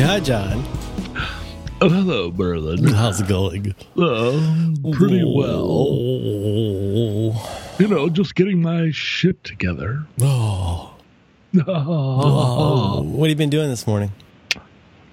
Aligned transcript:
Hi, 0.00 0.20
John. 0.20 0.64
Oh, 1.80 1.88
hello, 1.88 2.30
Merlin. 2.30 2.84
How's 2.88 3.20
it 3.20 3.28
going? 3.28 3.74
Uh, 3.96 4.72
pretty 4.96 5.22
well. 5.24 5.96
You 7.78 7.88
know, 7.88 8.08
just 8.08 8.34
getting 8.34 8.62
my 8.62 8.90
shit 8.92 9.42
together. 9.44 10.04
Oh. 10.20 10.94
oh. 11.66 13.02
What 13.02 13.28
have 13.28 13.30
you 13.30 13.36
been 13.36 13.50
doing 13.50 13.68
this 13.70 13.86
morning? 13.86 14.12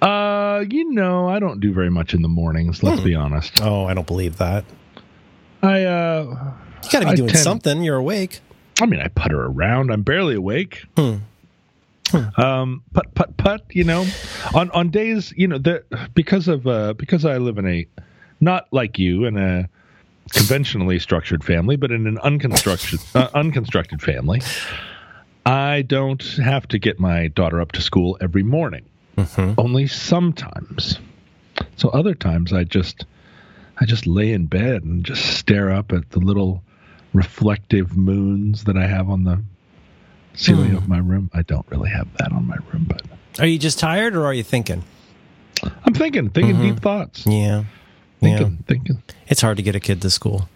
Uh, 0.01 0.63
you 0.69 0.91
know, 0.91 1.27
I 1.29 1.39
don't 1.39 1.59
do 1.59 1.73
very 1.73 1.89
much 1.89 2.13
in 2.13 2.21
the 2.21 2.29
mornings. 2.29 2.83
Let's 2.83 3.01
be 3.01 3.15
honest. 3.15 3.61
Oh, 3.61 3.85
I 3.85 3.93
don't 3.93 4.07
believe 4.07 4.37
that. 4.37 4.65
I 5.61 5.83
uh, 5.83 6.53
You 6.83 6.89
got 6.91 6.99
to 6.99 7.05
be 7.05 7.11
I 7.11 7.15
doing 7.15 7.29
tend- 7.29 7.43
something. 7.43 7.81
You're 7.83 7.97
awake. 7.97 8.41
I 8.81 8.85
mean, 8.85 8.99
I 8.99 9.07
putter 9.07 9.43
around. 9.45 9.91
I'm 9.91 10.03
barely 10.03 10.35
awake. 10.35 10.85
Hmm. 10.97 11.15
Um, 12.37 12.83
put 12.93 13.13
put 13.15 13.37
put. 13.37 13.61
You 13.69 13.83
know, 13.83 14.05
on 14.53 14.71
on 14.71 14.89
days, 14.89 15.33
you 15.35 15.47
know, 15.47 15.57
the 15.57 15.83
because 16.13 16.47
of 16.47 16.67
uh 16.67 16.93
because 16.93 17.25
I 17.25 17.37
live 17.37 17.57
in 17.57 17.67
a 17.67 17.87
not 18.39 18.67
like 18.71 18.99
you 18.99 19.25
in 19.25 19.37
a 19.37 19.69
conventionally 20.31 20.99
structured 20.99 21.43
family, 21.43 21.75
but 21.75 21.91
in 21.91 22.07
an 22.07 22.17
unconstructed 22.19 22.99
uh, 23.13 23.29
unconstructed 23.33 24.01
family. 24.01 24.41
I 25.45 25.83
don't 25.83 26.23
have 26.37 26.67
to 26.69 26.79
get 26.79 26.99
my 26.99 27.27
daughter 27.27 27.61
up 27.61 27.71
to 27.73 27.81
school 27.81 28.17
every 28.19 28.41
morning. 28.43 28.85
Only 29.57 29.87
sometimes. 29.87 30.99
So 31.75 31.89
other 31.89 32.15
times 32.15 32.51
I 32.51 32.63
just 32.63 33.05
I 33.79 33.85
just 33.85 34.07
lay 34.07 34.31
in 34.31 34.47
bed 34.47 34.83
and 34.83 35.05
just 35.05 35.37
stare 35.37 35.71
up 35.71 35.91
at 35.91 36.09
the 36.11 36.19
little 36.19 36.63
reflective 37.13 37.95
moons 37.95 38.63
that 38.65 38.77
I 38.77 38.87
have 38.87 39.09
on 39.09 39.23
the 39.23 39.43
ceiling 40.37 40.71
Hmm. 40.71 40.77
of 40.77 40.87
my 40.87 40.97
room. 40.97 41.29
I 41.33 41.41
don't 41.41 41.65
really 41.69 41.89
have 41.89 42.07
that 42.17 42.31
on 42.31 42.47
my 42.47 42.57
room, 42.71 42.85
but 42.87 43.01
Are 43.39 43.45
you 43.47 43.57
just 43.59 43.79
tired 43.79 44.15
or 44.15 44.25
are 44.25 44.33
you 44.33 44.43
thinking? 44.43 44.83
I'm 45.63 45.93
thinking, 45.93 46.29
thinking 46.29 46.61
deep 46.61 46.79
thoughts. 46.81 47.25
Yeah. 47.25 47.63
Thinking, 48.21 48.47
yeah. 48.51 48.57
thinking. 48.67 49.03
It's 49.27 49.41
hard 49.41 49.57
to 49.57 49.63
get 49.63 49.75
a 49.75 49.79
kid 49.79 50.01
to 50.01 50.09
school. 50.09 50.47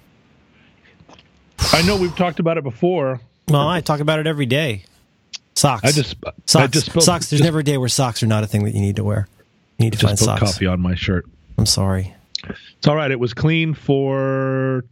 I 1.74 1.82
know 1.84 1.98
we've 1.98 2.16
talked 2.16 2.40
about 2.40 2.58
it 2.58 2.64
before. 2.64 3.22
Well, 3.48 3.68
I 3.68 3.82
talk 3.82 4.00
about 4.00 4.20
it 4.20 4.28
every 4.28 4.46
day. 4.46 4.84
Socks. 5.56 5.84
I 5.84 5.92
just 5.92 6.16
I 6.26 6.32
socks. 6.46 6.72
just 6.72 6.86
spilled, 6.88 7.04
socks. 7.04 7.30
There's 7.30 7.40
just, 7.40 7.48
never 7.48 7.60
a 7.60 7.64
day 7.64 7.78
where 7.78 7.90
socks 7.90 8.24
are 8.24 8.28
not 8.28 8.44
a 8.44 8.48
thing 8.48 8.64
that 8.64 8.74
you 8.74 8.82
need 8.82 8.96
to 8.98 9.04
wear. 9.04 9.28
You 9.78 9.86
need 9.86 9.94
to 9.94 10.00
find 10.00 10.12
just 10.12 10.24
spilled 10.24 10.40
socks. 10.40 10.54
coffee 10.54 10.68
on 10.68 10.80
my 10.80 10.96
shirt. 10.96 11.26
I'm 11.58 11.66
sorry. 11.66 12.14
It's 12.78 12.88
all 12.88 12.96
right. 12.96 13.12
It 13.12 13.20
was 13.20 13.34
clean 13.34 13.74
for 13.74 14.86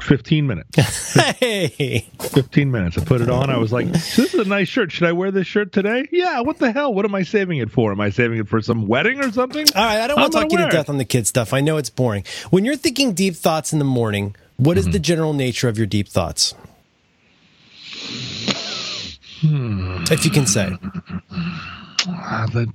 15 0.00 0.46
minutes. 0.46 1.14
Hey. 1.38 2.08
15 2.20 2.70
minutes. 2.70 2.98
I 2.98 3.04
put 3.04 3.20
it 3.20 3.28
on. 3.28 3.50
I 3.50 3.56
was 3.58 3.72
like, 3.72 3.86
this 3.86 4.18
is 4.18 4.34
a 4.34 4.44
nice 4.44 4.68
shirt. 4.68 4.90
Should 4.90 5.06
I 5.06 5.12
wear 5.12 5.30
this 5.30 5.46
shirt 5.46 5.72
today? 5.72 6.08
Yeah. 6.10 6.40
What 6.40 6.58
the 6.58 6.72
hell? 6.72 6.92
What 6.92 7.04
am 7.04 7.14
I 7.14 7.22
saving 7.22 7.58
it 7.58 7.70
for? 7.70 7.92
Am 7.92 8.00
I 8.00 8.10
saving 8.10 8.38
it 8.38 8.48
for 8.48 8.60
some 8.60 8.86
wedding 8.86 9.20
or 9.20 9.30
something? 9.30 9.66
All 9.74 9.84
right, 9.84 10.00
I 10.00 10.06
don't 10.06 10.18
want 10.18 10.32
to 10.32 10.38
talk 10.40 10.52
you 10.52 10.58
gonna 10.58 10.70
death 10.70 10.88
on 10.88 10.98
the 10.98 11.04
kid 11.04 11.26
stuff. 11.26 11.52
I 11.52 11.60
know 11.60 11.76
it's 11.76 11.90
boring. 11.90 12.24
When 12.50 12.64
you're 12.64 12.76
thinking 12.76 13.12
deep 13.12 13.34
thoughts 13.36 13.72
in 13.72 13.78
the 13.78 13.84
morning, 13.84 14.34
what 14.56 14.78
is 14.78 14.86
the 14.86 14.98
general 14.98 15.32
nature 15.32 15.68
of 15.68 15.76
your 15.76 15.86
deep 15.86 16.08
thoughts? 16.08 16.54
If 19.42 20.24
you 20.24 20.30
can 20.30 20.46
say. 20.46 20.70
Ah, 22.06 22.46
the 22.52 22.72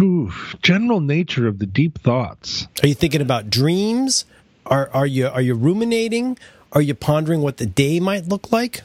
oof, 0.00 0.56
general 0.62 1.00
nature 1.00 1.46
of 1.46 1.58
the 1.58 1.66
deep 1.66 1.98
thoughts. 2.00 2.66
Are 2.82 2.86
you 2.88 2.94
thinking 2.94 3.20
about 3.20 3.50
dreams? 3.50 4.24
Are 4.66 4.90
are 4.92 5.06
you 5.06 5.28
are 5.28 5.40
you 5.40 5.54
ruminating? 5.54 6.38
Are 6.72 6.82
you 6.82 6.94
pondering 6.94 7.42
what 7.42 7.58
the 7.58 7.66
day 7.66 8.00
might 8.00 8.28
look 8.28 8.50
like? 8.50 8.82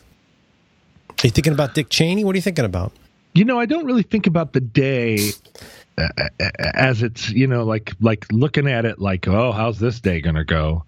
Are 1.10 1.28
you 1.28 1.32
thinking 1.32 1.54
about 1.54 1.74
Dick 1.74 1.90
Cheney? 1.90 2.24
What 2.24 2.36
are 2.36 2.38
you 2.38 2.42
thinking 2.42 2.66
about? 2.66 2.92
You 3.34 3.46
know, 3.46 3.60
I 3.60 3.66
don't 3.66 3.86
really 3.86 4.04
think 4.04 4.28
about 4.28 4.54
the 4.54 4.60
day 4.60 5.32
uh, 5.98 6.08
uh, 6.20 6.30
as 6.74 7.02
it's, 7.02 7.30
you 7.30 7.48
know, 7.48 7.64
like 7.64 7.94
like 8.02 8.26
looking 8.32 8.68
at 8.68 8.86
it 8.86 9.00
like, 9.00 9.28
oh, 9.28 9.52
how's 9.52 9.80
this 9.80 10.00
day 10.00 10.22
going 10.22 10.36
to 10.36 10.44
go? 10.44 10.84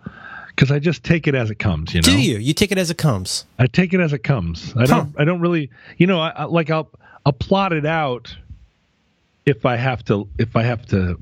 Because 0.47 0.72
I 0.72 0.79
just 0.79 1.03
take 1.03 1.28
it 1.28 1.35
as 1.35 1.50
it 1.50 1.56
comes, 1.56 1.94
you 1.94 2.01
know. 2.01 2.06
Do 2.06 2.22
you? 2.22 2.38
You 2.38 2.53
take 2.53 2.72
it 2.72 2.78
as 2.78 2.91
it 2.91 2.97
comes. 2.97 3.45
I 3.57 3.68
take 3.68 3.94
it 3.94 4.01
as 4.01 4.12
it 4.12 4.24
comes. 4.24 4.74
I 4.75 4.85
don't. 4.85 5.16
I 5.18 5.24
don't 5.24 5.40
really. 5.40 5.69
You 5.97 6.06
know, 6.07 6.19
I, 6.19 6.29
I 6.29 6.44
like 6.45 6.69
I'll 6.69 6.90
I'll 7.25 7.31
plot 7.31 7.72
it 7.72 7.85
out 7.85 8.35
if 9.45 9.66
I 9.66 9.78
have 9.78 10.03
to. 10.06 10.28
If 10.38 10.56
I 10.57 10.63
have 10.63 10.85
to 10.88 11.18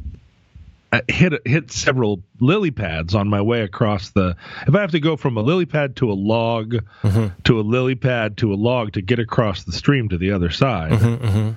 hit 1.09 1.34
hit 1.46 1.72
several 1.72 2.24
lily 2.40 2.72
pads 2.72 3.14
on 3.16 3.28
my 3.28 3.42
way 3.42 3.62
across 3.62 4.09
the. 4.12 4.36
If 4.68 4.74
I 4.75 4.81
have 4.81 4.92
to 4.92 5.00
go 5.00 5.18
from 5.18 5.38
a 5.38 5.42
lily 5.42 5.66
pad 5.66 5.96
to 5.98 6.12
a 6.12 6.14
log 6.14 6.75
to 7.03 7.59
a 7.59 7.62
lily 7.62 7.96
pad 7.96 8.38
to 8.38 8.53
a 8.53 8.56
log 8.56 8.94
to 8.94 9.02
get 9.02 9.20
across 9.20 9.64
the 9.64 9.72
stream 9.74 10.09
to 10.09 10.18
the 10.18 10.31
other 10.31 10.50
side. 10.50 11.56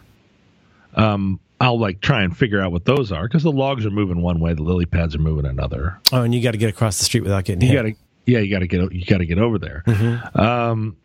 Um, 0.94 1.38
I'll 1.60 1.78
like 1.78 2.00
try 2.00 2.22
and 2.22 2.36
figure 2.36 2.60
out 2.60 2.72
what 2.72 2.84
those 2.84 3.12
are 3.12 3.22
because 3.28 3.42
the 3.42 3.52
logs 3.52 3.84
are 3.86 3.90
moving 3.90 4.22
one 4.22 4.40
way, 4.40 4.54
the 4.54 4.62
lily 4.62 4.86
pads 4.86 5.14
are 5.14 5.18
moving 5.20 5.46
another 5.46 6.00
Oh, 6.12 6.22
and 6.22 6.34
you 6.34 6.42
got 6.42 6.52
to 6.52 6.58
get 6.58 6.68
across 6.70 6.98
the 6.98 7.04
street 7.04 7.20
without 7.22 7.44
getting 7.44 7.60
you 7.62 7.68
hit. 7.68 7.74
gotta 7.76 7.94
yeah 8.26 8.38
you 8.40 8.50
gotta 8.50 8.66
get 8.66 8.92
you 8.92 9.04
gotta 9.04 9.26
get 9.26 9.38
over 9.38 9.58
there 9.58 9.82
um 10.34 10.96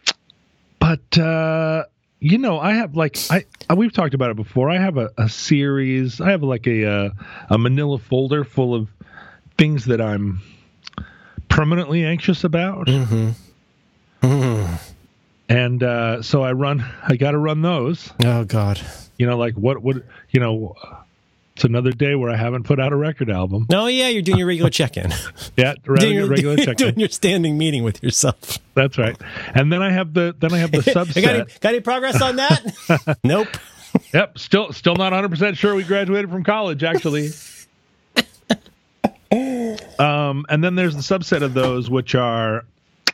but 0.79 1.17
uh 1.17 1.83
you 2.19 2.37
know 2.37 2.59
i 2.59 2.73
have 2.73 2.95
like 2.95 3.17
i 3.29 3.45
we've 3.75 3.93
talked 3.93 4.13
about 4.13 4.29
it 4.31 4.35
before. 4.35 4.69
I 4.69 4.77
have 4.77 4.97
a, 4.97 5.09
a 5.17 5.27
series 5.29 6.21
i 6.21 6.31
have 6.31 6.43
like 6.43 6.65
a 6.67 6.85
uh, 6.85 7.09
a 7.49 7.57
manila 7.57 7.97
folder 7.99 8.43
full 8.43 8.73
of 8.73 8.89
things 9.57 9.85
that 9.85 10.01
i'm 10.01 10.41
permanently 11.49 12.03
anxious 12.05 12.43
about. 12.43 12.87
And 15.47 15.83
uh 15.83 16.21
so 16.23 16.41
i 16.43 16.51
run 16.53 16.83
i 17.03 17.15
gotta 17.15 17.37
run 17.37 17.61
those. 17.61 18.11
Oh 18.23 18.43
God. 18.45 18.81
you 19.17 19.27
know 19.27 19.37
like 19.37 19.53
what 19.55 19.81
would 19.83 20.03
you 20.31 20.39
know 20.39 20.75
it's 21.55 21.63
another 21.63 21.91
day 21.91 22.15
where 22.15 22.29
i 22.29 22.35
haven't 22.35 22.63
put 22.63 22.79
out 22.79 22.91
a 22.91 22.95
record 22.95 23.29
album 23.29 23.65
Oh 23.71 23.87
yeah, 23.87 24.09
you're 24.09 24.21
doing 24.21 24.37
your 24.39 24.47
regular 24.47 24.69
check-in. 24.69 25.13
yeah 25.57 25.73
doing 25.99 26.15
your, 26.15 26.27
regular 26.27 26.57
check-in. 26.65 26.75
doing 26.75 26.99
your 26.99 27.09
standing 27.09 27.57
meeting 27.57 27.83
with 27.83 28.03
yourself. 28.03 28.59
That's 28.73 28.97
right. 28.97 29.15
And 29.53 29.71
then 29.71 29.81
I 29.81 29.89
have 29.91 30.13
the 30.13 30.35
then 30.37 30.53
I 30.53 30.57
have 30.57 30.71
the 30.71 30.79
I 30.79 30.83
got, 30.93 31.07
any, 31.07 31.39
subset. 31.45 31.59
got 31.61 31.69
any 31.69 31.79
progress 31.79 32.21
on 32.21 32.35
that? 32.37 33.17
nope. 33.23 33.47
yep, 34.13 34.37
still 34.37 34.73
still 34.73 34.95
not 34.95 35.13
100% 35.13 35.55
sure 35.57 35.73
we 35.75 35.83
graduated 35.83 36.29
from 36.29 36.43
college 36.43 36.83
actually. 36.83 37.29
um 39.99 40.45
and 40.49 40.63
then 40.63 40.75
there's 40.75 40.95
the 40.95 41.01
subset 41.01 41.41
of 41.41 41.53
those 41.53 41.89
which 41.89 42.15
are 42.15 42.65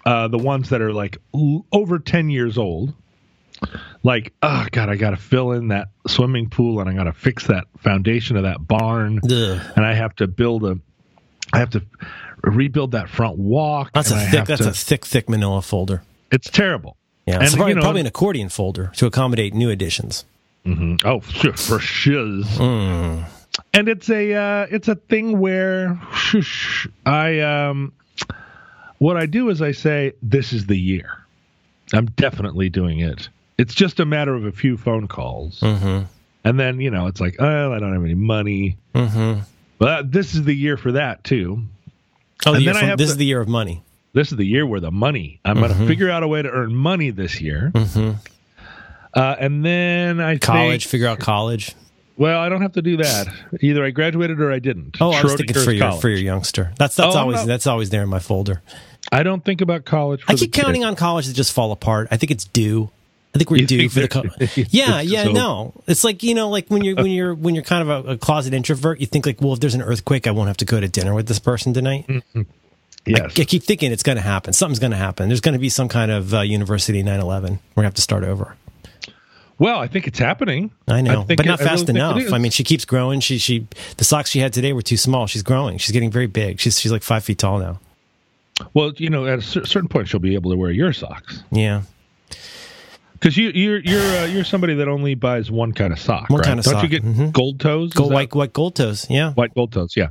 uh 0.06 0.28
the 0.28 0.38
ones 0.38 0.69
that 0.69 0.81
are 0.81 0.94
like 0.94 1.18
over 1.72 2.00
10 2.00 2.29
years 2.29 2.58
old. 2.58 2.94
Like, 4.03 4.34
oh 4.41 4.66
god, 4.72 4.90
I 4.90 4.96
got 4.96 5.12
to 5.12 5.18
fill 5.18 5.52
in 5.52 5.68
that 5.68 5.90
swimming 6.12 6.50
pool 6.50 6.80
and 6.80 6.90
I 6.90 6.94
got 6.94 7.06
to 7.06 7.14
fix 7.14 7.48
that 7.48 7.66
foundation 7.80 8.38
of 8.38 8.44
that 8.44 8.68
barn 8.68 9.20
Ugh. 9.24 9.62
and 9.76 9.86
I 9.86 9.94
have 9.94 10.16
to 10.18 10.28
build 10.28 10.64
a 10.66 10.78
I 11.54 11.60
have 11.60 11.72
to 11.72 11.82
rebuild 12.44 12.92
that 12.92 13.10
front 13.10 13.38
walk. 13.38 13.92
That's 13.94 14.10
a 14.12 14.20
thick. 14.20 14.46
That's 14.46 14.62
to- 14.62 14.70
a 14.70 14.74
thick, 14.74 15.06
thick 15.06 15.30
Manila 15.30 15.62
folder. 15.62 16.02
It's 16.32 16.50
terrible. 16.50 16.96
Yeah, 17.26 17.36
And, 17.36 17.44
it's 17.44 17.56
probably, 17.56 17.72
you 17.72 17.76
know- 17.76 17.82
probably 17.82 18.02
an 18.02 18.08
accordion 18.08 18.50
folder 18.50 18.92
to 18.96 19.06
accommodate 19.06 19.54
new 19.54 19.70
additions. 19.70 20.26
Oh, 21.04 21.20
for 21.22 21.54
for 21.54 21.80
shiz. 21.80 22.46
And 22.60 23.88
it's 23.90 24.10
a 24.10 24.34
uh, 24.34 24.68
it's 24.72 24.88
a 24.88 24.96
thing 24.96 25.40
where 25.40 26.00
shush, 26.14 26.88
I 27.06 27.40
um 27.42 27.94
what 29.00 29.18
I 29.18 29.26
do 29.26 29.50
is 29.50 29.62
I 29.62 29.72
say 29.72 30.14
this 30.22 30.54
is 30.54 30.68
the 30.68 30.78
year. 30.78 31.18
I'm 31.94 32.06
definitely 32.06 32.70
doing 32.70 33.00
it. 33.00 33.28
It's 33.62 33.74
just 33.76 34.00
a 34.00 34.06
matter 34.06 34.34
of 34.34 34.46
a 34.46 34.52
few 34.52 34.76
phone 34.78 35.08
calls, 35.08 35.60
Mm-hmm. 35.60 36.06
and 36.44 36.60
then 36.60 36.82
you 36.82 36.90
know 36.90 37.06
it's 37.08 37.22
like, 37.22 37.36
oh, 37.40 37.72
I 37.74 37.80
don't 37.80 37.94
have 37.94 38.04
any 38.04 38.16
money. 38.16 38.78
Mm-hmm. 38.96 39.42
But 39.78 40.12
this 40.12 40.34
is 40.36 40.44
the 40.44 40.54
year 40.54 40.78
for 40.78 40.94
that 40.94 41.24
too. 41.24 41.62
Oh, 42.46 42.54
And 42.54 42.64
year 42.64 42.74
then 42.74 42.78
I 42.78 42.80
from- 42.82 42.90
have 42.90 42.98
this 42.98 43.08
to- 43.10 43.12
is 43.14 43.18
the 43.18 43.26
year 43.26 43.42
of 43.42 43.48
money. 43.48 43.84
This 44.14 44.32
is 44.32 44.38
the 44.38 44.46
year 44.46 44.66
where 44.66 44.80
the 44.80 44.92
money. 44.92 45.40
I'm 45.46 45.60
going 45.60 45.72
to 45.72 45.88
figure 45.88 46.10
out 46.10 46.22
a 46.24 46.28
way 46.28 46.42
to 46.42 46.50
earn 46.50 46.76
money 46.76 47.12
this 47.12 47.40
year, 47.40 47.72
Mm-hmm. 47.74 48.12
uh, 49.14 49.36
and 49.40 49.64
then 49.66 50.20
I 50.20 50.38
College. 50.38 50.84
Think, 50.85 50.91
Figure 50.91 51.08
out 51.08 51.20
college. 51.20 51.76
well, 52.18 52.40
I 52.41 52.50
don't 52.50 52.62
have 52.62 52.74
to 52.74 52.82
do 52.82 52.97
that. 52.97 53.28
Either 53.62 53.85
I 53.85 53.91
graduated 53.91 54.40
or 54.41 54.52
I 54.52 54.59
didn't. 54.59 54.97
Oh, 55.00 55.12
I 55.12 55.22
was 55.24 55.35
thinking 55.35 55.56
for 55.64 55.72
your 55.72 55.88
college. 55.88 56.02
for 56.02 56.09
your 56.09 56.20
youngster. 56.20 56.74
That's 56.78 56.96
that's 56.96 57.16
Oh, 57.16 57.20
always 57.20 57.46
that's 57.46 57.68
always 57.68 57.90
there 57.90 58.03
in 58.03 58.09
my 58.09 58.20
folder. 58.20 58.62
I 59.12 59.24
don't 59.24 59.44
think 59.46 59.62
about 59.62 59.85
college. 59.85 60.24
For 60.24 60.32
I 60.32 60.35
keep 60.35 60.52
the 60.53 60.62
counting 60.62 60.84
on 60.84 60.96
college 60.96 61.28
to 61.28 61.34
just 61.34 61.53
fall 61.53 61.72
apart. 61.72 62.08
I 62.12 62.18
think 62.18 62.32
it's 62.32 62.46
due. 62.46 62.90
I 63.34 63.38
think 63.38 63.50
we're 63.50 63.58
You 63.58 63.68
due 63.68 63.90
think 63.90 63.92
for 63.94 64.00
the. 64.02 64.08
Co- 64.10 64.62
yeah, 64.72 65.00
yeah, 65.02 65.24
so- 65.24 65.32
no. 65.32 65.74
It's 65.88 66.04
like 66.04 66.22
you 66.22 66.36
know, 66.36 66.50
like 66.50 66.68
when 66.68 66.84
you're 66.84 66.96
when 66.96 67.12
you're 67.12 67.34
when 67.34 67.56
you're 67.56 67.64
kind 67.64 67.90
of 67.90 68.06
a, 68.06 68.12
a 68.12 68.18
closet 68.18 68.54
introvert, 68.54 69.00
you 69.00 69.08
think 69.08 69.26
like, 69.26 69.40
well, 69.42 69.54
if 69.54 69.60
there's 69.62 69.74
an 69.76 69.82
earthquake, 69.82 70.28
I 70.28 70.32
won't 70.32 70.48
have 70.48 70.58
to 70.58 70.66
go 70.66 70.80
to 70.82 70.88
dinner 70.90 71.14
with 71.14 71.28
this 71.28 71.40
person 71.40 71.74
tonight. 71.74 72.10
Yes. 73.06 73.40
I 73.40 73.46
keep 73.46 73.64
thinking 73.64 73.92
it's 73.92 74.04
going 74.04 74.18
to 74.18 74.22
happen. 74.22 74.54
Something's 74.54 74.78
going 74.80 74.92
to 74.92 74.98
happen. 74.98 75.28
There's 75.28 75.42
going 75.42 75.54
to 75.54 75.60
be 75.60 75.70
some 75.70 75.88
kind 75.90 76.12
of 76.12 76.34
uh, 76.34 76.42
university 76.42 77.02
9/11. 77.04 77.24
We're 77.42 77.48
going 77.48 77.60
to 77.78 77.82
have 77.84 77.94
to 77.96 78.02
start 78.02 78.24
over. 78.24 78.56
Well, 79.58 79.80
I 79.80 79.88
think 79.88 80.08
it's 80.08 80.20
happening. 80.20 80.72
I 80.88 81.02
know, 81.02 81.24
think 81.24 81.38
but 81.38 81.46
it- 81.46 81.50
not 81.50 81.62
I 81.62 81.64
really 81.64 81.70
fast 81.78 81.86
think 81.88 81.98
enough. 81.98 82.34
I 82.34 82.38
mean, 82.38 82.52
she 82.52 82.64
keeps 82.64 82.84
growing. 82.86 83.20
She 83.22 83.38
she 83.38 83.66
the 83.98 84.04
socks 84.04 84.30
she 84.30 84.40
had 84.40 84.52
today 84.54 84.74
were 84.74 84.82
too 84.82 84.98
small. 84.98 85.26
She's 85.28 85.44
growing. 85.44 85.78
She's 85.78 85.92
getting 85.92 86.12
very 86.12 86.28
big. 86.28 86.60
She's 86.60 86.80
she's 86.80 86.92
like 86.92 87.04
five 87.04 87.24
feet 87.24 87.38
tall 87.38 87.60
now. 87.60 87.80
Well, 88.74 88.92
you 88.98 89.10
know, 89.10 89.26
at 89.26 89.40
a 89.40 89.42
certain 89.42 89.88
point, 89.88 90.08
she'll 90.10 90.20
be 90.20 90.34
able 90.36 90.52
to 90.52 90.58
wear 90.58 90.70
your 90.72 90.94
socks. 90.94 91.44
Yeah. 91.52 91.84
Because 93.22 93.38
you, 93.38 93.52
you're 93.53 93.79
you're 93.82 94.02
uh, 94.02 94.26
you're 94.26 94.44
somebody 94.44 94.73
that 94.73 94.88
only 94.88 95.14
buys 95.14 95.52
one 95.52 95.73
kind 95.73 95.94
of 95.94 96.00
sock, 96.00 96.28
One 96.32 96.40
right? 96.40 96.47
kind 96.47 96.59
of 96.59 96.66
Don't 96.66 96.73
sock, 96.73 96.84
you 96.84 96.90
get 96.90 97.03
mhm. 97.03 97.32
gold 97.32 97.59
toes? 97.59 97.94
Gold 97.94 98.12
white 98.12 98.34
white 98.34 98.52
gold 98.52 98.76
toes. 98.76 99.06
Yeah. 99.12 99.34
white 99.34 99.53
gold 99.53 99.72
toes, 99.72 99.96
yeah. 99.96 100.08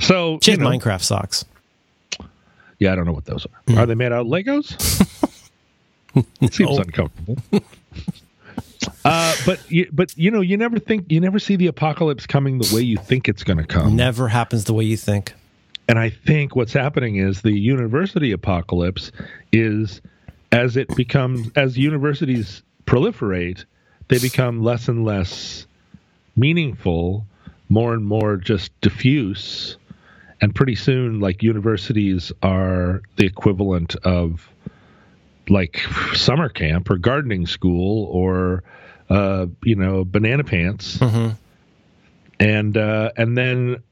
So 0.00 0.38
She 0.40 0.52
you 0.52 0.56
had 0.58 0.64
know, 0.64 0.70
Minecraft 0.70 1.02
socks. 1.02 1.44
yeah, 2.78 2.92
I 2.92 2.94
don't 2.96 3.04
know 3.04 3.12
what 3.12 3.26
those 3.26 3.44
are. 3.44 3.72
Hmm. 3.72 3.78
Are 3.78 3.86
they 3.86 3.94
made 3.94 4.12
out 4.12 4.22
of 4.22 4.26
Legos? 4.28 4.80
Seems 6.50 6.78
uncomfortable. 6.78 7.36
uh, 9.04 9.34
but 9.44 9.70
you, 9.70 9.86
but 9.92 10.16
you 10.16 10.30
know, 10.30 10.40
you 10.40 10.56
never 10.56 10.78
think 10.78 11.10
you 11.10 11.20
never 11.20 11.38
see 11.38 11.56
the 11.56 11.66
apocalypse 11.66 12.26
coming 12.26 12.60
the 12.60 12.74
way 12.74 12.80
you 12.80 12.96
think 12.96 13.28
it's 13.28 13.44
going 13.44 13.58
to 13.58 13.66
come. 13.66 13.94
Never 13.94 14.28
happens 14.28 14.64
the 14.64 14.72
way 14.72 14.84
you 14.84 14.96
think. 14.96 15.34
And 15.86 15.98
I 15.98 16.08
think 16.08 16.56
what's 16.56 16.72
happening 16.72 17.16
is 17.16 17.42
the 17.42 17.52
university 17.52 18.32
apocalypse 18.32 19.12
is 19.52 20.00
as 20.54 20.76
it 20.76 20.94
becomes 20.94 21.50
as 21.56 21.76
universities 21.76 22.62
proliferate, 22.86 23.64
they 24.08 24.18
become 24.18 24.62
less 24.62 24.88
and 24.88 25.04
less 25.04 25.66
meaningful, 26.36 27.26
more 27.68 27.92
and 27.92 28.04
more 28.04 28.36
just 28.36 28.78
diffuse, 28.80 29.76
and 30.40 30.54
pretty 30.54 30.76
soon 30.76 31.20
like 31.20 31.42
universities 31.42 32.32
are 32.42 33.02
the 33.16 33.26
equivalent 33.26 33.96
of 34.04 34.48
like 35.48 35.80
summer 36.14 36.48
camp 36.48 36.88
or 36.88 36.96
gardening 36.98 37.46
school 37.46 38.04
or 38.06 38.62
uh, 39.10 39.46
you 39.64 39.74
know 39.74 40.04
banana 40.04 40.44
pants. 40.44 40.98
Hmm 40.98 41.30
and 42.40 42.76
uh, 42.76 43.10
and 43.16 43.36
then 43.36 43.82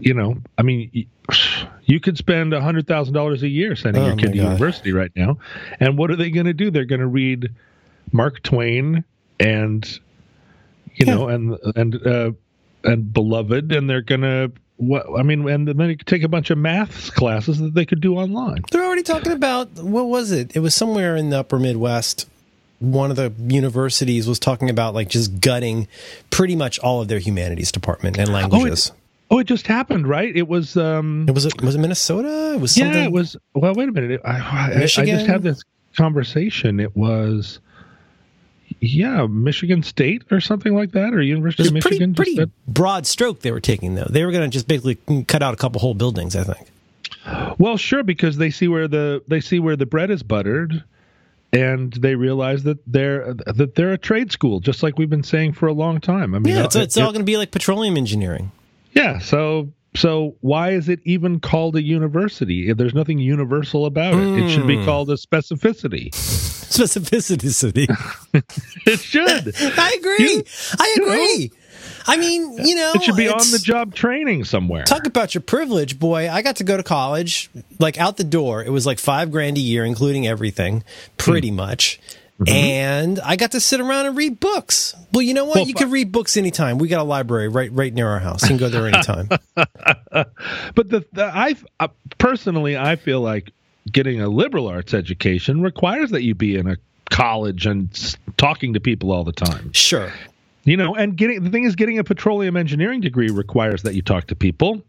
you 0.00 0.14
know, 0.14 0.36
I 0.58 0.62
mean, 0.62 1.06
you 1.86 2.00
could 2.00 2.16
spend 2.18 2.52
a 2.54 2.60
hundred 2.60 2.86
thousand 2.86 3.14
dollars 3.14 3.42
a 3.42 3.48
year 3.48 3.76
sending 3.76 4.02
Oh, 4.02 4.06
your 4.08 4.16
kid 4.16 4.32
to 4.32 4.38
God. 4.38 4.44
university 4.44 4.92
right 4.92 5.12
now, 5.14 5.38
and 5.80 5.96
what 5.98 6.10
are 6.10 6.16
they 6.16 6.30
going 6.30 6.46
to 6.46 6.54
do? 6.54 6.70
They're 6.70 6.84
going 6.84 7.00
to 7.00 7.06
read 7.06 7.50
Mark 8.12 8.42
Twain 8.42 9.04
and 9.40 9.98
you 10.94 11.06
Yeah. 11.06 11.14
know, 11.14 11.28
and 11.28 11.58
and 11.76 12.06
uh, 12.06 12.32
and 12.84 13.12
beloved, 13.12 13.72
and 13.72 13.88
they're 13.88 14.02
going 14.02 14.20
to. 14.22 14.52
What 14.76 15.06
I 15.16 15.22
mean, 15.22 15.48
and 15.48 15.68
then 15.68 15.76
they 15.76 15.94
could 15.94 16.06
take 16.08 16.24
a 16.24 16.28
bunch 16.28 16.50
of 16.50 16.58
maths 16.58 17.08
classes 17.08 17.58
that 17.60 17.74
they 17.74 17.86
could 17.86 18.00
do 18.00 18.16
online. 18.16 18.62
They're 18.72 18.84
already 18.84 19.04
talking 19.04 19.30
about 19.32 19.68
what 19.78 20.06
was 20.08 20.32
it? 20.32 20.56
It 20.56 20.60
was 20.60 20.74
somewhere 20.74 21.14
in 21.14 21.30
the 21.30 21.38
upper 21.38 21.60
Midwest. 21.60 22.28
One 22.80 23.10
of 23.10 23.16
the 23.16 23.32
universities 23.46 24.26
was 24.26 24.40
talking 24.40 24.68
about 24.68 24.92
like 24.92 25.08
just 25.08 25.40
gutting 25.40 25.86
pretty 26.30 26.56
much 26.56 26.80
all 26.80 27.00
of 27.00 27.06
their 27.06 27.20
humanities 27.20 27.70
department 27.70 28.18
and 28.18 28.30
languages. 28.32 28.90
Oh, 28.90 28.94
it 28.94 29.00
just 29.44 29.66
happened, 29.66 30.06
right? 30.08 30.34
It 30.34 30.46
was. 30.48 30.76
um 30.76 31.26
it 31.28 31.34
was 31.34 31.44
it 31.46 31.60
was 31.60 31.74
it 31.74 31.78
Minnesota? 31.78 32.54
It 32.54 32.60
was 32.60 32.72
something. 32.74 32.94
Yeah, 32.94 33.04
it 33.06 33.12
was. 33.12 33.36
Well, 33.54 33.74
wait 33.74 33.88
a 33.88 33.92
minute. 33.92 34.20
I, 34.24 34.30
I, 34.38 34.72
I 34.82 34.86
just 34.86 35.26
had 35.26 35.42
this 35.42 35.62
conversation. 35.96 36.78
It 36.80 36.96
was, 36.96 37.58
yeah, 38.80 39.26
Michigan 39.26 39.82
State 39.82 40.22
or 40.30 40.40
something 40.40 40.74
like 40.74 40.92
that, 40.92 41.14
or 41.14 41.20
It 41.20 41.26
University 41.26 41.68
of 41.68 41.72
pretty 41.72 41.88
Michigan. 41.98 42.10
just 42.14 42.16
pretty 42.16 42.36
said- 42.36 42.50
broad 42.68 43.06
stroke 43.06 43.40
they 43.40 43.50
were 43.52 43.60
taking 43.60 43.94
though. 43.94 44.06
They 44.08 44.24
were 44.24 44.30
going 44.32 44.48
to 44.48 44.52
just 44.52 44.68
basically 44.68 44.96
cut 45.24 45.42
out 45.42 45.54
a 45.54 45.56
couple 45.56 45.80
whole 45.80 45.94
buildings. 45.94 46.36
I 46.36 46.44
think. 46.44 47.58
well, 47.58 47.76
sure, 47.76 48.02
because 48.02 48.36
they 48.36 48.50
see 48.50 48.68
where 48.68 48.86
the 48.88 49.22
they 49.28 49.40
see 49.40 49.58
where 49.58 49.76
the 49.76 49.86
bread 49.86 50.10
is 50.10 50.22
buttered, 50.22 50.84
and 51.52 51.92
they 51.94 52.14
realize 52.14 52.62
that 52.64 52.78
they're 52.86 53.34
that 53.34 53.74
they're 53.74 53.92
a 53.92 53.98
trade 53.98 54.30
school, 54.32 54.60
just 54.60 54.82
like 54.82 54.96
we've 54.98 55.10
been 55.10 55.22
saying 55.24 55.54
for 55.54 55.66
a 55.66 55.72
long 55.72 56.00
time. 56.00 56.34
I 56.34 56.38
mean, 56.38 56.54
Yeah, 56.54 56.64
it's, 56.64 56.76
it- 56.76 56.82
it's 56.82 56.96
all 56.98 57.10
going 57.12 57.20
to 57.22 57.24
be 57.24 57.36
like 57.36 57.50
petroleum 57.50 57.96
engineering. 57.96 58.52
Yeah. 58.94 59.18
So. 59.18 59.72
So 59.96 60.34
why 60.40 60.70
is 60.72 60.88
it 60.88 60.98
even 61.04 61.38
called 61.38 61.76
a 61.76 61.80
university? 61.82 62.72
There's 62.72 62.94
nothing 62.94 63.20
universal 63.20 63.86
about 63.86 64.14
it. 64.14 64.42
It 64.42 64.50
should 64.50 64.66
be 64.66 64.74
Hmm. 64.76 64.84
called 64.84 65.08
a 65.08 65.14
specificity. 65.14 66.10
Specificity. 66.74 67.86
It 68.86 68.98
should. 69.00 69.54
I 69.78 69.96
agree. 69.98 70.16
You- 70.34 70.44
I 70.80 70.94
you 70.96 71.06
know, 71.06 71.12
agree. 71.12 71.52
I 72.06 72.16
mean, 72.16 72.66
you 72.66 72.74
know, 72.74 72.92
It 72.96 73.04
should 73.04 73.14
be 73.16 73.28
on 73.28 73.38
the 73.52 73.60
job 73.62 73.94
training 73.94 74.44
somewhere. 74.44 74.82
Talk 74.82 75.06
about 75.06 75.32
your 75.34 75.42
privilege, 75.42 75.98
boy. 76.00 76.28
I 76.28 76.42
got 76.42 76.56
to 76.56 76.64
go 76.64 76.76
to 76.76 76.82
college, 76.82 77.48
like 77.78 77.96
out 77.98 78.16
the 78.16 78.24
door. 78.24 78.64
It 78.64 78.70
was 78.70 78.84
like 78.86 78.98
five 78.98 79.30
grand 79.30 79.56
a 79.56 79.60
year, 79.60 79.84
including 79.84 80.26
everything, 80.26 80.82
pretty 81.18 81.50
Hmm. 81.50 81.56
much. 81.56 82.00
Mm-hmm. 82.40 82.48
And 82.52 83.20
I 83.20 83.36
got 83.36 83.52
to 83.52 83.60
sit 83.60 83.80
around 83.80 84.06
and 84.06 84.16
read 84.16 84.40
books. 84.40 84.94
Well, 85.12 85.22
you 85.22 85.34
know 85.34 85.44
what? 85.44 85.54
Well, 85.56 85.66
you 85.68 85.74
can 85.74 85.90
read 85.90 86.10
books 86.10 86.36
anytime. 86.36 86.78
We 86.78 86.88
got 86.88 87.00
a 87.00 87.04
library 87.04 87.46
right 87.48 87.70
right 87.72 87.94
near 87.94 88.08
our 88.08 88.18
house. 88.18 88.42
You 88.42 88.48
can 88.48 88.56
go 88.56 88.68
there 88.68 88.86
anytime. 88.88 89.28
But 90.74 90.88
the, 90.90 91.04
the 91.12 91.24
I 91.24 91.54
uh, 91.80 91.88
personally, 92.18 92.76
I 92.76 92.96
feel 92.96 93.20
like 93.20 93.52
getting 93.90 94.20
a 94.20 94.28
liberal 94.28 94.66
arts 94.68 94.94
education 94.94 95.62
requires 95.62 96.10
that 96.10 96.22
you 96.22 96.34
be 96.34 96.56
in 96.56 96.66
a 96.68 96.76
college 97.10 97.66
and 97.66 97.90
s- 97.92 98.16
talking 98.36 98.72
to 98.74 98.80
people 98.80 99.12
all 99.12 99.24
the 99.24 99.32
time. 99.32 99.72
sure. 99.72 100.12
You 100.64 100.76
know, 100.78 100.94
and 100.94 101.16
getting 101.16 101.44
the 101.44 101.50
thing 101.50 101.64
is, 101.64 101.76
getting 101.76 101.98
a 101.98 102.04
petroleum 102.04 102.56
engineering 102.56 103.00
degree 103.00 103.28
requires 103.30 103.82
that 103.82 103.94
you 103.94 104.02
talk 104.02 104.26
to 104.28 104.34
people. 104.34 104.82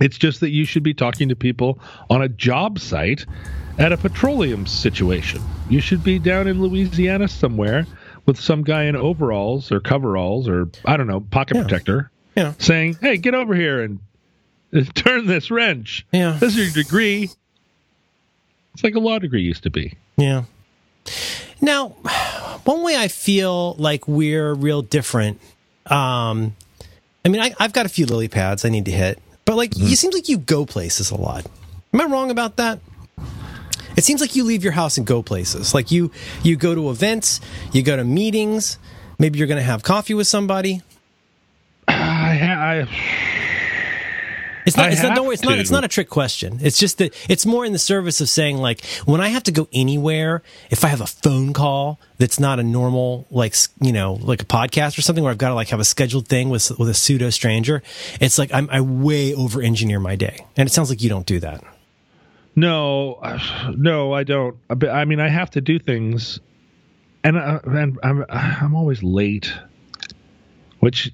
It's 0.00 0.18
just 0.18 0.40
that 0.40 0.50
you 0.50 0.64
should 0.64 0.82
be 0.82 0.94
talking 0.94 1.28
to 1.28 1.36
people 1.36 1.78
on 2.10 2.22
a 2.22 2.28
job 2.28 2.78
site 2.78 3.26
at 3.78 3.92
a 3.92 3.96
petroleum 3.96 4.66
situation. 4.66 5.40
You 5.68 5.80
should 5.80 6.02
be 6.04 6.18
down 6.18 6.46
in 6.48 6.60
Louisiana 6.60 7.28
somewhere 7.28 7.86
with 8.26 8.38
some 8.40 8.62
guy 8.64 8.84
in 8.84 8.96
overalls 8.96 9.70
or 9.70 9.80
coveralls 9.80 10.48
or 10.48 10.68
I 10.84 10.96
don't 10.96 11.06
know, 11.06 11.20
pocket 11.20 11.56
Yeah. 11.56 11.62
protector 11.62 12.10
Yeah. 12.36 12.54
saying, 12.58 12.98
"Hey, 13.00 13.16
get 13.18 13.34
over 13.34 13.54
here 13.54 13.82
and 13.82 14.00
turn 14.94 15.26
this 15.26 15.50
wrench. 15.50 16.04
Yeah. 16.12 16.36
This 16.40 16.56
is 16.56 16.74
your 16.74 16.84
degree." 16.84 17.30
It's 18.74 18.82
like 18.82 18.94
a 18.96 19.00
law 19.00 19.18
degree 19.20 19.42
used 19.42 19.62
to 19.64 19.70
be. 19.70 19.94
Yeah. 20.16 20.44
Now, 21.60 21.90
one 22.64 22.82
way 22.82 22.96
I 22.96 23.06
feel 23.08 23.74
like 23.74 24.08
we're 24.08 24.52
real 24.54 24.82
different. 24.82 25.40
Um, 25.86 26.56
I 27.24 27.28
mean, 27.28 27.40
I, 27.40 27.54
I've 27.60 27.72
got 27.72 27.86
a 27.86 27.88
few 27.88 28.06
lily 28.06 28.26
pads 28.28 28.64
I 28.64 28.68
need 28.70 28.84
to 28.86 28.90
hit, 28.90 29.20
but 29.44 29.56
like, 29.56 29.74
hmm. 29.74 29.84
you 29.84 29.96
seem 29.96 30.10
like 30.10 30.28
you 30.28 30.38
go 30.38 30.66
places 30.66 31.10
a 31.10 31.16
lot. 31.16 31.46
Am 31.92 32.00
I 32.00 32.04
wrong 32.06 32.30
about 32.30 32.56
that? 32.56 32.80
It 33.96 34.02
seems 34.02 34.20
like 34.20 34.34
you 34.34 34.44
leave 34.44 34.64
your 34.64 34.72
house 34.72 34.98
and 34.98 35.06
go 35.06 35.22
places. 35.22 35.72
Like 35.74 35.90
you, 35.90 36.10
you 36.42 36.56
go 36.56 36.74
to 36.74 36.90
events, 36.90 37.40
you 37.72 37.82
go 37.82 37.96
to 37.96 38.04
meetings. 38.04 38.78
Maybe 39.18 39.38
you're 39.38 39.46
going 39.46 39.60
to 39.60 39.64
have 39.64 39.84
coffee 39.84 40.14
with 40.14 40.26
somebody. 40.26 40.82
I, 41.86 42.34
ha- 42.34 43.33
It's 44.66 44.76
not. 44.76 44.86
I 44.86 44.92
it's 44.92 45.02
not. 45.02 45.14
Don't 45.14 45.26
worry. 45.26 45.34
It's 45.34 45.42
not. 45.42 45.58
It's 45.58 45.70
not 45.70 45.84
a 45.84 45.88
trick 45.88 46.08
question. 46.08 46.58
It's 46.62 46.78
just 46.78 46.98
that 46.98 47.14
it's 47.28 47.44
more 47.44 47.64
in 47.64 47.72
the 47.72 47.78
service 47.78 48.20
of 48.20 48.28
saying 48.28 48.56
like 48.56 48.84
when 49.04 49.20
I 49.20 49.28
have 49.28 49.42
to 49.44 49.52
go 49.52 49.68
anywhere, 49.72 50.42
if 50.70 50.84
I 50.84 50.88
have 50.88 51.00
a 51.00 51.06
phone 51.06 51.52
call 51.52 51.98
that's 52.18 52.40
not 52.40 52.58
a 52.58 52.62
normal 52.62 53.26
like 53.30 53.54
you 53.80 53.92
know 53.92 54.14
like 54.14 54.42
a 54.42 54.46
podcast 54.46 54.96
or 54.98 55.02
something 55.02 55.22
where 55.22 55.30
I've 55.30 55.38
got 55.38 55.48
to 55.48 55.54
like 55.54 55.68
have 55.68 55.80
a 55.80 55.84
scheduled 55.84 56.28
thing 56.28 56.48
with 56.48 56.70
with 56.78 56.88
a 56.88 56.94
pseudo 56.94 57.30
stranger, 57.30 57.82
it's 58.20 58.38
like 58.38 58.52
I'm 58.54 58.68
I 58.70 58.80
way 58.80 59.34
over 59.34 59.60
engineer 59.60 60.00
my 60.00 60.16
day, 60.16 60.46
and 60.56 60.66
it 60.66 60.72
sounds 60.72 60.88
like 60.88 61.02
you 61.02 61.08
don't 61.08 61.26
do 61.26 61.40
that. 61.40 61.62
No, 62.56 63.14
uh, 63.14 63.72
no, 63.76 64.12
I 64.12 64.22
don't. 64.22 64.56
But, 64.68 64.90
I 64.90 65.04
mean, 65.04 65.18
I 65.20 65.28
have 65.28 65.50
to 65.52 65.60
do 65.60 65.78
things, 65.78 66.38
and 67.22 67.36
uh, 67.36 67.60
and 67.64 67.98
I'm 68.02 68.24
I'm 68.28 68.76
always 68.76 69.02
late, 69.02 69.52
which 70.78 71.12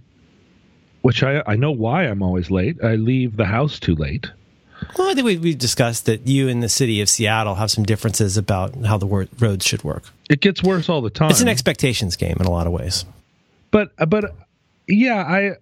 which 1.02 1.23
I 1.23 1.42
I 1.47 1.57
know 1.57 1.71
why 1.71 2.04
I'm 2.04 2.23
always 2.23 2.50
late. 2.50 2.83
I 2.83 2.95
leave 2.97 3.37
the 3.37 3.47
house 3.47 3.78
too 3.80 3.95
late. 3.95 4.30
Well, 4.97 5.11
I 5.11 5.14
think 5.14 5.25
we 5.26 5.37
we 5.37 5.54
discussed 5.54 6.07
that 6.07 6.26
you 6.26 6.49
and 6.49 6.62
the 6.62 6.69
city 6.69 7.00
of 7.00 7.09
Seattle 7.09 7.54
have 7.57 7.71
some 7.71 7.85
differences 7.85 8.37
about 8.37 8.75
how 8.85 8.99
the 8.99 9.07
wor- 9.07 9.28
roads 9.38 9.66
should 9.66 9.85
work. 9.85 10.04
It 10.28 10.40
gets 10.40 10.62
worse 10.62 10.88
all 10.88 11.00
the 11.00 11.11
time. 11.11 11.30
It's 11.30 11.40
an 11.40 11.49
expectations 11.49 12.16
game 12.16 12.37
in 12.40 12.47
a 12.47 12.50
lot 12.50 12.66
of 12.66 12.73
ways. 12.73 13.04
but 13.71 13.92
but 14.09 14.35
yeah, 14.88 15.16
I 15.23 15.57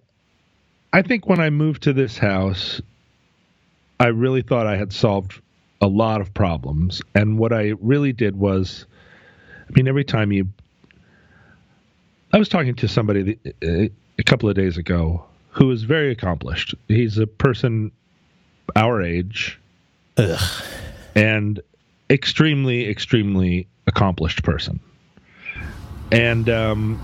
I 0.91 1.01
think 1.01 1.27
when 1.27 1.39
I 1.39 1.49
moved 1.49 1.83
to 1.83 1.93
this 1.93 2.17
house, 2.17 2.81
I 3.99 4.07
really 4.07 4.41
thought 4.41 4.67
I 4.67 4.77
had 4.77 4.93
solved 4.93 5.39
a 5.81 5.87
lot 5.87 6.21
of 6.21 6.33
problems, 6.33 7.01
and 7.15 7.37
what 7.37 7.53
I 7.53 7.73
really 7.79 8.11
did 8.11 8.37
was, 8.37 8.85
I 9.69 9.71
mean, 9.73 9.87
every 9.87 10.03
time 10.03 10.31
you, 10.31 10.47
I 12.33 12.37
was 12.37 12.49
talking 12.49 12.75
to 12.75 12.87
somebody 12.87 13.37
a 13.61 14.23
couple 14.25 14.49
of 14.49 14.55
days 14.55 14.77
ago 14.77 15.25
who 15.51 15.71
is 15.71 15.83
very 15.83 16.11
accomplished. 16.11 16.75
He's 16.87 17.17
a 17.17 17.27
person 17.27 17.91
our 18.75 19.01
age 19.01 19.59
Ugh. 20.17 20.39
and 21.15 21.59
extremely 22.09 22.87
extremely 22.89 23.67
accomplished 23.87 24.43
person 24.43 24.79
and 26.11 26.47
um 26.49 27.03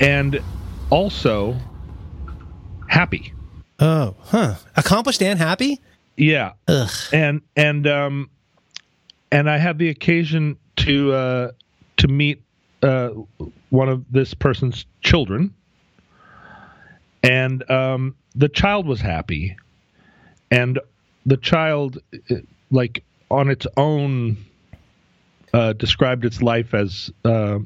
and 0.00 0.40
also 0.90 1.56
happy 2.88 3.32
Oh, 3.84 4.14
huh. 4.20 4.54
Accomplished 4.76 5.22
and 5.22 5.38
happy. 5.38 5.80
yeah 6.16 6.52
Ugh. 6.68 6.90
and 7.12 7.42
and 7.56 7.86
um 7.86 8.28
and 9.30 9.48
i 9.48 9.58
had 9.58 9.78
the 9.78 9.88
occasion 9.88 10.56
to 10.76 11.12
uh 11.12 11.50
to 11.98 12.08
meet 12.08 12.42
uh 12.82 13.10
one 13.70 13.88
of 13.88 14.04
this 14.10 14.34
person's 14.34 14.84
children 15.00 15.54
and 17.22 17.68
um 17.70 18.14
the 18.34 18.48
child 18.48 18.86
was 18.86 19.00
happy 19.00 19.56
and 20.50 20.78
the 21.26 21.36
child 21.36 21.98
uh, 22.30 22.36
like 22.70 23.04
on 23.30 23.48
its 23.48 23.66
own 23.76 24.36
uh, 25.52 25.72
described 25.74 26.24
its 26.24 26.42
life 26.42 26.74
as 26.74 27.10
uh, 27.24 27.58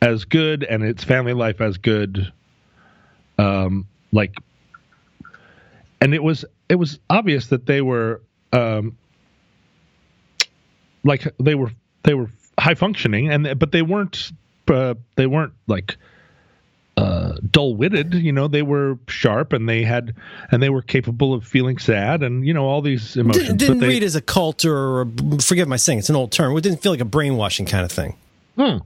as 0.00 0.24
good 0.24 0.64
and 0.64 0.82
its 0.82 1.04
family 1.04 1.32
life 1.32 1.60
as 1.60 1.78
good. 1.78 2.32
Um, 3.38 3.86
like, 4.12 4.34
and 6.00 6.14
it 6.14 6.22
was 6.22 6.44
it 6.68 6.76
was 6.76 6.98
obvious 7.08 7.46
that 7.48 7.66
they 7.66 7.82
were 7.82 8.22
um, 8.52 8.96
like 11.04 11.26
they 11.38 11.54
were 11.54 11.70
they 12.02 12.14
were 12.14 12.30
high 12.58 12.74
functioning 12.74 13.30
and 13.30 13.58
but 13.58 13.72
they 13.72 13.82
weren't 13.82 14.32
uh, 14.68 14.94
they 15.16 15.26
weren't 15.26 15.54
like 15.66 15.96
uh, 17.02 17.36
dull 17.50 17.74
witted. 17.76 18.14
You 18.14 18.32
know, 18.32 18.48
they 18.48 18.62
were 18.62 18.98
sharp 19.08 19.52
and 19.52 19.68
they 19.68 19.82
had 19.82 20.14
and 20.50 20.62
they 20.62 20.70
were 20.70 20.82
capable 20.82 21.34
of 21.34 21.44
feeling 21.46 21.78
sad 21.78 22.22
and 22.22 22.46
you 22.46 22.54
know 22.54 22.64
all 22.66 22.80
these 22.82 23.16
emotions. 23.16 23.44
Didn't, 23.48 23.58
didn't 23.58 23.78
they, 23.80 23.88
read 23.88 24.02
as 24.02 24.14
a 24.16 24.20
cult 24.20 24.64
or 24.64 25.06
forgive 25.40 25.68
my 25.68 25.76
saying, 25.76 25.98
it's 26.00 26.10
an 26.10 26.16
old 26.16 26.32
term. 26.32 26.56
It 26.56 26.60
didn't 26.62 26.82
feel 26.82 26.92
like 26.92 27.00
a 27.00 27.04
brainwashing 27.04 27.66
kind 27.66 27.84
of 27.84 27.90
thing. 27.92 28.16
Hmm. 28.56 28.78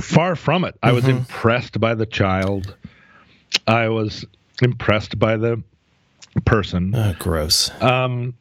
Far 0.00 0.34
from 0.36 0.64
it. 0.64 0.76
I 0.82 0.92
was 0.92 1.04
Mm-hmm. 1.04 1.18
impressed 1.18 1.80
by 1.80 1.94
the 1.94 2.06
child. 2.06 2.74
I 3.66 3.88
was 3.88 4.24
impressed 4.60 5.18
by 5.18 5.36
the 5.36 5.62
person. 6.44 6.92
Oh, 6.96 7.14
gross. 7.18 7.70
Um, 7.80 8.34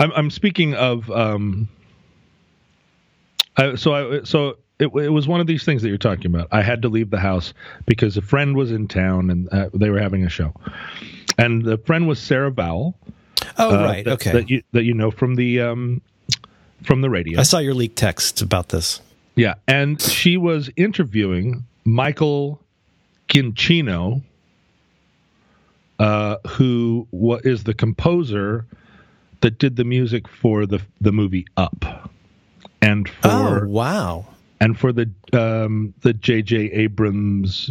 I'm, 0.00 0.10
I'm 0.12 0.30
speaking 0.30 0.74
of. 0.74 1.08
Um, 1.10 1.68
I, 3.56 3.74
so 3.76 3.92
I 3.94 4.22
so 4.24 4.56
it, 4.78 4.86
it 4.86 5.08
was 5.10 5.26
one 5.26 5.40
of 5.40 5.46
these 5.46 5.64
things 5.64 5.82
that 5.82 5.88
you're 5.88 5.98
talking 5.98 6.26
about. 6.26 6.48
I 6.52 6.62
had 6.62 6.82
to 6.82 6.88
leave 6.88 7.10
the 7.10 7.18
house 7.18 7.52
because 7.86 8.16
a 8.16 8.22
friend 8.22 8.56
was 8.56 8.70
in 8.70 8.88
town 8.88 9.30
and 9.30 9.48
uh, 9.52 9.70
they 9.74 9.90
were 9.90 10.00
having 10.00 10.24
a 10.24 10.28
show, 10.28 10.54
and 11.36 11.64
the 11.64 11.78
friend 11.78 12.06
was 12.06 12.18
Sarah 12.18 12.50
Vowell. 12.50 12.94
Oh, 13.58 13.70
uh, 13.70 13.84
right. 13.84 14.04
that, 14.04 14.12
okay. 14.14 14.32
That 14.32 14.50
you 14.50 14.62
that 14.72 14.84
you 14.84 14.94
know 14.94 15.10
from 15.10 15.34
the 15.34 15.60
um, 15.60 16.00
from 16.82 17.00
the 17.00 17.10
radio. 17.10 17.40
I 17.40 17.42
saw 17.42 17.58
your 17.58 17.74
leaked 17.74 17.96
text 17.96 18.40
about 18.40 18.68
this. 18.68 19.00
Yeah, 19.34 19.54
and 19.66 20.00
she 20.00 20.36
was 20.36 20.70
interviewing 20.76 21.64
Michael 21.84 22.60
Giacchino, 23.28 24.22
uh, 25.98 26.36
who 26.46 27.06
what 27.10 27.44
is 27.46 27.64
the 27.64 27.74
composer 27.74 28.66
that 29.40 29.58
did 29.58 29.76
the 29.76 29.84
music 29.84 30.28
for 30.28 30.66
the 30.66 30.80
the 31.00 31.12
movie 31.12 31.46
Up, 31.56 32.10
and 32.80 33.08
for 33.08 33.64
Oh, 33.64 33.68
wow. 33.68 34.26
And 34.60 34.78
for 34.78 34.92
the 34.92 35.10
um, 35.32 35.94
the 36.00 36.12
J.J. 36.12 36.56
Abrams 36.72 37.70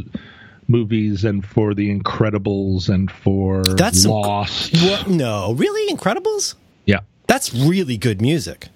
movies, 0.67 1.24
and 1.24 1.46
for 1.46 1.74
The 1.74 1.89
Incredibles, 1.98 2.89
and 2.89 3.10
for 3.10 3.63
That's 3.63 4.01
some- 4.03 4.12
Lost. 4.12 4.74
What? 4.84 5.08
No, 5.08 5.53
really? 5.53 5.94
Incredibles? 5.96 6.56
Yeah. 6.86 7.00
That's 7.27 7.53
really 7.53 7.98
good 7.98 8.22
music. 8.22 8.67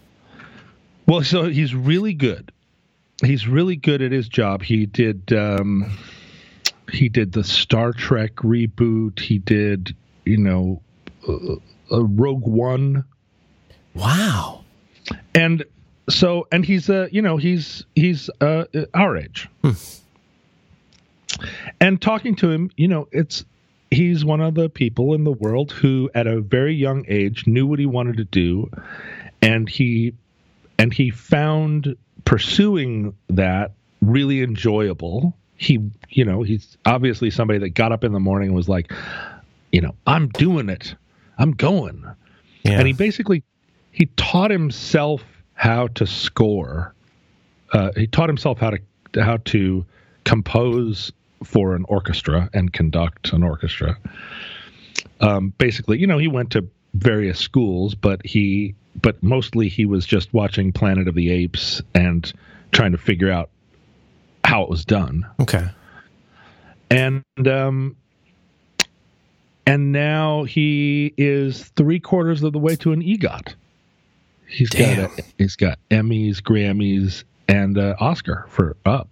Well, 1.08 1.24
so 1.24 1.50
he's 1.50 1.76
really 1.76 2.14
good. 2.14 2.52
He's 3.24 3.48
really 3.48 3.76
good 3.76 4.02
at 4.02 4.12
his 4.12 4.28
job. 4.30 4.64
He 4.64 4.86
did 4.86 5.32
um 5.34 5.92
he 6.92 7.08
did 7.10 7.32
the 7.34 7.44
Star 7.44 7.92
Trek 7.94 8.36
reboot. 8.38 9.20
He 9.20 9.38
did, 9.38 9.96
you 10.26 10.38
know, 10.38 10.82
uh, 11.28 11.54
uh, 11.92 12.04
Rogue 12.04 12.48
One. 12.48 13.06
Wow. 13.94 14.64
And 15.36 15.64
so 16.10 16.48
and 16.52 16.66
he's 16.66 16.90
uh 16.90 17.08
you 17.12 17.22
know, 17.22 17.38
he's 17.38 17.86
he's 17.96 18.30
uh 18.42 18.66
our 18.94 19.18
age. 19.18 19.50
And 21.80 22.02
talking 22.02 22.36
to 22.36 22.52
him, 22.52 22.72
you 22.78 22.88
know, 22.88 23.08
it's 23.12 23.46
he's 23.90 24.24
one 24.24 24.42
of 24.42 24.56
the 24.56 24.70
people 24.70 25.14
in 25.14 25.24
the 25.24 25.32
world 25.32 25.72
who 25.72 26.10
at 26.14 26.28
a 26.28 26.42
very 26.42 26.74
young 26.74 27.06
age 27.08 27.48
knew 27.48 27.66
what 27.66 27.80
he 27.80 27.86
wanted 27.86 28.18
to 28.18 28.24
do. 28.26 28.70
And 29.42 29.68
he 29.68 30.14
and 30.78 30.94
he 30.94 31.10
found 31.10 31.96
pursuing 32.26 33.16
that 33.30 33.72
really 34.02 34.42
enjoyable. 34.42 35.36
He 35.56 35.80
you 36.10 36.26
know 36.26 36.42
he's 36.42 36.78
obviously 36.86 37.30
somebody 37.30 37.60
that 37.60 37.70
got 37.70 37.92
up 37.92 38.04
in 38.04 38.12
the 38.12 38.20
morning 38.20 38.50
and 38.50 38.56
was 38.56 38.68
like 38.68 38.92
you 39.72 39.82
know 39.82 39.96
i'm 40.08 40.28
doing 40.30 40.70
it. 40.70 40.96
I'm 41.38 41.52
going. 41.52 42.04
Yeah. 42.64 42.74
and 42.74 42.88
he 42.88 42.94
basically 42.94 43.44
he 43.92 44.06
taught 44.16 44.52
himself 44.52 45.24
how 45.62 45.86
to 45.86 46.08
score 46.08 46.92
uh, 47.72 47.92
he 47.96 48.08
taught 48.08 48.28
himself 48.28 48.58
how 48.58 48.72
to 48.72 48.80
how 49.22 49.38
to 49.46 49.86
compose 50.24 51.12
for 51.44 51.76
an 51.76 51.86
orchestra 51.88 52.50
and 52.52 52.74
conduct 52.74 53.32
an 53.32 53.44
orchestra 53.44 53.96
um, 55.20 55.54
basically 55.60 56.00
you 56.00 56.08
know 56.08 56.18
he 56.18 56.28
went 56.28 56.50
to 56.50 56.68
various 56.96 57.38
schools 57.38 57.94
but 57.94 58.26
he 58.26 58.74
but 59.00 59.22
mostly 59.22 59.70
he 59.70 59.86
was 59.86 60.04
just 60.04 60.34
watching 60.34 60.72
planet 60.72 61.08
of 61.08 61.14
the 61.14 61.30
apes 61.30 61.80
and 61.94 62.34
trying 62.72 62.92
to 62.92 62.98
figure 62.98 63.30
out 63.30 63.52
how 64.44 64.64
it 64.64 64.70
was 64.70 64.84
done 64.84 65.24
okay. 65.40 65.70
and 66.90 67.24
um 67.46 67.96
and 69.68 69.92
now 69.92 70.44
he 70.44 71.14
is 71.18 71.66
three 71.76 72.00
quarters 72.00 72.42
of 72.42 72.52
the 72.52 72.58
way 72.58 72.76
to 72.78 72.94
an 72.94 73.04
EGOT. 73.04 73.54
He's 74.52 74.70
Damn. 74.70 74.98
got 74.98 75.20
a, 75.20 75.24
he's 75.38 75.56
got 75.56 75.80
Emmys, 75.90 76.42
Grammys, 76.42 77.24
and 77.48 77.78
uh, 77.78 77.96
Oscar 78.00 78.46
for 78.50 78.76
Up. 78.86 79.08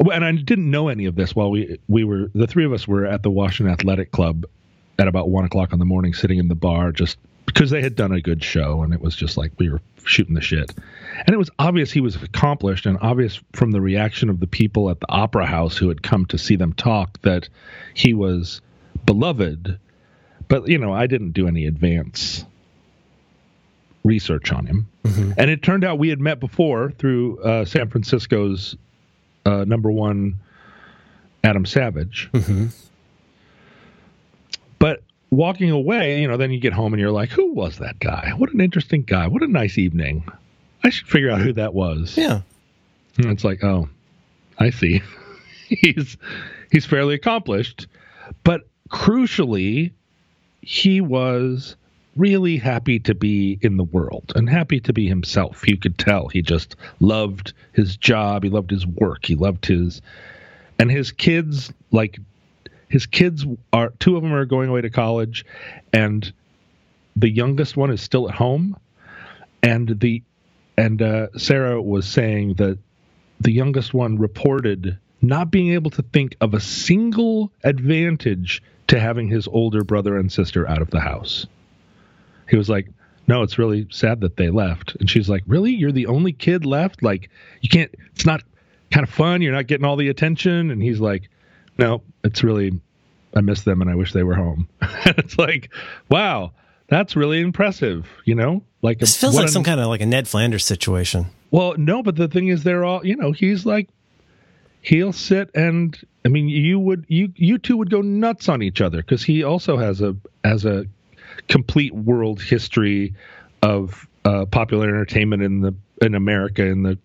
And 0.00 0.24
I 0.24 0.32
didn't 0.32 0.70
know 0.70 0.88
any 0.88 1.04
of 1.04 1.14
this 1.14 1.36
while 1.36 1.50
we 1.50 1.78
we 1.86 2.02
were 2.02 2.30
the 2.34 2.46
three 2.46 2.64
of 2.64 2.72
us 2.72 2.88
were 2.88 3.06
at 3.06 3.22
the 3.22 3.30
Washington 3.30 3.72
Athletic 3.72 4.10
Club 4.10 4.46
at 4.98 5.06
about 5.06 5.28
one 5.28 5.44
o'clock 5.44 5.72
in 5.72 5.78
the 5.78 5.84
morning, 5.84 6.14
sitting 6.14 6.38
in 6.38 6.48
the 6.48 6.54
bar, 6.54 6.92
just 6.92 7.18
because 7.46 7.70
they 7.70 7.82
had 7.82 7.94
done 7.94 8.10
a 8.10 8.20
good 8.20 8.42
show, 8.42 8.82
and 8.82 8.92
it 8.94 9.00
was 9.00 9.14
just 9.14 9.36
like 9.36 9.52
we 9.58 9.68
were 9.68 9.80
shooting 10.04 10.34
the 10.34 10.40
shit. 10.40 10.72
And 11.26 11.32
it 11.32 11.38
was 11.38 11.50
obvious 11.58 11.92
he 11.92 12.00
was 12.00 12.16
accomplished, 12.16 12.86
and 12.86 12.98
obvious 13.00 13.40
from 13.52 13.70
the 13.70 13.80
reaction 13.80 14.30
of 14.30 14.40
the 14.40 14.46
people 14.46 14.90
at 14.90 14.98
the 14.98 15.10
opera 15.10 15.46
house 15.46 15.76
who 15.76 15.88
had 15.88 16.02
come 16.02 16.24
to 16.26 16.38
see 16.38 16.56
them 16.56 16.72
talk 16.72 17.20
that 17.22 17.48
he 17.94 18.14
was 18.14 18.62
beloved. 19.04 19.78
But 20.48 20.68
you 20.68 20.78
know, 20.78 20.92
I 20.92 21.06
didn't 21.06 21.32
do 21.32 21.46
any 21.46 21.66
advance 21.66 22.44
research 24.04 24.52
on 24.52 24.66
him, 24.66 24.88
and 25.36 25.50
it 25.50 25.62
turned 25.62 25.84
out 25.84 25.98
we 25.98 26.08
had 26.08 26.20
met 26.20 26.40
before 26.40 26.90
through 26.92 27.38
uh, 27.42 27.64
San 27.64 27.88
Francisco's 27.88 28.76
uh, 29.46 29.64
number 29.64 29.90
one, 29.90 30.38
Adam 31.44 31.66
Savage. 31.66 32.28
hmm 32.34 32.66
But 34.78 35.02
walking 35.30 35.70
away, 35.70 36.20
you 36.20 36.28
know, 36.28 36.36
then 36.36 36.50
you 36.52 36.60
get 36.60 36.72
home 36.72 36.92
and 36.92 37.00
you're 37.00 37.10
like, 37.12 37.30
who 37.30 37.52
was 37.52 37.78
that 37.78 37.98
guy? 37.98 38.32
What 38.36 38.52
an 38.52 38.60
interesting 38.60 39.02
guy. 39.02 39.26
What 39.28 39.42
a 39.42 39.48
nice 39.48 39.78
evening. 39.78 40.24
I 40.84 40.90
should 40.90 41.06
figure 41.06 41.30
out 41.30 41.40
who 41.40 41.52
that 41.54 41.74
was. 41.74 42.16
Yeah. 42.16 42.40
And 43.18 43.26
it's 43.26 43.44
like, 43.44 43.62
oh, 43.62 43.88
I 44.58 44.70
see. 44.70 45.00
he's 45.68 46.16
he's 46.70 46.86
fairly 46.86 47.14
accomplished, 47.14 47.86
but 48.44 48.62
crucially, 48.90 49.92
he 50.60 51.00
was 51.00 51.76
really 52.16 52.56
happy 52.56 52.98
to 53.00 53.14
be 53.14 53.58
in 53.62 53.76
the 53.76 53.84
world 53.84 54.32
and 54.36 54.48
happy 54.48 54.80
to 54.80 54.92
be 54.92 55.08
himself. 55.08 55.66
You 55.66 55.76
could 55.76 55.98
tell 55.98 56.28
he 56.28 56.42
just 56.42 56.76
loved 57.00 57.54
his 57.72 57.96
job, 57.96 58.44
he 58.44 58.50
loved 58.50 58.70
his 58.70 58.86
work, 58.86 59.24
he 59.24 59.34
loved 59.34 59.66
his 59.66 60.02
and 60.78 60.90
his 60.90 61.12
kids 61.12 61.72
like 61.90 62.18
his 62.88 63.06
kids 63.06 63.46
are 63.72 63.90
two 63.98 64.16
of 64.16 64.22
them 64.22 64.32
are 64.32 64.44
going 64.44 64.68
away 64.68 64.80
to 64.80 64.90
college 64.90 65.44
and 65.92 66.32
the 67.16 67.28
youngest 67.28 67.76
one 67.76 67.90
is 67.90 68.02
still 68.02 68.28
at 68.28 68.34
home 68.34 68.76
and 69.62 70.00
the 70.00 70.22
and 70.76 71.00
uh, 71.02 71.28
Sarah 71.36 71.80
was 71.80 72.06
saying 72.06 72.54
that 72.54 72.78
the 73.40 73.52
youngest 73.52 73.94
one 73.94 74.18
reported 74.18 74.98
not 75.20 75.50
being 75.50 75.72
able 75.72 75.90
to 75.92 76.02
think 76.02 76.36
of 76.40 76.54
a 76.54 76.60
single 76.60 77.52
advantage 77.62 78.62
to 78.88 78.98
having 78.98 79.28
his 79.28 79.46
older 79.46 79.84
brother 79.84 80.16
and 80.16 80.32
sister 80.32 80.68
out 80.68 80.82
of 80.82 80.90
the 80.90 81.00
house. 81.00 81.46
He 82.52 82.58
was 82.58 82.68
like, 82.68 82.86
"No, 83.26 83.42
it's 83.42 83.58
really 83.58 83.88
sad 83.90 84.20
that 84.20 84.36
they 84.36 84.50
left." 84.50 84.94
And 85.00 85.10
she's 85.10 85.28
like, 85.28 85.42
"Really? 85.46 85.72
You're 85.72 85.90
the 85.90 86.06
only 86.06 86.32
kid 86.32 86.64
left? 86.64 87.02
Like, 87.02 87.30
you 87.62 87.68
can't 87.68 87.90
it's 88.14 88.26
not 88.26 88.42
kind 88.92 89.02
of 89.02 89.12
fun, 89.12 89.40
you're 89.42 89.54
not 89.54 89.66
getting 89.66 89.86
all 89.86 89.96
the 89.96 90.08
attention?" 90.10 90.70
And 90.70 90.82
he's 90.82 91.00
like, 91.00 91.30
"No, 91.78 92.02
it's 92.22 92.44
really 92.44 92.78
I 93.34 93.40
miss 93.40 93.62
them 93.62 93.80
and 93.80 93.90
I 93.90 93.94
wish 93.94 94.12
they 94.12 94.22
were 94.22 94.34
home." 94.34 94.68
it's 95.06 95.38
like, 95.38 95.72
"Wow, 96.10 96.52
that's 96.88 97.16
really 97.16 97.40
impressive, 97.40 98.06
you 98.26 98.34
know? 98.34 98.62
Like 98.82 98.98
This 98.98 99.16
feels 99.16 99.34
like 99.34 99.46
an- 99.46 99.52
some 99.52 99.64
kind 99.64 99.80
of 99.80 99.86
like 99.86 100.02
a 100.02 100.06
Ned 100.06 100.28
Flanders 100.28 100.66
situation. 100.66 101.26
well, 101.50 101.74
no, 101.78 102.02
but 102.02 102.16
the 102.16 102.28
thing 102.28 102.48
is, 102.48 102.64
they're 102.64 102.84
all 102.84 103.04
you 103.06 103.16
know. 103.16 103.32
He's 103.32 103.64
like, 103.64 103.88
he'll 104.82 105.12
sit 105.14 105.50
and 105.54 105.98
I 106.24 106.28
mean, 106.28 106.48
you 106.48 106.78
would 106.78 107.06
you 107.08 107.32
you 107.34 107.56
two 107.58 107.76
would 107.78 107.90
go 107.90 108.02
nuts 108.02 108.48
on 108.48 108.62
each 108.62 108.80
other 108.82 108.98
because 108.98 109.22
he 109.22 109.42
also 109.42 109.76
has 109.78 110.00
a 110.02 110.14
as 110.44 110.64
a 110.66 110.84
complete 111.52 111.94
world 111.94 112.40
history 112.40 113.14
of 113.62 114.08
uh, 114.24 114.46
popular 114.46 114.88
entertainment 114.88 115.42
in 115.42 115.60
the 115.60 115.74
in 116.00 116.14
America 116.14 116.64
in 116.64 116.82
the 116.82 116.98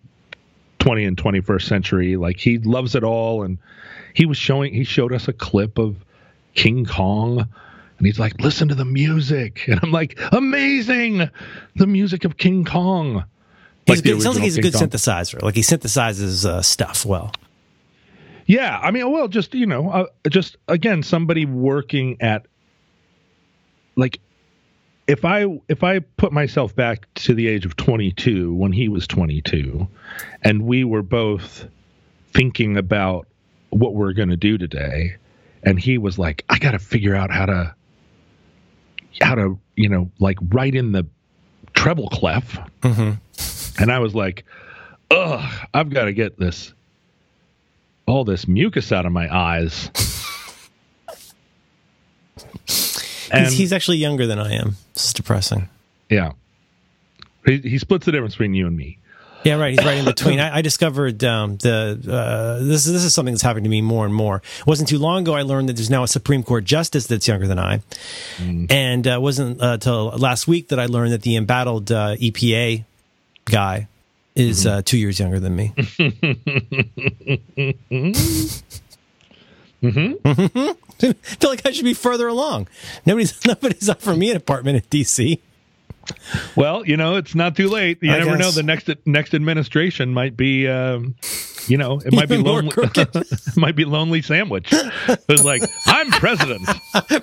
20 0.78 1.04
and 1.04 1.16
21st 1.18 1.62
century. 1.62 2.16
Like 2.16 2.38
he 2.38 2.56
loves 2.56 2.94
it 2.94 3.04
all, 3.04 3.42
and 3.42 3.58
he 4.14 4.24
was 4.24 4.38
showing 4.38 4.72
he 4.72 4.84
showed 4.84 5.12
us 5.12 5.28
a 5.28 5.34
clip 5.34 5.76
of 5.76 5.96
King 6.54 6.86
Kong 6.86 7.40
And 7.98 8.06
he's 8.06 8.18
like, 8.18 8.40
listen 8.40 8.68
to 8.68 8.74
the 8.74 8.86
music. 8.86 9.64
And 9.68 9.80
I'm 9.82 9.92
like, 9.92 10.18
amazing. 10.32 11.28
The 11.76 11.86
music 11.86 12.24
of 12.24 12.38
King 12.38 12.64
Kong. 12.64 13.24
Like 13.86 14.02
good, 14.02 14.22
sounds 14.22 14.36
like 14.36 14.44
he's 14.44 14.56
a 14.56 14.62
good 14.62 14.72
Kong. 14.72 14.88
synthesizer. 14.88 15.42
Like 15.42 15.56
he 15.56 15.60
synthesizes 15.60 16.46
uh, 16.46 16.62
stuff 16.62 17.04
well. 17.04 17.32
Yeah. 18.46 18.78
I 18.82 18.92
mean, 18.92 19.10
well, 19.12 19.28
just, 19.28 19.54
you 19.54 19.66
know, 19.66 19.90
uh, 19.90 20.06
just 20.30 20.56
again, 20.68 21.02
somebody 21.02 21.44
working 21.44 22.16
at 22.22 22.46
like 23.94 24.20
if 25.08 25.24
I 25.24 25.46
if 25.68 25.82
I 25.82 25.98
put 25.98 26.32
myself 26.32 26.76
back 26.76 27.12
to 27.14 27.34
the 27.34 27.48
age 27.48 27.64
of 27.64 27.76
22 27.76 28.54
when 28.54 28.72
he 28.72 28.88
was 28.88 29.06
22 29.06 29.88
and 30.42 30.62
we 30.62 30.84
were 30.84 31.02
both 31.02 31.66
thinking 32.32 32.76
about 32.76 33.26
what 33.70 33.94
we're 33.94 34.12
going 34.12 34.28
to 34.28 34.36
do 34.36 34.58
today 34.58 35.16
and 35.64 35.80
he 35.80 35.98
was 35.98 36.18
like 36.18 36.44
I 36.48 36.58
got 36.58 36.72
to 36.72 36.78
figure 36.78 37.16
out 37.16 37.30
how 37.30 37.46
to 37.46 37.74
how 39.20 39.34
to, 39.34 39.58
you 39.76 39.88
know, 39.88 40.10
like 40.18 40.38
right 40.50 40.74
in 40.74 40.92
the 40.92 41.06
treble 41.74 42.08
clef. 42.08 42.58
Mm-hmm. 42.82 43.82
And 43.82 43.92
I 43.92 43.98
was 43.98 44.14
like, 44.14 44.44
ugh, 45.10 45.68
I've 45.74 45.90
got 45.90 46.04
to 46.04 46.12
get 46.12 46.38
this 46.38 46.74
all 48.06 48.24
this 48.24 48.48
mucus 48.48 48.90
out 48.90 49.06
of 49.06 49.12
my 49.12 49.34
eyes. 49.34 49.90
And 53.30 53.46
he's 53.46 53.72
actually 53.72 53.98
younger 53.98 54.26
than 54.26 54.38
I 54.38 54.54
am. 54.54 54.76
This 54.94 55.06
is 55.06 55.12
depressing. 55.12 55.68
Yeah. 56.08 56.32
He, 57.44 57.58
he 57.58 57.78
splits 57.78 58.06
the 58.06 58.12
difference 58.12 58.34
between 58.34 58.54
you 58.54 58.66
and 58.66 58.76
me. 58.76 58.98
Yeah, 59.44 59.54
right. 59.54 59.70
He's 59.70 59.84
right 59.84 59.98
in 59.98 60.04
between. 60.04 60.40
I, 60.40 60.56
I 60.56 60.62
discovered 60.62 61.22
um, 61.22 61.56
the 61.58 61.98
uh, 62.10 62.58
this 62.64 62.84
this 62.84 63.04
is 63.04 63.14
something 63.14 63.32
that's 63.32 63.42
happening 63.42 63.64
to 63.64 63.70
me 63.70 63.80
more 63.80 64.04
and 64.04 64.14
more. 64.14 64.42
It 64.58 64.66
wasn't 64.66 64.88
too 64.88 64.98
long 64.98 65.22
ago 65.22 65.34
I 65.34 65.42
learned 65.42 65.68
that 65.68 65.74
there's 65.74 65.90
now 65.90 66.02
a 66.02 66.08
Supreme 66.08 66.42
Court 66.42 66.64
justice 66.64 67.06
that's 67.06 67.28
younger 67.28 67.46
than 67.46 67.58
I, 67.58 67.80
mm. 68.38 68.70
and 68.70 69.06
uh, 69.06 69.18
wasn't 69.20 69.60
until 69.60 70.10
uh, 70.10 70.18
last 70.18 70.48
week 70.48 70.68
that 70.68 70.80
I 70.80 70.86
learned 70.86 71.12
that 71.12 71.22
the 71.22 71.36
embattled 71.36 71.92
uh, 71.92 72.16
EPA 72.16 72.84
guy 73.44 73.86
is 74.34 74.64
mm-hmm. 74.64 74.78
Uh, 74.78 74.82
two 74.82 74.98
years 74.98 75.20
younger 75.20 75.40
than 75.40 75.54
me. 75.54 75.72
Mm-hmm. 79.82 80.58
I 81.00 81.12
feel 81.12 81.50
like 81.50 81.64
I 81.66 81.70
should 81.70 81.84
be 81.84 81.94
further 81.94 82.28
along. 82.28 82.68
Nobody's 83.06 83.44
nobody's 83.46 83.88
offering 83.88 84.18
me 84.18 84.30
an 84.30 84.36
apartment 84.36 84.76
in 84.76 85.00
DC. 85.00 85.40
Well, 86.56 86.86
you 86.86 86.96
know, 86.96 87.16
it's 87.16 87.34
not 87.34 87.54
too 87.54 87.68
late. 87.68 87.98
You 88.00 88.10
I 88.12 88.18
never 88.18 88.30
guess. 88.32 88.40
know. 88.40 88.50
The 88.50 88.62
next 88.62 88.90
next 89.04 89.34
administration 89.34 90.14
might 90.14 90.38
be, 90.38 90.66
um, 90.66 91.14
you 91.66 91.76
know, 91.76 92.00
it 92.04 92.14
might 92.14 92.30
be 92.30 92.38
lonely. 92.38 92.72
it 92.76 93.56
might 93.56 93.76
be 93.76 93.84
lonely 93.84 94.22
sandwich. 94.22 94.72
It's 94.72 95.44
like 95.44 95.62
I'm 95.86 96.10
president. 96.10 96.66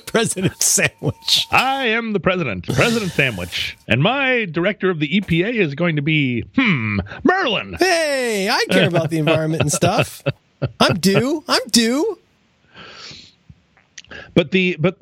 president 0.05 0.61
sandwich. 0.61 1.47
I 1.51 1.87
am 1.87 2.13
the 2.13 2.19
president. 2.19 2.67
President 2.67 3.11
sandwich, 3.11 3.75
and 3.87 4.03
my 4.03 4.45
director 4.45 4.91
of 4.91 4.99
the 4.99 5.19
EPA 5.19 5.55
is 5.55 5.73
going 5.73 5.95
to 5.95 6.03
be 6.03 6.41
hmm 6.55 6.99
Merlin. 7.23 7.73
Hey, 7.79 8.49
I 8.49 8.65
care 8.69 8.87
about 8.87 9.09
the 9.09 9.17
environment 9.17 9.63
and 9.63 9.71
stuff. 9.71 10.23
I'm 10.79 10.99
due. 10.99 11.43
I'm 11.47 11.67
due. 11.71 12.19
But 14.35 14.51
the 14.51 14.77
but 14.79 14.97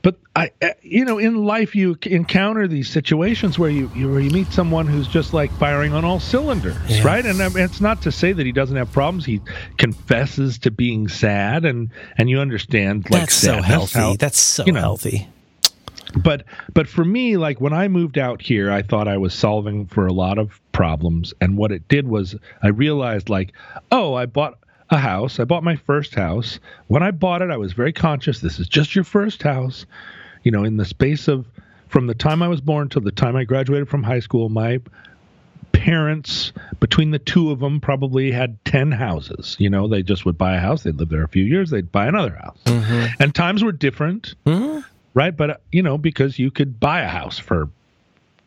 but 0.00 0.16
I, 0.36 0.52
uh, 0.62 0.68
you 0.80 1.04
know, 1.04 1.18
in 1.18 1.44
life 1.44 1.74
you 1.74 1.98
encounter 2.02 2.68
these 2.68 2.88
situations 2.88 3.58
where 3.58 3.70
you, 3.70 3.90
you 3.94 4.10
where 4.10 4.20
you 4.20 4.30
meet 4.30 4.52
someone 4.52 4.86
who's 4.86 5.08
just 5.08 5.34
like 5.34 5.50
firing 5.58 5.92
on 5.92 6.04
all 6.04 6.20
cylinders, 6.20 6.76
yeah. 6.88 7.02
right? 7.02 7.26
And 7.26 7.40
um, 7.42 7.56
it's 7.56 7.80
not 7.80 8.02
to 8.02 8.12
say 8.12 8.32
that 8.32 8.46
he 8.46 8.52
doesn't 8.52 8.76
have 8.76 8.90
problems. 8.92 9.26
He 9.26 9.40
confesses 9.76 10.58
to 10.60 10.70
being 10.70 11.08
sad, 11.08 11.64
and 11.64 11.90
and 12.16 12.30
you 12.30 12.40
understand 12.40 13.10
like 13.10 13.22
that's 13.22 13.34
so 13.34 13.60
healthy. 13.60 13.98
How, 13.98 14.16
that's 14.16 14.38
so 14.40 14.64
you 14.64 14.72
know, 14.72 14.80
healthy. 14.80 15.28
But 16.16 16.44
but 16.72 16.88
for 16.88 17.04
me, 17.04 17.36
like 17.36 17.60
when 17.60 17.72
I 17.72 17.88
moved 17.88 18.18
out 18.18 18.40
here, 18.40 18.70
I 18.70 18.82
thought 18.82 19.08
I 19.08 19.18
was 19.18 19.34
solving 19.34 19.86
for 19.86 20.06
a 20.06 20.12
lot 20.12 20.38
of 20.38 20.60
problems, 20.72 21.34
and 21.40 21.56
what 21.56 21.72
it 21.72 21.88
did 21.88 22.06
was 22.06 22.36
I 22.62 22.68
realized 22.68 23.28
like, 23.28 23.52
oh, 23.90 24.14
I 24.14 24.26
bought 24.26 24.58
a 24.90 24.98
house. 24.98 25.38
I 25.38 25.44
bought 25.44 25.62
my 25.62 25.76
first 25.76 26.14
house. 26.14 26.58
When 26.86 27.02
I 27.02 27.10
bought 27.10 27.42
it, 27.42 27.50
I 27.50 27.56
was 27.56 27.72
very 27.72 27.92
conscious. 27.92 28.40
This 28.40 28.58
is 28.58 28.68
just 28.68 28.94
your 28.94 29.04
first 29.04 29.42
house. 29.42 29.86
You 30.44 30.52
know, 30.52 30.64
in 30.64 30.76
the 30.76 30.84
space 30.84 31.28
of 31.28 31.46
from 31.88 32.06
the 32.06 32.14
time 32.14 32.42
I 32.42 32.48
was 32.48 32.60
born 32.60 32.88
till 32.88 33.02
the 33.02 33.12
time 33.12 33.36
I 33.36 33.44
graduated 33.44 33.88
from 33.88 34.02
high 34.02 34.20
school, 34.20 34.48
my 34.48 34.80
parents, 35.72 36.52
between 36.80 37.10
the 37.10 37.18
two 37.18 37.50
of 37.50 37.60
them, 37.60 37.80
probably 37.80 38.30
had 38.30 38.62
10 38.64 38.92
houses. 38.92 39.56
You 39.58 39.70
know, 39.70 39.88
they 39.88 40.02
just 40.02 40.24
would 40.26 40.36
buy 40.36 40.56
a 40.56 40.60
house, 40.60 40.82
they'd 40.82 40.96
live 40.96 41.08
there 41.08 41.22
a 41.22 41.28
few 41.28 41.44
years, 41.44 41.70
they'd 41.70 41.90
buy 41.90 42.06
another 42.06 42.34
house. 42.34 42.58
Mm-hmm. 42.64 43.22
And 43.22 43.34
times 43.34 43.64
were 43.64 43.72
different, 43.72 44.34
mm-hmm. 44.44 44.80
right? 45.14 45.36
But, 45.36 45.50
uh, 45.50 45.56
you 45.72 45.82
know, 45.82 45.96
because 45.96 46.38
you 46.38 46.50
could 46.50 46.78
buy 46.80 47.02
a 47.02 47.08
house 47.08 47.38
for 47.38 47.68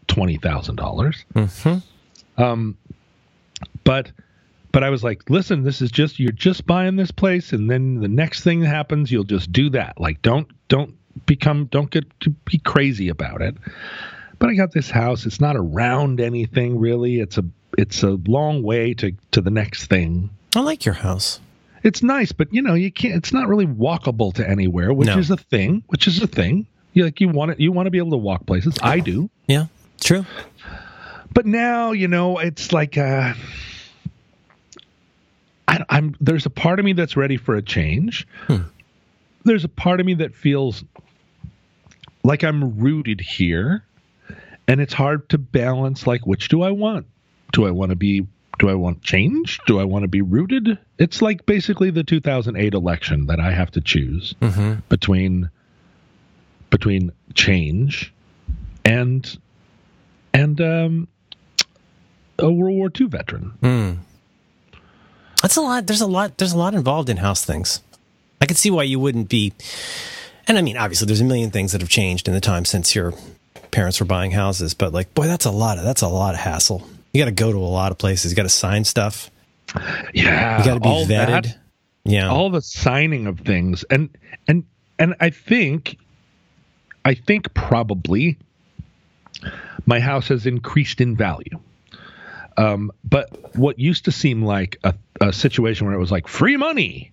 $20,000. 0.07 1.23
Mm-hmm. 1.33 2.41
Um, 2.41 2.77
but 3.83 4.11
but 4.71 4.83
I 4.83 4.89
was 4.89 5.03
like, 5.03 5.29
listen, 5.29 5.63
this 5.63 5.81
is 5.81 5.91
just 5.91 6.19
you're 6.19 6.31
just 6.31 6.65
buying 6.65 6.95
this 6.95 7.11
place, 7.11 7.53
and 7.53 7.69
then 7.69 7.99
the 7.99 8.07
next 8.07 8.43
thing 8.43 8.61
that 8.61 8.67
happens, 8.67 9.11
you'll 9.11 9.23
just 9.23 9.51
do 9.51 9.69
that. 9.71 9.99
Like, 9.99 10.21
don't 10.21 10.47
don't 10.67 10.95
become 11.25 11.65
don't 11.65 11.89
get 11.89 12.19
to 12.21 12.29
be 12.29 12.57
crazy 12.57 13.09
about 13.09 13.41
it. 13.41 13.55
But 14.39 14.49
I 14.49 14.55
got 14.55 14.71
this 14.71 14.89
house. 14.89 15.25
It's 15.25 15.41
not 15.41 15.55
around 15.55 16.19
anything 16.19 16.79
really. 16.79 17.19
It's 17.19 17.37
a 17.37 17.45
it's 17.77 18.03
a 18.03 18.19
long 18.27 18.63
way 18.63 18.93
to 18.95 19.11
to 19.31 19.41
the 19.41 19.51
next 19.51 19.85
thing. 19.85 20.29
I 20.55 20.61
like 20.61 20.85
your 20.85 20.95
house. 20.95 21.39
It's 21.83 22.03
nice, 22.03 22.31
but 22.31 22.53
you 22.53 22.61
know 22.61 22.73
you 22.73 22.91
can't. 22.91 23.15
It's 23.15 23.33
not 23.33 23.47
really 23.47 23.67
walkable 23.67 24.33
to 24.35 24.47
anywhere, 24.47 24.93
which 24.93 25.07
no. 25.07 25.17
is 25.17 25.31
a 25.31 25.37
thing. 25.37 25.83
Which 25.87 26.07
is 26.07 26.21
a 26.21 26.27
thing. 26.27 26.67
You 26.93 27.05
like 27.05 27.19
you 27.19 27.29
want 27.29 27.51
it. 27.51 27.59
You 27.59 27.71
want 27.71 27.87
to 27.87 27.91
be 27.91 27.97
able 27.97 28.11
to 28.11 28.17
walk 28.17 28.45
places. 28.45 28.77
I 28.81 28.99
do. 28.99 29.29
Yeah, 29.47 29.67
true. 29.99 30.25
But 31.33 31.45
now 31.45 31.91
you 31.91 32.07
know 32.07 32.37
it's 32.37 32.71
like. 32.71 32.97
Uh, 32.97 33.33
I, 35.71 35.97
am 35.97 36.15
there's 36.19 36.45
a 36.45 36.49
part 36.49 36.79
of 36.79 36.85
me 36.85 36.93
that's 36.93 37.15
ready 37.15 37.37
for 37.37 37.55
a 37.55 37.61
change. 37.61 38.27
Hmm. 38.47 38.63
There's 39.43 39.63
a 39.63 39.69
part 39.69 39.99
of 39.99 40.05
me 40.05 40.15
that 40.15 40.35
feels 40.35 40.83
like 42.23 42.43
I'm 42.43 42.77
rooted 42.79 43.21
here, 43.21 43.83
and 44.67 44.81
it's 44.81 44.93
hard 44.93 45.29
to 45.29 45.37
balance. 45.37 46.05
Like, 46.05 46.27
which 46.27 46.49
do 46.49 46.61
I 46.61 46.71
want? 46.71 47.07
Do 47.53 47.65
I 47.65 47.71
want 47.71 47.91
to 47.91 47.95
be? 47.95 48.27
Do 48.59 48.69
I 48.69 48.75
want 48.75 49.01
change? 49.01 49.59
Do 49.65 49.79
I 49.79 49.85
want 49.85 50.03
to 50.03 50.07
be 50.07 50.21
rooted? 50.21 50.77
It's 50.99 51.21
like 51.21 51.45
basically 51.45 51.89
the 51.89 52.03
2008 52.03 52.73
election 52.73 53.27
that 53.27 53.39
I 53.39 53.51
have 53.51 53.71
to 53.71 53.81
choose 53.81 54.35
mm-hmm. 54.39 54.81
between 54.89 55.49
between 56.69 57.11
change 57.33 58.13
and 58.85 59.39
and 60.33 60.61
um, 60.61 61.07
a 62.37 62.51
World 62.51 62.75
War 62.75 62.91
II 62.99 63.07
veteran. 63.07 63.53
Mm. 63.61 63.97
That's 65.41 65.57
a 65.57 65.61
lot. 65.61 65.87
There's 65.87 66.01
a 66.01 66.07
lot. 66.07 66.37
There's 66.37 66.53
a 66.53 66.57
lot 66.57 66.73
involved 66.73 67.09
in 67.09 67.17
house 67.17 67.43
things. 67.43 67.81
I 68.41 68.45
can 68.45 68.55
see 68.55 68.71
why 68.71 68.83
you 68.83 68.99
wouldn't 68.99 69.29
be. 69.29 69.53
And 70.47 70.57
I 70.57 70.61
mean, 70.61 70.77
obviously, 70.77 71.05
there's 71.05 71.21
a 71.21 71.25
million 71.25 71.51
things 71.51 71.71
that 71.71 71.81
have 71.81 71.89
changed 71.89 72.27
in 72.27 72.33
the 72.33 72.41
time 72.41 72.65
since 72.65 72.95
your 72.95 73.13
parents 73.71 73.99
were 73.99 74.05
buying 74.05 74.31
houses. 74.31 74.73
But 74.73 74.93
like, 74.93 75.13
boy, 75.13 75.27
that's 75.27 75.45
a 75.45 75.51
lot 75.51 75.77
of 75.77 75.83
that's 75.83 76.01
a 76.01 76.07
lot 76.07 76.33
of 76.33 76.39
hassle. 76.39 76.87
You 77.13 77.21
got 77.21 77.25
to 77.25 77.31
go 77.31 77.51
to 77.51 77.57
a 77.57 77.59
lot 77.59 77.91
of 77.91 77.97
places. 77.97 78.31
You 78.31 78.35
got 78.35 78.43
to 78.43 78.49
sign 78.49 78.83
stuff. 78.83 79.29
Yeah, 80.13 80.59
you 80.59 80.65
got 80.65 80.73
to 80.75 80.79
be 80.79 80.89
vetted. 80.89 81.43
That, 81.43 81.57
yeah, 82.03 82.29
all 82.29 82.49
the 82.49 82.61
signing 82.61 83.27
of 83.27 83.39
things, 83.39 83.83
and 83.89 84.09
and 84.47 84.65
and 84.99 85.15
I 85.19 85.29
think, 85.29 85.97
I 87.05 87.13
think 87.13 87.53
probably, 87.53 88.37
my 89.85 89.99
house 89.99 90.27
has 90.27 90.45
increased 90.45 90.99
in 90.99 91.15
value. 91.15 91.59
Um, 92.57 92.91
but 93.03 93.55
what 93.55 93.79
used 93.79 94.05
to 94.05 94.11
seem 94.11 94.43
like 94.43 94.77
a, 94.83 94.93
a 95.19 95.33
situation 95.33 95.87
where 95.87 95.95
it 95.95 95.99
was 95.99 96.11
like 96.11 96.27
free 96.27 96.57
money 96.57 97.11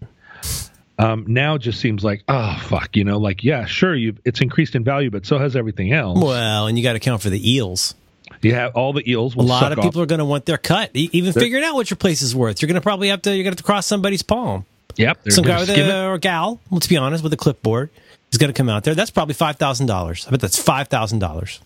um, 0.98 1.24
now 1.29 1.59
just 1.59 1.81
seems 1.81 2.03
like 2.03 2.24
oh 2.29 2.61
fuck 2.64 2.96
you 2.96 3.05
know 3.05 3.18
like 3.18 3.44
yeah 3.44 3.66
sure 3.66 3.94
you 3.94 4.16
it's 4.24 4.40
increased 4.40 4.74
in 4.74 4.83
value 4.83 5.11
but 5.11 5.27
so 5.27 5.38
has 5.38 5.55
everything 5.55 5.92
else. 5.92 6.18
Well 6.20 6.66
and 6.66 6.77
you 6.77 6.83
got 6.83 6.92
to 6.92 6.96
account 6.96 7.22
for 7.22 7.31
the 7.31 7.51
eels. 7.51 7.94
You 8.42 8.55
have 8.55 8.74
all 8.74 8.92
the 8.92 9.09
eels 9.11 9.35
a 9.35 9.40
lot 9.40 9.72
of 9.72 9.79
people 9.79 10.01
off. 10.01 10.05
are 10.05 10.07
going 10.07 10.18
to 10.18 10.24
want 10.24 10.44
their 10.44 10.59
cut. 10.59 10.90
Even 10.94 11.33
They're, 11.33 11.40
figuring 11.40 11.64
out 11.64 11.74
what 11.74 11.90
your 11.90 11.96
place 11.96 12.20
is 12.22 12.37
worth. 12.37 12.61
You're 12.61 12.66
going 12.66 12.74
to 12.74 12.81
probably 12.81 13.09
have 13.09 13.22
to 13.22 13.31
you're 13.31 13.44
going 13.44 13.53
to 13.55 13.57
have 13.57 13.57
to 13.57 13.62
cross 13.62 13.87
somebody's 13.87 14.22
palm. 14.22 14.66
Yep 14.96 15.31
some 15.31 15.44
guy 15.44 15.61
with 15.61 15.70
a, 15.70 16.07
or 16.07 16.18
gal 16.18 16.61
let's 16.70 16.88
be 16.88 16.96
honest 16.96 17.22
with 17.22 17.33
a 17.33 17.37
clipboard 17.37 17.90
is 18.33 18.38
going 18.38 18.53
to 18.53 18.57
come 18.57 18.68
out 18.68 18.85
there. 18.85 18.94
That's 18.94 19.11
probably 19.11 19.35
$5000 19.35 20.27
i 20.27 20.31
bet 20.31 20.40
that's 20.40 20.62
$5000 20.62 21.61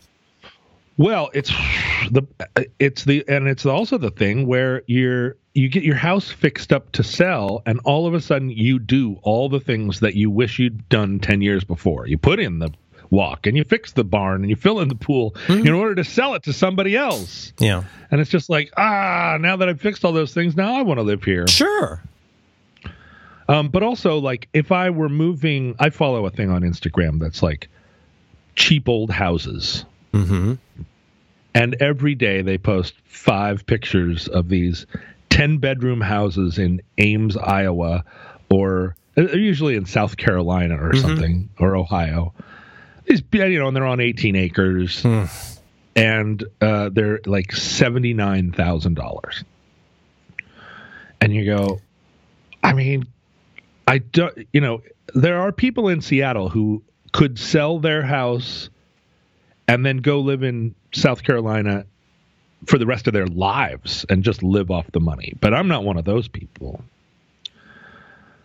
well, 0.96 1.31
it's 1.33 1.50
the 2.11 2.22
it's 2.78 3.05
the 3.05 3.24
and 3.28 3.48
it's 3.48 3.66
also 3.66 3.98
the 3.98 4.11
thing 4.11 4.46
where 4.46 4.83
you're 4.87 5.37
you 5.55 5.68
get 5.68 5.83
your 5.83 5.96
house 5.96 6.31
fixed 6.31 6.72
up 6.72 6.92
to 6.92 7.02
sell 7.02 7.62
and 7.66 7.81
all 7.85 8.07
of 8.07 8.14
a 8.14 8.20
sudden 8.20 8.50
you 8.50 8.78
do 8.78 9.18
all 9.22 9.48
the 9.48 9.61
things 9.61 10.00
that 10.00 10.14
you 10.14 10.31
wish 10.31 10.59
you'd 10.59 10.88
done 10.88 11.18
10 11.18 11.42
years 11.42 11.64
before. 11.64 12.07
You 12.07 12.16
put 12.16 12.40
in 12.40 12.59
the 12.59 12.70
walk 13.11 13.46
and 13.46 13.57
you 13.57 13.64
fix 13.64 13.92
the 13.92 14.05
barn 14.05 14.40
and 14.40 14.48
you 14.48 14.57
fill 14.57 14.81
in 14.81 14.88
the 14.88 14.94
pool 14.94 15.33
mm-hmm. 15.46 15.66
in 15.66 15.72
order 15.74 15.94
to 15.94 16.05
sell 16.05 16.35
it 16.35 16.42
to 16.44 16.52
somebody 16.52 16.96
else. 16.96 17.52
Yeah. 17.59 17.85
And 18.11 18.20
it's 18.20 18.31
just 18.31 18.48
like, 18.48 18.72
ah, 18.78 19.37
now 19.38 19.57
that 19.57 19.68
I've 19.68 19.81
fixed 19.81 20.05
all 20.05 20.12
those 20.12 20.33
things, 20.33 20.57
now 20.57 20.74
I 20.74 20.83
want 20.83 20.98
to 20.98 21.02
live 21.02 21.22
here. 21.22 21.46
Sure. 21.46 22.02
Um, 23.48 23.68
but 23.68 23.83
also 23.83 24.18
like 24.18 24.48
if 24.55 24.72
I 24.72 24.88
were 24.90 25.11
moving, 25.11 25.76
I 25.78 25.90
follow 25.90 26.24
a 26.24 26.31
thing 26.31 26.50
on 26.50 26.62
Instagram 26.62 27.20
that's 27.20 27.42
like 27.42 27.68
cheap 28.57 28.88
old 28.88 29.11
houses. 29.11 29.85
Mm-hmm. 30.12 30.55
And 31.55 31.77
every 31.81 32.14
day 32.14 32.42
they 32.42 32.59
post 32.59 32.94
five 33.05 33.66
pictures 33.66 34.29
of 34.29 34.48
these 34.48 34.87
10 35.31 35.59
bedroom 35.59 36.01
houses 36.01 36.59
in 36.59 36.83
Ames, 36.98 37.37
Iowa, 37.37 38.05
or 38.51 38.96
uh, 39.16 39.22
usually 39.33 39.77
in 39.77 39.87
South 39.87 40.16
Carolina 40.16 40.77
or 40.77 40.94
something, 40.94 41.51
or 41.59 41.77
Ohio. 41.77 42.33
These, 43.05 43.22
you 43.33 43.59
know, 43.59 43.68
and 43.68 43.77
they're 43.77 43.87
on 43.87 44.01
18 44.01 44.37
acres. 44.37 45.05
And 45.94 46.42
uh, 46.61 46.88
they're 46.90 47.20
like 47.27 47.48
$79,000. 47.48 49.44
And 51.20 51.35
you 51.35 51.44
go, 51.44 51.81
I 52.62 52.72
mean, 52.72 53.07
I 53.87 53.98
don't, 53.98 54.46
you 54.53 54.61
know, 54.61 54.83
there 55.14 55.40
are 55.40 55.53
people 55.53 55.88
in 55.88 56.01
Seattle 56.01 56.48
who 56.48 56.83
could 57.12 57.38
sell 57.38 57.79
their 57.79 58.03
house 58.03 58.70
and 59.68 59.85
then 59.85 59.98
go 59.98 60.20
live 60.20 60.42
in 60.42 60.75
South 60.92 61.22
Carolina 61.22 61.85
for 62.66 62.79
the 62.79 62.87
rest 62.87 63.07
of 63.07 63.12
their 63.12 63.27
lives 63.27 64.07
and 64.09 64.22
just 64.22 64.42
live 64.42 64.70
off 64.70 64.87
the 64.92 65.01
money. 65.01 65.35
But 65.40 65.55
I'm 65.55 65.68
not 65.68 65.85
one 65.85 65.96
of 65.96 66.05
those 66.05 66.29
people. 66.29 66.85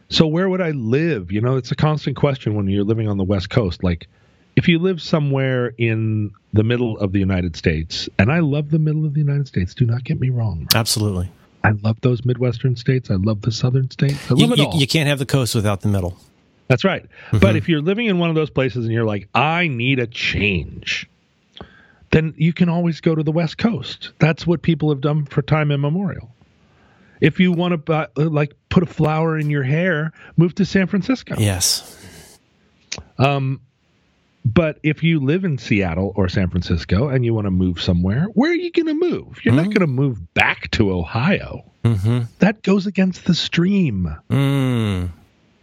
So 0.10 0.26
where 0.26 0.48
would 0.48 0.62
I 0.62 0.72
live? 0.72 1.32
You 1.32 1.42
know, 1.42 1.58
it's 1.58 1.72
a 1.72 1.76
constant 1.76 2.16
question 2.16 2.56
when 2.56 2.68
you're 2.68 2.86
living 2.86 3.08
on 3.08 3.18
the 3.18 3.24
West 3.24 3.50
Coast. 3.50 3.84
Like, 3.84 4.08
if 4.56 4.68
you 4.68 4.80
live 4.80 5.02
somewhere 5.02 5.74
in 5.78 6.32
the 6.54 6.64
middle 6.64 6.98
of 6.98 7.12
the 7.12 7.20
United 7.20 7.56
States, 7.56 8.10
and 8.18 8.32
I 8.32 8.40
love 8.40 8.72
the 8.72 8.80
middle 8.80 9.06
of 9.06 9.14
the 9.14 9.20
United 9.20 9.48
States, 9.48 9.74
do 9.76 9.86
not 9.86 10.04
get 10.04 10.20
me 10.20 10.30
wrong. 10.30 10.68
Absolutely. 10.74 11.30
I 11.64 11.72
love 11.72 12.00
those 12.02 12.24
Midwestern 12.24 12.76
states. 12.76 13.12
I 13.12 13.16
love 13.16 13.42
the 13.42 13.52
Southern 13.52 13.92
states. 13.92 14.32
I 14.32 14.36
love 14.36 14.40
You, 14.40 14.54
it 14.54 14.74
you, 14.74 14.80
you 14.80 14.88
can't 14.88 15.10
have 15.10 15.20
the 15.20 15.26
coast 15.26 15.54
without 15.54 15.82
the 15.82 15.90
middle. 15.90 16.18
That's 16.68 16.84
right. 16.84 17.06
But 17.32 17.56
if 17.56 17.70
you're 17.70 17.82
living 17.82 18.08
in 18.08 18.20
one 18.20 18.30
of 18.30 18.36
those 18.36 18.50
places 18.50 18.86
and 18.86 18.94
you're 18.94 19.06
like, 19.06 19.30
I 19.34 19.68
need 19.68 20.00
a 20.00 20.08
change, 20.08 21.10
then 22.12 22.34
you 22.38 22.54
can 22.54 22.70
always 22.70 23.02
go 23.02 23.16
to 23.16 23.24
the 23.24 23.32
West 23.32 23.58
Coast. 23.58 24.12
That's 24.20 24.46
what 24.46 24.62
people 24.62 24.90
have 24.90 25.02
done 25.02 25.26
for 25.26 25.42
time 25.42 25.72
immemorial. 25.72 26.30
If 27.22 27.40
you 27.40 27.52
want 27.52 27.72
to 27.72 27.78
buy, 27.78 28.08
like 28.16 28.54
put 28.70 28.84
a 28.84 28.88
flower 28.88 29.38
in 29.38 29.50
your 29.50 29.64
hair, 29.64 30.12
move 30.36 30.56
to 30.56 30.66
San 30.66 30.88
Francisco. 30.88 31.36
Yes. 31.38 32.40
Um, 33.18 33.62
But 34.46 34.80
if 34.82 35.04
you 35.04 35.20
live 35.20 35.44
in 35.44 35.58
Seattle 35.58 36.14
or 36.16 36.30
San 36.30 36.50
Francisco 36.50 37.10
and 37.10 37.26
you 37.26 37.34
want 37.34 37.46
to 37.46 37.52
move 37.52 37.82
somewhere, 37.82 38.28
where 38.34 38.52
are 38.52 38.56
you 38.56 38.72
going 38.72 38.88
to 38.88 38.94
move? 38.94 39.40
You're 39.44 39.56
not 39.56 39.66
going 39.66 39.82
to 39.82 39.88
move 39.88 40.34
back 40.34 40.72
to 40.72 40.92
Ohio. 40.94 41.66
Mm-hmm. 41.84 42.20
That 42.40 42.62
goes 42.62 42.88
against 42.88 43.26
the 43.26 43.34
stream. 43.34 44.16
Mm. 44.30 45.10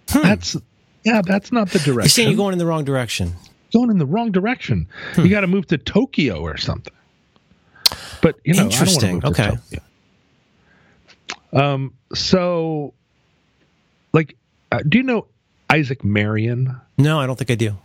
That's 0.06 0.56
yeah, 1.04 1.22
that's 1.22 1.52
not 1.52 1.70
the 1.70 1.78
direction. 1.78 2.02
You're 2.02 2.08
saying 2.08 2.28
you're 2.28 2.36
going 2.36 2.52
in 2.52 2.58
the 2.58 2.66
wrong 2.66 2.84
direction. 2.84 3.32
going 3.72 3.90
in 3.90 3.98
the 3.98 4.06
wrong 4.06 4.30
direction. 4.32 4.88
Hmm. 5.14 5.22
You 5.22 5.28
got 5.28 5.42
to 5.42 5.46
move 5.46 5.66
to 5.68 5.78
Tokyo 5.78 6.40
or 6.40 6.56
something. 6.56 6.92
But 8.22 8.36
you 8.44 8.54
know, 8.54 8.64
Interesting. 8.64 9.18
I 9.18 9.20
don't 9.20 9.24
want 9.24 9.36
to 9.36 9.42
move 9.52 9.80
Okay. 11.52 11.62
Um. 11.62 11.92
So, 12.14 12.94
like, 14.12 14.36
uh, 14.72 14.80
do 14.88 14.98
you 14.98 15.04
know 15.04 15.26
Isaac 15.70 16.02
Marion? 16.04 16.80
No, 16.98 17.20
I 17.20 17.26
don't 17.26 17.36
think 17.36 17.50
I 17.50 17.54
do. 17.54 17.76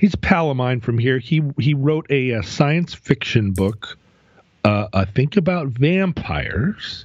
He's 0.00 0.14
a 0.14 0.18
pal 0.18 0.50
of 0.50 0.56
mine 0.56 0.80
from 0.80 0.98
here. 0.98 1.18
He 1.18 1.42
he 1.58 1.74
wrote 1.74 2.06
a, 2.10 2.34
uh 2.34 2.42
science 2.42 2.94
fiction 2.94 3.52
book, 3.52 3.96
uh, 4.64 4.88
I 4.92 5.04
think 5.04 5.36
about 5.36 5.68
vampires, 5.68 7.04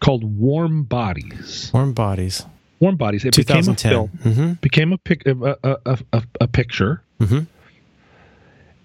called 0.00 0.24
Warm 0.38 0.84
Bodies. 0.84 1.70
Warm 1.74 1.92
bodies. 1.92 2.46
Warm 2.80 2.96
Bodies. 2.96 3.24
It 3.24 3.36
became 3.36 3.68
a 3.68 3.74
film. 3.74 4.08
Mm-hmm. 4.24 4.52
Became 4.54 4.92
a 4.92 4.98
pic 4.98 5.26
a, 5.26 5.56
a, 5.62 5.98
a, 6.12 6.22
a, 6.40 6.48
picture. 6.48 7.02
Mhm. 7.20 7.46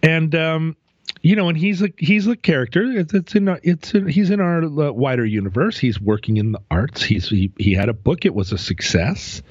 And 0.03 0.36
um, 0.36 0.75
you 1.21 1.36
know, 1.36 1.49
and 1.49 1.58
he's 1.58 1.81
a 1.81 1.89
he's 1.97 2.27
a 2.27 2.36
character. 2.36 2.84
It's, 2.84 3.13
it's 3.13 3.34
in 3.36 3.47
it's 3.63 3.93
in, 3.93 4.08
he's 4.08 4.29
in 4.29 4.39
our 4.39 4.63
uh, 4.63 4.91
wider 4.91 5.25
universe. 5.25 5.77
He's 5.77 5.99
working 5.99 6.38
in 6.38 6.51
the 6.51 6.60
arts. 6.69 7.03
He's 7.03 7.27
he, 7.29 7.51
he 7.58 7.73
had 7.73 7.89
a 7.89 7.93
book. 7.93 8.25
It 8.25 8.36
was 8.36 8.51
a 8.51 8.58
success. 8.58 9.41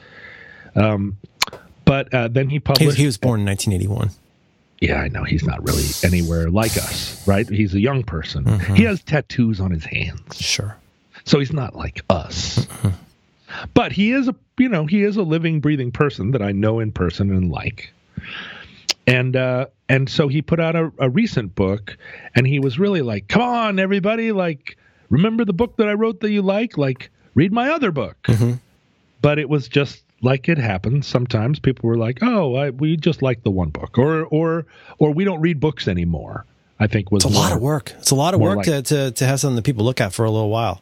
Um, 0.76 1.16
but 1.84 2.12
uh, 2.14 2.28
then 2.28 2.48
he 2.48 2.56
He, 2.56 2.60
published. 2.60 2.96
he 2.98 3.06
was 3.06 3.16
born 3.18 3.40
in 3.40 3.46
1981. 3.46 4.10
yeah, 4.80 5.00
I 5.00 5.08
know 5.08 5.22
he's 5.24 5.44
not 5.44 5.64
really 5.66 5.84
anywhere 6.02 6.50
like 6.50 6.76
us, 6.76 7.26
right? 7.26 7.48
He's 7.48 7.74
a 7.74 7.80
young 7.80 8.02
person. 8.02 8.58
He 8.74 8.82
has 8.84 9.02
tattoos 9.02 9.60
on 9.60 9.70
his 9.70 9.84
hands, 9.84 10.36
Sure. 10.38 10.76
so 11.24 11.38
he's 11.38 11.52
not 11.52 11.76
like 11.76 12.02
us. 12.10 12.66
But 13.74 13.92
he 13.92 14.12
is 14.12 14.28
a 14.28 14.34
you 14.58 14.68
know 14.68 14.86
he 14.86 15.02
is 15.02 15.16
a 15.16 15.22
living, 15.22 15.60
breathing 15.60 15.90
person 15.92 16.30
that 16.32 16.42
I 16.42 16.52
know 16.52 16.80
in 16.80 16.92
person 16.92 17.30
and 17.34 17.50
like. 17.50 17.92
And 19.06 19.36
uh, 19.36 19.66
and 19.88 20.08
so 20.08 20.28
he 20.28 20.40
put 20.40 20.60
out 20.60 20.74
a, 20.76 20.90
a 20.98 21.10
recent 21.10 21.54
book, 21.54 21.96
and 22.34 22.46
he 22.46 22.58
was 22.58 22.78
really 22.78 23.02
like, 23.02 23.28
"Come 23.28 23.42
on, 23.42 23.78
everybody! 23.78 24.32
Like, 24.32 24.78
remember 25.10 25.44
the 25.44 25.52
book 25.52 25.76
that 25.76 25.88
I 25.88 25.92
wrote 25.92 26.20
that 26.20 26.30
you 26.30 26.40
like? 26.40 26.78
Like, 26.78 27.10
read 27.34 27.52
my 27.52 27.70
other 27.70 27.90
book." 27.92 28.16
But 29.20 29.38
it 29.38 29.48
was 29.48 29.68
just 29.68 30.02
like 30.22 30.48
it 30.48 30.56
happens. 30.58 31.06
Sometimes 31.06 31.58
people 31.58 31.88
were 31.88 31.98
like, 31.98 32.18
"Oh, 32.22 32.54
I, 32.54 32.70
we 32.70 32.96
just 32.96 33.20
like 33.20 33.42
the 33.42 33.50
one 33.50 33.68
book," 33.68 33.98
or 33.98 34.24
or 34.24 34.64
or 34.98 35.10
we 35.12 35.24
don't 35.24 35.40
read 35.42 35.60
books 35.60 35.86
anymore. 35.86 36.46
I 36.80 36.86
think 36.86 37.12
was 37.12 37.24
It's 37.24 37.34
a 37.34 37.38
lot 37.38 37.52
of 37.52 37.60
work. 37.60 37.92
It's 37.98 38.10
a 38.10 38.14
lot 38.16 38.32
of 38.34 38.40
work 38.40 38.56
like- 38.56 38.66
to, 38.66 38.82
to, 38.82 39.10
to 39.12 39.26
have 39.26 39.38
something 39.38 39.56
that 39.56 39.64
people 39.64 39.84
look 39.84 40.00
at 40.00 40.12
for 40.12 40.24
a 40.24 40.30
little 40.30 40.50
while. 40.50 40.80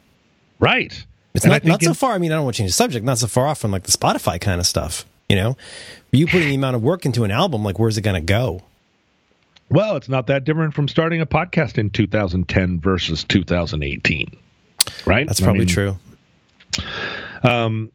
right? 0.59 1.05
It's 1.33 1.45
And 1.45 1.51
not, 1.51 1.63
not 1.65 1.81
so 1.81 1.93
far. 1.93 2.13
I 2.13 2.17
mean, 2.19 2.31
I 2.31 2.35
don't 2.35 2.43
want 2.43 2.55
to 2.55 2.59
change 2.59 2.69
the 2.69 2.75
subject. 2.75 3.05
Not 3.05 3.17
so 3.17 3.27
far 3.27 3.47
off 3.47 3.59
from 3.59 3.71
like 3.71 3.83
the 3.83 3.91
Spotify 3.91 4.39
kind 4.39 4.59
of 4.59 4.67
stuff. 4.67 5.05
You 5.29 5.35
know, 5.35 5.57
you 6.11 6.27
putting 6.27 6.49
the 6.49 6.55
amount 6.55 6.75
of 6.75 6.83
work 6.83 7.05
into 7.05 7.23
an 7.23 7.31
album, 7.31 7.63
like 7.63 7.79
where's 7.79 7.97
it 7.97 8.01
going 8.01 8.15
to 8.15 8.25
go? 8.25 8.61
Well, 9.69 9.95
it's 9.95 10.09
not 10.09 10.27
that 10.27 10.43
different 10.43 10.75
from 10.75 10.87
starting 10.87 11.21
a 11.21 11.25
podcast 11.25 11.77
in 11.79 11.89
2010 11.89 12.79
versus 12.79 13.23
2018, 13.23 14.37
right? 15.05 15.25
That's 15.25 15.41
I 15.41 15.43
probably 15.43 15.61
mean, 15.61 15.69
true. 15.69 15.97
Um, 17.41 17.91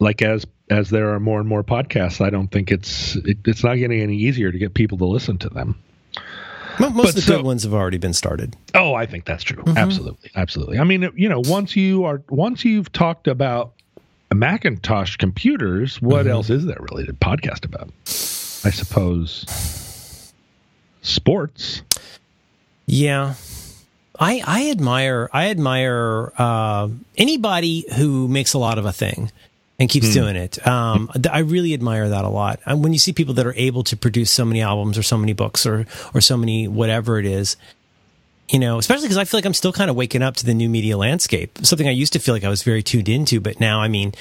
like 0.00 0.22
as 0.22 0.46
as 0.68 0.90
there 0.90 1.14
are 1.14 1.20
more 1.20 1.38
and 1.38 1.48
more 1.48 1.62
podcasts, 1.62 2.24
I 2.24 2.30
don't 2.30 2.48
think 2.48 2.72
it's 2.72 3.14
it, 3.16 3.38
it's 3.44 3.62
not 3.62 3.76
getting 3.76 4.00
any 4.00 4.16
easier 4.16 4.50
to 4.50 4.58
get 4.58 4.74
people 4.74 4.98
to 4.98 5.04
listen 5.04 5.38
to 5.38 5.48
them. 5.50 5.80
Mo- 6.80 6.90
Most 6.90 7.10
of 7.10 7.14
the 7.16 7.20
so- 7.22 7.36
good 7.36 7.44
ones 7.44 7.62
have 7.64 7.74
already 7.74 7.98
been 7.98 8.12
started. 8.14 8.56
Oh, 8.74 8.94
I 8.94 9.06
think 9.06 9.24
that's 9.26 9.44
true. 9.44 9.62
Mm-hmm. 9.62 9.78
Absolutely, 9.78 10.30
absolutely. 10.34 10.78
I 10.78 10.84
mean, 10.84 11.10
you 11.14 11.28
know, 11.28 11.40
once 11.44 11.76
you 11.76 12.04
are 12.04 12.22
once 12.30 12.64
you've 12.64 12.90
talked 12.92 13.28
about 13.28 13.72
Macintosh 14.34 15.16
computers, 15.16 16.00
what 16.00 16.20
Mm-hmm. 16.22 16.30
else 16.30 16.50
is 16.50 16.64
there 16.66 16.78
really 16.90 17.04
to 17.06 17.12
podcast 17.12 17.64
about? 17.64 17.88
I 18.64 18.70
suppose 18.70 19.44
sports. 21.02 21.82
Yeah. 22.86 23.34
I, 24.18 24.42
I 24.46 24.70
admire 24.70 25.30
I 25.32 25.48
admire 25.50 26.32
uh, 26.36 26.88
anybody 27.16 27.86
who 27.96 28.28
makes 28.28 28.52
a 28.52 28.58
lot 28.58 28.78
of 28.78 28.84
a 28.84 28.92
thing 28.92 29.30
and 29.80 29.88
keeps 29.88 30.12
doing 30.12 30.36
it. 30.36 30.64
Um, 30.66 31.10
th- 31.14 31.26
I 31.32 31.38
really 31.38 31.74
admire 31.74 32.10
that 32.10 32.24
a 32.24 32.28
lot. 32.28 32.60
And 32.66 32.84
when 32.84 32.92
you 32.92 32.98
see 32.98 33.12
people 33.12 33.34
that 33.34 33.46
are 33.46 33.54
able 33.54 33.82
to 33.84 33.96
produce 33.96 34.30
so 34.30 34.44
many 34.44 34.60
albums 34.60 34.98
or 34.98 35.02
so 35.02 35.16
many 35.16 35.32
books 35.32 35.66
or 35.66 35.86
or 36.14 36.20
so 36.20 36.36
many 36.36 36.68
whatever 36.68 37.18
it 37.18 37.26
is, 37.26 37.56
you 38.50 38.58
know, 38.58 38.78
especially 38.78 39.04
because 39.04 39.16
I 39.16 39.24
feel 39.24 39.38
like 39.38 39.46
I'm 39.46 39.54
still 39.54 39.72
kind 39.72 39.90
of 39.90 39.96
waking 39.96 40.22
up 40.22 40.36
to 40.36 40.46
the 40.46 40.54
new 40.54 40.68
media 40.68 40.96
landscape. 40.98 41.58
Something 41.62 41.88
I 41.88 41.92
used 41.92 42.12
to 42.12 42.18
feel 42.18 42.34
like 42.34 42.44
I 42.44 42.48
was 42.48 42.62
very 42.62 42.82
tuned 42.82 43.08
into, 43.08 43.40
but 43.40 43.58
now, 43.58 43.80
I 43.80 43.88
mean, 43.88 44.12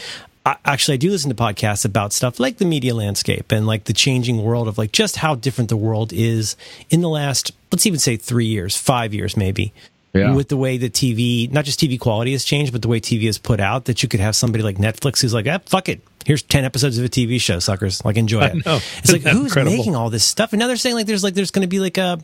I, 0.45 0.55
actually, 0.65 0.93
I 0.93 0.97
do 0.97 1.09
listen 1.09 1.29
to 1.29 1.35
podcasts 1.35 1.83
about 1.83 2.13
stuff 2.13 2.39
like 2.39 2.57
the 2.57 2.65
media 2.65 2.95
landscape 2.95 3.51
and 3.51 3.67
like 3.67 3.83
the 3.83 3.93
changing 3.93 4.41
world 4.41 4.67
of 4.67 4.77
like 4.77 4.91
just 4.91 5.17
how 5.17 5.35
different 5.35 5.69
the 5.69 5.77
world 5.77 6.13
is 6.13 6.55
in 6.89 7.01
the 7.01 7.09
last, 7.09 7.51
let's 7.71 7.85
even 7.85 7.99
say 7.99 8.15
three 8.15 8.45
years, 8.45 8.77
five 8.77 9.13
years, 9.13 9.35
maybe. 9.35 9.73
Yeah. 10.13 10.33
With 10.33 10.47
the 10.49 10.57
way 10.57 10.77
that 10.77 10.93
TV, 10.93 11.51
not 11.51 11.65
just 11.65 11.79
TV 11.79 11.99
quality 11.99 12.31
has 12.31 12.43
changed, 12.43 12.71
but 12.71 12.81
the 12.81 12.87
way 12.87 12.99
TV 12.99 13.25
is 13.25 13.37
put 13.37 13.59
out, 13.59 13.85
that 13.85 14.01
you 14.01 14.09
could 14.09 14.19
have 14.19 14.35
somebody 14.35 14.63
like 14.63 14.77
Netflix 14.77 15.21
who's 15.21 15.35
like, 15.35 15.45
ah, 15.47 15.59
fuck 15.67 15.87
it. 15.87 16.01
Here's 16.25 16.41
10 16.41 16.65
episodes 16.65 16.97
of 16.97 17.05
a 17.05 17.09
TV 17.09 17.39
show, 17.39 17.59
suckers. 17.59 18.03
Like, 18.03 18.17
enjoy 18.17 18.41
it. 18.45 18.63
It's 18.65 19.11
like, 19.11 19.21
who's 19.31 19.45
incredible? 19.45 19.77
making 19.77 19.95
all 19.95 20.09
this 20.09 20.23
stuff? 20.25 20.51
And 20.51 20.59
now 20.59 20.65
they're 20.67 20.77
saying 20.77 20.95
like 20.95 21.05
there's 21.05 21.23
like 21.23 21.33
there's 21.35 21.51
going 21.51 21.61
to 21.61 21.67
be 21.67 21.79
like 21.79 21.97
a, 21.99 22.17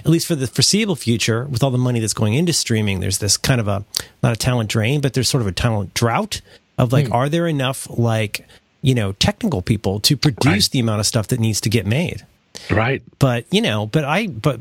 at 0.00 0.06
least 0.06 0.26
for 0.26 0.34
the 0.34 0.46
foreseeable 0.46 0.96
future, 0.96 1.44
with 1.46 1.62
all 1.62 1.70
the 1.70 1.78
money 1.78 1.98
that's 1.98 2.12
going 2.14 2.34
into 2.34 2.52
streaming, 2.52 3.00
there's 3.00 3.18
this 3.18 3.36
kind 3.38 3.60
of 3.60 3.68
a 3.68 3.84
not 4.22 4.32
a 4.34 4.36
talent 4.36 4.68
drain, 4.70 5.00
but 5.00 5.14
there's 5.14 5.28
sort 5.28 5.40
of 5.40 5.46
a 5.46 5.52
talent 5.52 5.94
drought 5.94 6.40
of 6.78 6.90
Hmm. 6.90 6.94
like, 6.94 7.10
are 7.10 7.28
there 7.30 7.46
enough 7.46 7.86
like 7.90 8.46
you 8.82 8.94
know 8.94 9.12
technical 9.12 9.62
people 9.62 9.98
to 10.00 10.16
produce 10.16 10.46
Right. 10.66 10.70
the 10.72 10.80
amount 10.80 11.00
of 11.00 11.06
stuff 11.06 11.28
that 11.28 11.40
needs 11.40 11.60
to 11.62 11.70
get 11.70 11.86
made? 11.86 12.24
Right. 12.70 13.02
But 13.18 13.46
you 13.50 13.62
know, 13.62 13.86
but 13.86 14.04
I 14.04 14.26
but 14.26 14.60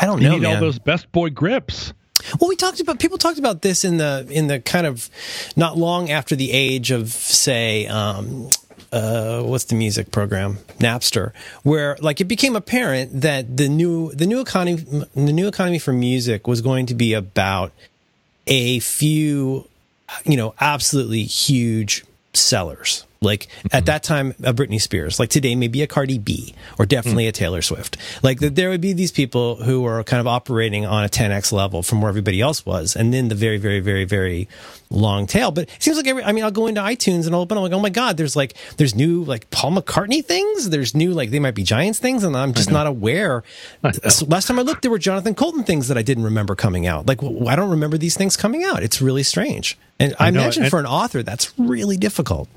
I 0.00 0.06
don't 0.06 0.22
You 0.22 0.28
know, 0.28 0.34
need 0.36 0.42
man. 0.42 0.54
all 0.56 0.60
those 0.60 0.78
best 0.78 1.10
boy 1.12 1.30
grips. 1.30 1.92
Well, 2.40 2.48
we 2.48 2.56
talked 2.56 2.80
about 2.80 2.98
people 2.98 3.18
talked 3.18 3.38
about 3.38 3.62
this 3.62 3.84
in 3.84 3.96
the 3.98 4.26
in 4.30 4.46
the 4.46 4.60
kind 4.60 4.86
of 4.86 5.08
not 5.56 5.76
long 5.76 6.10
after 6.10 6.36
the 6.36 6.52
age 6.52 6.90
of 6.90 7.10
say 7.10 7.86
um 7.86 8.50
uh 8.92 9.42
what's 9.42 9.64
the 9.64 9.74
music 9.74 10.10
program? 10.10 10.58
Napster 10.78 11.32
where 11.62 11.96
like 12.00 12.20
it 12.20 12.24
became 12.24 12.56
apparent 12.56 13.20
that 13.20 13.56
the 13.56 13.68
new 13.68 14.12
the 14.12 14.26
new 14.26 14.40
economy 14.40 14.84
the 15.14 15.32
new 15.32 15.48
economy 15.48 15.78
for 15.78 15.92
music 15.92 16.46
was 16.46 16.60
going 16.60 16.86
to 16.86 16.94
be 16.94 17.12
about 17.12 17.72
a 18.46 18.80
few 18.80 19.68
you 20.24 20.36
know 20.36 20.54
absolutely 20.60 21.22
huge 21.24 22.04
sellers 22.32 23.04
Like 23.22 23.48
at 23.70 23.84
that 23.84 24.02
time, 24.02 24.30
a 24.42 24.54
Britney 24.54 24.80
Spears. 24.80 25.20
Like 25.20 25.28
today, 25.28 25.54
maybe 25.54 25.82
a 25.82 25.86
Cardi 25.86 26.16
B 26.16 26.54
or 26.78 26.86
definitely 26.86 27.26
a 27.26 27.32
Taylor 27.32 27.60
Swift. 27.60 27.98
Like 28.22 28.40
that, 28.40 28.54
there 28.54 28.70
would 28.70 28.80
be 28.80 28.94
these 28.94 29.12
people 29.12 29.56
who 29.56 29.84
are 29.84 30.02
kind 30.04 30.22
of 30.22 30.26
operating 30.26 30.86
on 30.86 31.04
a 31.04 31.08
10x 31.10 31.52
level 31.52 31.82
from 31.82 32.00
where 32.00 32.08
everybody 32.08 32.40
else 32.40 32.64
was, 32.64 32.96
and 32.96 33.12
then 33.12 33.28
the 33.28 33.34
very, 33.34 33.58
very, 33.58 33.80
very, 33.80 34.06
very 34.06 34.48
long 34.88 35.26
tail. 35.26 35.50
But 35.50 35.64
it 35.64 35.82
seems 35.82 35.98
like 35.98 36.06
every. 36.06 36.24
I 36.24 36.32
mean, 36.32 36.44
I'll 36.44 36.50
go 36.50 36.66
into 36.66 36.80
iTunes 36.80 37.26
and 37.26 37.34
I'll 37.34 37.42
open. 37.42 37.58
I'm 37.58 37.62
like, 37.62 37.72
oh 37.72 37.78
my 37.80 37.90
god, 37.90 38.16
there's 38.16 38.36
like 38.36 38.54
there's 38.78 38.94
new 38.94 39.22
like 39.22 39.50
Paul 39.50 39.72
McCartney 39.72 40.24
things. 40.24 40.70
There's 40.70 40.94
new 40.94 41.12
like 41.12 41.28
they 41.28 41.40
might 41.40 41.54
be 41.54 41.62
Giants 41.62 41.98
things, 41.98 42.24
and 42.24 42.34
I'm 42.34 42.54
just 42.54 42.70
not 42.70 42.86
aware. 42.86 43.44
Last 43.82 44.46
time 44.46 44.58
I 44.58 44.62
looked, 44.62 44.80
there 44.80 44.90
were 44.90 44.98
Jonathan 44.98 45.34
Coulton 45.34 45.64
things 45.64 45.88
that 45.88 45.98
I 45.98 46.02
didn't 46.02 46.24
remember 46.24 46.54
coming 46.54 46.86
out. 46.86 47.06
Like 47.06 47.22
I 47.22 47.54
don't 47.54 47.70
remember 47.70 47.98
these 47.98 48.16
things 48.16 48.38
coming 48.38 48.64
out. 48.64 48.82
It's 48.82 49.02
really 49.02 49.24
strange. 49.24 49.76
And 49.98 50.14
I, 50.18 50.30
know, 50.30 50.40
imagine 50.40 50.62
and- 50.62 50.70
for 50.70 50.78
an 50.78 50.86
author, 50.86 51.22
that's 51.22 51.52
really 51.58 51.98
difficult. 51.98 52.48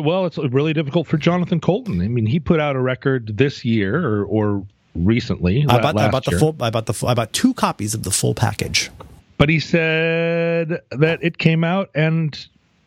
Well, 0.00 0.26
it's 0.26 0.38
really 0.38 0.72
difficult 0.72 1.06
for 1.06 1.16
Jonathan 1.16 1.60
Coulton. 1.60 2.00
I 2.00 2.08
mean, 2.08 2.26
he 2.26 2.40
put 2.40 2.60
out 2.60 2.76
a 2.76 2.80
record 2.80 3.36
this 3.36 3.64
year 3.64 4.04
or, 4.04 4.24
or 4.24 4.66
recently. 4.94 5.64
I 5.68 5.80
bought, 5.80 5.98
I 5.98 6.10
bought 6.10 6.24
the 6.24 6.32
full. 6.38 6.56
I 6.60 6.70
bought 6.70 6.86
the. 6.86 6.94
full- 6.94 7.08
I 7.08 7.14
bought 7.14 7.32
two 7.32 7.54
copies 7.54 7.94
of 7.94 8.02
the 8.02 8.10
full 8.10 8.34
package. 8.34 8.90
But 9.36 9.48
he 9.48 9.60
said 9.60 10.82
that 10.90 11.18
it 11.22 11.38
came 11.38 11.62
out 11.62 11.90
and 11.94 12.36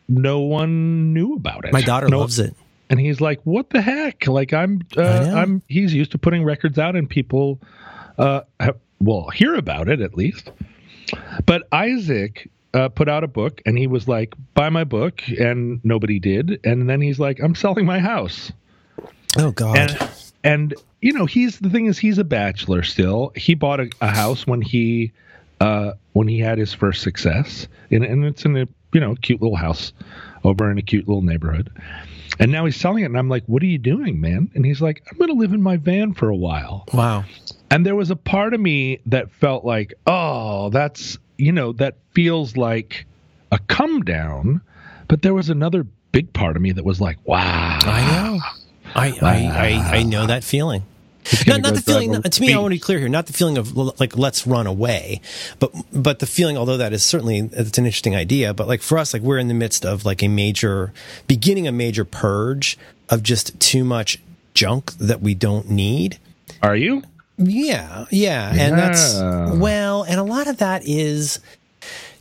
no 0.08 0.40
one 0.40 1.14
knew 1.14 1.34
about 1.34 1.64
it. 1.64 1.72
My 1.72 1.80
daughter 1.80 2.08
No- 2.08 2.18
loves 2.20 2.38
it. 2.38 2.54
and 2.90 3.00
he's 3.00 3.20
like, 3.22 3.40
"What 3.44 3.70
the 3.70 3.80
heck?" 3.80 4.26
Like 4.26 4.52
I'm, 4.52 4.82
uh. 4.96 5.32
I'm. 5.34 5.62
He's 5.68 5.94
used 5.94 6.12
to 6.12 6.18
putting 6.18 6.44
records 6.44 6.78
out, 6.78 6.94
and 6.94 7.08
people, 7.08 7.58
uh, 8.18 8.42
have, 8.60 8.76
well, 9.00 9.30
hear 9.30 9.54
about 9.54 9.88
it 9.88 10.00
at 10.02 10.14
least. 10.14 10.50
But 11.46 11.66
Isaac 11.72 12.50
uh, 12.74 12.88
put 12.88 13.08
out 13.08 13.24
a 13.24 13.28
book, 13.28 13.60
and 13.66 13.76
he 13.76 13.86
was 13.86 14.08
like, 14.08 14.34
"Buy 14.54 14.68
my 14.68 14.84
book," 14.84 15.22
and 15.28 15.80
nobody 15.84 16.18
did. 16.18 16.60
And 16.64 16.88
then 16.88 17.00
he's 17.00 17.18
like, 17.18 17.40
"I'm 17.40 17.54
selling 17.54 17.86
my 17.86 17.98
house." 17.98 18.52
Oh 19.38 19.50
God. 19.50 19.76
and 19.76 20.10
and 20.44 20.74
you 21.00 21.12
know 21.12 21.26
he's 21.26 21.58
the 21.58 21.70
thing 21.70 21.86
is 21.86 21.98
he's 21.98 22.18
a 22.18 22.24
bachelor 22.24 22.82
still 22.82 23.32
he 23.34 23.54
bought 23.54 23.80
a, 23.80 23.90
a 24.00 24.08
house 24.08 24.46
when 24.46 24.60
he 24.60 25.12
uh 25.60 25.92
when 26.12 26.28
he 26.28 26.38
had 26.38 26.58
his 26.58 26.74
first 26.74 27.02
success 27.02 27.66
and, 27.90 28.04
and 28.04 28.24
it's 28.24 28.44
in 28.44 28.56
a 28.56 28.68
you 28.92 29.00
know 29.00 29.14
cute 29.16 29.40
little 29.40 29.56
house 29.56 29.92
over 30.44 30.70
in 30.70 30.78
a 30.78 30.82
cute 30.82 31.06
little 31.08 31.22
neighborhood 31.22 31.70
and 32.38 32.50
now 32.50 32.64
he's 32.64 32.76
selling 32.76 33.04
it 33.04 33.06
and 33.06 33.18
i'm 33.18 33.28
like 33.28 33.44
what 33.46 33.62
are 33.62 33.66
you 33.66 33.78
doing 33.78 34.20
man 34.20 34.50
and 34.54 34.66
he's 34.66 34.82
like 34.82 35.02
i'm 35.10 35.18
gonna 35.18 35.32
live 35.32 35.52
in 35.52 35.62
my 35.62 35.76
van 35.76 36.12
for 36.12 36.28
a 36.28 36.36
while 36.36 36.84
wow. 36.92 37.24
and 37.70 37.86
there 37.86 37.96
was 37.96 38.10
a 38.10 38.16
part 38.16 38.52
of 38.52 38.60
me 38.60 39.00
that 39.06 39.30
felt 39.30 39.64
like 39.64 39.94
oh 40.06 40.68
that's 40.70 41.18
you 41.36 41.52
know 41.52 41.72
that 41.72 41.96
feels 42.14 42.56
like 42.56 43.06
a 43.50 43.58
come 43.58 44.02
down 44.02 44.60
but 45.08 45.22
there 45.22 45.34
was 45.34 45.50
another 45.50 45.86
big 46.12 46.32
part 46.32 46.56
of 46.56 46.62
me 46.62 46.72
that 46.72 46.84
was 46.84 47.00
like 47.00 47.18
wow 47.24 47.78
I 47.82 48.12
know. 48.12 48.40
I 48.94 49.08
I, 49.22 49.32
I, 49.32 49.96
I 49.98 50.02
know 50.02 50.26
that 50.26 50.44
feeling. 50.44 50.82
Not, 51.46 51.60
not 51.60 51.74
the 51.74 51.80
feeling. 51.80 52.14
a 52.14 52.20
To 52.20 52.40
me, 52.40 52.52
I 52.52 52.58
want 52.58 52.72
to 52.72 52.76
be 52.76 52.80
clear 52.80 52.98
here. 52.98 53.08
Not 53.08 53.26
the 53.26 53.32
feeling 53.32 53.56
of 53.56 53.76
like 53.76 54.16
let's 54.16 54.46
run 54.46 54.66
away, 54.66 55.20
but 55.58 55.72
but 55.92 56.18
the 56.18 56.26
feeling. 56.26 56.56
Although 56.56 56.78
that 56.78 56.92
is 56.92 57.02
certainly 57.02 57.38
it's 57.38 57.78
an 57.78 57.86
interesting 57.86 58.16
idea, 58.16 58.52
but 58.52 58.66
like 58.66 58.82
for 58.82 58.98
us, 58.98 59.12
like 59.14 59.22
we're 59.22 59.38
in 59.38 59.48
the 59.48 59.54
midst 59.54 59.86
of 59.86 60.04
like 60.04 60.22
a 60.22 60.28
major 60.28 60.92
beginning 61.28 61.68
a 61.68 61.72
major 61.72 62.04
purge 62.04 62.76
of 63.08 63.22
just 63.22 63.58
too 63.60 63.84
much 63.84 64.18
junk 64.54 64.92
that 64.94 65.20
we 65.20 65.34
don't 65.34 65.70
need. 65.70 66.18
are 66.60 66.76
you 66.76 67.02
Yeah, 67.42 68.06
yeah, 68.10 68.52
and 68.54 68.78
that's 68.78 69.14
Yeah. 69.14 69.54
well, 69.54 70.02
and 70.02 70.18
a 70.20 70.24
lot 70.24 70.46
of 70.46 70.58
that 70.58 70.82
is 70.86 71.38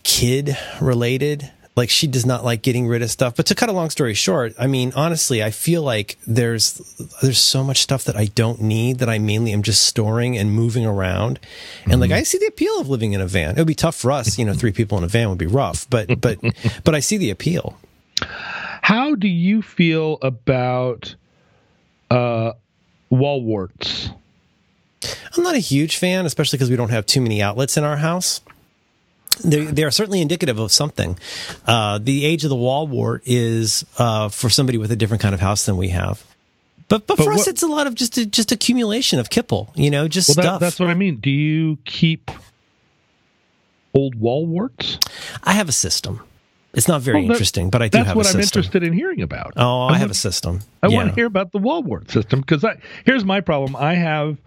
kid 0.04 0.58
related. 0.82 1.52
Like 1.74 1.90
she 1.90 2.06
does 2.06 2.26
not 2.26 2.44
like 2.44 2.64
getting 2.64 2.86
rid 2.88 3.02
of 3.02 3.10
stuff. 3.10 3.36
But 3.36 3.46
to 3.46 3.56
cut 3.56 3.70
a 3.70 3.72
long 3.72 3.90
story 3.90 4.14
short, 4.14 4.54
I 4.60 4.68
mean, 4.68 4.92
honestly, 4.94 5.42
I 5.42 5.52
feel 5.52 5.84
like 5.84 6.18
there's 6.28 6.74
there's 7.22 7.40
so 7.40 7.64
much 7.64 7.82
stuff 7.82 8.04
that 8.04 8.18
I 8.18 8.26
don't 8.26 8.62
need 8.62 9.00
that 9.00 9.08
I 9.10 9.20
mainly 9.20 9.54
am 9.54 9.64
just 9.64 9.84
storing 9.84 10.38
and 10.38 10.52
moving 10.52 10.86
around. 10.86 11.40
And 11.90 12.02
like 12.02 12.12
I 12.12 12.24
see 12.24 12.38
the 12.38 12.48
appeal 12.48 12.80
of 12.82 12.90
living 12.90 13.14
in 13.14 13.22
a 13.22 13.28
van. 13.28 13.52
It 13.52 13.58
would 13.58 13.68
be 13.68 13.74
tough 13.74 13.96
for 13.96 14.12
us, 14.12 14.38
you 14.38 14.44
know, 14.44 14.54
three 14.54 14.74
people 14.74 14.98
in 14.98 15.06
a 15.06 15.08
van 15.08 15.30
would 15.30 15.38
be 15.38 15.48
rough, 15.48 15.90
but 15.90 16.20
but 16.20 16.40
but 16.84 16.94
I 16.94 17.00
see 17.00 17.16
the 17.18 17.30
appeal. 17.30 17.78
How 18.82 19.16
do 19.16 19.30
you 19.30 19.62
feel 19.62 20.18
about 20.22 21.16
uh, 22.10 22.52
wall 23.10 23.42
warts? 23.44 24.10
I'm 25.38 25.44
not 25.44 25.56
a 25.56 25.60
huge 25.60 25.98
fan, 25.98 26.26
especially 26.26 26.58
because 26.58 26.70
we 26.70 26.76
don't 26.76 26.90
have 26.90 27.06
too 27.06 27.22
many 27.22 27.42
outlets 27.42 27.78
in 27.78 27.84
our 27.84 27.98
house. 27.98 28.42
They, 29.44 29.66
they 29.66 29.84
are 29.84 29.92
certainly 29.92 30.22
indicative 30.22 30.60
of 30.60 30.72
something. 30.72 31.18
Uh, 31.66 31.98
the 32.02 32.26
age 32.26 32.44
of 32.44 32.50
the 32.50 32.56
wall 32.56 32.86
wart 32.88 33.24
is 33.26 33.86
uh, 33.98 34.30
for 34.30 34.50
somebody 34.50 34.78
with 34.78 34.92
a 34.92 34.96
different 34.96 35.22
kind 35.24 35.34
of 35.34 35.40
house 35.40 35.66
than 35.66 35.78
we 35.78 35.90
have. 35.90 36.24
But 36.90 37.08
but, 37.08 37.18
But 37.18 37.24
for 37.24 37.32
us, 37.34 37.48
it's 37.48 37.64
a 37.64 37.68
lot 37.68 37.88
of 37.88 37.96
just 37.96 38.14
just 38.32 38.52
accumulation 38.52 39.18
of 39.20 39.30
kipple. 39.30 39.70
You 39.76 39.90
know, 39.90 40.08
just 40.10 40.28
Well, 40.30 40.36
that, 40.36 40.44
stuff. 40.44 40.60
that's 40.60 40.80
what 40.80 40.90
I 40.90 40.94
mean. 40.94 41.16
Do 41.16 41.30
you 41.32 41.78
keep 41.86 42.30
old 43.94 44.16
wall 44.16 44.46
warts? 44.46 44.98
I 45.44 45.54
have 45.54 45.70
a 45.70 45.74
system. 45.74 46.22
It's 46.74 46.88
not 46.88 47.02
very 47.02 47.20
Well, 47.20 47.28
that- 47.28 47.34
interesting, 47.34 47.70
but 47.70 47.82
I 47.82 47.88
do 47.90 47.98
have 48.00 48.08
a 48.18 48.24
system. 48.24 48.24
That's 48.24 48.28
what 48.28 48.36
I'm 48.36 48.42
interested 48.42 48.84
in 48.84 48.94
hearing 48.94 49.22
about. 49.22 49.54
Oh, 49.58 49.84
I, 49.84 49.94
have 49.94 50.02
want- 50.04 50.12
a 50.12 50.16
system. 50.16 50.60
I 50.84 50.88
yeah. 50.88 50.96
want 50.98 51.10
to 51.10 51.16
hear 51.16 51.26
about 51.26 51.52
the 51.52 51.58
wall 51.58 51.84
wart 51.84 52.10
system 52.12 52.42
because 52.42 52.64
here's 53.06 53.26
my 53.26 53.42
problem. 53.42 53.76
I 53.76 53.96
have 53.96 54.38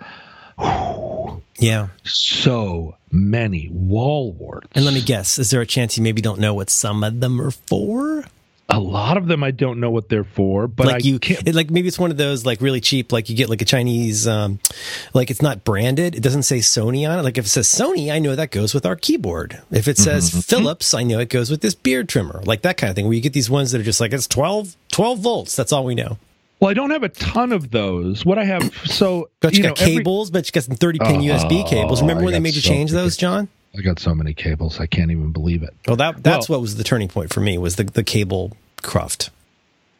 Yeah. 1.58 1.88
so 2.04 2.96
many 3.10 3.68
wall 3.70 4.32
warts. 4.32 4.66
And 4.72 4.84
let 4.84 4.92
me 4.94 5.00
guess: 5.00 5.38
is 5.38 5.50
there 5.50 5.60
a 5.60 5.66
chance 5.66 5.96
you 5.96 6.02
maybe 6.02 6.20
don't 6.20 6.40
know 6.40 6.54
what 6.54 6.68
some 6.70 7.04
of 7.04 7.20
them 7.20 7.40
are 7.40 7.50
for? 7.50 8.24
a 8.66 8.80
lot 8.80 9.18
of 9.18 9.26
them 9.26 9.44
I 9.44 9.50
don't 9.50 9.78
know 9.78 9.90
what 9.90 10.08
they're 10.08 10.24
for, 10.24 10.66
but 10.66 10.86
like 10.86 10.94
I 10.96 10.98
you 11.06 11.18
can't. 11.18 11.46
it, 11.46 11.54
like 11.54 11.68
maybe 11.70 11.86
it's 11.86 11.98
one 11.98 12.10
of 12.10 12.16
those 12.16 12.46
like 12.46 12.62
really 12.62 12.80
cheap 12.80 13.12
like 13.12 13.28
you 13.28 13.36
get 13.36 13.50
like 13.50 13.60
a 13.60 13.64
chinese 13.66 14.26
um 14.26 14.58
like 15.12 15.30
it's 15.30 15.42
not 15.42 15.64
branded 15.64 16.14
it 16.14 16.22
doesn't 16.22 16.44
say 16.44 16.58
sony 16.60 17.06
on 17.08 17.18
it 17.18 17.22
like 17.22 17.36
if 17.36 17.44
it 17.44 17.50
says 17.50 17.68
sony 17.68 18.10
i 18.10 18.18
know 18.18 18.34
that 18.34 18.50
goes 18.50 18.72
with 18.72 18.86
our 18.86 18.96
keyboard 18.96 19.60
if 19.70 19.86
it 19.86 19.98
says 19.98 20.30
Mm-hmm. 20.30 20.40
philips 20.40 20.94
i 20.94 21.02
know 21.02 21.18
it 21.18 21.28
goes 21.28 21.50
with 21.50 21.60
this 21.60 21.74
beard 21.74 22.08
trimmer 22.08 22.40
like 22.46 22.62
that 22.62 22.78
kind 22.78 22.88
of 22.88 22.96
thing 22.96 23.04
where 23.04 23.12
you 23.12 23.20
get 23.20 23.34
these 23.34 23.50
ones 23.50 23.70
that 23.72 23.82
are 23.82 23.84
just 23.84 24.00
like 24.00 24.14
it's 24.14 24.26
12 24.26 24.74
12 24.92 25.18
volts 25.18 25.54
that's 25.54 25.70
all 25.70 25.84
we 25.84 25.94
know 25.94 26.16
Well, 26.60 26.70
I 26.70 26.74
don't 26.74 26.90
have 26.90 27.02
a 27.02 27.08
ton 27.08 27.52
of 27.52 27.70
those. 27.70 28.24
What 28.24 28.38
I 28.38 28.44
have, 28.44 28.62
so 28.86 29.28
but 29.40 29.52
you, 29.54 29.58
you 29.58 29.62
got 29.68 29.78
know, 29.80 29.82
every- 29.86 29.96
cables 29.96 30.30
but 30.30 30.46
you 30.46 30.52
got 30.52 30.64
some 30.64 30.76
30 30.76 30.98
pin 31.00 31.20
usb 31.20 31.68
cables 31.68 32.00
remember 32.00 32.22
I 32.22 32.24
when 32.26 32.32
they 32.34 32.40
made 32.40 32.54
you 32.54 32.60
so 32.62 32.68
change 32.68 32.90
those 32.92 33.16
john 33.16 33.48
I 33.76 33.80
got 33.82 33.98
so 33.98 34.14
many 34.14 34.34
cables, 34.34 34.78
I 34.78 34.86
can't 34.86 35.10
even 35.10 35.32
believe 35.32 35.62
it. 35.64 35.74
well 35.86 35.96
that 35.96 36.22
that's 36.22 36.48
Well- 36.48 36.58
what 36.58 36.62
was 36.62 36.76
the 36.76 36.84
turning 36.84 37.08
point 37.08 37.32
for 37.32 37.40
me 37.40 37.58
was 37.58 37.76
the 37.76 37.84
the 37.84 38.04
cable 38.04 38.56
cruft 38.82 39.30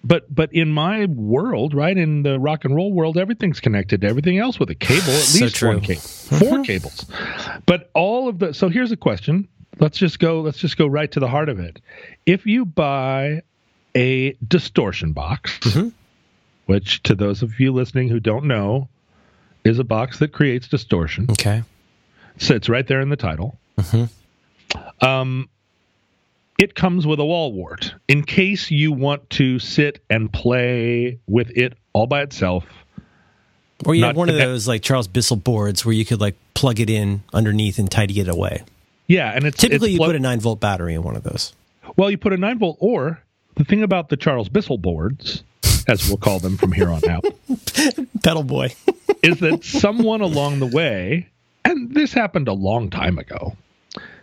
But 0.04 0.32
but 0.34 0.52
in 0.52 0.70
my 0.70 1.06
world, 1.06 1.74
right 1.74 1.96
in 1.96 2.22
the 2.22 2.38
rock 2.38 2.64
and 2.64 2.74
roll 2.76 2.92
world, 2.92 3.16
everything's 3.18 3.58
connected 3.60 4.02
to 4.02 4.06
everything 4.06 4.38
else 4.38 4.60
with 4.60 4.70
a 4.70 4.74
cable, 4.74 5.10
at 5.12 5.22
So 5.34 5.44
least 5.44 5.56
true. 5.56 5.68
one 5.70 5.80
cable, 5.80 6.00
4 6.02 6.62
cables. 6.70 7.06
But 7.66 7.90
all 7.94 8.28
of 8.28 8.38
the 8.38 8.54
so 8.54 8.68
here's 8.68 8.92
a 8.92 8.96
question. 8.96 9.48
Let's 9.80 9.98
just 9.98 10.18
go. 10.20 10.40
Let's 10.42 10.58
just 10.58 10.76
go 10.76 10.86
right 10.86 11.10
to 11.12 11.18
the 11.20 11.26
heart 11.28 11.48
of 11.48 11.58
it. 11.58 11.80
If 12.26 12.46
you 12.46 12.64
buy 12.64 13.42
a 13.96 14.36
distortion 14.46 15.12
box, 15.12 15.58
Mm-hmm. 15.60 15.88
Which 16.66 17.02
to 17.04 17.14
those 17.14 17.42
of 17.42 17.58
you 17.60 17.72
listening 17.72 18.08
who 18.08 18.20
don't 18.20 18.44
know, 18.44 18.88
is 19.64 19.78
a 19.78 19.84
box 19.84 20.18
that 20.18 20.32
creates 20.32 20.68
distortion. 20.68 21.26
okay 21.30 21.62
sits 22.36 22.68
right 22.68 22.86
there 22.88 23.00
in 23.00 23.08
the 23.10 23.16
title. 23.16 23.56
Um, 25.00 25.48
it 26.58 26.74
comes 26.74 27.06
with 27.06 27.20
a 27.20 27.24
wall 27.24 27.52
wart 27.52 27.94
in 28.08 28.22
case 28.24 28.70
you 28.70 28.92
want 28.92 29.28
to 29.30 29.58
sit 29.58 30.02
and 30.10 30.32
play 30.32 31.18
with 31.26 31.50
it 31.56 31.74
all 31.92 32.06
by 32.06 32.22
itself. 32.22 32.64
or 33.86 33.94
you 33.94 34.04
have 34.04 34.16
one 34.16 34.28
of 34.28 34.36
those 34.36 34.66
like 34.68 34.82
charles 34.82 35.08
bissell 35.08 35.36
boards 35.36 35.84
where 35.84 35.92
you 35.92 36.04
could 36.04 36.20
like 36.20 36.36
plug 36.54 36.80
it 36.80 36.88
in 36.90 37.22
underneath 37.32 37.78
and 37.78 37.90
tidy 37.90 38.20
it 38.20 38.28
away 38.28 38.62
Yeah, 39.08 39.30
and 39.34 39.44
it's 39.44 39.58
Typically, 39.58 39.88
it's 39.88 39.92
you 39.92 39.98
plug- 39.98 40.08
put 40.10 40.16
a 40.16 40.20
nine 40.20 40.40
volt 40.40 40.60
battery 40.60 40.94
in 40.94 41.02
one 41.02 41.16
of 41.16 41.22
those. 41.24 41.52
well, 41.96 42.10
you 42.10 42.18
put 42.18 42.32
a 42.32 42.36
nine 42.36 42.58
volt. 42.58 42.76
Or 42.80 43.20
the 43.56 43.64
thing 43.64 43.82
about 43.82 44.08
the 44.08 44.16
Charles 44.16 44.48
Bissell 44.48 44.78
boards, 44.78 45.42
as 45.88 46.08
we'll 46.08 46.18
call 46.18 46.38
them 46.38 46.56
from 46.56 46.72
here 46.72 46.90
on 46.90 47.06
out, 47.08 47.24
Pedal 48.22 48.44
boy. 48.44 48.74
is 49.22 49.40
that 49.40 49.64
someone 49.64 50.20
along 50.20 50.60
the 50.60 50.66
way, 50.66 51.28
and 51.64 51.94
this 51.94 52.12
happened 52.12 52.48
a 52.48 52.52
long 52.52 52.90
time 52.90 53.18
ago, 53.18 53.56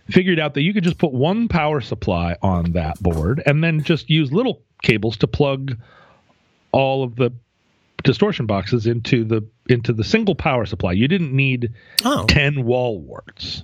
figured 0.08 0.38
out 0.38 0.54
that 0.54 0.62
you 0.62 0.72
could 0.72 0.84
just 0.84 0.98
put 0.98 1.12
one 1.12 1.48
power 1.48 1.80
supply 1.80 2.36
on 2.42 2.72
that 2.72 3.00
board 3.02 3.42
and 3.46 3.62
then 3.62 3.82
just 3.82 4.10
use 4.10 4.32
little 4.32 4.60
cables 4.82 5.16
to 5.16 5.26
plug 5.26 5.76
all 6.72 7.02
of 7.02 7.16
the 7.16 7.32
distortion 8.04 8.46
boxes 8.46 8.86
into 8.86 9.24
the 9.24 9.46
into 9.68 9.92
the 9.92 10.04
single 10.04 10.34
power 10.34 10.66
supply. 10.66 10.92
You 10.92 11.08
didn't 11.08 11.32
need 11.34 11.72
Oh, 12.04 12.26
10 12.26 12.64
wall 12.64 13.00
warts. 13.00 13.62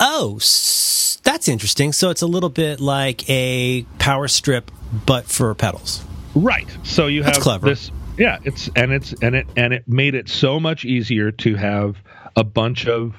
oh, 0.00 0.36
s- 0.36 1.18
that's 1.24 1.48
interesting. 1.48 1.92
So 1.92 2.10
it's 2.10 2.22
a 2.22 2.26
little 2.26 2.50
bit 2.50 2.80
like 2.80 3.28
a 3.28 3.82
power 3.98 4.28
strip, 4.28 4.70
but 5.06 5.24
for 5.26 5.54
pedals. 5.54 6.04
Right. 6.34 6.66
So 6.82 7.06
you 7.06 7.22
That's 7.22 7.38
have 7.38 7.42
clever. 7.42 7.66
this 7.66 7.90
yeah, 8.18 8.38
it's 8.44 8.68
and 8.76 8.92
it's 8.92 9.12
and 9.22 9.34
it 9.34 9.46
and 9.56 9.72
it 9.72 9.88
made 9.88 10.14
it 10.14 10.28
so 10.28 10.60
much 10.60 10.84
easier 10.84 11.32
to 11.32 11.56
have 11.56 11.96
a 12.36 12.44
bunch 12.44 12.86
of 12.86 13.14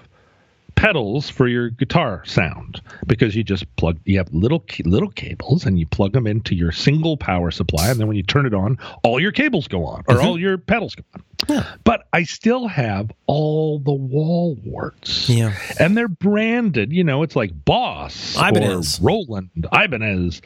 pedals 0.75 1.29
for 1.29 1.47
your 1.47 1.69
guitar 1.69 2.23
sound 2.25 2.81
because 3.07 3.35
you 3.35 3.43
just 3.43 3.73
plug 3.77 3.97
you 4.03 4.17
have 4.17 4.31
little 4.33 4.63
little 4.83 5.09
cables 5.09 5.65
and 5.65 5.79
you 5.79 5.85
plug 5.85 6.11
them 6.11 6.27
into 6.27 6.53
your 6.53 6.71
single 6.71 7.15
power 7.17 7.49
supply 7.49 7.89
and 7.89 7.99
then 7.99 8.07
when 8.07 8.17
you 8.17 8.23
turn 8.23 8.45
it 8.45 8.53
on 8.53 8.77
all 9.03 9.19
your 9.19 9.31
cables 9.31 9.67
go 9.67 9.85
on 9.85 10.03
or 10.07 10.15
mm-hmm. 10.15 10.27
all 10.27 10.39
your 10.39 10.57
pedals 10.57 10.93
go 10.95 11.03
on 11.13 11.23
yeah. 11.47 11.65
but 11.83 12.07
i 12.11 12.23
still 12.23 12.67
have 12.67 13.09
all 13.25 13.79
the 13.79 13.93
wall 13.93 14.57
warts 14.65 15.29
yeah 15.29 15.53
and 15.79 15.95
they're 15.95 16.09
branded 16.09 16.91
you 16.91 17.03
know 17.03 17.23
it's 17.23 17.35
like 17.35 17.51
boss 17.65 18.35
Ibanez. 18.37 18.99
or 18.99 19.03
roland 19.03 19.49
ibanez 19.71 20.41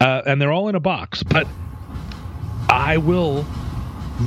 uh, 0.00 0.22
and 0.26 0.40
they're 0.40 0.52
all 0.52 0.68
in 0.68 0.74
a 0.74 0.80
box 0.80 1.22
but 1.22 1.46
i 2.68 2.96
will 2.96 3.46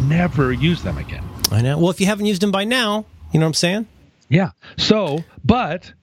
never 0.06 0.54
use 0.54 0.84
them 0.84 0.98
again 0.98 1.24
i 1.52 1.62
know 1.62 1.78
well 1.78 1.90
if 1.90 2.00
you 2.00 2.06
haven't 2.06 2.28
used 2.28 2.42
them 2.42 2.52
by 2.52 2.64
now 2.64 3.06
you 3.34 3.40
know 3.40 3.46
what 3.46 3.50
i'm 3.50 3.54
saying 3.54 3.88
yeah. 4.34 4.50
So, 4.78 5.24
but 5.46 5.94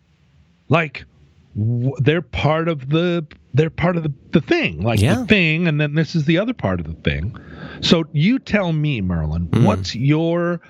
like 0.69 1.05
w- 1.57 1.95
they're 1.99 2.23
part 2.23 2.69
of 2.69 2.89
the 2.89 3.27
they're 3.53 3.71
part 3.71 3.97
of 3.97 4.05
the, 4.05 4.13
the 4.31 4.41
thing, 4.41 4.83
like 4.83 5.01
yeah. 5.01 5.17
the 5.17 5.27
thing, 5.27 5.67
and 5.67 5.81
then 5.81 5.95
this 5.95 6.15
is 6.15 6.25
the 6.25 6.39
other 6.39 6.55
part 6.55 6.79
of 6.79 6.87
the 6.87 7.11
thing. 7.11 7.37
So 7.81 8.05
you 8.13 8.39
tell 8.39 8.73
me, 8.73 9.01
Merlin, 9.01 9.49
mm. 9.49 9.65
what's 9.65 9.97
your 9.97 10.61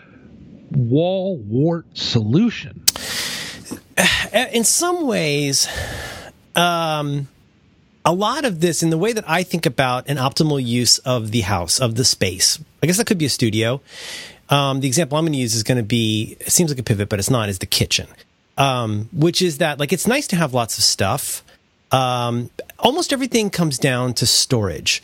wall 0.70 1.36
wart 1.36 1.86
solution? 1.92 2.82
In 4.32 4.64
some 4.64 5.06
ways, 5.06 5.68
um, 6.56 7.28
a 8.04 8.14
lot 8.14 8.46
of 8.46 8.60
this, 8.60 8.82
in 8.82 8.88
the 8.88 8.96
way 8.96 9.12
that 9.12 9.28
I 9.28 9.42
think 9.42 9.66
about 9.66 10.08
an 10.08 10.16
optimal 10.16 10.64
use 10.64 10.96
of 10.98 11.32
the 11.32 11.42
house, 11.42 11.78
of 11.78 11.96
the 11.96 12.04
space, 12.04 12.58
I 12.82 12.86
guess 12.86 12.96
that 12.96 13.06
could 13.06 13.18
be 13.18 13.26
a 13.26 13.30
studio. 13.30 13.82
Um, 14.50 14.80
the 14.80 14.88
example 14.88 15.16
I'm 15.16 15.24
going 15.24 15.32
to 15.32 15.38
use 15.38 15.54
is 15.54 15.62
going 15.62 15.78
to 15.78 15.84
be, 15.84 16.36
it 16.40 16.50
seems 16.50 16.70
like 16.70 16.78
a 16.78 16.82
pivot, 16.82 17.08
but 17.08 17.18
it's 17.18 17.30
not, 17.30 17.48
is 17.48 17.60
the 17.60 17.66
kitchen. 17.66 18.08
Um, 18.58 19.08
which 19.12 19.40
is 19.40 19.58
that 19.58 19.78
like 19.78 19.92
it's 19.92 20.06
nice 20.06 20.26
to 20.28 20.36
have 20.36 20.52
lots 20.52 20.76
of 20.76 20.84
stuff. 20.84 21.42
Um, 21.92 22.50
almost 22.78 23.12
everything 23.12 23.48
comes 23.48 23.78
down 23.78 24.12
to 24.14 24.26
storage, 24.26 25.02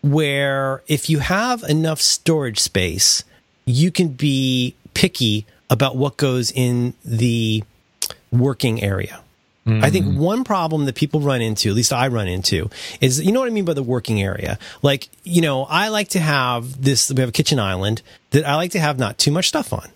where 0.00 0.82
if 0.86 1.10
you 1.10 1.18
have 1.18 1.62
enough 1.64 2.00
storage 2.00 2.58
space, 2.58 3.24
you 3.66 3.90
can 3.90 4.08
be 4.08 4.74
picky 4.94 5.44
about 5.68 5.96
what 5.96 6.16
goes 6.16 6.50
in 6.50 6.94
the 7.04 7.62
working 8.32 8.82
area. 8.82 9.20
Mm-hmm. 9.68 9.84
I 9.84 9.90
think 9.90 10.16
one 10.16 10.44
problem 10.44 10.86
that 10.86 10.94
people 10.94 11.20
run 11.20 11.42
into, 11.42 11.68
at 11.68 11.74
least 11.74 11.92
I 11.92 12.08
run 12.08 12.26
into, 12.26 12.70
is 13.02 13.20
you 13.20 13.32
know 13.32 13.40
what 13.40 13.48
I 13.48 13.52
mean 13.52 13.66
by 13.66 13.74
the 13.74 13.82
working 13.82 14.22
area. 14.22 14.58
Like, 14.80 15.10
you 15.24 15.42
know, 15.42 15.64
I 15.64 15.88
like 15.88 16.08
to 16.10 16.20
have 16.20 16.82
this, 16.82 17.10
we 17.12 17.20
have 17.20 17.28
a 17.28 17.32
kitchen 17.32 17.58
island 17.58 18.00
that 18.30 18.46
I 18.46 18.54
like 18.54 18.70
to 18.72 18.80
have 18.80 18.98
not 18.98 19.18
too 19.18 19.30
much 19.30 19.48
stuff 19.48 19.74
on. 19.74 19.86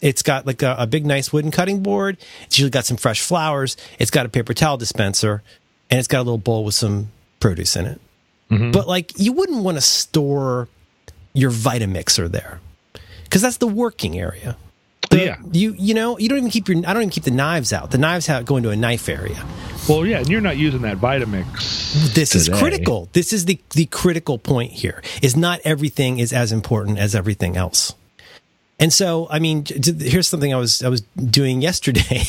It's 0.00 0.22
got 0.22 0.46
like 0.46 0.62
a, 0.62 0.76
a 0.78 0.86
big, 0.86 1.04
nice 1.04 1.32
wooden 1.32 1.50
cutting 1.50 1.82
board. 1.82 2.18
It's 2.44 2.56
usually 2.56 2.70
got 2.70 2.84
some 2.84 2.96
fresh 2.96 3.20
flowers. 3.20 3.76
It's 3.98 4.12
got 4.12 4.26
a 4.26 4.28
paper 4.28 4.54
towel 4.54 4.76
dispenser 4.76 5.42
and 5.90 5.98
it's 5.98 6.08
got 6.08 6.18
a 6.18 6.22
little 6.22 6.38
bowl 6.38 6.64
with 6.64 6.76
some 6.76 7.10
produce 7.40 7.74
in 7.74 7.86
it. 7.86 8.00
Mm-hmm. 8.50 8.70
But 8.70 8.86
like, 8.86 9.18
you 9.18 9.32
wouldn't 9.32 9.64
want 9.64 9.76
to 9.76 9.80
store 9.80 10.68
your 11.32 11.50
Vitamixer 11.50 12.30
there 12.30 12.60
because 13.24 13.42
that's 13.42 13.56
the 13.56 13.66
working 13.66 14.16
area. 14.16 14.56
The, 15.16 15.24
yeah. 15.24 15.36
You 15.52 15.74
you 15.78 15.94
know 15.94 16.18
you 16.18 16.28
don't 16.28 16.38
even 16.38 16.50
keep 16.50 16.68
your 16.68 16.78
I 16.78 16.92
don't 16.92 17.02
even 17.02 17.10
keep 17.10 17.24
the 17.24 17.30
knives 17.30 17.72
out. 17.72 17.90
The 17.90 17.98
knives 17.98 18.26
have, 18.26 18.44
go 18.44 18.56
into 18.56 18.70
a 18.70 18.76
knife 18.76 19.08
area. 19.08 19.42
Well, 19.88 20.04
yeah, 20.04 20.18
and 20.18 20.28
you're 20.28 20.40
not 20.40 20.56
using 20.56 20.82
that 20.82 20.98
Vitamix. 20.98 22.14
This 22.14 22.30
today. 22.30 22.40
is 22.40 22.48
critical. 22.60 23.08
This 23.12 23.32
is 23.32 23.44
the 23.44 23.58
the 23.70 23.86
critical 23.86 24.38
point 24.38 24.72
here. 24.72 25.02
Is 25.22 25.36
not 25.36 25.60
everything 25.64 26.18
is 26.18 26.32
as 26.32 26.52
important 26.52 26.98
as 26.98 27.14
everything 27.14 27.56
else. 27.56 27.94
And 28.78 28.92
so, 28.92 29.26
I 29.30 29.38
mean, 29.38 29.64
here's 29.98 30.28
something 30.28 30.52
I 30.52 30.58
was 30.58 30.82
I 30.82 30.88
was 30.88 31.00
doing 31.16 31.62
yesterday, 31.70 32.24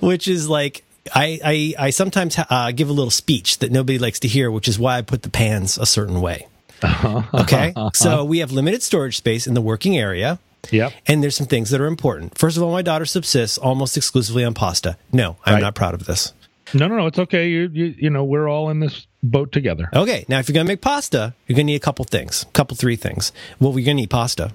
which 0.00 0.28
is 0.28 0.48
like 0.48 0.84
I 1.14 1.40
I, 1.78 1.86
I 1.86 1.90
sometimes 1.90 2.36
uh, 2.38 2.72
give 2.72 2.88
a 2.88 2.92
little 2.92 3.10
speech 3.10 3.58
that 3.58 3.70
nobody 3.70 3.98
likes 3.98 4.18
to 4.20 4.28
hear, 4.28 4.50
which 4.50 4.68
is 4.68 4.78
why 4.78 4.98
I 4.98 5.02
put 5.02 5.22
the 5.22 5.30
pans 5.30 5.78
a 5.78 5.86
certain 5.86 6.20
way. 6.20 6.46
okay, 7.34 7.74
so 7.92 8.24
we 8.24 8.38
have 8.38 8.52
limited 8.52 8.82
storage 8.82 9.16
space 9.18 9.46
in 9.46 9.52
the 9.52 9.60
working 9.60 9.98
area 9.98 10.38
yeah. 10.70 10.90
And 11.06 11.22
there's 11.22 11.36
some 11.36 11.46
things 11.46 11.70
that 11.70 11.80
are 11.80 11.86
important. 11.86 12.38
First 12.38 12.56
of 12.56 12.62
all, 12.62 12.72
my 12.72 12.82
daughter 12.82 13.04
subsists 13.04 13.58
almost 13.58 13.96
exclusively 13.96 14.44
on 14.44 14.54
pasta. 14.54 14.96
No, 15.12 15.36
I'm 15.44 15.54
right. 15.54 15.60
not 15.60 15.74
proud 15.74 15.94
of 15.94 16.06
this. 16.06 16.32
No, 16.72 16.86
no, 16.86 16.96
no. 16.96 17.06
It's 17.06 17.18
okay. 17.18 17.48
You, 17.48 17.70
you, 17.72 17.94
you 17.98 18.10
know, 18.10 18.24
we're 18.24 18.48
all 18.48 18.70
in 18.70 18.80
this 18.80 19.06
boat 19.22 19.52
together. 19.52 19.88
Okay. 19.94 20.24
Now, 20.28 20.38
if 20.38 20.48
you're 20.48 20.54
going 20.54 20.66
to 20.66 20.70
make 20.70 20.80
pasta, 20.80 21.34
you're 21.46 21.56
going 21.56 21.66
to 21.66 21.72
need 21.72 21.76
a 21.76 21.80
couple 21.80 22.04
things, 22.04 22.44
a 22.44 22.46
couple, 22.52 22.76
three 22.76 22.96
things. 22.96 23.32
Well, 23.58 23.72
we're 23.72 23.84
going 23.84 23.96
to 23.96 24.02
need 24.02 24.10
pasta. 24.10 24.52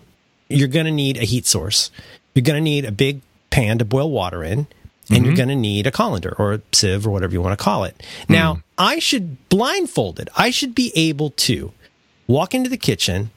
You're 0.47 0.67
going 0.67 0.85
to 0.85 0.91
need 0.91 1.17
a 1.17 1.25
heat 1.25 1.45
source. 1.45 1.91
You're 2.33 2.43
going 2.43 2.57
to 2.57 2.61
need 2.61 2.85
a 2.85 2.91
big 2.91 3.21
pan 3.49 3.79
to 3.79 3.85
boil 3.85 4.11
water 4.11 4.43
in. 4.43 4.67
And 5.07 5.17
mm-hmm. 5.17 5.25
you're 5.25 5.35
going 5.35 5.49
to 5.49 5.55
need 5.55 5.85
a 5.85 5.91
colander 5.91 6.33
or 6.39 6.53
a 6.53 6.61
sieve 6.71 7.05
or 7.05 7.11
whatever 7.11 7.31
you 7.31 7.41
want 7.41 7.57
to 7.57 7.63
call 7.63 7.83
it. 7.83 8.01
Now, 8.27 8.55
mm. 8.55 8.63
I 8.77 8.97
should 8.97 9.49
blindfolded. 9.49 10.29
I 10.35 10.49
should 10.49 10.73
be 10.73 10.91
able 10.95 11.29
to 11.31 11.73
walk 12.25 12.55
into 12.55 12.71
the 12.71 12.77
kitchen, 12.77 13.29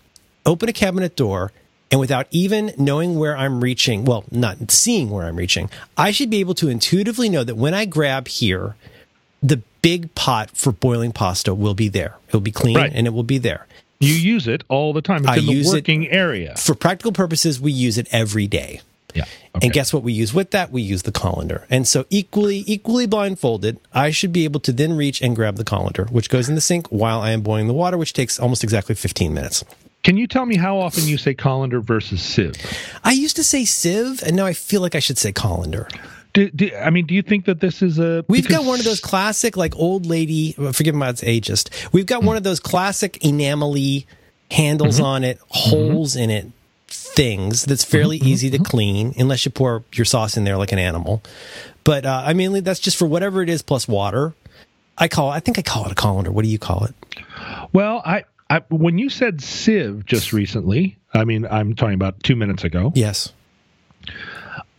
open 0.47 0.71
a 0.71 0.73
cabinet 0.73 1.15
door, 1.15 1.53
and 1.91 2.01
without 2.01 2.27
even 2.31 2.73
knowing 2.77 3.19
where 3.19 3.37
I'm 3.37 3.61
reaching, 3.61 4.05
well, 4.05 4.25
not 4.31 4.71
seeing 4.71 5.11
where 5.11 5.27
I'm 5.27 5.37
reaching, 5.37 5.71
I 5.97 6.11
should 6.11 6.31
be 6.31 6.41
able 6.41 6.55
to 6.55 6.69
intuitively 6.69 7.29
know 7.29 7.45
that 7.45 7.57
when 7.57 7.75
I 7.75 7.85
grab 7.87 8.29
here, 8.29 8.77
the 9.43 9.63
big 9.83 10.15
pot 10.15 10.51
for 10.51 10.73
boiling 10.73 11.13
pasta 11.13 11.55
will 11.55 11.75
be 11.75 11.89
there. 11.89 12.17
It'll 12.29 12.41
be 12.41 12.53
clean 12.53 12.77
right. 12.77 12.93
and 12.93 13.07
it 13.07 13.11
will 13.11 13.23
be 13.23 13.39
there. 13.39 13.67
You 14.01 14.15
use 14.15 14.47
it 14.47 14.63
all 14.69 14.93
the 14.93 15.03
time. 15.03 15.23
It's 15.23 15.29
I 15.29 15.37
in 15.39 15.47
the 15.47 15.65
working 15.67 16.09
area. 16.09 16.55
For 16.57 16.75
practical 16.75 17.13
purposes, 17.13 17.61
we 17.61 17.73
use 17.73 17.99
it 17.99 18.07
every 18.13 18.47
day. 18.47 18.81
Yeah. 19.15 19.25
Okay. 19.57 19.67
And 19.67 19.73
guess 19.73 19.93
what 19.93 20.03
we 20.03 20.13
use 20.13 20.33
with 20.35 20.53
that? 20.53 20.71
We 20.71 20.83
use 20.83 21.03
the 21.03 21.11
colander. 21.11 21.67
And 21.71 21.89
so 21.89 22.05
equally, 22.11 22.63
equally 22.67 23.07
blindfolded, 23.07 23.81
I 23.93 24.11
should 24.11 24.33
be 24.33 24.45
able 24.45 24.61
to 24.61 24.73
then 24.73 24.97
reach 24.97 25.21
and 25.21 25.35
grab 25.35 25.57
the 25.57 25.65
colander, 25.65 26.05
which 26.05 26.31
goes 26.31 26.49
in 26.49 26.55
the 26.55 26.61
sink 26.61 26.87
while 26.89 27.21
I 27.21 27.31
am 27.31 27.41
boiling 27.41 27.67
the 27.67 27.75
water, 27.75 27.99
which 27.99 28.13
takes 28.13 28.39
almost 28.39 28.63
exactly 28.63 28.95
15 28.95 29.35
minutes. 29.35 29.65
Can 30.09 30.17
you 30.17 30.27
tell 30.27 30.47
me 30.47 30.57
how 30.57 30.79
often 30.79 31.05
you 31.05 31.19
say 31.19 31.35
colander 31.35 31.83
versus 31.83 32.23
sieve? 32.23 32.55
I 33.05 33.13
used 33.13 33.37
to 33.37 33.45
say 33.45 33.67
sieve, 33.67 34.23
and 34.23 34.35
now 34.35 34.47
I 34.47 34.55
feel 34.55 34.81
like 34.81 34.95
I 34.95 35.01
should 35.01 35.19
say 35.19 35.33
colander. 35.33 35.87
Do, 36.33 36.49
do, 36.49 36.75
I 36.75 36.89
mean, 36.89 37.05
do 37.05 37.15
you 37.15 37.21
think 37.21 37.45
that 37.45 37.61
this 37.61 37.83
is 37.83 37.99
a? 37.99 38.25
We've 38.27 38.49
got 38.49 38.65
one 38.65 38.79
of 38.79 38.87
those 38.87 39.01
classic, 39.01 39.55
like 39.55 39.77
old 39.77 40.07
lady. 40.07 40.53
Forgive 40.53 40.95
me, 40.95 41.07
it's 41.09 41.21
ageist. 41.21 41.93
We've 41.93 42.07
got 42.07 42.21
mm-hmm. 42.21 42.27
one 42.27 42.37
of 42.39 42.43
those 42.43 42.59
classic 42.59 43.23
enamely 43.23 44.07
handles 44.51 44.97
mm-hmm. 44.97 45.05
on 45.05 45.25
it, 45.25 45.41
holes 45.51 46.15
mm-hmm. 46.15 46.23
in 46.23 46.31
it, 46.31 46.47
things 46.87 47.67
that's 47.67 47.85
fairly 47.85 48.19
mm-hmm. 48.19 48.29
easy 48.29 48.49
to 48.49 48.57
mm-hmm. 48.57 48.65
clean, 48.65 49.15
unless 49.19 49.45
you 49.45 49.51
pour 49.51 49.85
your 49.93 50.07
sauce 50.07 50.39
in 50.39 50.45
there 50.45 50.57
like 50.57 50.73
an 50.73 50.79
animal. 50.79 51.23
But 51.85 52.07
uh, 52.07 52.23
I 52.25 52.33
mean, 52.33 52.65
that's 52.65 52.81
just 52.81 52.97
for 52.97 53.05
whatever 53.05 53.43
it 53.43 53.51
is 53.51 53.61
plus 53.61 53.87
water. 53.87 54.33
I 54.97 55.09
call. 55.09 55.29
I 55.29 55.41
think 55.41 55.59
I 55.59 55.63
call 55.63 55.85
it 55.85 55.93
a 55.93 55.95
colander. 55.95 56.33
What 56.33 56.47
do 56.47 56.51
you 56.51 56.59
call 56.59 56.87
it? 56.87 56.95
Well, 57.75 58.01
I 58.07 58.25
I, 58.51 58.63
when 58.71 58.99
you 58.99 59.11
said 59.11 59.43
sieve 59.43 60.07
just 60.07 60.33
recently, 60.33 60.99
I 61.13 61.25
mean, 61.25 61.47
I'm 61.47 61.75
talking 61.75 61.95
about 61.95 62.23
two 62.23 62.37
minutes 62.37 62.65
ago. 62.65 62.93
Yes. 62.95 63.33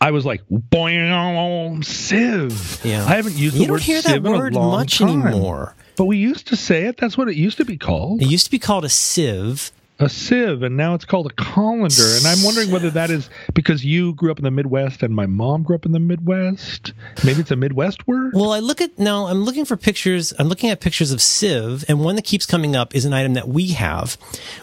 I 0.00 0.10
was 0.10 0.24
like, 0.24 0.42
boing, 0.48 1.84
sieve. 1.84 2.84
Yeah. 2.84 3.04
I 3.04 3.16
haven't 3.16 3.36
used 3.36 3.56
you 3.56 3.66
the 3.66 3.72
word 3.72 3.82
hear 3.82 4.02
that 4.02 4.22
word 4.22 4.54
much 4.54 4.98
time. 4.98 5.26
anymore. 5.26 5.74
But 5.96 6.06
we 6.06 6.16
used 6.16 6.48
to 6.48 6.56
say 6.56 6.86
it. 6.86 6.96
That's 6.96 7.18
what 7.18 7.28
it 7.28 7.36
used 7.36 7.58
to 7.58 7.64
be 7.64 7.76
called. 7.76 8.22
It 8.22 8.28
used 8.28 8.46
to 8.46 8.50
be 8.50 8.58
called 8.58 8.84
a 8.84 8.88
sieve 8.88 9.70
a 10.00 10.08
sieve 10.08 10.62
and 10.62 10.76
now 10.76 10.94
it's 10.94 11.04
called 11.04 11.26
a 11.26 11.34
colander. 11.34 12.02
And 12.16 12.26
i'm 12.26 12.42
wondering 12.42 12.70
whether 12.70 12.90
that 12.90 13.10
is 13.10 13.28
because 13.54 13.84
you 13.84 14.14
grew 14.14 14.30
up 14.30 14.38
in 14.38 14.44
the 14.44 14.50
midwest 14.50 15.02
and 15.02 15.14
my 15.14 15.26
mom 15.26 15.62
grew 15.62 15.76
up 15.76 15.86
in 15.86 15.92
the 15.92 16.00
midwest. 16.00 16.92
Maybe 17.24 17.40
it's 17.40 17.50
a 17.50 17.56
midwest 17.56 18.06
word? 18.08 18.32
Well 18.34 18.52
i 18.52 18.58
look 18.58 18.80
at 18.80 18.98
no 18.98 19.26
i'm 19.26 19.44
looking 19.44 19.64
for 19.64 19.76
pictures. 19.76 20.32
I'm 20.38 20.48
looking 20.48 20.70
at 20.70 20.80
pictures 20.80 21.12
of 21.12 21.20
sieve 21.20 21.84
and 21.88 22.00
one 22.00 22.16
that 22.16 22.24
keeps 22.24 22.46
coming 22.46 22.74
up 22.74 22.94
is 22.94 23.04
an 23.04 23.12
item 23.12 23.34
that 23.34 23.46
we 23.46 23.68
have 23.68 24.14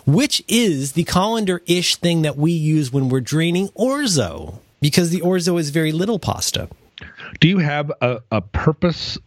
which 0.06 0.44
is 0.48 0.94
the 0.94 1.04
colander-ish 1.04 1.98
thing 1.98 2.24
that 2.24 2.36
we 2.36 2.52
use 2.52 2.92
when 2.92 3.10
we're 3.10 3.22
draining 3.22 3.68
orzo 3.70 4.56
because 4.82 5.12
the 5.12 5.22
orzo 5.22 5.60
is 5.60 5.70
very 5.70 5.92
little 5.92 6.20
pasta. 6.20 6.68
Do 7.40 7.48
you 7.48 7.60
have 7.60 7.92
a, 8.02 8.22
a 8.32 8.42
purpose 8.42 9.18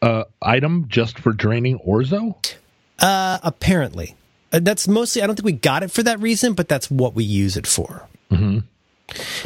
uh, 0.00 0.24
item 0.40 0.86
just 0.88 1.18
for 1.18 1.32
draining 1.32 1.78
orzo? 1.80 2.36
Uh, 2.98 3.38
apparently 3.42 4.14
that's 4.50 4.88
mostly, 4.88 5.22
I 5.22 5.26
don't 5.26 5.36
think 5.36 5.46
we 5.46 5.52
got 5.52 5.82
it 5.82 5.90
for 5.90 6.02
that 6.02 6.20
reason, 6.20 6.54
but 6.54 6.68
that's 6.68 6.90
what 6.90 7.14
we 7.14 7.24
use 7.24 7.56
it 7.56 7.66
for. 7.66 8.08
Mm-hmm. 8.30 8.60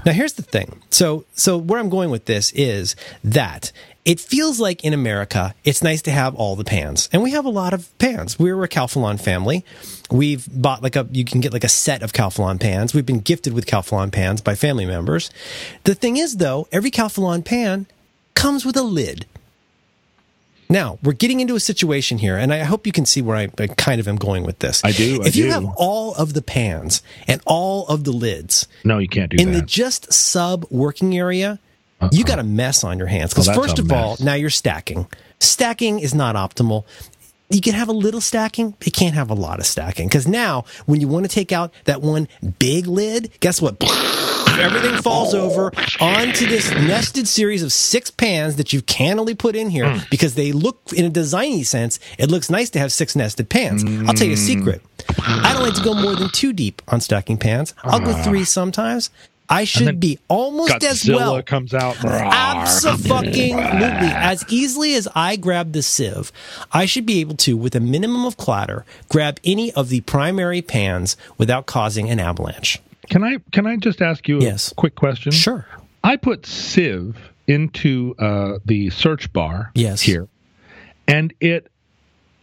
Now, 0.07 0.12
here's 0.12 0.35
the 0.35 0.43
thing. 0.43 0.81
So, 0.91 1.24
so 1.35 1.59
where 1.59 1.79
I'm 1.79 1.91
going 1.91 2.11
with 2.11 2.24
this 2.24 2.51
is 2.53 2.97
that 3.22 3.72
it 4.05 4.18
feels 4.18 4.59
like 4.59 4.83
in 4.83 4.95
America, 4.95 5.55
it's 5.64 5.83
nice 5.83 6.01
to 6.03 6.11
have 6.11 6.35
all 6.35 6.57
the 6.57 6.64
pans, 6.64 7.09
and 7.12 7.22
we 7.22 7.33
have 7.33 7.45
a 7.45 7.51
lot 7.51 7.74
of 7.74 7.97
pans. 7.99 8.39
We're 8.39 8.62
a 8.64 8.68
Calphalon 8.68 9.20
family. 9.20 9.64
We've 10.11 10.49
bought 10.51 10.83
like 10.83 10.97
a, 10.97 11.07
you 11.12 11.24
can 11.24 11.41
get 11.41 11.53
like 11.53 11.64
a 11.64 11.68
set 11.68 12.03
of 12.03 12.12
Calphalon 12.12 12.59
pans. 12.59 12.95
We've 12.95 13.05
been 13.05 13.20
gifted 13.20 13.53
with 13.53 13.66
Calphalon 13.66 14.11
pans 14.11 14.41
by 14.41 14.55
family 14.55 14.87
members. 14.87 15.31
The 15.85 15.95
thing 15.95 16.16
is, 16.16 16.39
though, 16.39 16.66
every 16.72 16.91
Calphalon 16.91 17.45
pan 17.45 17.87
comes 18.35 18.64
with 18.64 18.77
a 18.77 18.83
lid. 18.83 19.27
Now, 20.71 21.01
we're 21.03 21.12
getting 21.12 21.41
into 21.41 21.57
a 21.57 21.61
situation 21.61 22.18
here, 22.18 22.37
and 22.37 22.55
I 22.55 22.59
hope 22.59 22.87
you 22.87 22.93
can 22.93 23.05
see 23.05 23.21
where 23.21 23.37
I, 23.37 23.49
I 23.59 23.66
kind 23.66 24.01
of 24.01 24.07
am 24.07 24.16
going 24.16 24.45
with 24.45 24.61
this. 24.61 24.85
I 24.85 24.93
do. 24.93 25.21
I 25.21 25.27
if 25.27 25.35
you 25.35 25.45
do. 25.45 25.51
have 25.51 25.66
all 25.77 26.14
of 26.14 26.33
the 26.33 26.43
pans 26.43 27.03
and 27.27 27.41
all 27.45 27.89
of 27.89 28.05
the 28.05 28.12
lids, 28.12 28.68
no, 28.85 28.99
you 28.99 29.09
can't 29.09 29.31
do 29.31 29.37
that. 29.37 29.43
in 29.43 29.53
that. 29.53 29.61
the 29.61 29.66
just 29.66 30.12
sub 30.12 30.64
working 30.71 31.18
area, 31.18 31.59
uh-uh. 32.01 32.11
you 32.12 32.25
got 32.25 32.39
a 32.39 32.45
mess 32.45 32.85
on 32.85 32.99
your 32.99 33.09
hands. 33.09 33.33
Because 33.33 33.49
Well, 33.49 33.61
first 33.61 33.81
of 33.81 33.91
all, 33.91 34.16
now 34.21 34.35
you're 34.35 34.49
stacking. 34.49 35.09
Stacking 35.41 35.99
is 35.99 36.14
not 36.14 36.37
optimal. 36.37 36.85
You 37.51 37.61
can 37.61 37.74
have 37.74 37.88
a 37.88 37.92
little 37.92 38.20
stacking, 38.20 38.70
but 38.78 38.86
you 38.86 38.92
can't 38.92 39.14
have 39.14 39.28
a 39.28 39.34
lot 39.34 39.59
of 39.59 39.66
stacking. 39.66 40.07
Because 40.09 40.26
now, 40.28 40.64
when 40.86 41.01
you 41.01 41.09
want 41.09 41.24
to 41.28 41.34
take 41.34 41.51
out 41.51 41.72
that 41.84 42.01
one 42.01 42.28
big 42.59 42.86
lid, 42.86 43.30
guess 43.40 43.61
what? 43.61 43.76
Everything 44.61 45.01
falls 45.03 45.32
over 45.34 45.72
onto 46.01 46.46
this 46.46 46.70
nested 46.70 47.26
series 47.26 47.62
of 47.62 47.72
six 47.72 48.11
pans 48.11 48.57
that 48.57 48.72
you've 48.72 48.86
cannily 48.86 49.34
put 49.34 49.57
in 49.57 49.70
here 49.70 49.90
Hmm. 49.90 49.98
because 50.11 50.34
they 50.34 50.53
look, 50.53 50.92
in 50.94 51.05
a 51.07 51.11
designy 51.11 51.64
sense, 51.64 51.98
it 52.18 52.30
looks 52.30 52.51
nice 52.51 52.68
to 52.70 52.78
have 52.78 52.92
six 52.92 53.16
nested 53.16 53.48
pans. 53.48 53.82
I'll 54.07 54.14
tell 54.14 54.26
you 54.26 54.34
a 54.34 54.36
secret. 54.36 54.82
I 55.18 55.53
don't 55.55 55.62
like 55.62 55.74
to 55.74 55.82
go 55.82 55.94
more 55.94 56.14
than 56.14 56.28
two 56.30 56.53
deep 56.53 56.82
on 56.88 57.01
stacking 57.01 57.38
pans. 57.38 57.74
I'll 57.82 58.01
go 58.01 58.12
three 58.22 58.44
sometimes. 58.44 59.11
I 59.53 59.64
should 59.64 59.98
be 59.98 60.16
almost 60.28 60.84
as 60.84 61.03
Godzilla 61.03 61.16
well. 61.16 61.42
comes 61.42 61.74
out. 61.74 61.96
Absolutely. 62.05 63.53
As 63.53 64.44
easily 64.48 64.94
as 64.94 65.09
I 65.14 65.34
grab 65.36 65.72
the 65.72 65.82
sieve, 65.82 66.30
I 66.72 66.86
should 66.86 67.05
be 67.05 67.18
able 67.20 67.34
to, 67.38 67.57
with 67.57 67.74
a 67.74 67.80
minimum 67.80 68.24
of 68.24 68.36
clatter, 68.36 68.84
grab 69.09 69.40
any 69.44 69.72
of 69.72 69.88
the 69.88 70.03
primary 70.03 70.62
pans 70.62 71.16
without 71.36 71.66
causing 71.66 72.09
an 72.09 72.20
avalanche. 72.20 72.78
Can 73.09 73.24
I 73.24 73.38
can 73.51 73.66
I 73.66 73.74
just 73.76 74.01
ask 74.01 74.28
you 74.28 74.38
a 74.38 74.42
Yes. 74.42 74.72
quick 74.76 74.94
question? 74.94 75.32
Sure. 75.32 75.66
I 76.05 76.14
put 76.16 76.46
sieve 76.46 77.16
into 77.48 78.14
uh, 78.20 78.59
the 78.64 78.90
search 78.90 79.32
bar 79.32 79.72
Yes. 79.74 80.01
here, 80.03 80.28
and 81.09 81.34
it 81.40 81.66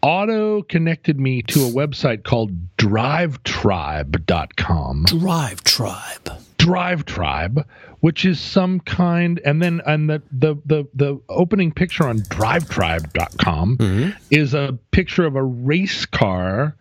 auto 0.02 0.62
connected 0.64 1.18
me 1.20 1.42
to 1.44 1.62
a 1.66 1.70
website 1.72 2.24
called 2.24 2.52
drivetribe.com. 2.78 5.04
Drive 5.06 5.64
Tribe. 5.64 6.30
Drive 6.68 7.06
Tribe, 7.06 7.66
which 8.02 8.26
is 8.26 8.40
some 8.40 8.80
kind, 8.82 9.40
and 9.46 9.62
then 9.62 9.82
and 9.86 10.10
the 10.10 10.22
the 10.32 10.56
the, 10.66 10.88
the 10.94 11.20
opening 11.30 11.72
picture 11.72 12.06
on 12.08 12.20
drivetribe.com 12.20 13.78
Mm-hmm. 13.78 14.10
is 14.32 14.54
a 14.54 14.78
picture 14.92 15.26
of 15.26 15.36
a 15.36 15.44
race 15.44 16.06
car. 16.06 16.76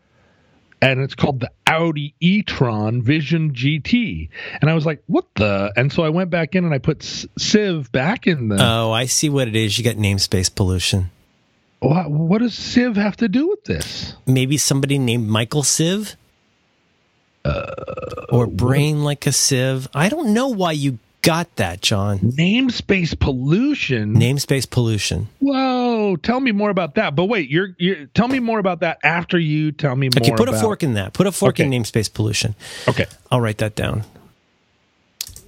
And 0.82 1.00
it's 1.00 1.14
called 1.14 1.40
the 1.40 1.50
Audi 1.66 2.14
e-tron 2.20 3.00
Vision 3.00 3.54
GT, 3.54 4.28
and 4.60 4.68
I 4.68 4.74
was 4.74 4.84
like, 4.84 5.02
"What 5.06 5.24
the?" 5.34 5.72
And 5.74 5.90
so 5.90 6.02
I 6.04 6.10
went 6.10 6.28
back 6.28 6.54
in 6.54 6.66
and 6.66 6.74
I 6.74 6.78
put 6.78 7.02
Civ 7.02 7.90
back 7.92 8.26
in 8.26 8.48
the. 8.48 8.58
Oh, 8.60 8.92
I 8.92 9.06
see 9.06 9.30
what 9.30 9.48
it 9.48 9.56
is. 9.56 9.78
You 9.78 9.84
got 9.84 9.96
namespace 9.96 10.54
pollution. 10.54 11.10
what, 11.80 12.10
what 12.10 12.38
does 12.42 12.54
Civ 12.54 12.96
have 12.96 13.16
to 13.16 13.28
do 13.28 13.48
with 13.48 13.64
this? 13.64 14.14
Maybe 14.26 14.58
somebody 14.58 14.98
named 14.98 15.26
Michael 15.28 15.62
Siv? 15.62 16.14
Uh, 17.46 18.26
or 18.28 18.46
Brain 18.46 19.04
like 19.04 19.26
a 19.26 19.32
Sieve. 19.32 19.88
I 19.94 20.08
don't 20.08 20.34
know 20.34 20.48
why 20.48 20.72
you 20.72 20.98
got 21.22 21.54
that, 21.56 21.80
John. 21.80 22.18
Namespace 22.18 23.18
pollution. 23.18 24.14
Namespace 24.14 24.68
pollution. 24.70 25.28
Whoa! 25.40 26.16
Tell 26.16 26.40
me 26.40 26.52
more 26.52 26.70
about 26.70 26.94
that. 26.94 27.14
But 27.16 27.24
wait, 27.24 27.50
you're, 27.50 27.74
you're 27.78 28.06
tell 28.06 28.28
me 28.28 28.38
more 28.38 28.58
about 28.58 28.80
that 28.80 28.98
after 29.02 29.38
you 29.38 29.72
tell 29.72 29.96
me 29.96 30.06
more. 30.06 30.18
About 30.18 30.28
Okay, 30.28 30.36
put 30.36 30.48
a 30.48 30.58
fork 30.60 30.82
in 30.82 30.94
that. 30.94 31.12
Put 31.12 31.26
a 31.26 31.32
fork 31.32 31.60
in 31.60 31.70
namespace 31.70 32.12
pollution. 32.12 32.54
Okay. 32.88 33.06
I'll 33.30 33.40
write 33.40 33.58
that 33.58 33.74
down. 33.74 34.04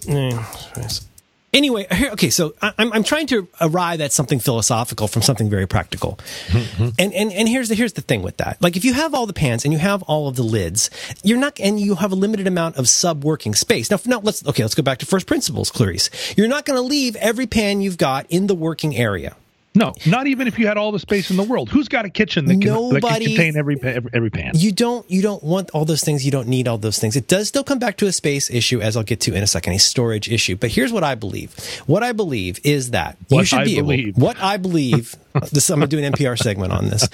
Mm, 0.02 1.07
Anyway, 1.52 1.86
uh, 1.90 1.94
here, 1.94 2.10
okay, 2.10 2.28
so 2.28 2.54
I- 2.60 2.74
I'm, 2.78 2.92
I'm 2.92 3.04
trying 3.04 3.26
to 3.28 3.48
arrive 3.60 4.00
at 4.00 4.12
something 4.12 4.38
philosophical 4.38 5.08
from 5.08 5.22
something 5.22 5.48
very 5.48 5.66
practical, 5.66 6.18
mm-hmm. 6.48 6.88
and 6.98 7.14
and 7.14 7.32
and 7.32 7.48
here's 7.48 7.70
the 7.70 7.74
here's 7.74 7.94
the 7.94 8.02
thing 8.02 8.22
with 8.22 8.36
that. 8.36 8.60
Like, 8.60 8.76
if 8.76 8.84
you 8.84 8.92
have 8.92 9.14
all 9.14 9.26
the 9.26 9.32
pans 9.32 9.64
and 9.64 9.72
you 9.72 9.78
have 9.78 10.02
all 10.02 10.28
of 10.28 10.36
the 10.36 10.42
lids, 10.42 10.90
you're 11.22 11.38
not, 11.38 11.58
and 11.58 11.80
you 11.80 11.94
have 11.94 12.12
a 12.12 12.16
limited 12.16 12.46
amount 12.46 12.76
of 12.76 12.86
sub 12.88 13.24
working 13.24 13.54
space. 13.54 13.90
Now, 13.90 13.98
now 14.04 14.20
let's 14.20 14.46
okay, 14.46 14.62
let's 14.62 14.74
go 14.74 14.82
back 14.82 14.98
to 14.98 15.06
first 15.06 15.26
principles, 15.26 15.70
Clarice. 15.70 16.10
You're 16.36 16.48
not 16.48 16.66
going 16.66 16.76
to 16.76 16.82
leave 16.82 17.16
every 17.16 17.46
pan 17.46 17.80
you've 17.80 17.98
got 17.98 18.26
in 18.28 18.46
the 18.46 18.54
working 18.54 18.94
area. 18.94 19.34
No, 19.78 19.94
not 20.06 20.26
even 20.26 20.46
if 20.48 20.58
you 20.58 20.66
had 20.66 20.76
all 20.76 20.92
the 20.92 20.98
space 20.98 21.30
in 21.30 21.36
the 21.36 21.42
world. 21.44 21.68
Who's 21.70 21.88
got 21.88 22.04
a 22.04 22.10
kitchen 22.10 22.46
that 22.46 22.54
can, 22.54 22.60
that 22.60 22.66
can 22.66 22.94
Nobody- 22.94 23.26
contain 23.26 23.56
every, 23.56 23.76
every 23.82 24.10
every 24.12 24.30
pan? 24.30 24.52
you 24.54 24.72
don't 24.72 25.08
you 25.10 25.22
don't 25.22 25.42
want 25.42 25.70
all 25.70 25.84
those 25.84 26.02
things 26.02 26.24
you 26.24 26.30
don't 26.32 26.48
need 26.48 26.66
all 26.68 26.78
those 26.78 26.98
things 26.98 27.14
it 27.16 27.26
does 27.28 27.48
still 27.48 27.62
come 27.64 27.78
back 27.78 27.96
to 27.98 28.06
a 28.06 28.12
space 28.12 28.50
issue 28.50 28.80
as 28.80 28.96
i'll 28.96 29.02
get 29.02 29.20
to 29.20 29.34
in 29.34 29.42
a 29.42 29.46
second 29.46 29.72
a 29.74 29.78
storage 29.78 30.28
issue 30.30 30.56
but 30.56 30.70
here's 30.70 30.92
what 30.92 31.04
i 31.04 31.14
believe 31.14 31.54
what 31.86 32.02
i 32.02 32.12
believe 32.12 32.58
is 32.64 32.90
that 32.90 33.16
you 33.28 33.36
What 33.36 33.46
should 33.46 33.60
I 33.60 33.64
be 33.64 33.76
believe. 33.76 34.08
able 34.08 34.20
what 34.26 34.36
i 34.40 34.56
believe 34.56 35.14
this 35.52 35.70
i'm 35.70 35.78
going 35.80 35.88
to 35.90 35.96
do 35.96 36.02
an 36.02 36.12
npr 36.12 36.36
segment 36.38 36.72
on 36.72 36.88
this 36.88 37.08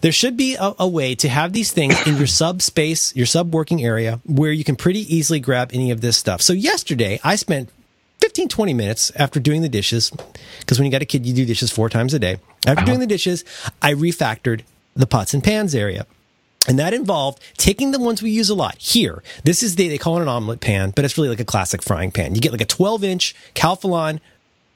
there 0.00 0.12
should 0.12 0.36
be 0.36 0.56
a, 0.56 0.72
a 0.78 0.88
way 0.88 1.14
to 1.16 1.28
have 1.28 1.52
these 1.52 1.70
things 1.72 1.94
in 2.06 2.16
your 2.16 2.26
subspace 2.26 3.14
your 3.14 3.26
sub 3.26 3.54
working 3.54 3.84
area 3.84 4.20
where 4.26 4.52
you 4.52 4.64
can 4.64 4.76
pretty 4.76 5.00
easily 5.14 5.40
grab 5.40 5.70
any 5.72 5.90
of 5.90 6.00
this 6.00 6.16
stuff 6.16 6.40
so 6.42 6.52
yesterday 6.52 7.20
i 7.22 7.36
spent 7.36 7.68
15 8.20 8.48
20 8.48 8.74
minutes 8.74 9.12
after 9.16 9.40
doing 9.40 9.62
the 9.62 9.68
dishes 9.68 10.10
because 10.60 10.78
when 10.78 10.86
you 10.86 10.92
got 10.92 11.02
a 11.02 11.06
kid 11.06 11.26
you 11.26 11.34
do 11.34 11.44
dishes 11.44 11.70
four 11.70 11.88
times 11.88 12.14
a 12.14 12.18
day 12.18 12.38
after 12.66 12.84
doing 12.84 13.00
the 13.00 13.06
dishes 13.06 13.44
i 13.82 13.92
refactored 13.92 14.62
the 14.94 15.06
pots 15.06 15.34
and 15.34 15.44
pans 15.44 15.74
area 15.74 16.06
and 16.68 16.78
that 16.78 16.92
involved 16.92 17.42
taking 17.56 17.92
the 17.92 17.98
ones 17.98 18.22
we 18.22 18.30
use 18.30 18.50
a 18.50 18.54
lot. 18.54 18.76
Here, 18.78 19.22
this 19.42 19.62
is 19.62 19.76
the, 19.76 19.88
they 19.88 19.96
call 19.96 20.18
it 20.18 20.22
an 20.22 20.28
omelet 20.28 20.60
pan, 20.60 20.92
but 20.94 21.04
it's 21.04 21.16
really 21.16 21.30
like 21.30 21.40
a 21.40 21.44
classic 21.44 21.82
frying 21.82 22.12
pan. 22.12 22.34
You 22.34 22.42
get 22.42 22.52
like 22.52 22.60
a 22.60 22.66
12 22.66 23.04
inch 23.04 23.34
Calphalon 23.54 24.20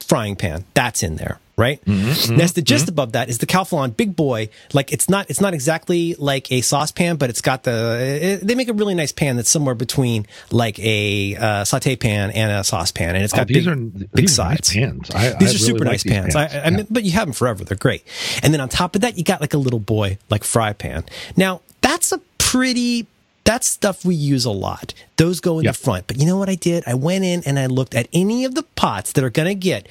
frying 0.03 0.35
pan. 0.35 0.65
That's 0.73 1.03
in 1.03 1.15
there, 1.15 1.39
right? 1.57 1.83
Mm-hmm, 1.85 2.09
mm-hmm, 2.09 2.35
Nested 2.35 2.65
just 2.65 2.85
mm-hmm. 2.85 2.93
above 2.93 3.13
that 3.13 3.29
is 3.29 3.37
the 3.39 3.45
Calphalon 3.45 3.95
Big 3.95 4.15
Boy. 4.15 4.49
Like 4.73 4.91
it's 4.91 5.09
not, 5.09 5.29
it's 5.29 5.41
not 5.41 5.53
exactly 5.53 6.15
like 6.19 6.51
a 6.51 6.61
saucepan, 6.61 7.17
but 7.17 7.29
it's 7.29 7.41
got 7.41 7.63
the, 7.63 8.39
it, 8.41 8.47
they 8.47 8.55
make 8.55 8.67
a 8.67 8.73
really 8.73 8.95
nice 8.95 9.11
pan 9.11 9.35
that's 9.35 9.49
somewhere 9.49 9.75
between 9.75 10.27
like 10.51 10.77
a 10.79 11.35
uh, 11.35 11.63
saute 11.63 11.95
pan 11.95 12.31
and 12.31 12.51
a 12.51 12.63
saucepan. 12.63 13.15
And 13.15 13.23
it's 13.23 13.33
Oh, 13.33 13.37
got 13.37 13.47
these 13.47 13.65
big, 13.65 13.67
are 13.67 13.75
big 13.75 14.09
these 14.13 14.39
are 14.39 14.49
nice 14.49 14.73
pans. 14.73 15.11
I, 15.11 15.21
These 15.21 15.23
I 15.23 15.31
are 15.31 15.37
really 15.39 15.57
super 15.57 15.79
like 15.79 15.91
nice 15.93 16.03
these 16.03 16.13
pans. 16.13 16.35
I, 16.35 16.47
I 16.47 16.69
mean, 16.69 16.87
but 16.89 17.03
you 17.03 17.11
have 17.13 17.27
them 17.27 17.33
forever. 17.33 17.63
They're 17.63 17.77
great. 17.77 18.03
And 18.43 18.53
then 18.53 18.61
on 18.61 18.69
top 18.69 18.95
of 18.95 19.01
that, 19.01 19.17
you 19.17 19.23
got 19.23 19.41
like 19.41 19.53
a 19.53 19.57
little 19.57 19.79
boy, 19.79 20.17
like 20.29 20.43
fry 20.43 20.73
pan. 20.73 21.05
Now, 21.37 21.61
that's 21.81 22.11
a 22.11 22.19
pretty, 22.37 23.07
that's 23.43 23.67
stuff 23.67 24.05
we 24.05 24.15
use 24.15 24.45
a 24.45 24.51
lot. 24.51 24.93
Those 25.17 25.39
go 25.39 25.59
in 25.59 25.65
Yep. 25.65 25.75
the 25.75 25.79
front. 25.79 26.07
But 26.07 26.17
you 26.17 26.25
know 26.25 26.37
what 26.37 26.49
I 26.49 26.55
did? 26.55 26.83
I 26.87 26.93
went 26.93 27.25
in 27.25 27.43
and 27.45 27.59
I 27.59 27.65
looked 27.65 27.93
at 27.93 28.07
any 28.13 28.45
of 28.45 28.55
the 28.55 28.63
pots 28.63 29.11
that 29.13 29.23
are 29.23 29.29
going 29.29 29.47
to 29.47 29.55
get 29.55 29.87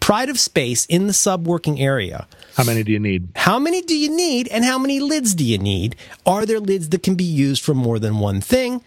pride 0.00 0.28
of 0.28 0.38
space 0.38 0.86
in 0.86 1.06
the 1.06 1.12
sub 1.12 1.46
working 1.46 1.80
area. 1.80 2.26
How 2.56 2.64
many 2.64 2.82
do 2.82 2.92
you 2.92 2.98
need? 2.98 3.28
How 3.36 3.58
many 3.58 3.82
do 3.82 3.96
you 3.96 4.14
need 4.14 4.48
and 4.48 4.64
how 4.64 4.78
many 4.78 5.00
lids 5.00 5.34
do 5.34 5.44
you 5.44 5.58
need? 5.58 5.96
Are 6.24 6.46
there 6.46 6.60
lids 6.60 6.88
that 6.90 7.02
can 7.02 7.14
be 7.14 7.24
used 7.24 7.62
for 7.62 7.74
more 7.74 7.98
than 7.98 8.18
one 8.18 8.40
thing? 8.40 8.82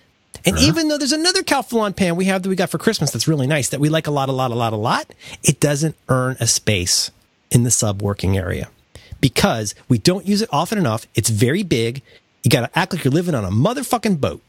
And 0.46 0.56
uh-huh. 0.56 0.68
even 0.68 0.88
though 0.88 0.98
there's 0.98 1.12
another 1.12 1.44
Calphalon 1.44 1.96
pan 1.96 2.16
we 2.16 2.26
have 2.26 2.44
that 2.44 2.50
we 2.50 2.56
got 2.56 2.70
for 2.70 2.78
Christmas 2.78 3.12
that's 3.12 3.28
really 3.28 3.48
nice 3.48 3.70
that 3.70 3.80
we 3.80 3.90
like 3.90 4.08
a 4.08 4.12
lot, 4.12 4.30
a 4.30 4.32
lot, 4.32 4.52
a 4.52 4.56
lot, 4.56 4.74
a 4.74 4.78
lot, 4.78 5.14
it 5.44 5.60
doesn't 5.60 5.96
earn 6.10 6.38
a 6.40 6.48
space 6.48 7.12
in 7.52 7.64
the 7.64 7.72
sub 7.72 8.02
working 8.02 8.38
area 8.38 8.70
because 9.20 9.76
we 9.90 9.98
don't 9.98 10.26
use 10.28 10.42
it 10.42 10.50
often 10.52 10.78
enough. 10.78 11.08
It's 11.16 11.30
very 11.30 11.64
big. 11.64 12.02
You 12.48 12.50
got 12.50 12.62
to 12.62 12.80
act 12.80 12.94
like 12.94 13.04
you're 13.04 13.12
living 13.12 13.36
on 13.36 13.44
a 13.44 13.50
motherfucking 13.50 14.22
boat 14.22 14.42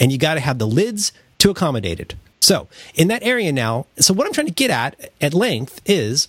and 0.00 0.10
you 0.10 0.16
got 0.16 0.32
to 0.32 0.40
have 0.40 0.58
the 0.58 0.66
lids 0.66 1.12
to 1.36 1.50
accommodate 1.50 2.00
it. 2.00 2.14
So 2.40 2.68
in 2.94 3.08
that 3.08 3.22
area 3.22 3.52
now, 3.52 3.84
so 3.98 4.14
what 4.14 4.26
I'm 4.26 4.32
trying 4.32 4.46
to 4.46 4.52
get 4.54 4.70
at 4.70 5.10
at 5.20 5.34
length 5.34 5.82
is 5.84 6.28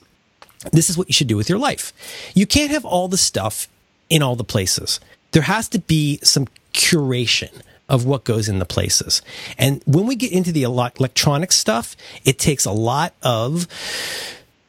this 0.73 0.89
is 0.89 0.97
what 0.97 1.07
you 1.07 1.13
should 1.13 1.27
do 1.27 1.37
with 1.37 1.47
your 1.47 1.57
life. 1.57 1.93
You 2.33 2.45
can't 2.45 2.69
have 2.69 2.83
all 2.83 3.07
the 3.07 3.15
stuff 3.15 3.69
in 4.09 4.21
all 4.21 4.35
the 4.35 4.43
places. 4.43 4.99
There 5.31 5.43
has 5.43 5.69
to 5.69 5.79
be 5.79 6.19
some 6.21 6.49
curation 6.73 7.61
of 7.87 8.05
what 8.05 8.25
goes 8.25 8.49
in 8.49 8.59
the 8.59 8.65
places. 8.65 9.21
And 9.57 9.81
when 9.85 10.07
we 10.07 10.17
get 10.17 10.33
into 10.33 10.51
the 10.51 10.63
electronic 10.63 11.53
stuff, 11.53 11.95
it 12.25 12.39
takes 12.39 12.65
a 12.65 12.73
lot 12.73 13.13
of 13.23 13.67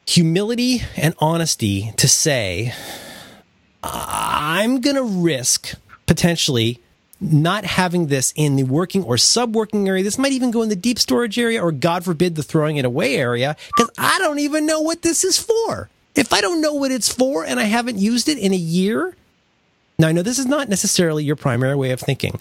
humility 0.05 0.81
and 0.95 1.13
honesty 1.19 1.91
to 1.97 2.07
say, 2.07 2.73
I'm 3.83 4.79
going 4.79 4.95
to 4.95 5.03
risk 5.03 5.73
potentially 6.07 6.79
not 7.19 7.65
having 7.65 8.07
this 8.07 8.33
in 8.35 8.55
the 8.55 8.63
working 8.63 9.03
or 9.03 9.17
sub 9.17 9.55
working 9.55 9.87
area. 9.87 10.03
This 10.03 10.17
might 10.17 10.31
even 10.31 10.51
go 10.51 10.61
in 10.61 10.69
the 10.69 10.75
deep 10.75 10.99
storage 10.99 11.37
area 11.37 11.61
or, 11.61 11.71
God 11.71 12.03
forbid, 12.03 12.35
the 12.35 12.43
throwing 12.43 12.77
it 12.77 12.85
away 12.85 13.15
area 13.15 13.55
because 13.75 13.91
I 13.97 14.17
don't 14.19 14.39
even 14.39 14.65
know 14.65 14.81
what 14.81 15.01
this 15.01 15.23
is 15.23 15.37
for. 15.37 15.89
If 16.15 16.33
I 16.33 16.41
don't 16.41 16.61
know 16.61 16.73
what 16.73 16.91
it's 16.91 17.11
for 17.11 17.45
and 17.45 17.59
I 17.59 17.63
haven't 17.63 17.97
used 17.97 18.27
it 18.27 18.37
in 18.37 18.53
a 18.53 18.57
year, 18.57 19.15
now 19.99 20.07
I 20.07 20.11
know 20.11 20.21
this 20.21 20.39
is 20.39 20.45
not 20.45 20.69
necessarily 20.69 21.23
your 21.23 21.35
primary 21.35 21.75
way 21.75 21.91
of 21.91 21.99
thinking. 21.99 22.39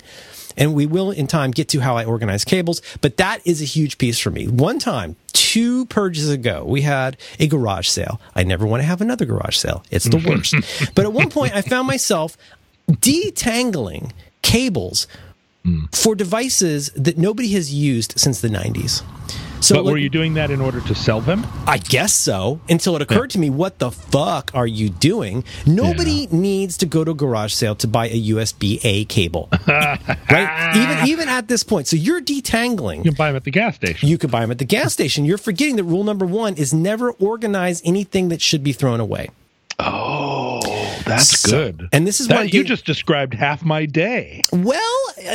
And 0.58 0.74
we 0.74 0.86
will 0.86 1.10
in 1.10 1.26
time 1.26 1.50
get 1.50 1.68
to 1.70 1.80
how 1.80 1.96
I 1.96 2.06
organize 2.06 2.42
cables, 2.44 2.80
but 3.02 3.18
that 3.18 3.46
is 3.46 3.60
a 3.60 3.66
huge 3.66 3.98
piece 3.98 4.18
for 4.18 4.30
me. 4.30 4.48
One 4.48 4.78
time, 4.78 5.16
two 5.34 5.84
purges 5.86 6.30
ago, 6.30 6.64
we 6.64 6.80
had 6.80 7.18
a 7.38 7.46
garage 7.46 7.88
sale. 7.88 8.20
I 8.34 8.42
never 8.42 8.64
want 8.66 8.82
to 8.82 8.86
have 8.86 9.02
another 9.02 9.26
garage 9.26 9.56
sale. 9.56 9.84
It's 9.90 10.06
the 10.06 10.16
worst. 10.26 10.54
but 10.94 11.04
at 11.04 11.12
one 11.12 11.28
point, 11.28 11.54
I 11.54 11.60
found 11.60 11.86
myself 11.86 12.38
detangling 12.90 14.12
cables 14.42 15.06
for 15.92 16.14
devices 16.14 16.90
that 16.90 17.18
nobody 17.18 17.48
has 17.52 17.74
used 17.74 18.18
since 18.18 18.40
the 18.40 18.48
90s. 18.48 19.02
So 19.60 19.74
but 19.74 19.84
like, 19.86 19.92
were 19.92 19.98
you 19.98 20.10
doing 20.10 20.34
that 20.34 20.50
in 20.50 20.60
order 20.60 20.80
to 20.82 20.94
sell 20.94 21.20
them? 21.20 21.44
I 21.66 21.78
guess 21.78 22.12
so. 22.14 22.60
Until 22.68 22.94
it 22.94 23.02
occurred 23.02 23.30
to 23.30 23.38
me, 23.38 23.50
what 23.50 23.78
the 23.78 23.90
fuck 23.90 24.50
are 24.54 24.66
you 24.66 24.90
doing? 24.90 25.44
Nobody 25.66 26.28
needs 26.30 26.76
to 26.78 26.86
go 26.86 27.02
to 27.04 27.10
a 27.12 27.14
garage 27.14 27.52
sale 27.52 27.74
to 27.76 27.88
buy 27.88 28.08
a 28.08 28.22
USB 28.28 28.78
A 28.84 29.06
cable, 29.06 29.48
right? 29.66 30.72
Even 30.76 31.08
even 31.08 31.28
at 31.28 31.48
this 31.48 31.64
point, 31.64 31.88
so 31.88 31.96
you're 31.96 32.20
detangling. 32.20 32.98
You 32.98 33.04
can 33.04 33.14
buy 33.14 33.28
them 33.28 33.36
at 33.36 33.44
the 33.44 33.50
gas 33.50 33.74
station. 33.76 34.08
You 34.08 34.18
could 34.18 34.30
buy 34.30 34.42
them 34.42 34.50
at 34.50 34.58
the 34.58 34.64
gas 34.64 34.92
station. 34.92 35.24
You're 35.24 35.38
forgetting 35.38 35.76
that 35.76 35.84
rule 35.84 36.04
number 36.04 36.26
one 36.26 36.54
is 36.54 36.72
never 36.72 37.10
organize 37.12 37.82
anything 37.84 38.28
that 38.28 38.40
should 38.40 38.62
be 38.62 38.72
thrown 38.72 39.00
away. 39.00 39.30
Oh, 39.78 40.15
that's 41.06 41.40
So- 41.40 41.50
good. 41.72 41.88
and 41.92 42.06
this 42.06 42.20
is 42.20 42.28
that, 42.28 42.36
what 42.36 42.52
you 42.54 42.64
just 42.64 42.84
described 42.84 43.34
half 43.34 43.64
my 43.64 43.86
day. 43.86 44.42
Well, 44.52 44.80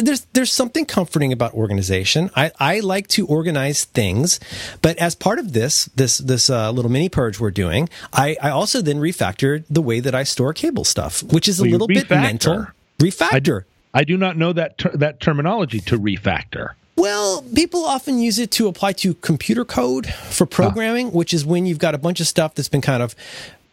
there's 0.01 0.27
there's 0.33 0.51
something 0.53 0.85
comforting 0.85 1.31
about 1.33 1.53
organization. 1.53 2.29
I, 2.35 2.51
I 2.59 2.79
like 2.81 3.07
to 3.09 3.25
organize 3.25 3.85
things, 3.85 4.39
but 4.81 4.97
as 4.97 5.15
part 5.15 5.39
of 5.39 5.53
this 5.53 5.85
this 5.95 6.17
this 6.19 6.49
uh, 6.49 6.71
little 6.71 6.91
mini 6.91 7.09
purge 7.09 7.39
we're 7.39 7.51
doing, 7.51 7.89
I, 8.13 8.37
I 8.41 8.49
also 8.49 8.81
then 8.81 8.97
refactored 8.97 9.63
the 9.69 9.81
way 9.81 9.99
that 9.99 10.13
I 10.13 10.23
store 10.23 10.53
cable 10.53 10.83
stuff, 10.83 11.23
which 11.23 11.47
is 11.47 11.59
a 11.59 11.63
Well, 11.63 11.71
little 11.71 11.87
bit 11.87 12.09
mental. 12.09 12.67
Refactor. 12.99 13.63
I 13.93 14.03
do 14.03 14.15
not 14.17 14.37
know 14.37 14.53
that 14.53 14.77
ter- 14.77 14.95
that 14.95 15.19
terminology 15.19 15.79
to 15.81 15.99
refactor. 15.99 16.73
Well, 16.97 17.43
people 17.55 17.83
often 17.85 18.19
use 18.19 18.37
it 18.37 18.51
to 18.51 18.67
apply 18.67 18.93
to 18.93 19.15
computer 19.15 19.65
code 19.65 20.05
for 20.07 20.45
programming, 20.45 21.11
which 21.11 21.33
is 21.33 21.43
when 21.45 21.65
you've 21.65 21.79
got 21.79 21.95
a 21.95 21.97
bunch 21.97 22.19
of 22.19 22.27
stuff 22.27 22.53
that's 22.53 22.69
been 22.69 22.81
kind 22.81 23.01
of 23.01 23.15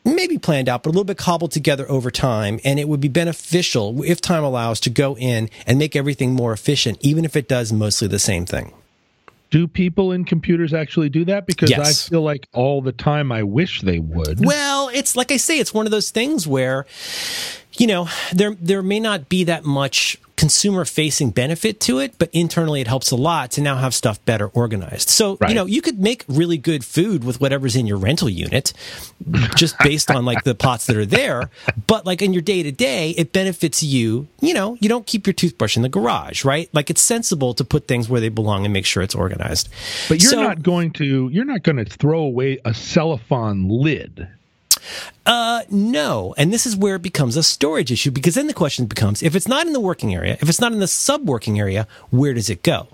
maybe 0.04 0.38
planned 0.38 0.68
out, 0.68 0.82
but 0.82 0.90
a 0.90 0.92
little 0.92 1.04
bit 1.04 1.18
cobbled 1.18 1.52
together 1.52 1.88
over 1.90 2.10
time. 2.10 2.60
And 2.64 2.78
it 2.78 2.88
would 2.88 3.00
be 3.00 3.08
beneficial, 3.08 4.02
if 4.04 4.20
time 4.20 4.44
allows, 4.44 4.80
to 4.80 4.90
go 4.90 5.16
in 5.16 5.50
and 5.66 5.78
make 5.78 5.94
everything 5.94 6.32
more 6.34 6.52
efficient, 6.52 6.98
even 7.00 7.24
if 7.24 7.36
it 7.36 7.48
does 7.48 7.72
mostly 7.72 8.08
the 8.08 8.18
same 8.18 8.46
thing. 8.46 8.72
Do 9.50 9.66
people 9.66 10.12
in 10.12 10.26
computers 10.26 10.74
actually 10.74 11.08
do 11.08 11.24
that? 11.24 11.46
Because 11.46 11.70
Yes. 11.70 12.06
I 12.06 12.10
feel 12.10 12.22
like 12.22 12.46
all 12.52 12.82
the 12.82 12.92
time 12.92 13.32
I 13.32 13.42
wish 13.42 13.80
they 13.80 13.98
would. 13.98 14.44
Well, 14.44 14.90
it's 14.92 15.16
like 15.16 15.32
I 15.32 15.38
say, 15.38 15.58
it's 15.58 15.72
one 15.72 15.86
of 15.86 15.90
those 15.90 16.10
things 16.10 16.46
where, 16.46 16.84
you 17.76 17.86
know, 17.86 18.08
there 18.32 18.56
there 18.60 18.82
may 18.82 19.00
not 19.00 19.28
be 19.28 19.44
that 19.44 19.64
much 19.64 20.16
consumer 20.36 20.84
facing 20.84 21.30
benefit 21.30 21.80
to 21.80 21.98
it, 21.98 22.14
but 22.16 22.30
internally 22.32 22.80
it 22.80 22.86
helps 22.86 23.10
a 23.10 23.16
lot 23.16 23.50
to 23.50 23.60
now 23.60 23.76
have 23.76 23.92
stuff 23.92 24.24
better 24.24 24.46
organized. 24.48 25.08
So, 25.08 25.36
Right. 25.40 25.48
you 25.50 25.54
know, 25.56 25.66
you 25.66 25.82
could 25.82 25.98
make 25.98 26.24
really 26.28 26.56
good 26.56 26.84
food 26.84 27.24
with 27.24 27.40
whatever's 27.40 27.74
in 27.74 27.88
your 27.88 27.96
rental 27.96 28.28
unit 28.28 28.72
just 29.56 29.76
based 29.80 30.12
on 30.12 30.24
like 30.24 30.44
the 30.44 30.54
pots 30.54 30.86
that 30.86 30.96
are 30.96 31.04
there, 31.04 31.50
but 31.88 32.06
like 32.06 32.22
in 32.22 32.32
your 32.32 32.40
day 32.42 32.62
to 32.62 32.70
day, 32.70 33.10
it 33.18 33.32
benefits 33.32 33.82
you, 33.82 34.28
you 34.40 34.54
know, 34.54 34.76
you 34.80 34.88
don't 34.88 35.06
keep 35.08 35.26
your 35.26 35.34
toothbrush 35.34 35.76
in 35.76 35.82
the 35.82 35.88
garage, 35.88 36.44
right? 36.44 36.70
Like 36.72 36.88
it's 36.88 37.02
sensible 37.02 37.52
to 37.54 37.64
put 37.64 37.88
things 37.88 38.08
where 38.08 38.20
they 38.20 38.28
belong 38.28 38.64
and 38.64 38.72
make 38.72 38.86
sure 38.86 39.02
it's 39.02 39.16
organized. 39.16 39.68
but 40.08 40.22
you're 40.22 40.30
So- 40.30 40.40
not 40.42 40.62
going 40.62 40.92
to 40.92 41.28
you're 41.32 41.44
not 41.44 41.64
going 41.64 41.78
to 41.78 41.84
throw 41.84 42.20
away 42.20 42.58
a 42.64 42.72
cellophane 42.74 43.68
lid. 43.68 44.28
Uh, 45.26 45.62
no. 45.70 46.34
And 46.38 46.52
this 46.52 46.66
is 46.66 46.76
where 46.76 46.96
it 46.96 47.02
becomes 47.02 47.36
a 47.36 47.42
storage 47.42 47.92
issue 47.92 48.10
because 48.10 48.34
then 48.34 48.46
the 48.46 48.54
question 48.54 48.86
becomes 48.86 49.22
if 49.22 49.34
it's 49.34 49.48
not 49.48 49.66
in 49.66 49.72
the 49.72 49.80
working 49.80 50.14
area, 50.14 50.36
if 50.40 50.48
it's 50.48 50.60
not 50.60 50.72
in 50.72 50.78
the 50.78 50.88
sub 50.88 51.28
working 51.28 51.58
area, 51.58 51.86
where 52.10 52.34
does 52.34 52.48
it 52.50 52.62
go? 52.62 52.88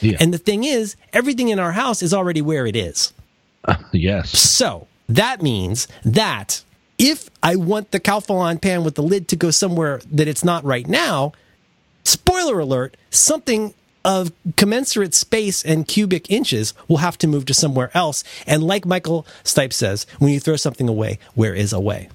Yeah. 0.00 0.16
And 0.20 0.32
the 0.32 0.38
thing 0.38 0.64
is, 0.64 0.96
everything 1.12 1.48
in 1.48 1.58
our 1.58 1.72
house 1.72 2.02
is 2.02 2.14
already 2.14 2.40
where 2.40 2.66
it 2.66 2.76
is. 2.76 3.12
yes. 3.92 4.30
So 4.30 4.86
that 5.08 5.42
means 5.42 5.86
that 6.04 6.64
if 6.98 7.28
I 7.42 7.56
want 7.56 7.90
the 7.90 8.00
Calphalon 8.00 8.60
pan 8.60 8.84
with 8.84 8.94
the 8.94 9.02
lid 9.02 9.28
to 9.28 9.36
go 9.36 9.50
somewhere 9.50 10.00
that 10.10 10.28
it's 10.28 10.44
not 10.44 10.64
right 10.64 10.86
now, 10.86 11.32
spoiler 12.04 12.60
alert, 12.60 12.96
something 13.10 13.74
of 14.04 14.32
commensurate 14.56 15.14
space 15.14 15.64
and 15.64 15.86
cubic 15.86 16.30
inches 16.30 16.74
will 16.88 16.98
have 16.98 17.16
to 17.18 17.26
move 17.26 17.46
to 17.46 17.54
somewhere 17.54 17.90
else. 17.94 18.24
And 18.46 18.62
like 18.62 18.84
Michael 18.86 19.26
Stipe 19.44 19.72
says, 19.72 20.06
when 20.18 20.32
you 20.32 20.40
throw 20.40 20.56
something 20.56 20.88
away, 20.88 21.18
where 21.34 21.54
is 21.54 21.72
away? 21.72 22.08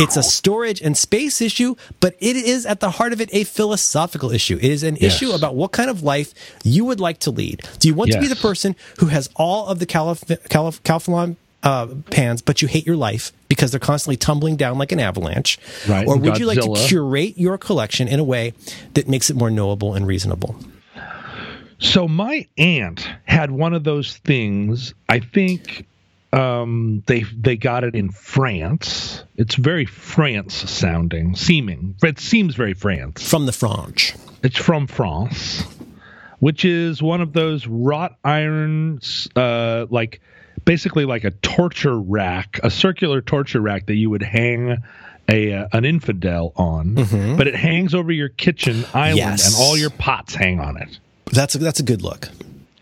It's 0.00 0.16
a 0.16 0.24
storage 0.24 0.80
and 0.82 0.96
space 0.98 1.40
issue, 1.40 1.76
but 2.00 2.16
it 2.18 2.34
is 2.34 2.66
at 2.66 2.80
the 2.80 2.90
heart 2.90 3.12
of 3.12 3.20
it 3.20 3.30
a 3.32 3.44
philosophical 3.44 4.32
issue. 4.32 4.56
It 4.56 4.64
is 4.64 4.82
an 4.82 4.96
Yes. 5.00 5.14
issue 5.14 5.30
about 5.30 5.54
what 5.54 5.70
kind 5.70 5.88
of 5.88 6.02
life 6.02 6.34
you 6.64 6.84
would 6.84 6.98
like 6.98 7.20
to 7.20 7.30
lead. 7.30 7.62
Do 7.78 7.86
you 7.86 7.94
want 7.94 8.10
to 8.10 8.20
be 8.20 8.26
the 8.26 8.34
person 8.34 8.74
who 8.98 9.06
has 9.06 9.30
all 9.36 9.66
of 9.68 9.78
the 9.78 9.86
Calif- 9.86 10.24
Calif- 10.48 10.82
Calphalon 10.82 11.36
uh, 11.62 11.86
pans, 12.10 12.42
but 12.42 12.62
you 12.62 12.68
hate 12.68 12.86
your 12.86 12.96
life 12.96 13.32
because 13.48 13.70
they're 13.70 13.80
constantly 13.80 14.16
tumbling 14.16 14.56
down 14.56 14.78
like 14.78 14.92
an 14.92 15.00
avalanche? 15.00 15.58
Right, 15.88 16.06
Or 16.06 16.16
would 16.16 16.38
you 16.38 16.46
like 16.46 16.60
to 16.60 16.74
curate 16.86 17.36
your 17.38 17.58
collection 17.58 18.08
in 18.08 18.20
a 18.20 18.24
way 18.24 18.54
that 18.94 19.08
makes 19.08 19.30
it 19.30 19.36
more 19.36 19.50
knowable 19.50 19.94
and 19.94 20.06
reasonable? 20.06 20.56
So 21.80 22.08
my 22.08 22.46
aunt 22.56 23.08
had 23.24 23.50
one 23.50 23.72
of 23.72 23.84
those 23.84 24.16
things. 24.18 24.94
I 25.08 25.20
think 25.20 25.86
um, 26.32 27.02
they 27.06 27.22
they 27.22 27.56
got 27.56 27.84
it 27.84 27.94
in 27.94 28.10
France. 28.10 29.22
It's 29.36 29.54
very 29.54 29.84
France 29.84 30.54
sounding, 30.54 31.36
seeming. 31.36 31.94
It 32.02 32.18
seems 32.18 32.56
very 32.56 32.74
France. 32.74 33.28
From 33.28 33.46
the 33.46 33.52
Franche. 33.52 34.16
It's 34.42 34.58
from 34.58 34.86
France, 34.86 35.62
which 36.40 36.64
is 36.64 37.02
one 37.02 37.20
of 37.20 37.32
those 37.32 37.66
wrought 37.66 38.16
iron, 38.24 39.00
uh, 39.36 39.86
like 39.88 40.20
basically 40.68 41.06
like 41.06 41.24
a 41.24 41.30
torture 41.30 41.98
rack, 41.98 42.60
a 42.62 42.70
circular 42.70 43.22
torture 43.22 43.60
rack 43.60 43.86
that 43.86 43.94
you 43.94 44.10
would 44.10 44.22
hang 44.22 44.76
a 45.30 45.52
uh, 45.54 45.68
an 45.72 45.84
infidel 45.86 46.52
on, 46.56 46.94
but 47.38 47.46
it 47.48 47.54
hangs 47.54 47.94
over 47.94 48.12
your 48.12 48.28
kitchen 48.28 48.84
island, 48.94 49.18
Mm-hmm. 49.18 49.30
Yes. 49.30 49.46
and 49.46 49.56
all 49.66 49.76
your 49.78 49.90
pots 49.90 50.34
hang 50.34 50.60
on 50.60 50.76
it. 50.76 50.98
That's 51.32 51.54
a, 51.54 51.58
that's 51.58 51.80
a 51.80 51.82
good 51.82 52.02
look. 52.02 52.28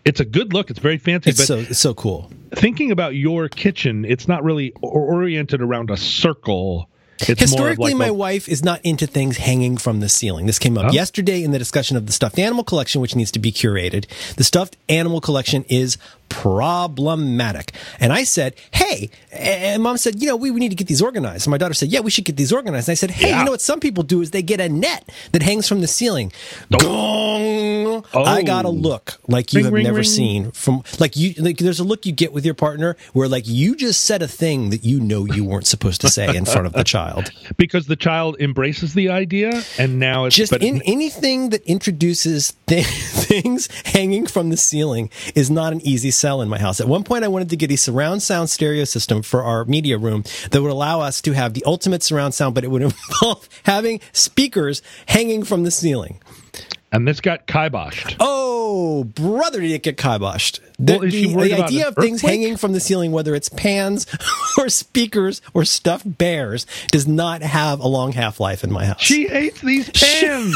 It's 0.05 0.19
a 0.19 0.25
good 0.25 0.53
look. 0.53 0.69
It's 0.69 0.79
very 0.79 0.97
fancy, 0.97 1.29
It's 1.31 1.39
but 1.39 1.45
so 1.47 1.57
it's 1.59 1.79
so 1.79 1.93
cool. 1.93 2.29
thinking 2.55 2.91
about 2.91 3.15
your 3.15 3.47
kitchen, 3.49 4.05
it's 4.05 4.27
not 4.27 4.43
really 4.43 4.71
or- 4.81 5.13
oriented 5.15 5.61
around 5.61 5.89
a 5.89 5.97
circle. 5.97 6.89
It's 7.19 7.41
Historically, 7.41 7.93
my 7.95 8.05
like 8.05 8.09
a- 8.11 8.13
wife 8.13 8.47
is 8.47 8.63
not 8.63 8.79
into 8.83 9.07
things 9.07 9.37
hanging 9.37 9.75
from 9.77 9.99
the 10.01 10.07
ceiling. 10.07 10.45
This 10.45 10.59
came 10.59 10.77
up 10.77 10.91
Oh. 10.91 10.93
yesterday 10.93 11.43
in 11.43 11.49
the 11.51 11.57
discussion 11.59 11.97
of 11.97 12.05
the 12.05 12.11
stuffed 12.13 12.37
animal 12.37 12.63
collection, 12.63 13.01
which 13.01 13.15
needs 13.15 13.31
to 13.31 13.39
be 13.39 13.51
curated. 13.51 14.05
The 14.35 14.43
stuffed 14.43 14.77
animal 14.87 15.19
collection 15.19 15.63
is 15.67 15.97
problematic. 16.29 17.71
And 17.99 18.11
I 18.13 18.23
said, 18.23 18.55
hey, 18.71 19.09
and 19.31 19.81
mom 19.83 19.97
said, 19.97 20.21
you 20.21 20.27
know, 20.27 20.35
we, 20.35 20.51
we 20.51 20.59
need 20.59 20.69
to 20.69 20.75
get 20.75 20.87
these 20.87 21.01
organized. 21.01 21.47
And 21.47 21.51
my 21.51 21.57
daughter 21.57 21.73
said, 21.73 21.89
yeah, 21.89 21.99
we 22.01 22.11
should 22.11 22.25
get 22.25 22.35
these 22.37 22.51
organized. 22.53 22.87
And 22.87 22.93
I 22.93 22.95
said, 22.95 23.11
hey, 23.11 23.29
Yeah. 23.29 23.39
you 23.39 23.45
know 23.45 23.51
what 23.51 23.61
some 23.61 23.79
people 23.79 24.03
do 24.03 24.21
is 24.21 24.31
they 24.31 24.41
get 24.41 24.59
a 24.59 24.69
net 24.69 25.09
that 25.31 25.41
hangs 25.41 25.67
from 25.67 25.81
the 25.81 25.87
ceiling. 25.87 26.31
Gong! 26.71 28.05
I 28.13 28.41
got 28.43 28.65
a 28.65 28.67
Oh. 28.67 28.71
look 28.71 29.19
like 29.27 29.53
you 29.53 29.59
Ring, 29.59 29.63
have 29.65 29.73
ring, 29.73 29.83
never 29.85 29.97
ring. 29.97 30.03
seen 30.03 30.51
from 30.51 30.83
like 30.99 31.15
you 31.15 31.33
like 31.37 31.57
there's 31.57 31.79
a 31.79 31.83
look 31.83 32.05
you 32.05 32.11
get 32.11 32.33
with 32.33 32.43
your 32.45 32.53
partner 32.53 32.97
where 33.13 33.27
like 33.29 33.47
you 33.47 33.75
just 33.75 34.03
said 34.03 34.21
a 34.21 34.27
thing 34.27 34.71
that 34.71 34.83
you 34.83 34.99
know 34.99 35.25
you 35.25 35.45
weren't 35.45 35.65
supposed 35.67 36.01
to 36.01 36.09
say 36.09 36.35
in 36.35 36.43
front 36.45 36.67
of 36.67 36.73
the 36.73 36.83
child. 36.83 37.31
because 37.57 37.87
the 37.87 37.95
child 37.95 38.35
embraces 38.39 38.93
the 38.93 39.09
idea, 39.09 39.63
and 39.79 39.99
now 39.99 40.25
it's 40.25 40.35
Just 40.35 40.51
but 40.51 40.61
in 40.63 40.81
anything 40.85 41.49
that 41.51 41.63
introduces 41.65 42.53
th- 42.67 42.85
things 43.27 43.69
hanging 43.85 44.27
from 44.27 44.49
the 44.49 44.57
ceiling 44.57 45.09
is 45.35 45.49
not 45.49 45.71
an 45.73 45.81
easy 45.81 46.11
sell 46.17 46.41
in 46.41 46.49
my 46.49 46.57
house. 46.59 46.79
At 46.81 46.87
one 46.87 47.03
point, 47.03 47.23
I 47.23 47.27
wanted 47.27 47.49
to 47.51 47.55
get 47.57 47.71
a 47.71 47.77
surround 47.77 48.21
sound 48.23 48.49
stereo 48.49 48.83
system 48.83 49.21
for 49.21 49.43
our 49.43 49.63
media 49.65 49.97
room 49.97 50.23
that 50.51 50.61
would 50.61 50.71
allow 50.71 51.01
us 51.01 51.21
to 51.21 51.31
have 51.33 51.53
the 51.53 51.63
ultimate 51.65 52.03
surround 52.03 52.33
sound, 52.33 52.55
but 52.55 52.63
it 52.63 52.71
would 52.71 52.81
involve 53.21 53.47
having 53.63 53.99
speakers 54.13 54.81
hanging 55.07 55.43
from 55.43 55.63
the 55.63 55.71
ceiling. 55.71 56.19
and 56.91 57.07
this 57.07 57.19
got 57.21 57.47
kiboshed. 57.47 58.15
Oh, 58.19 59.03
brother, 59.03 59.61
did 59.61 59.71
it 59.71 59.83
get 59.83 59.97
kiboshed? 59.97 60.59
The, 60.79 60.97
Well, 60.99 61.01
the- 61.09 61.33
the 61.49 61.63
idea 61.63 61.87
of 61.87 61.95
things 61.95 62.19
earthquake? 62.19 62.31
hanging 62.41 62.57
from 62.57 62.71
the 62.73 62.79
ceiling, 62.79 63.11
whether 63.11 63.33
it's 63.35 63.49
pans 63.49 64.05
or 64.57 64.69
speakers 64.69 65.41
or 65.53 65.65
stuffed 65.65 66.17
bears, 66.17 66.65
does 66.91 67.07
not 67.07 67.41
have 67.41 67.79
a 67.79 67.87
long 67.87 68.11
half 68.11 68.39
life 68.39 68.63
in 68.63 68.71
my 68.71 68.85
house. 68.85 69.01
She 69.01 69.27
hates 69.27 69.59
these 69.61 69.89
pans. 69.89 70.53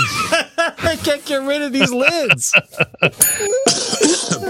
I 0.78 0.98
can't 1.04 1.26
get 1.26 1.42
rid 1.44 1.62
of 1.64 1.74
these 1.74 1.92
lids. 1.92 2.54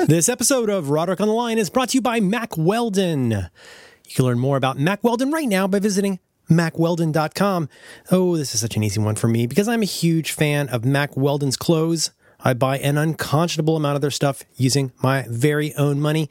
this 0.07 0.29
episode 0.29 0.69
of 0.69 0.89
Roderick 0.89 1.21
on 1.21 1.27
the 1.27 1.33
Line 1.33 1.59
is 1.59 1.69
brought 1.69 1.89
to 1.89 1.97
you 1.97 2.01
by 2.01 2.19
Mack 2.19 2.57
Weldon. 2.57 3.31
You 3.31 4.15
can 4.15 4.25
learn 4.25 4.39
more 4.39 4.57
about 4.57 4.79
Mack 4.79 5.03
Weldon 5.03 5.31
right 5.31 5.47
now 5.47 5.67
by 5.67 5.79
visiting 5.79 6.19
mackweldon.com. 6.49 7.69
Oh, 8.09 8.35
this 8.35 8.55
is 8.55 8.61
such 8.61 8.75
an 8.75 8.83
easy 8.83 8.99
one 8.99 9.15
for 9.15 9.27
me 9.27 9.45
because 9.45 9.67
I'm 9.67 9.83
a 9.83 9.85
huge 9.85 10.31
fan 10.31 10.69
of 10.69 10.85
Mack 10.85 11.15
Weldon's 11.15 11.55
clothes. 11.55 12.11
I 12.39 12.55
buy 12.55 12.79
an 12.79 12.97
unconscionable 12.97 13.77
amount 13.77 13.95
of 13.95 14.01
their 14.01 14.09
stuff 14.09 14.43
using 14.55 14.91
my 15.03 15.25
very 15.29 15.75
own 15.75 16.01
money. 16.01 16.29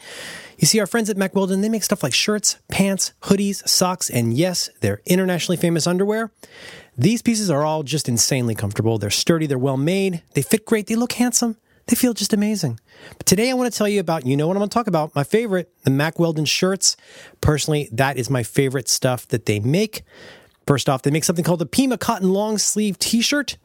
You 0.58 0.66
see, 0.66 0.80
our 0.80 0.86
friends 0.86 1.08
at 1.08 1.16
Mack 1.16 1.36
Weldon, 1.36 1.60
they 1.60 1.68
make 1.68 1.84
stuff 1.84 2.02
like 2.02 2.12
shirts, 2.12 2.58
pants, 2.68 3.12
hoodies, 3.22 3.66
socks, 3.68 4.10
and 4.10 4.34
yes, 4.34 4.68
their 4.80 5.00
internationally 5.06 5.56
famous 5.56 5.86
underwear. 5.86 6.32
These 6.98 7.22
pieces 7.22 7.50
are 7.50 7.62
all 7.62 7.84
just 7.84 8.08
insanely 8.08 8.56
comfortable. 8.56 8.98
They're 8.98 9.10
sturdy, 9.10 9.46
they're 9.46 9.58
well 9.58 9.76
made, 9.76 10.22
they 10.34 10.42
fit 10.42 10.66
great, 10.66 10.88
they 10.88 10.96
look 10.96 11.12
handsome, 11.12 11.56
they 11.90 11.96
feel 11.96 12.14
just 12.14 12.32
amazing. 12.32 12.78
But 13.18 13.26
today 13.26 13.50
I 13.50 13.54
want 13.54 13.70
to 13.70 13.76
tell 13.76 13.88
you 13.88 13.98
about, 13.98 14.24
you 14.24 14.36
know 14.36 14.46
what 14.46 14.56
I'm 14.56 14.60
going 14.60 14.70
to 14.70 14.74
talk 14.74 14.86
about, 14.86 15.14
my 15.16 15.24
favorite, 15.24 15.72
the 15.82 15.90
Mack 15.90 16.20
Weldon 16.20 16.44
shirts. 16.44 16.96
Personally, 17.40 17.88
that 17.90 18.16
is 18.16 18.30
my 18.30 18.44
favorite 18.44 18.88
stuff 18.88 19.26
that 19.28 19.46
they 19.46 19.58
make. 19.58 20.02
First 20.68 20.88
off, 20.88 21.02
they 21.02 21.10
make 21.10 21.24
something 21.24 21.44
called 21.44 21.58
the 21.58 21.66
Pima 21.66 21.98
Cotton 21.98 22.30
Long 22.30 22.58
Sleeve 22.58 22.96
T 22.98 23.20
shirt. 23.20 23.58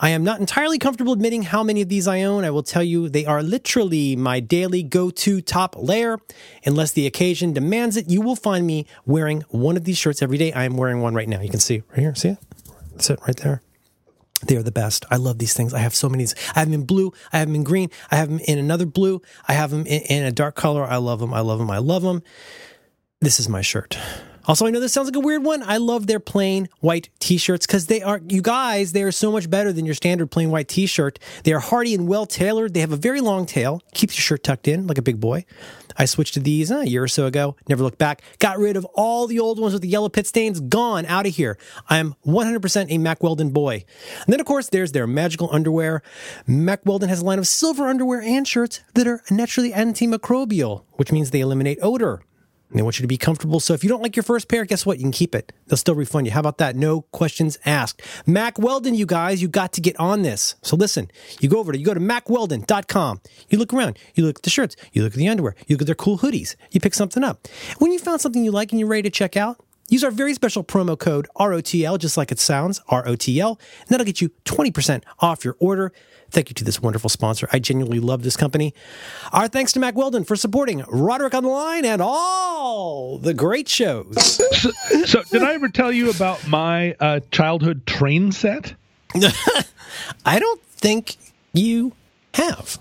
I 0.00 0.08
am 0.08 0.24
not 0.24 0.40
entirely 0.40 0.78
comfortable 0.78 1.12
admitting 1.12 1.44
how 1.44 1.62
many 1.62 1.82
of 1.82 1.88
these 1.88 2.08
I 2.08 2.22
own. 2.22 2.44
I 2.44 2.50
will 2.50 2.64
tell 2.64 2.82
you 2.82 3.08
they 3.08 3.26
are 3.26 3.44
literally 3.44 4.16
my 4.16 4.40
daily 4.40 4.82
go 4.82 5.10
to 5.10 5.40
top 5.40 5.76
layer. 5.78 6.18
Unless 6.66 6.92
the 6.92 7.06
occasion 7.06 7.52
demands 7.52 7.96
it, 7.96 8.10
you 8.10 8.20
will 8.20 8.34
find 8.34 8.66
me 8.66 8.86
wearing 9.06 9.42
one 9.50 9.76
of 9.76 9.84
these 9.84 9.98
shirts 9.98 10.20
every 10.20 10.38
day. 10.38 10.52
I 10.52 10.64
am 10.64 10.76
wearing 10.76 11.00
one 11.00 11.14
right 11.14 11.28
now. 11.28 11.40
You 11.40 11.50
can 11.50 11.60
see 11.60 11.84
right 11.90 12.00
here. 12.00 12.14
See 12.16 12.30
it? 12.30 12.38
That's 12.90 13.10
it 13.10 13.20
right 13.24 13.36
there. 13.36 13.62
They 14.46 14.56
are 14.56 14.62
the 14.62 14.72
best. 14.72 15.04
I 15.10 15.16
love 15.16 15.38
these 15.38 15.54
things. 15.54 15.72
I 15.72 15.78
have 15.78 15.94
so 15.94 16.08
many. 16.08 16.24
I 16.54 16.60
have 16.60 16.68
them 16.68 16.74
in 16.74 16.86
blue. 16.86 17.12
I 17.32 17.38
have 17.38 17.48
them 17.48 17.54
in 17.54 17.64
green. 17.64 17.90
I 18.10 18.16
have 18.16 18.28
them 18.28 18.40
in 18.40 18.58
another 18.58 18.86
blue. 18.86 19.22
I 19.46 19.52
have 19.52 19.70
them 19.70 19.86
in, 19.86 20.02
in 20.02 20.24
a 20.24 20.32
dark 20.32 20.54
color. 20.54 20.84
I 20.84 20.96
love 20.96 21.20
them. 21.20 21.32
I 21.32 21.40
love 21.40 21.58
them. 21.58 21.70
I 21.70 21.78
love 21.78 22.02
them. 22.02 22.22
This 23.20 23.38
is 23.38 23.48
my 23.48 23.62
shirt. 23.62 23.96
Also, 24.46 24.66
I 24.66 24.70
know 24.70 24.80
this 24.80 24.92
sounds 24.92 25.08
like 25.08 25.16
a 25.16 25.20
weird 25.20 25.44
one. 25.44 25.62
I 25.62 25.76
love 25.76 26.06
their 26.06 26.20
plain 26.20 26.68
white 26.80 27.10
t-shirts 27.20 27.66
because 27.66 27.86
they 27.86 28.02
are, 28.02 28.20
you 28.26 28.42
guys, 28.42 28.92
they 28.92 29.02
are 29.02 29.12
so 29.12 29.30
much 29.30 29.48
better 29.48 29.72
than 29.72 29.86
your 29.86 29.94
standard 29.94 30.30
plain 30.30 30.50
white 30.50 30.68
t-shirt. 30.68 31.18
They 31.44 31.52
are 31.52 31.60
hardy 31.60 31.94
and 31.94 32.08
well 32.08 32.26
tailored. 32.26 32.74
They 32.74 32.80
have 32.80 32.92
a 32.92 32.96
very 32.96 33.20
long 33.20 33.46
tail, 33.46 33.80
keeps 33.94 34.16
your 34.16 34.22
shirt 34.22 34.42
tucked 34.42 34.66
in 34.66 34.86
like 34.86 34.98
a 34.98 35.02
big 35.02 35.20
boy. 35.20 35.44
I 35.96 36.06
switched 36.06 36.34
to 36.34 36.40
these 36.40 36.70
uh, 36.70 36.78
a 36.78 36.84
year 36.86 37.02
or 37.02 37.08
so 37.08 37.26
ago, 37.26 37.56
never 37.68 37.82
looked 37.82 37.98
back, 37.98 38.22
got 38.38 38.58
rid 38.58 38.76
of 38.76 38.84
all 38.94 39.26
the 39.26 39.38
old 39.38 39.60
ones 39.60 39.72
with 39.72 39.82
the 39.82 39.88
yellow 39.88 40.08
pit 40.08 40.26
stains, 40.26 40.60
gone 40.60 41.06
out 41.06 41.26
of 41.26 41.34
here. 41.34 41.58
I 41.88 41.98
am 41.98 42.14
100% 42.26 42.86
a 42.90 42.98
Mack 42.98 43.22
Weldon 43.22 43.50
boy. 43.50 43.84
And 44.24 44.32
then, 44.32 44.40
of 44.40 44.46
course, 44.46 44.68
there's 44.68 44.92
their 44.92 45.06
magical 45.06 45.48
underwear. 45.52 46.02
Mack 46.46 46.84
Weldon 46.86 47.08
has 47.08 47.20
a 47.20 47.24
line 47.24 47.38
of 47.38 47.46
silver 47.46 47.88
underwear 47.88 48.22
and 48.22 48.46
shirts 48.46 48.80
that 48.94 49.06
are 49.06 49.22
naturally 49.30 49.72
antimicrobial, 49.72 50.84
which 50.94 51.12
means 51.12 51.30
they 51.30 51.40
eliminate 51.40 51.78
odor. 51.82 52.22
They 52.74 52.82
want 52.82 52.98
you 52.98 53.02
to 53.02 53.08
be 53.08 53.18
comfortable. 53.18 53.60
So 53.60 53.74
if 53.74 53.82
you 53.82 53.88
don't 53.88 54.02
like 54.02 54.16
your 54.16 54.22
first 54.22 54.48
pair, 54.48 54.64
guess 54.64 54.86
what? 54.86 54.98
You 54.98 55.04
can 55.04 55.12
keep 55.12 55.34
it. 55.34 55.52
They'll 55.66 55.76
still 55.76 55.94
refund 55.94 56.26
you. 56.26 56.32
How 56.32 56.40
about 56.40 56.58
that? 56.58 56.76
No 56.76 57.02
questions 57.12 57.58
asked. 57.64 58.02
Mack 58.26 58.58
Weldon, 58.58 58.94
you 58.94 59.06
guys, 59.06 59.42
you 59.42 59.48
got 59.48 59.72
to 59.74 59.80
get 59.80 59.98
on 59.98 60.22
this. 60.22 60.56
So 60.62 60.76
listen, 60.76 61.10
you 61.40 61.48
go 61.48 61.58
over 61.58 61.72
to, 61.72 61.78
you 61.78 61.84
go 61.84 61.94
to 61.94 62.00
mackweldon.com. 62.00 63.20
You 63.48 63.58
look 63.58 63.72
around. 63.72 63.98
You 64.14 64.24
look 64.24 64.38
at 64.38 64.42
the 64.42 64.50
shirts. 64.50 64.76
You 64.92 65.02
look 65.02 65.12
at 65.12 65.18
the 65.18 65.28
underwear. 65.28 65.54
You 65.66 65.76
look 65.76 65.82
at 65.82 65.86
their 65.86 65.94
cool 65.94 66.18
hoodies. 66.18 66.56
You 66.70 66.80
pick 66.80 66.94
something 66.94 67.22
up. 67.22 67.46
When 67.78 67.92
you 67.92 67.98
found 67.98 68.20
something 68.20 68.44
you 68.44 68.52
like 68.52 68.72
and 68.72 68.80
you're 68.80 68.88
ready 68.88 69.02
to 69.02 69.10
check 69.10 69.36
out, 69.36 69.60
Use 69.88 70.04
our 70.04 70.10
very 70.10 70.32
special 70.32 70.64
promo 70.64 70.98
code 70.98 71.28
ROTL, 71.38 71.98
just 71.98 72.16
like 72.16 72.32
it 72.32 72.38
sounds, 72.38 72.80
ROTL, 72.90 73.58
and 73.80 73.88
that'll 73.88 74.06
get 74.06 74.22
you 74.22 74.30
20% 74.46 75.02
off 75.18 75.44
your 75.44 75.54
order. 75.58 75.92
Thank 76.32 76.48
you 76.48 76.54
to 76.54 76.64
this 76.64 76.80
wonderful 76.80 77.10
sponsor. 77.10 77.46
I 77.52 77.58
genuinely 77.58 78.00
love 78.00 78.22
this 78.22 78.36
company. 78.38 78.72
Our 79.32 79.48
thanks 79.48 79.72
to 79.74 79.80
Mack 79.80 79.94
Weldon 79.96 80.24
for 80.24 80.34
supporting 80.34 80.82
Roderick 80.88 81.34
on 81.34 81.42
the 81.42 81.50
Line 81.50 81.84
and 81.84 82.00
all 82.00 83.18
the 83.18 83.34
great 83.34 83.68
shows. 83.68 84.16
So, 84.56 84.70
so 85.04 85.22
did 85.24 85.42
I 85.42 85.52
ever 85.52 85.68
tell 85.68 85.92
you 85.92 86.08
about 86.08 86.48
my 86.48 86.94
uh, 86.98 87.20
childhood 87.30 87.86
train 87.86 88.32
set? 88.32 88.74
I 90.24 90.38
don't 90.38 90.62
think 90.62 91.16
you 91.52 91.92
have. 92.32 92.78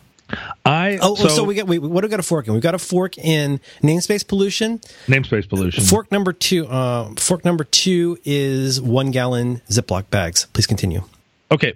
I 0.65 0.97
Oh, 1.01 1.15
so, 1.15 1.27
so 1.27 1.43
we 1.43 1.55
got. 1.55 1.67
we, 1.67 1.77
what 1.77 2.01
do 2.01 2.07
we 2.07 2.09
got 2.09 2.21
a 2.21 2.23
fork 2.23 2.47
in? 2.47 2.53
We've 2.53 2.63
got 2.63 2.73
a 2.73 2.79
fork 2.79 3.17
in 3.17 3.59
namespace 3.83 4.25
pollution. 4.25 4.79
namespace 5.07 5.49
pollution. 5.49 5.83
Fork 5.83 6.09
number 6.09 6.31
two. 6.31 6.67
Uh, 6.67 7.13
fork 7.17 7.43
number 7.43 7.65
two 7.65 8.17
is 8.23 8.79
one 8.79 9.11
gallon 9.11 9.61
Ziploc 9.69 10.09
bags. 10.09 10.47
Please 10.53 10.67
continue. 10.67 11.03
Okay. 11.51 11.73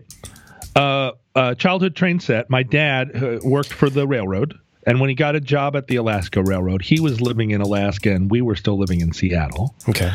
Uh, 0.73 1.11
uh, 1.35 1.55
childhood 1.55 1.95
train 1.95 2.19
set. 2.19 2.49
My 2.49 2.63
dad 2.63 3.11
uh, 3.15 3.39
worked 3.43 3.73
for 3.73 3.89
the 3.89 4.07
railroad, 4.07 4.57
and 4.85 4.99
when 4.99 5.09
he 5.09 5.15
got 5.15 5.35
a 5.35 5.41
job 5.41 5.75
at 5.75 5.87
the 5.87 5.97
Alaska 5.97 6.43
Railroad, 6.43 6.81
he 6.81 6.99
was 6.99 7.21
living 7.21 7.51
in 7.51 7.61
Alaska, 7.61 8.11
and 8.11 8.29
we 8.29 8.41
were 8.41 8.55
still 8.55 8.77
living 8.77 9.01
in 9.01 9.11
Seattle. 9.13 9.75
Okay. 9.89 10.13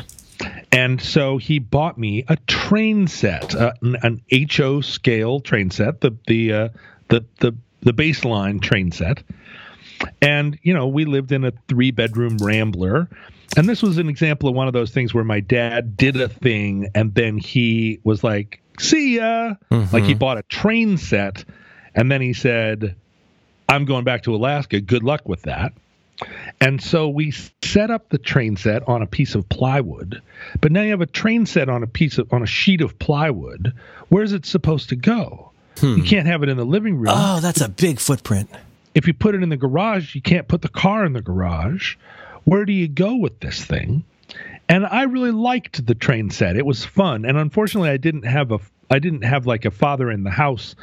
And 0.72 1.00
so 1.00 1.36
he 1.36 1.58
bought 1.58 1.98
me 1.98 2.24
a 2.28 2.36
train 2.46 3.08
set, 3.08 3.54
uh, 3.54 3.72
an, 3.82 3.96
an 4.02 4.22
HO 4.50 4.80
scale 4.80 5.40
train 5.40 5.70
set, 5.70 6.00
the 6.00 6.16
the 6.26 6.52
uh, 6.52 6.68
the 7.08 7.24
the 7.40 7.54
the 7.80 7.92
baseline 7.92 8.62
train 8.62 8.92
set. 8.92 9.22
And 10.22 10.58
you 10.62 10.72
know, 10.72 10.86
we 10.86 11.04
lived 11.04 11.32
in 11.32 11.44
a 11.44 11.52
three 11.68 11.90
bedroom 11.90 12.38
Rambler, 12.38 13.08
and 13.56 13.68
this 13.68 13.82
was 13.82 13.98
an 13.98 14.08
example 14.08 14.48
of 14.48 14.54
one 14.54 14.66
of 14.66 14.72
those 14.72 14.90
things 14.90 15.12
where 15.12 15.24
my 15.24 15.40
dad 15.40 15.96
did 15.96 16.20
a 16.20 16.28
thing, 16.28 16.88
and 16.94 17.14
then 17.14 17.38
he 17.38 18.00
was 18.04 18.22
like, 18.22 18.60
"See 18.78 19.16
ya," 19.16 19.54
like 19.70 20.04
he 20.04 20.10
mm-hmm. 20.10 20.18
bought 20.18 20.38
a 20.38 20.42
train 20.42 20.98
set, 20.98 21.44
and 21.94 22.10
then 22.10 22.20
he 22.20 22.32
said, 22.32 22.96
"I'm 23.68 23.84
going 23.84 24.04
back 24.04 24.22
to 24.24 24.34
Alaska. 24.34 24.80
Good 24.80 25.02
luck 25.02 25.28
with 25.28 25.42
that." 25.42 25.72
And 26.60 26.82
so 26.82 27.08
we 27.08 27.32
set 27.62 27.90
up 27.90 28.10
the 28.10 28.18
train 28.18 28.56
set 28.56 28.86
on 28.86 29.02
a 29.02 29.06
piece 29.06 29.34
of 29.34 29.48
plywood. 29.48 30.20
But 30.60 30.70
now 30.72 30.82
you 30.82 30.90
have 30.90 31.00
a 31.00 31.06
train 31.06 31.46
set 31.46 31.68
on 31.68 31.82
a 31.82 31.86
piece 31.86 32.18
of 32.18 32.32
on 32.32 32.42
a 32.42 32.46
sheet 32.46 32.80
of 32.80 32.98
plywood. 32.98 33.72
Where's 34.08 34.32
it 34.32 34.46
supposed 34.46 34.90
to 34.90 34.96
go? 34.96 35.50
You 35.82 35.96
hmm. 35.96 36.02
can't 36.02 36.26
have 36.26 36.42
it 36.42 36.48
in 36.48 36.56
the 36.56 36.64
living 36.64 36.96
room. 36.96 37.14
Oh, 37.14 37.40
that's 37.40 37.60
a 37.60 37.68
big 37.68 38.00
footprint. 38.00 38.50
If 38.94 39.06
you 39.06 39.14
put 39.14 39.34
it 39.34 39.42
in 39.42 39.48
the 39.48 39.56
garage, 39.56 40.14
you 40.14 40.20
can't 40.20 40.46
put 40.46 40.62
the 40.62 40.68
car 40.68 41.04
in 41.04 41.12
the 41.12 41.22
garage. 41.22 41.96
Where 42.44 42.64
do 42.64 42.72
you 42.72 42.88
go 42.88 43.16
with 43.16 43.40
this 43.40 43.64
thing? 43.64 44.04
And 44.68 44.86
I 44.86 45.02
really 45.02 45.32
liked 45.32 45.84
the 45.84 45.94
train 45.94 46.30
set. 46.30 46.56
It 46.56 46.64
was 46.64 46.84
fun. 46.84 47.24
And 47.24 47.36
unfortunately, 47.36 47.90
I 47.90 47.96
didn't 47.96 48.24
have 48.24 48.52
a 48.52 48.60
I 48.90 48.98
didn't 48.98 49.22
have 49.22 49.46
like 49.46 49.64
a 49.64 49.70
father 49.70 50.10
in 50.10 50.24
the 50.24 50.30
house 50.30 50.74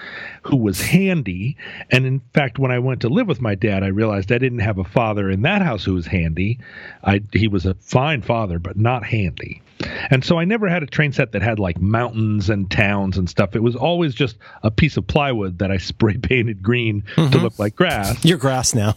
who 0.44 0.56
was 0.56 0.82
handy. 0.82 1.58
And 1.92 2.06
in 2.06 2.22
fact, 2.34 2.58
when 2.58 2.72
I 2.72 2.80
went 2.80 3.02
to 3.02 3.10
live 3.10 3.28
with 3.28 3.42
my 3.42 3.54
dad, 3.54 3.84
I 3.84 3.88
realized 3.88 4.32
I 4.32 4.38
didn't 4.38 4.60
have 4.60 4.78
a 4.78 4.86
father 4.86 5.30
in 5.30 5.42
that 5.42 5.62
house 5.62 5.84
who 5.84 5.94
was 5.94 6.08
handy. 6.08 6.60
I 7.04 7.22
he 7.34 7.48
was 7.48 7.66
a 7.66 7.74
fine 7.76 8.22
father, 8.22 8.60
but 8.60 8.78
not 8.78 9.06
handy. 9.06 9.62
And 10.10 10.24
so 10.24 10.40
I 10.40 10.46
never 10.46 10.68
had 10.70 10.84
a 10.84 10.88
train 10.88 11.12
set 11.12 11.34
that 11.34 11.42
had 11.42 11.60
like 11.60 11.80
mountains 11.80 12.50
and 12.50 12.72
towns 12.72 13.18
and 13.18 13.30
stuff. 13.30 13.56
It 13.56 13.62
was 13.62 13.76
always 13.76 14.16
just 14.16 14.38
a 14.64 14.72
piece 14.72 14.98
of 14.98 15.06
plywood 15.06 15.60
that 15.60 15.70
I 15.70 15.78
spray 15.78 16.18
painted 16.22 16.64
green 16.64 17.02
to 17.02 17.22
mm-hmm. 17.22 17.40
look 17.40 17.60
like 17.60 17.76
grass 17.76 18.24
Your 18.26 18.38
grass 18.38 18.74
now. 18.74 18.96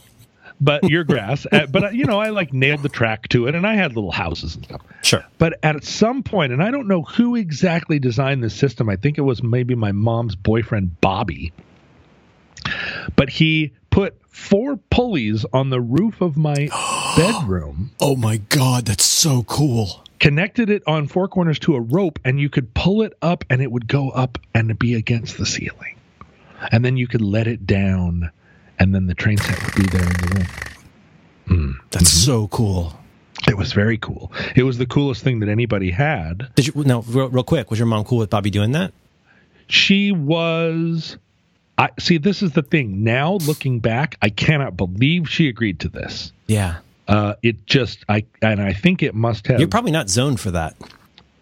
But 0.60 0.84
your 0.84 1.04
grass. 1.12 1.46
Uh, 1.50 1.66
but 1.66 1.84
uh, 1.84 1.88
you 1.90 2.04
know, 2.04 2.18
I 2.20 2.30
like 2.30 2.52
nailed 2.52 2.82
the 2.82 2.88
track 2.88 3.28
to 3.28 3.46
it, 3.46 3.54
and 3.54 3.66
I 3.66 3.74
had 3.74 3.94
little 3.94 4.12
houses 4.12 4.56
and 4.56 4.64
stuff. 4.64 4.82
Sure. 5.02 5.24
But 5.38 5.58
at 5.62 5.82
some 5.84 6.22
point, 6.22 6.52
and 6.52 6.62
I 6.62 6.70
don't 6.70 6.88
know 6.88 7.02
who 7.02 7.36
exactly 7.36 7.98
designed 7.98 8.42
this 8.44 8.54
system. 8.54 8.88
I 8.88 8.96
think 8.96 9.18
it 9.18 9.22
was 9.22 9.42
maybe 9.42 9.74
my 9.74 9.92
mom's 9.92 10.36
boyfriend 10.36 11.00
Bobby. 11.00 11.52
But 13.16 13.30
he 13.30 13.72
put 13.90 14.20
four 14.28 14.76
pulleys 14.76 15.44
on 15.52 15.70
the 15.70 15.80
roof 15.80 16.20
of 16.20 16.36
my 16.36 16.68
bedroom, 17.16 17.90
Oh 18.00 18.16
my 18.16 18.36
God, 18.36 18.86
that's 18.86 19.04
so 19.04 19.42
cool. 19.44 20.04
connected 20.20 20.68
it 20.70 20.82
on 20.86 21.08
four 21.08 21.26
corners 21.28 21.58
to 21.60 21.74
a 21.74 21.80
rope, 21.80 22.18
and 22.24 22.38
you 22.38 22.48
could 22.50 22.72
pull 22.74 23.02
it 23.02 23.14
up, 23.22 23.44
and 23.50 23.60
it 23.62 23.72
would 23.72 23.88
go 23.88 24.10
up 24.10 24.38
and 24.54 24.78
be 24.78 24.94
against 24.94 25.38
the 25.38 25.46
ceiling. 25.46 25.96
And 26.70 26.84
then 26.84 26.96
you 26.98 27.08
could 27.08 27.22
let 27.22 27.46
it 27.46 27.66
down, 27.66 28.30
and 28.80 28.94
then 28.94 29.06
the 29.06 29.14
train 29.14 29.36
set 29.38 29.62
would 29.64 29.74
be 29.76 29.86
there 29.96 30.02
in 30.02 30.08
the 30.08 30.46
room. 31.46 31.80
That's 31.90 32.10
so 32.10 32.48
cool. 32.48 32.98
It 33.48 33.56
was 33.56 33.72
very 33.72 33.98
cool. 33.98 34.32
It 34.54 34.62
was 34.62 34.78
the 34.78 34.86
coolest 34.86 35.22
thing 35.24 35.40
that 35.40 35.48
anybody 35.48 35.90
had. 35.90 36.48
Did 36.54 36.66
you 36.68 36.84
no 36.84 37.02
real, 37.02 37.28
real 37.28 37.42
quick? 37.44 37.70
Was 37.70 37.78
your 37.78 37.86
mom 37.86 38.04
cool 38.04 38.18
with 38.18 38.30
Bobby 38.30 38.50
doing 38.50 38.72
that? 38.72 38.92
She 39.68 40.12
was. 40.12 41.16
I 41.78 41.90
see. 41.98 42.18
This 42.18 42.42
is 42.42 42.52
the 42.52 42.62
thing. 42.62 43.02
Now 43.02 43.34
looking 43.34 43.80
back, 43.80 44.16
I 44.20 44.28
cannot 44.28 44.76
believe 44.76 45.28
she 45.28 45.48
agreed 45.48 45.80
to 45.80 45.88
this. 45.88 46.32
Yeah. 46.46 46.78
Uh, 47.08 47.34
it 47.42 47.66
just 47.66 48.04
I 48.08 48.24
and 48.42 48.60
I 48.60 48.72
think 48.72 49.02
it 49.02 49.14
must 49.14 49.46
have 49.48 49.58
You're 49.58 49.68
probably 49.68 49.90
not 49.92 50.08
zoned 50.08 50.38
for 50.38 50.52
that. 50.52 50.76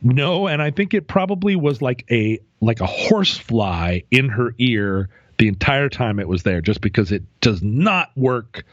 no, 0.01 0.47
and 0.47 0.63
I 0.63 0.71
think 0.71 0.95
it 0.95 1.07
probably 1.09 1.57
was 1.57 1.83
like 1.83 2.07
a 2.11 2.39
like 2.61 2.81
a 2.81 2.87
horsefly 2.87 4.01
in 4.11 4.31
her 4.31 4.55
ear 4.59 5.11
the 5.39 5.49
entire 5.49 5.89
time 5.89 6.19
it 6.19 6.29
was 6.29 6.43
there, 6.43 6.61
just 6.61 6.81
because 6.81 7.13
it 7.13 7.23
does 7.41 7.63
not 7.63 8.11
work 8.17 8.65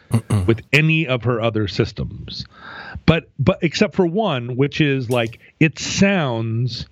with 0.47 0.61
any 0.73 1.07
of 1.07 1.23
her 1.23 1.39
other 1.41 1.67
systems. 1.67 2.45
But 3.05 3.29
but 3.37 3.59
except 3.61 3.95
for 3.95 4.05
one, 4.05 4.55
which 4.55 4.81
is 4.81 5.09
like 5.09 5.39
it 5.59 5.77
sounds 5.79 6.87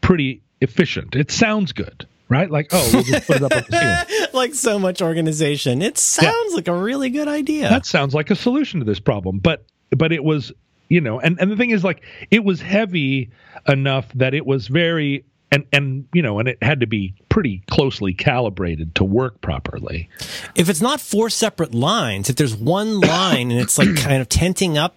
pretty 0.00 0.42
efficient. 0.60 1.14
It 1.14 1.30
sounds 1.30 1.72
good, 1.72 2.06
right? 2.28 2.50
Like 2.50 2.68
oh, 2.72 2.90
we'll 2.92 3.02
just 3.04 3.26
put 3.26 3.36
it 3.36 3.42
up 3.42 3.52
on 3.52 3.64
the 3.68 4.06
ceiling. 4.06 4.28
like 4.32 4.54
so 4.54 4.78
much 4.78 5.00
organization. 5.00 5.80
It 5.82 5.96
sounds 5.98 6.54
like 6.54 6.68
a 6.68 6.74
really 6.76 7.10
good 7.10 7.28
idea. 7.28 7.68
that 7.68 7.86
sounds 7.86 8.14
like 8.14 8.30
a 8.30 8.36
solution 8.36 8.80
to 8.80 8.86
this 8.86 9.00
problem 9.00 9.38
but 9.38 9.64
but 9.96 10.12
it 10.12 10.24
was 10.24 10.52
you 10.88 11.00
know 11.00 11.20
and 11.20 11.38
and 11.40 11.50
the 11.50 11.56
thing 11.56 11.70
is 11.70 11.84
like 11.84 12.02
it 12.30 12.44
was 12.44 12.60
heavy 12.60 13.30
enough 13.68 14.06
that 14.14 14.34
it 14.34 14.44
was 14.44 14.66
very 14.66 15.24
and 15.54 15.64
and 15.72 16.06
you 16.12 16.22
know 16.22 16.38
and 16.38 16.48
it 16.48 16.62
had 16.62 16.80
to 16.80 16.86
be 16.86 17.14
pretty 17.28 17.62
closely 17.70 18.12
calibrated 18.12 18.94
to 18.94 19.04
work 19.04 19.40
properly 19.40 20.08
if 20.54 20.68
it's 20.68 20.80
not 20.80 21.00
four 21.00 21.30
separate 21.30 21.74
lines, 21.74 22.30
if 22.30 22.36
there's 22.36 22.54
one 22.56 23.00
line 23.14 23.50
and 23.50 23.60
it's 23.60 23.78
like 23.78 23.96
kind 24.08 24.20
of 24.20 24.28
tenting 24.28 24.78
up, 24.78 24.94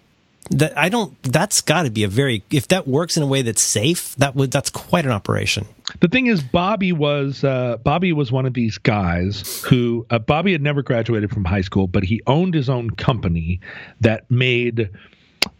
that 0.50 0.76
I 0.78 0.88
don't. 0.88 1.20
That's 1.22 1.60
got 1.60 1.82
to 1.82 1.90
be 1.90 2.04
a 2.04 2.08
very. 2.08 2.42
If 2.50 2.68
that 2.68 2.88
works 2.88 3.16
in 3.16 3.22
a 3.22 3.26
way 3.26 3.42
that's 3.42 3.60
safe, 3.60 4.14
that 4.16 4.34
would. 4.34 4.50
That's 4.50 4.70
quite 4.70 5.04
an 5.04 5.10
operation. 5.12 5.66
the 6.00 6.08
thing 6.08 6.26
is 6.26 6.42
bobby 6.42 6.92
was 6.92 7.44
uh, 7.44 7.76
bobby 7.84 8.12
was 8.12 8.32
one 8.32 8.46
of 8.46 8.54
these 8.54 8.78
guys 8.78 9.62
who 9.64 10.06
uh, 10.10 10.18
bobby 10.18 10.52
had 10.52 10.62
never 10.62 10.82
graduated 10.82 11.30
from 11.30 11.44
high 11.44 11.62
school 11.62 11.86
but 11.86 12.02
he 12.04 12.20
owned 12.26 12.54
his 12.54 12.68
own 12.68 12.90
company 12.90 13.60
that 14.00 14.30
made 14.30 14.90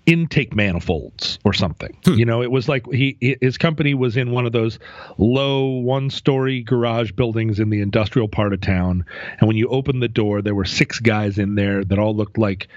intake 0.09 0.57
manifolds 0.57 1.39
or 1.45 1.53
something. 1.53 1.95
Hmm. 2.05 2.15
You 2.15 2.25
know, 2.25 2.43
it 2.43 2.51
was 2.51 2.67
like 2.67 2.91
he 2.91 3.37
his 3.43 3.59
company 3.59 3.93
was 3.93 4.17
in 4.17 4.31
one 4.31 4.47
of 4.47 4.53
those 4.53 4.79
low 5.19 5.67
one-story 5.67 6.63
garage 6.63 7.13
buildings 7.13 7.61
in 7.61 7.69
the 7.69 7.83
industrial 7.83 8.27
part 8.27 8.55
of 8.55 8.63
town, 8.63 9.05
and 9.39 9.47
when 9.47 9.57
you 9.59 9.69
opened 9.69 10.03
the 10.03 10.09
door, 10.09 10.41
there 10.41 10.55
were 10.55 10.65
six 10.65 10.99
guys 10.99 11.39
in 11.39 11.57
there 11.57 11.85
that 11.85 11.99
all 11.99 12.17
looked 12.17 12.39
like 12.39 12.69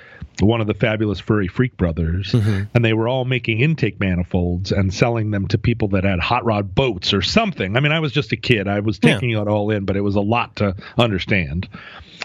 one 0.42 0.60
of 0.60 0.68
the 0.68 0.74
fabulous 0.74 1.22
furry 1.22 1.48
freak 1.48 1.78
brothers, 1.78 2.34
mm-hmm. 2.34 2.64
and 2.74 2.84
they 2.84 2.94
were 2.94 3.08
all 3.08 3.24
making 3.24 3.62
intake 3.62 4.00
manifolds 4.00 4.74
and 4.74 4.94
selling 4.94 5.32
them 5.32 5.48
to 5.48 5.58
people 5.58 5.88
that 5.90 6.04
had 6.04 6.20
hot 6.20 6.44
rod 6.44 6.76
boats 6.76 7.14
or 7.14 7.22
something. 7.22 7.78
I 7.78 7.80
mean, 7.80 7.94
I 7.94 8.02
was 8.02 8.12
just 8.12 8.34
a 8.34 8.38
kid; 8.38 8.68
I 8.68 8.82
was 8.82 9.00
Yeah. 9.02 9.14
taking 9.14 9.30
it 9.30 9.48
all 9.48 9.72
in, 9.72 9.86
but 9.86 9.96
it 9.96 10.02
was 10.02 10.16
a 10.16 10.22
lot 10.22 10.58
to 10.58 10.76
understand. 10.98 11.70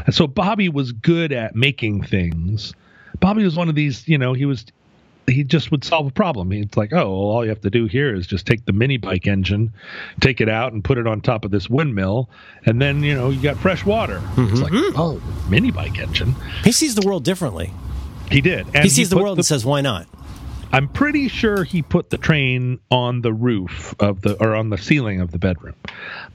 And 0.04 0.12
so 0.12 0.26
Bobby 0.26 0.68
was 0.68 0.90
good 0.90 1.32
at 1.32 1.54
making 1.54 2.02
things. 2.02 2.74
Bobby 3.20 3.44
was 3.44 3.56
one 3.56 3.68
of 3.68 3.74
these, 3.74 4.06
you 4.08 4.18
know, 4.18 4.34
he 4.34 4.44
was 4.44 4.66
he 5.28 5.44
just 5.44 5.70
would 5.70 5.84
solve 5.84 6.06
a 6.06 6.10
problem. 6.10 6.50
He's 6.50 6.76
like, 6.76 6.92
oh, 6.92 6.96
well, 6.96 7.30
all 7.30 7.44
you 7.44 7.50
have 7.50 7.60
to 7.62 7.70
do 7.70 7.86
here 7.86 8.14
is 8.14 8.26
just 8.26 8.46
take 8.46 8.64
the 8.64 8.72
mini 8.72 8.96
bike 8.96 9.26
engine, 9.26 9.72
take 10.20 10.40
it 10.40 10.48
out 10.48 10.72
and 10.72 10.82
put 10.82 10.98
it 10.98 11.06
on 11.06 11.20
top 11.20 11.44
of 11.44 11.50
this 11.50 11.68
windmill, 11.68 12.30
and 12.64 12.80
then 12.80 13.02
you 13.02 13.14
know 13.14 13.30
you 13.30 13.40
got 13.40 13.56
fresh 13.56 13.84
water. 13.84 14.22
It's 14.36 14.60
like, 14.60 14.72
oh, 14.74 15.20
mini 15.48 15.70
bike 15.70 15.98
engine. 15.98 16.34
He 16.64 16.72
sees 16.72 16.94
the 16.94 17.06
world 17.06 17.24
differently. 17.24 17.72
He 18.30 18.40
did. 18.40 18.66
And 18.74 18.84
He 18.84 18.88
sees 18.88 19.10
the 19.10 19.16
put 19.16 19.22
world 19.22 19.38
and 19.38 19.46
says, 19.46 19.64
"Why 19.64 19.80
not?" 19.80 20.06
I'm 20.72 20.88
pretty 20.88 21.28
sure 21.28 21.64
he 21.64 21.82
put 21.82 22.10
the 22.10 22.18
train 22.18 22.80
on 22.90 23.22
the 23.22 23.32
roof 23.32 23.94
of 24.00 24.22
the 24.22 24.34
or 24.42 24.54
on 24.54 24.70
the 24.70 24.78
ceiling 24.78 25.20
of 25.20 25.30
the 25.30 25.38
bedroom, 25.38 25.74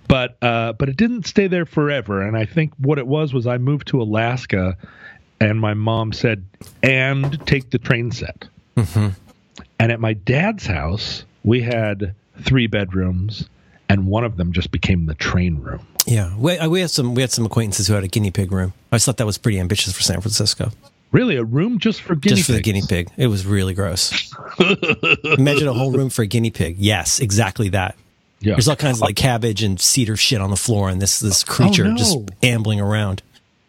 but 0.08 0.38
uh, 0.42 0.74
but 0.74 0.89
it 0.89 0.98
didn't 0.98 1.26
stay 1.26 1.48
there 1.48 1.66
forever. 1.66 2.22
And 2.22 2.38
I 2.38 2.46
think 2.46 2.74
what 2.78 2.98
it 2.98 3.08
was 3.08 3.34
was 3.34 3.46
I 3.46 3.58
moved 3.58 3.88
to 3.89 4.02
Alaska, 4.02 4.78
and 5.39 5.60
my 5.60 5.74
mom 5.74 6.14
said, 6.14 6.46
"And 6.82 7.46
take 7.46 7.72
the 7.72 7.78
train 7.78 8.12
set." 8.12 8.48
And 9.80 9.92
at 9.92 10.00
my 10.00 10.14
dad's 10.14 10.66
house, 10.66 11.24
we 11.44 11.62
had 11.62 12.14
three 12.42 12.68
bedrooms, 12.68 13.50
and 13.90 14.08
one 14.08 14.24
of 14.24 14.38
them 14.38 14.54
just 14.54 14.72
became 14.72 15.06
the 15.06 15.16
train 15.16 15.58
room. 15.58 15.86
Yeah, 16.06 16.36
we, 16.38 16.58
uh, 16.58 16.70
we 16.70 16.82
had 16.82 16.90
some 16.90 17.16
we 17.16 17.22
had 17.22 17.32
some 17.32 17.46
acquaintances 17.46 17.88
who 17.88 17.94
had 17.94 18.04
a 18.04 18.08
guinea 18.08 18.32
pig 18.32 18.52
room. 18.52 18.74
I 18.92 18.96
just 18.96 19.06
thought 19.06 19.18
that 19.18 19.26
was 19.26 19.38
pretty 19.38 19.60
ambitious 19.60 19.94
for 19.94 20.02
San 20.02 20.22
Francisco. 20.22 20.72
Really, 21.12 21.36
a 21.36 21.44
room 21.44 21.80
just 21.80 22.02
for 22.02 22.16
guinea 22.16 22.38
just 22.38 22.48
for 22.48 22.54
the 22.54 22.62
guinea 22.62 22.82
pig, 22.88 23.10
it 23.18 23.28
was 23.28 23.46
really 23.46 23.74
gross. 23.74 24.34
Imagine 25.24 25.68
a 25.68 25.74
whole 25.74 25.92
room 25.92 26.10
for 26.10 26.22
a 26.22 26.28
guinea 26.28 26.52
pig. 26.52 26.78
Yes, 26.78 27.20
exactly 27.20 27.70
that. 27.70 27.96
Yeah. 28.40 28.54
There's 28.54 28.68
all 28.68 28.76
kinds 28.76 28.98
of 28.98 29.02
like 29.02 29.16
cabbage 29.16 29.62
and 29.62 29.80
cedar 29.80 30.16
shit 30.16 30.42
on 30.42 30.50
the 30.50 30.56
floor, 30.56 30.90
and 30.90 31.02
this 31.02 31.20
this 31.20 31.44
creature 31.44 31.86
no. 31.86 31.96
just 31.96 32.18
ambling 32.42 32.82
around. 32.82 33.22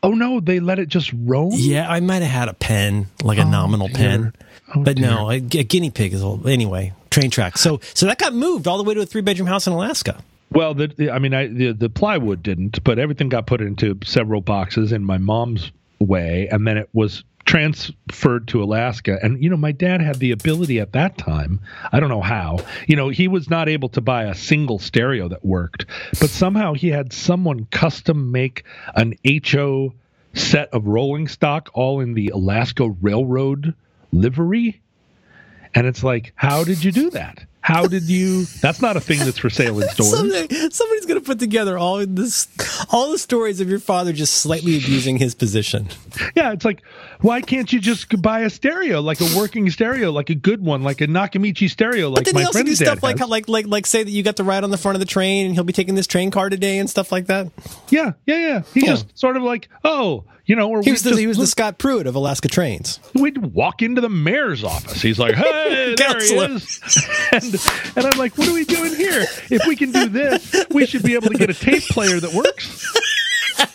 Oh 0.03 0.11
no, 0.11 0.41
they 0.41 0.59
let 0.61 0.79
it 0.79 0.89
just 0.89 1.13
roam. 1.17 1.53
Yeah, 1.55 1.89
I 1.89 2.01
might 2.01 2.23
have 2.23 2.31
had 2.31 2.49
a 2.49 2.55
pen, 2.55 3.07
like 3.23 3.39
a 3.39 3.43
oh, 3.43 3.51
nominal 3.51 3.87
dear. 3.89 3.97
pen, 3.97 4.33
Oh, 4.75 4.83
but 4.83 4.99
no, 4.99 5.31
a, 5.31 5.35
a 5.37 5.41
guinea 5.41 5.91
pig 5.91 6.13
is 6.13 6.23
old. 6.23 6.47
Anyway, 6.49 6.93
train 7.11 7.31
track. 7.31 7.57
So 7.59 7.81
so 7.95 8.07
that 8.07 8.19
got 8.19 8.35
moved 8.35 8.67
all 8.67 8.79
the 8.79 8.85
way 8.85 8.95
to 8.95 9.01
a 9.03 9.07
three 9.07 9.23
bedroom 9.23 9.47
house 9.49 9.67
in 9.67 9.73
Alaska. 9.73 10.23
Well, 10.51 10.75
the, 10.75 10.89
the- 10.89 11.11
I 11.11 11.19
mean, 11.19 11.35
I, 11.35 11.47
the 11.47 11.73
the 11.73 11.89
plywood 11.89 12.43
didn't, 12.43 12.83
but 12.85 12.99
everything 12.99 13.29
got 13.29 13.47
put 13.47 13.61
into 13.61 13.99
several 14.05 14.41
boxes 14.41 14.93
in 14.93 15.05
my 15.05 15.19
mom's 15.19 15.71
way, 16.01 16.49
and 16.51 16.67
then 16.67 16.77
it 16.79 16.89
was 16.93 17.23
transferred 17.53 18.49
to 18.49 18.63
Alaska. 18.63 19.19
And 19.23 19.45
you 19.45 19.51
know, 19.51 19.59
my 19.59 19.73
dad 19.73 20.01
had 20.01 20.17
the 20.17 20.31
ability 20.31 20.81
at 20.81 20.93
that 20.93 21.19
time. 21.19 21.61
I 21.93 22.01
don't 22.01 22.09
know 22.09 22.23
how. 22.23 22.61
You 22.89 22.97
know, 22.97 23.11
he 23.11 23.29
was 23.29 23.51
not 23.51 23.69
able 23.69 23.91
to 23.91 24.01
buy 24.01 24.25
a 24.25 24.35
single 24.35 24.79
stereo 24.79 25.29
that 25.29 25.45
worked, 25.45 25.85
but 26.19 26.31
somehow 26.31 26.73
he 26.73 26.89
had 26.89 27.13
someone 27.13 27.67
custom 27.67 28.33
make 28.33 28.65
an 28.95 29.13
HO 29.53 29.93
set 30.33 30.71
of 30.73 30.87
rolling 30.87 31.29
stock, 31.29 31.69
all 31.75 32.01
in 32.01 32.15
the 32.15 32.29
Alaska 32.29 32.89
Railroad 33.03 33.75
livery. 34.15 34.81
And 35.75 35.87
it's 35.87 36.03
like, 36.03 36.33
how 36.35 36.65
did 36.65 36.83
you 36.83 36.91
do 36.91 37.11
that? 37.11 37.45
How 37.63 37.87
did 37.87 38.03
you? 38.05 38.45
That's 38.61 38.83
not 38.83 38.97
a 38.97 39.01
thing 39.01 39.21
that's 39.21 39.39
for 39.39 39.49
sale 39.49 39.81
in 39.81 39.89
stores. 39.91 40.11
Someday, 40.11 40.49
somebody's 40.71 41.07
going 41.07 41.21
to 41.21 41.25
put 41.25 41.39
together 41.39 41.79
all 41.79 42.05
this, 42.05 42.49
all 42.91 43.11
the 43.13 43.19
stories 43.19 43.61
of 43.61 43.69
your 43.71 43.79
father 43.79 44.13
just 44.13 44.35
slightly 44.35 44.77
abusing 44.77 45.17
his 45.17 45.35
position. 45.37 45.89
Yeah, 46.35 46.53
it's 46.53 46.65
like, 46.65 46.83
why 47.21 47.41
can't 47.41 47.73
you 47.73 47.79
just 47.79 48.21
buy 48.21 48.41
a 48.41 48.51
stereo, 48.51 49.01
like 49.01 49.21
a 49.21 49.29
working 49.37 49.71
stereo, 49.71 50.11
like 50.11 50.29
a 50.29 50.35
good 50.35 50.61
one, 50.65 50.83
like 50.83 51.01
a 51.01 51.07
Nakamichi 51.07 51.71
stereo, 51.71 52.09
like 52.09 52.17
But 52.17 52.25
then 52.27 52.35
my 52.35 52.41
he 52.41 52.47
also 52.47 52.59
do 52.59 52.65
friend's 52.65 52.81
stuff 52.81 53.03
like 53.03 53.21
like 53.21 53.49
like 53.49 53.67
like 53.69 53.87
say 53.87 54.03
that 54.03 54.11
you 54.11 54.25
got 54.25 54.37
to 54.37 54.45
ride 54.45 54.65
on 54.65 54.71
the 54.71 54.79
front 54.79 54.97
of 54.97 55.01
the 55.01 55.07
train 55.07 55.47
and 55.47 55.55
he'll 55.55 55.63
be 55.65 55.73
taking 55.73 55.95
this 55.95 56.09
train 56.09 56.33
car 56.33 56.51
today 56.51 56.79
and 56.79 56.91
stuff 56.91 57.13
like 57.13 57.27
that. 57.27 57.49
yeah, 57.91 58.13
yeah, 58.27 58.37
yeah. 58.39 58.63
He 58.75 58.81
Yeah. 58.81 58.87
just 58.87 59.17
sort 59.17 59.37
of 59.37 59.45
like, 59.45 59.69
oh, 59.85 60.25
you 60.45 60.57
know, 60.57 60.69
or 60.69 60.83
He 60.83 60.91
was 60.91 61.03
the, 61.03 61.17
he 61.17 61.27
was 61.27 61.39
the 61.39 61.47
Scott 61.47 61.79
Pruitt 61.79 62.07
of 62.07 62.15
Alaska 62.15 62.49
Trains. 62.49 62.99
we'd 63.15 63.39
walk 63.39 63.83
into 63.83 64.01
the 64.01 64.09
mayor's 64.09 64.65
office. 64.65 65.01
He's 65.01 65.19
like, 65.19 65.35
"Hey, 65.35 65.95
there 65.99 66.19
he 66.21 66.35
is," 66.35 66.81
and, 67.33 67.45
and 67.97 68.07
I'm 68.07 68.19
like, 68.19 68.37
"What 68.37 68.49
are 68.49 68.55
we 68.55 68.65
doing 68.65 68.95
here? 68.95 69.25
If 69.51 69.67
we 69.67 69.77
can 69.77 69.93
do 69.93 70.09
this, 70.09 70.65
we 70.71 70.87
should 70.87 71.03
be 71.03 71.15
able 71.15 71.29
to 71.29 71.39
get 71.39 71.51
a 71.51 71.55
tape 71.55 71.85
player 71.85 72.19
that 72.21 72.33
works." 72.33 72.99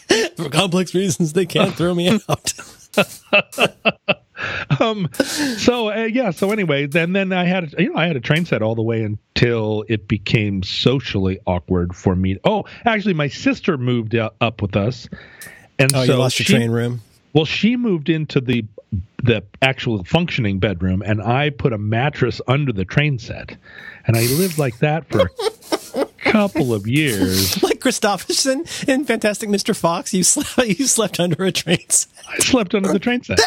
For 0.38 0.50
complex 0.50 0.94
reasons, 0.96 1.34
they 1.34 1.46
can't 1.46 1.74
throw 1.76 1.94
me 1.94 2.10
out. 2.10 2.54
um 4.80 5.08
so 5.14 5.90
uh, 5.92 6.06
yeah 6.12 6.32
so 6.32 6.52
anyway 6.52 6.86
then 6.88 7.14
then 7.14 7.32
i 7.32 7.44
had 7.44 7.74
you 7.78 7.90
know 7.92 7.96
i 7.96 8.08
had 8.08 8.16
a 8.16 8.20
train 8.20 8.46
set 8.46 8.62
all 8.64 8.74
the 8.74 8.82
way 8.82 9.04
until 9.04 9.84
it 9.88 10.08
became 10.08 10.64
socially 10.64 11.40
awkward 11.46 11.96
for 11.96 12.16
me 12.16 12.38
oh 12.44 12.66
actually 12.86 13.14
my 13.14 13.28
sister 13.28 13.78
moved 13.78 14.16
up 14.16 14.62
with 14.62 14.76
us 14.76 15.08
and 15.80 15.94
Oh, 15.96 16.06
so 16.06 16.14
you 16.14 16.18
lost 16.20 16.40
your 16.40 16.46
train 16.58 16.72
room. 16.72 17.02
well 17.34 17.46
she 17.46 17.76
moved 17.76 18.10
into 18.10 18.40
the 18.42 18.66
the 19.24 19.44
actual 19.62 20.04
functioning 20.06 20.60
bedroom 20.60 21.02
and 21.06 21.22
i 21.22 21.50
put 21.50 21.74
a 21.74 21.78
mattress 21.78 22.40
under 22.48 22.72
the 22.72 22.86
train 22.86 23.20
set 23.20 23.56
and 24.06 24.16
i 24.16 24.22
lived 24.28 24.58
like 24.58 24.78
that 24.80 25.08
for 25.10 25.30
a 26.00 26.06
couple 26.20 26.74
of 26.74 26.88
years 26.88 27.62
Like 27.64 27.80
Kristofferson 27.80 28.88
in 28.88 29.06
Fantastic 29.06 29.50
Mr. 29.50 29.76
Fox, 29.76 30.14
you 30.14 30.24
slept 30.24 30.58
you 30.80 30.86
slept 30.88 31.20
under 31.20 31.44
a 31.46 31.52
train 31.52 31.90
set. 31.90 32.12
I 32.30 32.38
slept 32.40 32.76
under 32.76 32.92
the 32.92 33.00
train 33.00 33.24
set. 33.24 33.40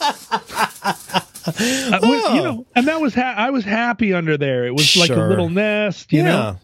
Uh, 1.46 1.98
well, 2.00 2.34
you 2.36 2.42
know, 2.42 2.66
and 2.74 2.88
that 2.88 3.00
was 3.02 3.14
ha- 3.14 3.34
I 3.36 3.50
was 3.50 3.64
happy 3.66 4.14
under 4.14 4.38
there. 4.38 4.64
It 4.64 4.72
was 4.72 4.96
like 4.96 5.10
a 5.10 5.14
little 5.16 5.50
nest, 5.50 6.10
you 6.10 6.20
Yeah. 6.20 6.24
know. 6.24 6.58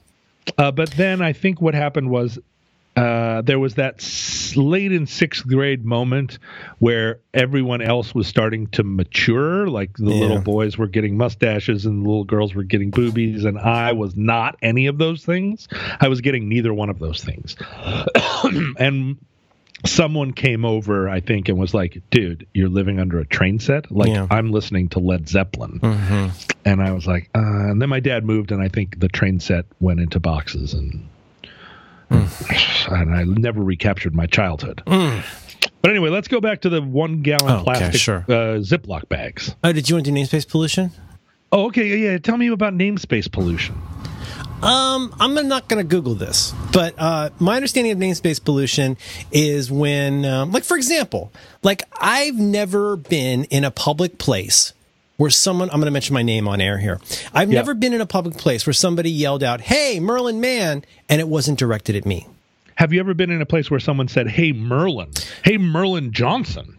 Uh, 0.56 0.70
but 0.72 0.90
then 0.92 1.20
I 1.20 1.34
think 1.34 1.60
what 1.60 1.74
happened 1.74 2.08
was 2.10 2.38
uh, 2.96 3.40
there 3.42 3.58
was 3.58 3.76
that 3.76 3.96
s- 4.00 4.56
late 4.56 4.92
in 4.92 5.06
sixth 5.06 5.46
grade 5.46 5.84
moment 5.84 6.38
where 6.80 7.20
everyone 7.32 7.80
else 7.80 8.14
was 8.14 8.26
starting 8.26 8.66
to 8.68 8.82
mature. 8.82 9.68
Like 9.68 9.96
the 9.96 10.12
Yeah. 10.12 10.20
little 10.20 10.40
boys 10.40 10.76
were 10.76 10.88
getting 10.88 11.16
mustaches 11.16 11.86
and 11.86 12.04
the 12.04 12.08
little 12.08 12.24
girls 12.24 12.54
were 12.54 12.64
getting 12.64 12.90
boobies, 12.90 13.44
and 13.44 13.58
I 13.58 13.92
was 13.92 14.16
not 14.16 14.56
any 14.60 14.86
of 14.86 14.98
those 14.98 15.24
things. 15.24 15.68
I 16.00 16.08
was 16.08 16.20
getting 16.20 16.48
neither 16.48 16.74
one 16.74 16.90
of 16.90 16.98
those 16.98 17.22
things. 17.22 17.56
and 18.78 19.16
someone 19.86 20.32
came 20.32 20.64
over, 20.64 21.08
I 21.08 21.20
think, 21.20 21.48
and 21.48 21.58
was 21.58 21.72
like, 21.72 22.02
"Dude, 22.10 22.46
you're 22.52 22.68
living 22.68 22.98
under 22.98 23.18
a 23.20 23.24
train 23.26 23.58
set. 23.60 23.90
Like 23.90 24.08
Yeah. 24.10 24.26
I'm 24.30 24.50
listening 24.50 24.88
to 24.90 24.98
Led 24.98 25.28
Zeppelin." 25.28 25.80
And 26.64 26.82
I 26.82 26.92
was 26.92 27.06
like, 27.06 27.30
uh, 27.34 27.38
and 27.70 27.80
then 27.80 27.88
my 27.88 28.00
dad 28.00 28.24
moved, 28.24 28.52
and 28.52 28.60
I 28.60 28.68
think 28.68 29.00
the 29.00 29.08
train 29.08 29.40
set 29.40 29.64
went 29.80 30.00
into 30.00 30.20
boxes, 30.20 30.74
and 30.74 31.08
and 32.10 33.14
I 33.14 33.24
never 33.24 33.62
recaptured 33.62 34.14
my 34.14 34.26
childhood. 34.26 34.82
But 34.86 35.90
anyway, 35.90 36.10
let's 36.10 36.28
go 36.28 36.40
back 36.40 36.62
to 36.62 36.68
the 36.68 36.82
one 36.82 37.22
gallon 37.22 37.50
Oh, 37.50 37.54
okay, 37.56 37.64
plastic 37.64 38.00
sure. 38.00 38.24
uh, 38.28 38.60
Ziploc 38.60 39.08
bags. 39.08 39.54
Oh, 39.64 39.72
did 39.72 39.88
you 39.88 39.96
want 39.96 40.04
to 40.06 40.10
do 40.12 40.16
namespace 40.16 40.46
pollution? 40.48 40.90
Oh, 41.52 41.66
okay, 41.66 41.86
yeah, 41.86 42.12
yeah. 42.12 42.18
Tell 42.18 42.36
me 42.36 42.48
about 42.48 42.74
namespace 42.74 43.30
pollution. 43.30 43.76
Um, 44.62 45.14
I'm 45.18 45.32
not 45.48 45.68
going 45.68 45.82
to 45.82 45.88
Google 45.88 46.14
this, 46.14 46.52
but 46.72 46.94
uh, 46.98 47.30
my 47.38 47.56
understanding 47.56 47.92
of 47.92 47.98
namespace 47.98 48.44
pollution 48.44 48.98
is 49.32 49.70
when, 49.70 50.26
um, 50.26 50.52
like, 50.52 50.64
for 50.64 50.76
example, 50.76 51.32
like 51.62 51.82
I've 51.98 52.34
never 52.38 52.96
been 52.96 53.44
in 53.44 53.64
a 53.64 53.70
public 53.70 54.18
place 54.18 54.74
where 55.20 55.28
someone, 55.30 55.68
I'm 55.68 55.76
going 55.76 55.84
to 55.84 55.90
mention 55.90 56.14
my 56.14 56.22
name 56.22 56.48
on 56.48 56.62
air 56.62 56.78
here. 56.78 56.98
I've 57.34 57.52
Yeah. 57.52 57.58
never 57.58 57.74
been 57.74 57.92
in 57.92 58.00
a 58.00 58.06
public 58.06 58.38
place 58.38 58.66
where 58.66 58.72
somebody 58.72 59.10
yelled 59.10 59.42
out, 59.42 59.60
"Hey, 59.60 60.00
Merlin 60.00 60.40
Mann," 60.40 60.82
and 61.10 61.20
it 61.20 61.28
wasn't 61.28 61.58
directed 61.58 61.94
at 61.94 62.06
me. 62.06 62.26
Have 62.76 62.94
you 62.94 63.00
ever 63.00 63.12
been 63.12 63.30
in 63.30 63.42
a 63.42 63.46
place 63.46 63.70
where 63.70 63.80
someone 63.80 64.08
said, 64.08 64.28
"Hey, 64.28 64.52
Merlin. 64.52 65.10
Hey, 65.44 65.58
Merlin 65.58 66.12
Johnson." 66.12 66.78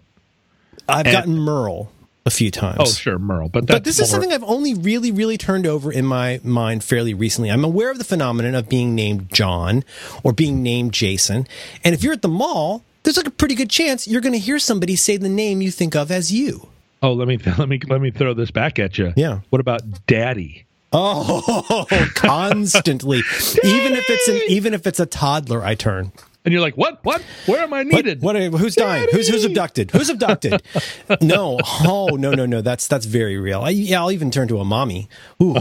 I've 0.89 1.05
And- 1.05 1.13
gotten 1.13 1.37
Merle 1.37 1.91
a 2.25 2.31
few 2.31 2.49
times. 2.49 2.77
Oh, 2.79 2.85
sure, 2.85 3.19
Merle. 3.19 3.47
But 3.49 3.67
But 3.67 3.83
this 3.83 3.99
is 3.99 4.09
something 4.09 4.33
I've 4.33 4.43
only 4.43 4.73
really, 4.73 5.11
really 5.11 5.37
turned 5.37 5.67
over 5.67 5.91
in 5.91 6.05
my 6.05 6.39
mind 6.43 6.83
fairly 6.83 7.13
recently. 7.13 7.51
I'm 7.51 7.63
aware 7.63 7.91
of 7.91 7.99
the 7.99 8.03
phenomenon 8.03 8.55
of 8.55 8.67
being 8.67 8.95
named 8.95 9.27
John 9.31 9.83
or 10.23 10.33
being 10.33 10.63
named 10.63 10.93
Jason. 10.93 11.47
And 11.83 11.93
if 11.93 12.01
you're 12.03 12.13
at 12.13 12.23
the 12.23 12.27
mall, 12.27 12.83
there's 13.03 13.17
like 13.17 13.27
a 13.27 13.31
pretty 13.31 13.53
good 13.53 13.69
chance 13.69 14.07
you're 14.07 14.21
going 14.21 14.33
to 14.33 14.39
hear 14.39 14.57
somebody 14.57 14.95
say 14.95 15.17
the 15.17 15.29
name 15.29 15.61
you 15.61 15.69
think 15.69 15.95
of 15.95 16.09
as 16.11 16.31
you. 16.31 16.67
Oh, 17.01 17.13
let 17.13 17.27
me 17.27 17.37
let 17.57 17.67
me 17.69 17.79
let 17.87 18.01
me 18.01 18.11
throw 18.11 18.33
this 18.33 18.51
back 18.51 18.79
at 18.79 18.97
you. 18.97 19.13
Yeah. 19.15 19.39
What 19.49 19.59
about 19.59 19.81
Daddy? 20.07 20.65
Oh, 20.93 21.85
constantly. 22.15 23.19
even 23.63 23.93
if 23.93 24.09
it's 24.09 24.27
an 24.27 24.41
even 24.49 24.73
if 24.73 24.85
it's 24.85 24.99
a 24.99 25.05
toddler, 25.05 25.63
I 25.63 25.73
turn. 25.75 26.11
and 26.43 26.51
you're 26.53 26.61
like, 26.61 26.75
what? 26.75 26.99
What? 27.05 27.21
Where 27.45 27.61
am 27.61 27.73
I 27.73 27.83
needed? 27.83 28.21
What, 28.21 28.35
what 28.35 28.59
who's 28.59 28.75
dying? 28.75 29.07
Who's 29.11 29.29
who's 29.29 29.45
abducted? 29.45 29.91
Who's 29.91 30.09
abducted? 30.09 30.61
no. 31.21 31.59
Oh 31.63 32.17
no 32.19 32.33
no 32.33 32.45
no. 32.45 32.61
That's 32.61 32.87
that's 32.87 33.05
very 33.05 33.37
real. 33.37 33.61
I, 33.61 33.69
yeah, 33.69 34.01
I'll 34.01 34.11
even 34.11 34.31
turn 34.31 34.49
to 34.49 34.59
a 34.59 34.65
mommy. 34.65 35.07
Ooh. 35.41 35.55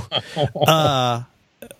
Uh, 0.57 1.23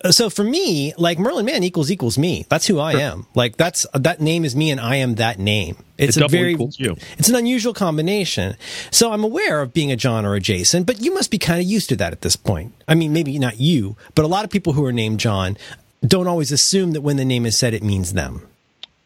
so 0.09 0.29
for 0.29 0.43
me, 0.43 0.93
like 0.97 1.19
Merlin 1.19 1.45
Mann 1.45 1.63
equals 1.63 1.91
equals 1.91 2.17
me. 2.17 2.45
That's 2.49 2.65
who 2.65 2.79
I 2.79 2.93
am. 2.93 3.27
Like 3.35 3.57
that's 3.57 3.85
that 3.93 4.19
name 4.19 4.43
is 4.45 4.55
me, 4.55 4.71
and 4.71 4.79
I 4.79 4.97
am 4.97 5.15
that 5.15 5.37
name. 5.37 5.77
It's 5.97 6.17
It 6.17 6.23
a 6.23 6.27
very 6.27 6.57
it's 6.59 7.29
an 7.29 7.35
unusual 7.35 7.73
combination. 7.73 8.55
So 8.89 9.11
I'm 9.11 9.23
aware 9.23 9.61
of 9.61 9.73
being 9.73 9.91
a 9.91 9.95
John 9.95 10.25
or 10.25 10.33
a 10.33 10.39
Jason, 10.39 10.83
but 10.83 11.01
you 11.01 11.13
must 11.13 11.29
be 11.29 11.37
kind 11.37 11.61
of 11.61 11.67
used 11.67 11.89
to 11.89 11.95
that 11.97 12.11
at 12.11 12.21
this 12.21 12.35
point. 12.35 12.73
I 12.87 12.95
mean, 12.95 13.13
maybe 13.13 13.37
not 13.37 13.59
you, 13.59 13.95
but 14.15 14.25
a 14.25 14.27
lot 14.27 14.43
of 14.43 14.49
people 14.49 14.73
who 14.73 14.83
are 14.85 14.93
named 14.93 15.19
John 15.19 15.57
don't 16.05 16.27
always 16.27 16.51
assume 16.51 16.93
that 16.93 17.01
when 17.01 17.17
the 17.17 17.25
name 17.25 17.45
is 17.45 17.55
said, 17.55 17.73
it 17.73 17.83
means 17.83 18.13
them. 18.13 18.47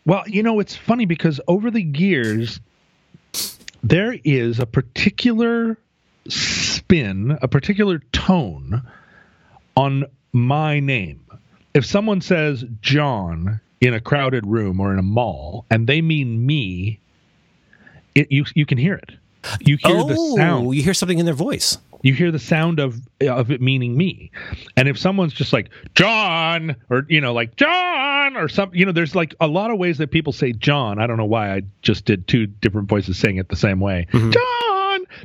Well, 0.06 0.24
you 0.28 0.44
know, 0.44 0.60
it's 0.60 0.76
funny 0.76 1.06
because 1.06 1.42
over 1.48 1.72
the 1.72 1.82
years, 1.82 2.60
there 3.84 4.18
is 4.24 4.60
a 4.60 4.66
particular 4.66 5.78
spin, 6.28 7.38
a 7.42 7.48
particular 7.48 8.00
tone 8.14 8.84
on 9.76 10.06
my 10.36 10.80
name. 10.80 11.26
If 11.74 11.86
someone 11.86 12.22
says 12.22 12.64
John 12.82 13.60
in 13.82 13.94
a 13.94 14.00
crowded 14.00 14.46
room 14.46 14.80
or 14.80 14.92
in 14.92 15.00
a 15.00 15.04
mall 15.04 15.66
and 15.70 15.88
they 15.88 16.02
mean 16.02 16.46
me, 16.46 17.00
it, 18.14 18.32
you 18.32 18.46
you 18.54 18.66
can 18.66 18.78
hear 18.78 18.96
it. 18.96 19.12
You 19.62 19.78
hear 19.78 20.04
the 20.04 20.16
oh, 20.18 20.36
sound. 20.36 20.68
Oh, 20.68 20.72
you 20.72 20.84
hear 20.84 20.94
something 20.94 21.20
in 21.20 21.26
their 21.26 21.36
voice. 21.36 21.78
You 22.02 22.14
hear 22.14 22.32
the 22.32 22.40
sound 22.40 22.80
of 22.80 23.00
of 23.22 23.50
it 23.50 23.62
meaning 23.62 23.98
me. 23.98 24.32
And 24.78 24.88
if 24.88 24.98
someone's 24.98 25.34
just 25.34 25.54
like 25.54 25.70
John 25.96 26.76
or 26.90 27.06
you 27.10 27.22
know 27.22 27.34
like 27.34 27.56
John 27.56 28.38
or 28.38 28.48
something, 28.48 28.78
you 28.78 28.86
know, 28.86 28.92
there's 28.92 29.16
like 29.16 29.36
a 29.40 29.48
lot 29.48 29.72
of 29.72 29.78
ways 29.78 29.98
that 29.98 30.12
people 30.12 30.34
say 30.34 30.52
John. 30.52 31.00
I 31.00 31.08
don't 31.08 31.18
know 31.18 31.26
why 31.26 31.54
I 31.54 31.62
just 31.82 32.06
did 32.06 32.28
two 32.28 32.48
different 32.48 32.90
voices 32.90 33.18
saying 33.18 33.38
it 33.38 33.50
the 33.50 33.56
same 33.56 33.80
way. 33.80 34.08
Mm-hmm. 34.12 34.32
John, 34.32 34.55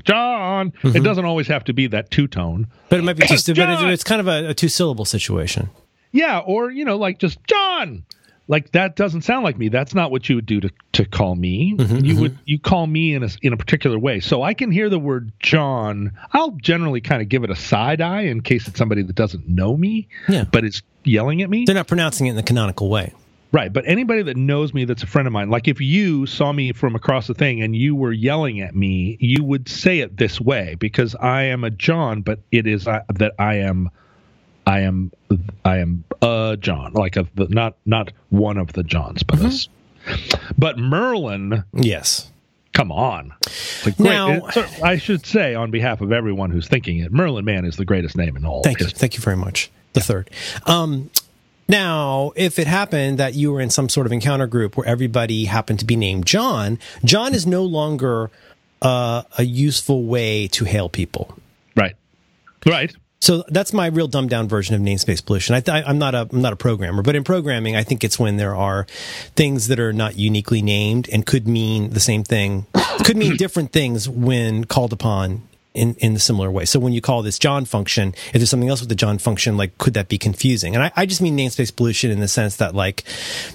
John. 0.04 0.68
It 0.68 0.86
mm-hmm. 0.86 1.02
doesn't 1.04 1.24
always 1.24 1.48
have 1.48 1.64
to 1.64 1.72
be 1.72 1.86
that 1.88 2.10
two 2.10 2.26
tone. 2.26 2.68
But 2.88 2.98
it 2.98 3.02
might 3.02 3.16
be 3.16 3.26
just, 3.26 3.46
but 3.46 3.58
it- 3.58 3.90
it's 3.90 4.04
kind 4.04 4.20
of 4.20 4.28
a, 4.28 4.50
a 4.50 4.54
two 4.54 4.68
syllable 4.68 5.04
situation. 5.04 5.70
Yeah, 6.12 6.38
or 6.38 6.70
you 6.70 6.84
know, 6.84 6.96
like 6.96 7.18
just 7.18 7.38
John. 7.46 8.04
Like 8.48 8.72
that 8.72 8.96
doesn't 8.96 9.22
sound 9.22 9.44
like 9.44 9.56
me. 9.58 9.68
That's 9.68 9.94
not 9.94 10.10
what 10.10 10.28
you 10.28 10.34
would 10.34 10.46
do 10.46 10.60
to, 10.60 10.70
to 10.94 11.04
call 11.04 11.36
me. 11.36 11.76
Mm-hmm, 11.76 12.04
you 12.04 12.20
would 12.20 12.32
mm-hmm. 12.32 12.42
you 12.46 12.58
call 12.58 12.84
me 12.84 13.14
in 13.14 13.22
a 13.22 13.28
in 13.42 13.52
a 13.52 13.56
particular 13.56 13.96
way. 13.96 14.18
So 14.18 14.42
I 14.42 14.54
can 14.54 14.72
hear 14.72 14.88
the 14.88 14.98
word 14.98 15.30
John. 15.38 16.18
I'll 16.32 16.50
generally 16.50 17.00
kind 17.00 17.22
of 17.22 17.28
give 17.28 17.44
it 17.44 17.50
a 17.50 17.54
side 17.54 18.00
eye 18.00 18.22
in 18.22 18.40
case 18.40 18.66
it's 18.66 18.76
somebody 18.76 19.02
that 19.02 19.14
doesn't 19.14 19.48
know 19.48 19.76
me, 19.76 20.08
Yeah. 20.28 20.44
but 20.50 20.64
is 20.64 20.82
yelling 21.04 21.42
at 21.42 21.50
me. 21.50 21.64
They're 21.64 21.76
not 21.76 21.86
pronouncing 21.86 22.26
it 22.26 22.30
in 22.30 22.36
the 22.36 22.42
canonical 22.42 22.88
way. 22.88 23.14
Right, 23.52 23.72
but 23.72 23.84
anybody 23.86 24.22
that 24.22 24.36
knows 24.36 24.72
me 24.72 24.84
that's 24.84 25.02
a 25.02 25.06
friend 25.08 25.26
of 25.26 25.32
mine, 25.32 25.50
like 25.50 25.66
if 25.66 25.80
you 25.80 26.24
saw 26.26 26.52
me 26.52 26.72
from 26.72 26.94
across 26.94 27.26
the 27.26 27.34
thing 27.34 27.62
and 27.62 27.74
you 27.74 27.96
were 27.96 28.12
yelling 28.12 28.60
at 28.60 28.76
me, 28.76 29.16
you 29.18 29.42
would 29.42 29.68
say 29.68 29.98
it 30.00 30.16
this 30.16 30.40
way 30.40 30.76
because 30.78 31.16
I 31.16 31.42
am 31.44 31.64
a 31.64 31.70
John, 31.70 32.22
but 32.22 32.38
it 32.52 32.66
is 32.68 32.86
uh, 32.86 33.00
that 33.14 33.32
I 33.40 33.56
am 33.56 33.90
I 34.68 34.80
am 34.80 35.10
I 35.64 35.78
am 35.78 36.04
a 36.22 36.56
John, 36.60 36.92
like 36.92 37.16
a 37.16 37.26
the, 37.34 37.48
not 37.48 37.74
not 37.84 38.12
one 38.28 38.56
of 38.56 38.72
the 38.72 38.84
Johns, 38.84 39.24
but 39.24 39.40
us. 39.40 39.68
But 40.56 40.78
Merlin, 40.78 41.64
Yes. 41.74 42.30
come 42.72 42.92
on. 42.92 43.32
Great- 43.82 43.98
Now- 43.98 44.46
it- 44.46 44.54
so 44.54 44.64
I 44.84 44.96
should 44.96 45.26
say 45.26 45.54
on 45.56 45.70
behalf 45.72 46.00
of 46.00 46.12
everyone 46.12 46.50
who's 46.50 46.68
thinking 46.68 46.98
it, 47.00 47.12
Merlin 47.12 47.44
Mann 47.44 47.64
is 47.64 47.76
the 47.76 47.84
greatest 47.84 48.16
name 48.16 48.36
in 48.36 48.46
all 48.46 48.62
Thank 48.62 48.78
you. 48.80 48.86
Thank 48.86 49.14
you 49.14 49.20
very 49.20 49.36
much. 49.36 49.70
The 49.92 50.00
third. 50.00 50.30
Um, 50.66 51.10
now, 51.70 52.32
if 52.36 52.58
it 52.58 52.66
happened 52.66 53.18
that 53.18 53.34
you 53.34 53.52
were 53.52 53.60
in 53.60 53.70
some 53.70 53.88
sort 53.88 54.06
of 54.06 54.12
encounter 54.12 54.46
group 54.46 54.76
where 54.76 54.86
everybody 54.86 55.44
happened 55.44 55.78
to 55.80 55.84
be 55.84 55.96
named 55.96 56.26
John, 56.26 56.78
John 57.04 57.34
is 57.34 57.46
no 57.46 57.64
longer 57.64 58.30
uh, 58.82 59.22
a 59.38 59.44
useful 59.44 60.04
way 60.04 60.48
to 60.48 60.64
hail 60.64 60.88
people. 60.88 61.36
Right. 61.76 61.96
Right. 62.66 62.94
So 63.22 63.44
that's 63.48 63.74
my 63.74 63.86
real 63.86 64.08
dumbed 64.08 64.30
down 64.30 64.48
version 64.48 64.74
of 64.74 64.80
namespace 64.80 65.24
pollution. 65.24 65.54
I 65.54 65.60
th- 65.60 65.84
I'm 65.86 65.98
not 65.98 66.14
a 66.14 66.26
I'm 66.32 66.40
not 66.40 66.54
a 66.54 66.56
programmer, 66.56 67.02
but 67.02 67.14
in 67.14 67.22
programming, 67.22 67.76
I 67.76 67.82
think 67.82 68.02
it's 68.02 68.18
when 68.18 68.38
there 68.38 68.56
are 68.56 68.86
things 69.36 69.68
that 69.68 69.78
are 69.78 69.92
not 69.92 70.16
uniquely 70.16 70.62
named 70.62 71.08
and 71.12 71.26
could 71.26 71.46
mean 71.46 71.90
the 71.90 72.00
same 72.00 72.24
thing, 72.24 72.66
could 73.04 73.18
mean 73.18 73.36
different 73.38 73.72
things 73.72 74.08
when 74.08 74.64
called 74.64 74.94
upon 74.94 75.42
in 75.74 75.94
in 75.96 76.16
a 76.16 76.18
similar 76.18 76.50
way. 76.50 76.64
So 76.64 76.78
when 76.78 76.92
you 76.92 77.00
call 77.00 77.22
this 77.22 77.38
John 77.38 77.64
function, 77.64 78.14
if 78.28 78.32
there's 78.34 78.50
something 78.50 78.68
else 78.68 78.80
with 78.80 78.88
the 78.88 78.94
John 78.94 79.18
function, 79.18 79.56
like 79.56 79.76
could 79.78 79.94
that 79.94 80.08
be 80.08 80.18
confusing? 80.18 80.74
And 80.74 80.84
I, 80.84 80.92
I 80.96 81.06
just 81.06 81.20
mean 81.20 81.36
namespace 81.36 81.74
pollution 81.74 82.10
in 82.10 82.20
the 82.20 82.28
sense 82.28 82.56
that 82.56 82.74
like, 82.74 83.04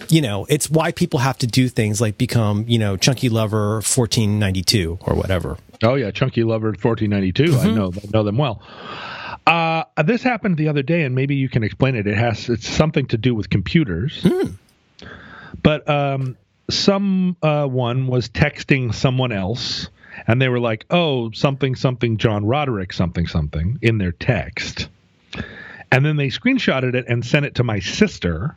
you 0.09 0.21
know, 0.21 0.45
it's 0.49 0.69
why 0.69 0.91
people 0.91 1.19
have 1.19 1.37
to 1.39 1.47
do 1.47 1.67
things 1.69 1.99
like 1.99 2.17
become 2.17 2.65
you 2.67 2.79
know 2.79 2.97
Chunky 2.97 3.29
Lover 3.29 3.75
1492 3.75 4.99
or 5.01 5.15
whatever. 5.15 5.57
Oh 5.83 5.95
yeah, 5.95 6.11
Chunky 6.11 6.43
Lover 6.43 6.67
1492. 6.69 7.57
I 7.57 7.73
know 7.73 7.91
I 7.95 8.07
know 8.13 8.23
them 8.23 8.37
well. 8.37 8.61
Uh, 9.47 9.83
this 10.03 10.23
happened 10.23 10.57
the 10.57 10.69
other 10.69 10.81
day, 10.81 11.03
and 11.03 11.13
maybe 11.13 11.35
you 11.35 11.49
can 11.49 11.63
explain 11.63 11.95
it. 11.95 12.07
It 12.07 12.17
has 12.17 12.49
it's 12.49 12.67
something 12.67 13.07
to 13.07 13.17
do 13.17 13.35
with 13.35 13.49
computers. 13.49 14.25
But 15.61 15.87
um, 15.87 16.37
some 16.69 17.37
uh, 17.41 17.67
was 17.69 18.29
texting 18.29 18.93
someone 18.93 19.31
else, 19.31 19.89
and 20.27 20.41
they 20.41 20.49
were 20.49 20.59
like, 20.59 20.85
"Oh, 20.89 21.31
something 21.31 21.75
something 21.75 22.17
John 22.17 22.45
Roderick 22.45 22.93
something 22.93 23.27
something" 23.27 23.79
in 23.81 23.97
their 23.97 24.11
text, 24.11 24.87
and 25.91 26.05
then 26.05 26.15
they 26.17 26.27
screenshotted 26.27 26.95
it 26.95 27.05
and 27.07 27.25
sent 27.25 27.45
it 27.45 27.55
to 27.55 27.63
my 27.63 27.79
sister 27.79 28.55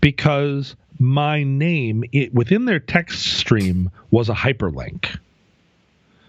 because 0.00 0.76
my 0.98 1.42
name 1.44 2.04
it, 2.12 2.34
within 2.34 2.64
their 2.64 2.80
text 2.80 3.24
stream 3.24 3.90
was 4.10 4.28
a 4.28 4.34
hyperlink 4.34 5.16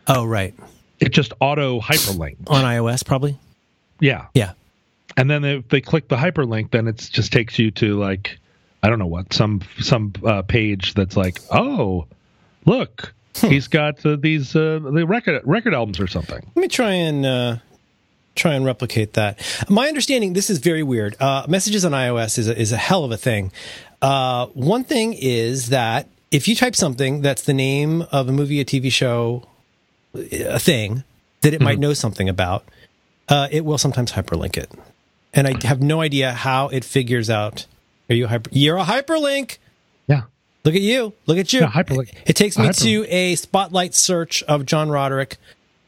Oh 0.09 0.25
right, 0.25 0.55
it 0.99 1.09
just 1.09 1.33
auto 1.39 1.79
hyperlinked. 1.79 2.47
on 2.49 2.63
iOS 2.63 3.05
probably. 3.05 3.37
Yeah. 3.99 4.25
Yeah. 4.33 4.53
And 5.15 5.29
then 5.29 5.45
if 5.45 5.69
they 5.69 5.81
click 5.81 6.07
the 6.07 6.15
hyperlink, 6.15 6.71
then 6.71 6.87
it 6.87 6.97
just 6.97 7.31
takes 7.31 7.59
you 7.59 7.69
to 7.71 7.99
like, 7.99 8.39
I 8.81 8.89
don't 8.89 8.97
know 8.97 9.07
what, 9.07 9.33
some 9.33 9.61
some 9.79 10.13
uh, 10.25 10.41
page 10.41 10.95
that's 10.95 11.15
like, 11.15 11.39
oh, 11.51 12.07
look, 12.65 13.13
he's 13.49 13.67
got 13.67 14.05
uh, 14.05 14.15
these 14.15 14.55
uh, 14.55 14.79
the 14.79 15.05
record 15.05 15.41
record 15.45 15.73
albums 15.73 15.99
or 15.99 16.07
something. 16.07 16.41
Let 16.55 16.61
me 16.61 16.67
try 16.67 16.91
and 16.91 17.25
uh, 17.25 17.57
try 18.35 18.53
and 18.53 18.65
replicate 18.65 19.13
that. 19.13 19.39
My 19.69 19.87
understanding, 19.87 20.33
this 20.33 20.49
is 20.49 20.59
very 20.59 20.83
weird. 20.83 21.15
Uh, 21.19 21.45
messages 21.47 21.85
on 21.85 21.91
iOS 21.91 22.37
is 22.37 22.47
a, 22.47 22.59
is 22.59 22.71
a 22.71 22.77
hell 22.77 23.03
of 23.03 23.11
a 23.11 23.17
thing. 23.17 23.51
Uh, 24.01 24.47
one 24.47 24.83
thing 24.83 25.13
is 25.13 25.69
that 25.69 26.07
if 26.31 26.47
you 26.47 26.55
type 26.55 26.75
something 26.75 27.21
that's 27.21 27.43
the 27.43 27.53
name 27.53 28.03
of 28.11 28.29
a 28.29 28.31
movie, 28.31 28.59
a 28.59 28.65
TV 28.65 28.91
show, 28.91 29.47
a 30.13 30.59
thing 30.59 31.03
that 31.41 31.53
it 31.53 31.61
might 31.61 31.79
know 31.79 31.93
something 31.93 32.29
about, 32.29 32.65
uh, 33.27 33.47
it 33.51 33.65
will 33.65 33.77
sometimes 33.77 34.13
hyperlink 34.13 34.57
it. 34.57 34.71
And 35.33 35.47
I 35.47 35.67
have 35.67 35.81
no 35.81 36.01
idea 36.01 36.31
how 36.31 36.69
it 36.69 36.83
figures 36.83 37.29
out. 37.29 37.65
Are 38.09 38.15
you 38.15 38.27
hyper? 38.27 38.49
You're 38.51 38.77
a 38.77 38.83
hyperlink. 38.83 39.57
Look 40.69 40.75
at 40.75 40.83
you. 40.83 41.13
Look 41.25 41.39
at 41.39 41.51
you. 41.51 41.61
Yeah, 41.61 41.71
hyperlink. 41.71 42.13
It 42.27 42.35
takes 42.35 42.55
me 42.55 42.65
hyperlink. 42.65 42.83
to 42.83 43.05
a 43.09 43.33
spotlight 43.33 43.95
search 43.95 44.43
of 44.43 44.67
John 44.67 44.89
Roderick 44.89 45.37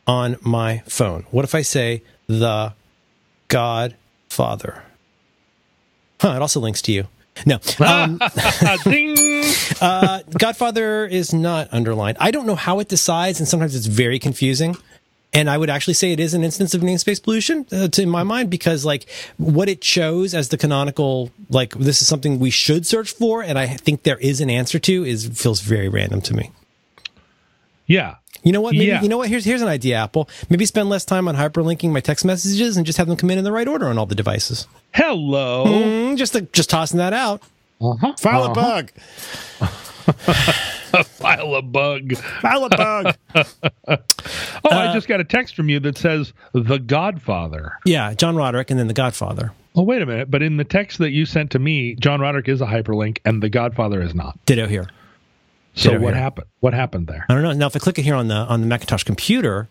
on 0.08 0.38
my 0.42 0.82
phone. 0.88 1.28
What 1.30 1.46
if 1.46 1.54
I 1.54 1.62
say 1.62 2.02
the 2.26 2.74
Godfather? 3.48 4.82
Huh, 6.20 6.34
it 6.36 6.42
also 6.42 6.60
links 6.60 6.82
to 6.82 6.92
you. 6.92 7.08
No. 7.46 7.60
Um, 7.80 8.20
Ding. 8.84 9.16
uh, 9.82 10.22
Godfather 10.36 11.06
is 11.06 11.32
not 11.32 11.70
underlined. 11.72 12.18
I 12.20 12.32
don't 12.32 12.48
know 12.48 12.56
how 12.56 12.80
it 12.80 12.88
decides, 12.88 13.38
and 13.40 13.48
sometimes 13.48 13.76
it's 13.76 13.86
very 13.86 14.18
confusing. 14.18 14.76
And 15.34 15.50
I 15.50 15.58
would 15.58 15.70
actually 15.70 15.94
say 15.94 16.12
it 16.12 16.20
is 16.20 16.34
an 16.34 16.44
instance 16.44 16.74
of 16.74 16.82
namespace 16.82 17.24
pollution 17.24 17.66
uh, 17.72 17.88
to 17.88 18.02
in 18.02 18.10
my 18.10 18.24
mind 18.24 18.50
because 18.50 18.84
like 18.84 19.06
what 19.38 19.70
it 19.70 19.80
chose 19.82 20.34
as 20.34 20.50
the 20.50 20.58
canonical 20.58 21.32
like 21.50 21.74
this 21.76 22.02
is 22.02 22.08
something 22.08 22.38
we 22.38 22.50
should 22.50 22.86
search 22.86 23.12
for, 23.12 23.42
and 23.42 23.58
I 23.58 23.66
think 23.68 24.04
there 24.04 24.18
is 24.18 24.42
an 24.42 24.50
answer 24.50 24.78
to 24.80 25.06
is 25.06 25.28
feels 25.28 25.62
very 25.62 25.88
random 25.88 26.20
to 26.22 26.34
me. 26.34 26.52
Yeah. 27.86 28.16
You 28.44 28.52
know 28.52 28.60
what? 28.62 28.74
Maybe, 28.74 28.86
Yeah. 28.88 29.02
You 29.02 29.08
know 29.10 29.18
what? 29.18 29.30
Here's 29.30 29.46
here's 29.46 29.62
an 29.62 29.68
idea, 29.70 29.98
Apple. 29.98 30.28
Maybe 30.50 30.66
spend 30.66 30.90
less 30.90 31.06
time 31.06 31.28
on 31.28 31.36
hyperlinking 31.36 31.92
my 31.92 32.00
text 32.02 32.26
messages 32.26 32.76
and 32.76 32.86
just 32.86 32.98
have 32.98 33.08
them 33.08 33.16
come 33.16 33.30
in 33.30 33.38
in 33.38 33.44
the 33.44 33.52
right 33.52 33.68
order 33.68 33.88
on 33.88 33.98
all 33.98 34.06
the 34.06 34.16
devices. 34.16 34.68
Hello. 34.94 35.66
Mm, 35.66 36.18
just 36.18 36.36
just 36.52 36.70
tossing 36.70 36.98
that 36.98 37.14
out. 37.14 37.42
Uh-huh. 37.80 38.14
File 38.18 38.46
a 38.46 38.54
bug. 38.54 38.92
File 41.06 41.56
a 41.56 41.62
bug. 41.62 42.16
File 42.18 42.66
a 42.66 42.70
bug. 42.70 43.16
Oh, 44.64 44.70
I 44.70 44.88
uh, 44.88 44.94
just 44.94 45.08
got 45.08 45.20
a 45.20 45.24
text 45.24 45.56
from 45.56 45.70
you 45.70 45.80
that 45.80 45.98
says 45.98 46.34
The 46.54 46.78
Godfather. 46.78 47.74
yeah, 47.84 48.14
John 48.14 48.36
Roderick 48.36 48.70
and 48.70 48.80
then 48.80 48.88
The 48.88 48.94
Godfather. 48.94 49.52
Oh, 49.76 49.82
wait 49.82 50.02
a 50.04 50.06
minute. 50.06 50.30
But 50.30 50.44
in 50.44 50.58
the 50.58 50.64
text 50.64 51.00
that 51.00 51.10
you 51.10 51.26
sent 51.26 51.52
to 51.52 51.60
me, 51.60 51.96
John 51.96 52.22
Roderick 52.22 52.48
is 52.48 52.62
a 52.62 52.66
hyperlink 52.68 53.18
and 53.26 53.42
The 53.42 53.50
Godfather 53.50 54.02
is 54.04 54.14
not. 54.14 54.38
Ditto 54.46 54.68
here. 54.68 54.88
So 55.74 55.90
Ditto 55.90 56.04
what 56.04 56.14
here. 56.14 56.22
happened? 56.22 56.48
What 56.60 56.74
happened 56.76 57.08
there? 57.08 57.26
I 57.28 57.34
don't 57.34 57.42
know. 57.42 57.54
Now, 57.54 57.66
if 57.68 57.76
I 57.76 57.80
click 57.80 57.98
it 57.98 58.04
here 58.04 58.16
on 58.16 58.28
the 58.28 58.36
on 58.36 58.62
the 58.62 58.68
Macintosh 58.68 59.04
computer, 59.04 59.68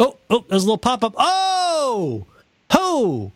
oh, 0.00 0.16
oh, 0.28 0.44
there's 0.48 0.64
a 0.64 0.66
little 0.66 0.78
pop 0.78 1.04
up. 1.04 1.14
Oh, 1.16 2.26
ho! 2.70 3.30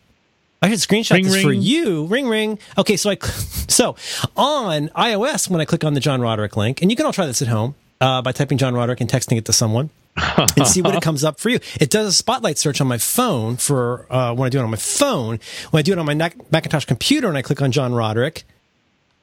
I 0.62 0.70
should 0.70 0.78
screenshot 0.78 1.14
Ring, 1.14 1.24
this 1.24 1.42
for 1.42 1.52
you. 1.52 2.06
Ring 2.06 2.28
ring. 2.28 2.58
Okay, 2.78 2.96
so 2.96 3.10
I 3.10 3.16
so 3.68 3.96
on 4.36 4.88
iOS 4.90 5.50
when 5.50 5.60
I 5.60 5.64
click 5.64 5.84
on 5.84 5.94
the 5.94 6.00
John 6.00 6.20
Roderick 6.20 6.56
link, 6.56 6.82
and 6.82 6.90
you 6.90 6.96
can 6.96 7.06
all 7.06 7.12
try 7.12 7.26
this 7.26 7.42
at 7.42 7.48
home 7.48 7.74
uh, 8.00 8.22
by 8.22 8.32
typing 8.32 8.58
John 8.58 8.74
Roderick 8.74 9.00
and 9.00 9.10
texting 9.10 9.36
it 9.36 9.44
to 9.46 9.52
someone. 9.52 9.90
and 10.56 10.66
see 10.66 10.80
what 10.80 10.94
it 10.94 11.02
comes 11.02 11.24
up 11.24 11.38
for 11.38 11.50
you. 11.50 11.58
It 11.78 11.90
does 11.90 12.08
a 12.08 12.12
spotlight 12.12 12.56
search 12.56 12.80
on 12.80 12.86
my 12.86 12.96
phone 12.96 13.58
for 13.58 14.06
uh, 14.10 14.34
when 14.34 14.46
I 14.46 14.48
do 14.48 14.58
it 14.58 14.62
on 14.62 14.70
my 14.70 14.78
phone. 14.78 15.38
When 15.70 15.78
I 15.78 15.82
do 15.82 15.92
it 15.92 15.98
on 15.98 16.06
my 16.06 16.14
Macintosh 16.14 16.86
computer 16.86 17.28
and 17.28 17.36
I 17.36 17.42
click 17.42 17.60
on 17.60 17.70
John 17.70 17.92
Roderick, 17.92 18.44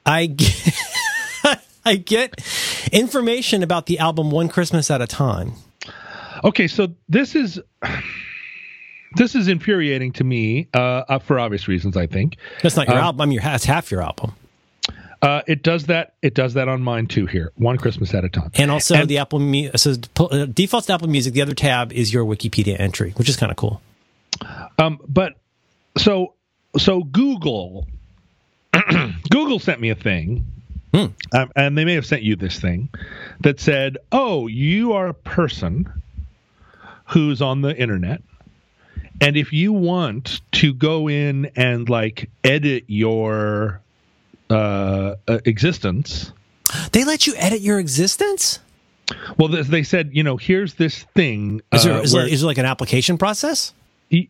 I 0.06 0.26
get, 1.46 1.64
I 1.84 1.96
get 1.96 2.40
information 2.92 3.64
about 3.64 3.86
the 3.86 3.98
album 3.98 4.30
One 4.30 4.48
Christmas 4.48 4.88
at 4.88 5.02
a 5.02 5.08
Time. 5.08 5.54
Okay, 6.44 6.68
so 6.68 6.94
this 7.08 7.34
is 7.34 7.60
this 9.16 9.34
is 9.34 9.48
infuriating 9.48 10.12
to 10.12 10.24
me 10.24 10.68
uh, 10.74 11.18
for 11.20 11.38
obvious 11.38 11.68
reasons. 11.68 11.96
I 11.96 12.06
think 12.06 12.36
That's 12.62 12.76
not 12.76 12.88
your 12.88 12.98
Um, 12.98 13.04
album. 13.04 13.20
I 13.22 13.24
mean, 13.26 13.32
your, 13.34 13.42
that's 13.42 13.64
half 13.64 13.90
your 13.90 14.02
album. 14.02 14.34
uh, 15.22 15.42
it 15.46 15.62
does 15.62 15.86
that. 15.86 16.14
It 16.22 16.34
does 16.34 16.54
that 16.54 16.68
on 16.68 16.82
mine 16.82 17.06
too. 17.06 17.26
Here, 17.26 17.52
one 17.56 17.76
Christmas 17.78 18.12
at 18.14 18.24
a 18.24 18.28
time. 18.28 18.50
And 18.54 18.70
also 18.70 18.94
And- 18.96 19.08
the 19.08 19.18
Apple 19.18 19.38
Mu- 19.38 19.70
so 19.76 19.94
uh, 20.18 20.46
defaults 20.46 20.86
to 20.88 20.92
Apple 20.94 21.08
Music. 21.08 21.32
The 21.34 21.42
other 21.42 21.54
tab 21.54 21.92
is 21.92 22.12
your 22.12 22.24
Wikipedia 22.24 22.78
entry, 22.78 23.12
which 23.16 23.28
is 23.28 23.36
kind 23.36 23.50
of 23.50 23.56
cool. 23.56 23.80
Um, 24.78 24.98
but 25.08 25.34
so 25.96 26.34
so 26.76 27.02
Google 27.04 27.86
Google 29.30 29.58
sent 29.60 29.80
me 29.80 29.90
a 29.90 29.94
thing, 29.94 30.44
Hmm. 30.92 31.06
um, 31.32 31.50
and 31.56 31.78
they 31.78 31.84
may 31.84 31.94
have 31.94 32.04
sent 32.06 32.22
you 32.22 32.34
this 32.36 32.58
thing 32.58 32.88
that 33.40 33.60
said, 33.60 33.98
"Oh, 34.12 34.46
you 34.48 34.92
are 34.92 35.06
a 35.06 35.14
person 35.14 35.88
who's 37.06 37.40
on 37.40 37.62
the 37.62 37.76
internet." 37.76 38.22
And 39.24 39.38
if 39.38 39.54
you 39.54 39.72
want 39.72 40.42
to 40.52 40.74
go 40.74 41.08
in 41.08 41.50
and 41.56 41.88
like 41.88 42.28
edit 42.44 42.84
your 42.88 43.80
uh, 44.50 45.14
uh, 45.26 45.38
existence, 45.46 46.30
They 46.92 47.04
let 47.04 47.26
you 47.26 47.34
edit 47.36 47.62
your 47.62 47.78
existence. 47.78 48.58
well, 49.38 49.48
they- 49.48 49.82
said, 49.82 50.10
you 50.12 50.22
know, 50.22 50.36
here's 50.36 50.74
this 50.74 51.04
thing. 51.14 51.62
Is 51.72 51.84
there, 51.84 51.94
uh, 51.94 52.00
is, 52.02 52.12
where- 52.12 52.24
there, 52.24 52.32
is 52.34 52.40
there 52.42 52.46
like 52.48 52.58
an 52.58 52.66
application 52.66 53.16
process? 53.16 53.72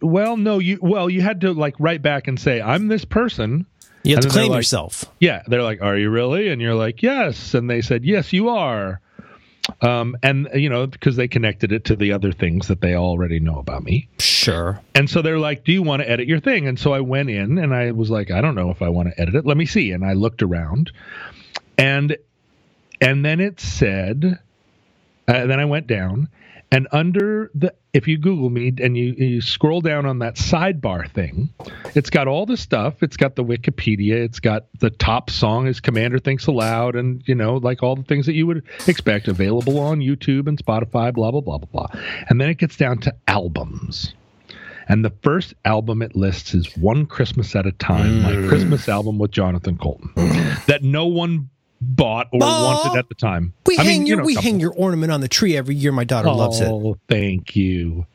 Well, 0.00 0.36
no, 0.36 0.60
you 0.60 0.78
well, 0.80 1.10
you 1.10 1.20
had 1.22 1.40
to 1.40 1.52
like 1.52 1.74
write 1.80 2.00
back 2.00 2.28
and 2.28 2.38
say, 2.38 2.60
"I'm 2.62 2.86
this 2.86 3.04
person." 3.04 3.66
You 4.04 4.14
have 4.14 4.24
And 4.24 4.30
to 4.32 4.38
claim 4.38 4.50
like- 4.50 4.58
yourself. 4.58 5.04
Yeah, 5.18 5.42
they're 5.48 5.62
like, 5.64 5.82
"Are 5.82 5.96
you 5.98 6.08
really?" 6.08 6.48
And 6.50 6.62
you're 6.62 6.76
like, 6.76 7.02
"Yes." 7.02 7.52
And 7.52 7.68
they 7.68 7.82
said, 7.82 8.04
"Yes, 8.04 8.32
you 8.32 8.48
are." 8.48 9.00
Um, 9.80 10.16
and 10.22 10.48
you 10.54 10.68
know, 10.68 10.86
because 10.86 11.16
they 11.16 11.28
connected 11.28 11.72
it 11.72 11.84
to 11.86 11.96
the 11.96 12.12
other 12.12 12.32
things 12.32 12.68
that 12.68 12.80
they 12.80 12.94
already 12.94 13.40
know 13.40 13.58
about 13.58 13.82
me. 13.82 14.08
Sure. 14.18 14.80
And 14.94 15.08
so 15.08 15.22
they're 15.22 15.38
like, 15.38 15.64
"Do 15.64 15.72
you 15.72 15.82
want 15.82 16.02
to 16.02 16.10
edit 16.10 16.28
your 16.28 16.40
thing?" 16.40 16.68
And 16.68 16.78
so 16.78 16.92
I 16.92 17.00
went 17.00 17.30
in 17.30 17.58
and 17.58 17.74
I 17.74 17.92
was 17.92 18.10
like, 18.10 18.30
"I 18.30 18.40
don't 18.40 18.54
know 18.54 18.70
if 18.70 18.82
I 18.82 18.88
want 18.88 19.08
to 19.08 19.20
edit 19.20 19.34
it. 19.34 19.46
Let 19.46 19.56
me 19.56 19.66
see." 19.66 19.90
And 19.92 20.04
I 20.04 20.12
looked 20.12 20.42
around, 20.42 20.92
and 21.78 22.16
and 23.00 23.24
then 23.24 23.40
it 23.40 23.60
said, 23.60 24.38
uh, 25.28 25.46
then 25.46 25.60
I 25.60 25.64
went 25.64 25.86
down, 25.86 26.28
and 26.70 26.88
under 26.92 27.50
the 27.54 27.74
if 27.94 28.08
you 28.08 28.18
Google 28.18 28.50
me 28.50 28.74
and 28.82 28.96
you, 28.96 29.14
you 29.16 29.40
scroll 29.40 29.80
down 29.80 30.04
on 30.04 30.18
that 30.18 30.34
sidebar 30.34 31.08
thing, 31.08 31.48
it's 31.94 32.10
got 32.10 32.26
all 32.26 32.44
the 32.44 32.56
stuff. 32.56 33.04
It's 33.04 33.16
got 33.16 33.36
the 33.36 33.44
Wikipedia. 33.44 34.16
It's 34.16 34.40
got 34.40 34.66
the 34.80 34.90
top 34.90 35.30
song 35.30 35.68
is 35.68 35.80
Commander 35.80 36.18
Thinks 36.18 36.48
Aloud, 36.48 36.96
and 36.96 37.22
you 37.26 37.36
know, 37.36 37.54
like 37.54 37.84
all 37.84 37.94
the 37.94 38.02
things 38.02 38.26
that 38.26 38.34
you 38.34 38.48
would 38.48 38.64
expect, 38.88 39.28
available 39.28 39.78
on 39.78 40.00
YouTube 40.00 40.48
and 40.48 40.58
Spotify, 40.58 41.14
blah 41.14 41.30
blah 41.30 41.40
blah 41.40 41.58
blah 41.58 41.86
blah. 41.86 42.00
And 42.28 42.40
then 42.40 42.50
it 42.50 42.58
gets 42.58 42.76
down 42.76 42.98
to 42.98 43.14
albums. 43.28 44.12
And 44.86 45.02
the 45.02 45.12
first 45.22 45.54
album 45.64 46.02
it 46.02 46.14
lists 46.14 46.52
is 46.52 46.76
One 46.76 47.06
Christmas 47.06 47.56
at 47.56 47.64
a 47.64 47.72
Time, 47.72 48.22
my 48.22 48.32
mm. 48.32 48.48
Christmas 48.48 48.86
album 48.88 49.18
with 49.18 49.30
Jonathan 49.30 49.78
Coulton, 49.78 50.10
that 50.66 50.80
no 50.82 51.06
one 51.06 51.48
bought 51.84 52.28
or 52.32 52.40
wanted 52.40 52.98
at 52.98 53.08
the 53.08 53.14
time. 53.14 53.52
We 53.66 53.78
I 53.78 53.82
hang 53.84 53.98
mean, 54.00 54.06
you 54.06 54.10
your 54.14 54.18
know, 54.18 54.24
we 54.24 54.34
couple- 54.34 54.50
hang 54.50 54.60
your 54.60 54.72
ornament 54.74 55.12
on 55.12 55.20
the 55.20 55.28
tree 55.28 55.56
every 55.56 55.74
year. 55.74 55.92
My 55.92 56.04
daughter 56.04 56.30
loves 56.30 56.60
it. 56.60 56.68
Oh, 56.68 56.96
thank 57.08 57.54
you. 57.56 58.06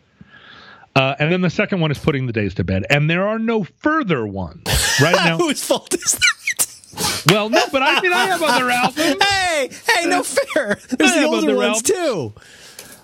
Uh, 0.95 1.15
and 1.20 1.32
then 1.32 1.41
the 1.41 1.49
second 1.49 1.80
one 1.80 1.91
is 1.91 1.99
putting 1.99 2.26
the 2.26 2.34
days 2.34 2.53
to 2.55 2.63
bed, 2.63 2.86
and 2.89 3.09
there 3.09 3.28
are 3.28 3.39
no 3.39 3.63
further 3.63 4.26
ones 4.28 4.63
right 5.01 5.15
now. 5.26 5.38
Whose 5.38 5.63
fault 5.63 5.93
is 5.93 6.13
that? 6.13 7.26
well, 7.32 7.49
no, 7.49 7.61
but 7.72 7.82
I 7.84 8.01
mean 8.01 8.11
I 8.11 8.26
have 8.26 8.41
other 8.41 8.70
albums. 8.72 9.24
hey, 9.24 9.70
hey, 9.95 10.05
no 10.07 10.24
fair. 10.24 10.78
There's 10.89 11.11
I 11.11 11.20
the 11.22 11.26
older 11.28 11.47
other 11.51 11.55
ones 11.55 11.82
too. 11.84 12.34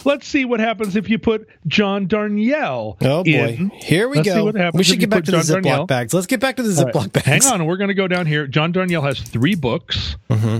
Let's 0.06 0.28
see 0.28 0.46
what 0.46 0.60
happens 0.60 0.96
if 0.96 1.10
you 1.10 1.18
put 1.20 1.48
John 1.68 2.08
Darnielle. 2.08 2.98
Oh 3.02 3.24
boy, 3.24 3.30
in. 3.30 3.70
here 3.72 4.08
we 4.08 4.18
Let's 4.18 4.30
see 4.30 4.36
go. 4.36 4.46
what 4.46 4.56
happens 4.56 4.78
We 4.78 4.84
should 4.84 5.00
get 5.00 5.10
back 5.10 5.24
to 5.26 5.32
the 5.32 5.38
John 5.44 5.62
Ziploc 5.64 5.64
Darnielle. 5.64 5.88
bags. 5.88 6.14
Let's 6.14 6.28
get 6.28 6.40
back 6.40 6.56
to 6.58 6.64
the 6.64 6.70
Ziploc 6.70 7.12
bags. 7.12 7.26
Hang 7.26 7.44
on, 7.46 7.66
we're 7.66 7.78
going 7.78 7.88
to 7.90 7.94
go 7.96 8.08
down 8.08 8.26
here. 8.26 8.48
John 8.48 8.72
Darnielle 8.72 9.04
has 9.04 9.20
three 9.20 9.56
books. 9.56 10.16
Mm-hmm. 10.30 10.60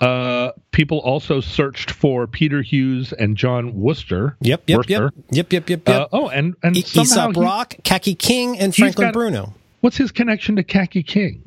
Uh, 0.00 0.52
people 0.72 0.98
also 0.98 1.40
searched 1.40 1.90
for 1.90 2.26
Peter 2.26 2.62
Hughes 2.62 3.12
and 3.12 3.36
Jon 3.36 3.74
Wurster. 3.74 4.34
Yep, 4.40 4.62
yep, 4.66 4.88
yep, 4.88 5.00
Wurster. 5.02 5.10
yep, 5.30 5.52
yep, 5.52 5.68
yep, 5.68 5.88
Uh, 5.88 6.08
oh, 6.10 6.28
and 6.28 6.56
and 6.62 6.76
E- 6.76 6.80
somehow 6.82 7.02
Aesop 7.30 7.34
he- 7.36 7.40
Rock, 7.42 7.74
Kaki 7.84 8.14
King, 8.14 8.58
and 8.58 8.74
Franklin 8.74 9.08
got- 9.08 9.12
Bruno. 9.12 9.52
what's 9.82 9.98
his 9.98 10.10
connection 10.10 10.56
to 10.56 10.62
Kaki 10.64 11.02
King? 11.02 11.42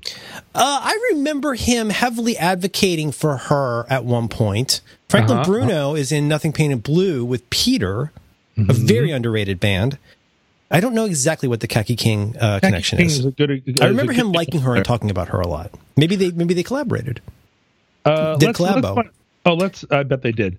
Uh, 0.54 0.82
I 0.84 1.10
remember 1.14 1.56
him 1.56 1.90
heavily 1.90 2.38
advocating 2.38 3.12
for 3.12 3.38
her 3.38 3.88
at 3.90 4.06
one 4.06 4.28
point. 4.28 4.82
Franklin 5.14 5.38
Uh-huh. 5.40 5.46
Bruno 5.50 5.96
is 5.96 6.12
in 6.12 6.28
Nothing 6.28 6.52
Painted 6.54 6.82
Blue 6.84 7.24
with 7.24 7.48
Peter, 7.50 8.12
Mm-hmm. 8.58 8.70
a 8.70 8.74
very 8.74 9.12
underrated 9.12 9.60
band. 9.60 9.98
I 10.70 10.80
don't 10.80 10.94
know 10.94 11.06
exactly 11.06 11.48
what 11.50 11.60
the 11.60 11.68
Kaki 11.68 11.96
King 11.96 12.36
uh, 12.38 12.60
Kaki 12.60 12.68
connection 12.68 12.98
King 12.98 13.06
is. 13.08 13.26
is 13.26 13.34
good. 13.34 13.80
I 13.82 13.86
remember 13.88 14.14
him 14.14 14.32
liking 14.32 14.62
her 14.62 14.76
and 14.76 14.86
talking 14.86 15.10
about 15.10 15.30
her 15.30 15.40
a 15.40 15.48
lot. 15.48 15.72
Maybe 15.98 16.16
they 16.16 16.30
maybe 16.32 16.54
they 16.54 16.62
collaborated. 16.64 17.20
Uh, 18.06 18.36
Did 18.38 18.48
let's- 18.48 18.60
let's 18.60 18.76
collabo. 18.88 19.10
oh, 19.48 19.54
let's. 19.56 19.86
I 19.90 20.04
bet 20.04 20.22
they 20.22 20.32
did. 20.32 20.58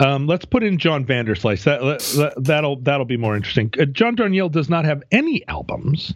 Um, 0.00 0.26
let's 0.26 0.44
put 0.46 0.62
in 0.62 0.78
John 0.78 1.04
Vanderslice. 1.04 1.64
That, 1.64 1.80
that 2.16 2.32
that'll 2.42 2.76
that'll 2.76 3.04
be 3.06 3.16
more 3.18 3.36
interesting. 3.36 3.70
Uh, 3.78 3.84
John 3.84 4.16
Darnielle 4.16 4.50
does 4.50 4.68
not 4.70 4.84
have 4.86 5.02
any 5.12 5.46
albums 5.46 6.14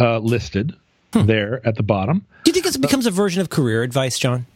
uh, 0.00 0.18
listed 0.18 0.74
Hmm. 1.12 1.26
there 1.26 1.60
at 1.66 1.74
the 1.76 1.82
bottom. 1.82 2.24
Do 2.44 2.50
you 2.50 2.52
think 2.52 2.66
it 2.72 2.80
becomes 2.80 3.06
a 3.06 3.10
version 3.10 3.40
of 3.42 3.50
career 3.50 3.82
advice, 3.82 4.16
John? 4.18 4.46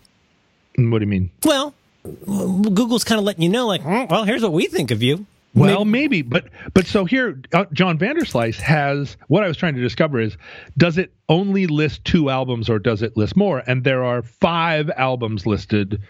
What 0.76 0.98
do 1.00 1.04
you 1.04 1.10
mean? 1.10 1.30
Well, 1.44 1.74
Google's 2.04 3.04
kind 3.04 3.18
of 3.18 3.24
letting 3.24 3.42
you 3.42 3.48
know, 3.48 3.66
like, 3.66 3.82
"Hmm, 3.82 4.06
well, 4.08 4.24
here's 4.24 4.42
what 4.42 4.52
we 4.52 4.66
think 4.66 4.90
of 4.90 5.02
you. 5.02 5.26
Well, 5.54 5.84
maybe, 5.84 6.22
but 6.22 6.44
but 6.74 6.86
so 6.86 7.04
here, 7.04 7.40
uh, 7.52 7.64
John 7.72 7.98
Vanderslice 7.98 8.56
has 8.60 9.16
what 9.26 9.42
I 9.42 9.48
was 9.48 9.56
trying 9.56 9.74
to 9.74 9.80
discover 9.80 10.20
is 10.20 10.36
does 10.78 10.96
it 10.96 11.12
only 11.28 11.66
list 11.66 12.04
two 12.04 12.30
albums 12.30 12.70
or 12.70 12.78
does 12.78 13.02
it 13.02 13.16
list 13.16 13.36
more? 13.36 13.62
And 13.66 13.82
there 13.82 14.04
are 14.04 14.22
five 14.22 14.90
albums 14.90 15.46
listed 15.46 16.00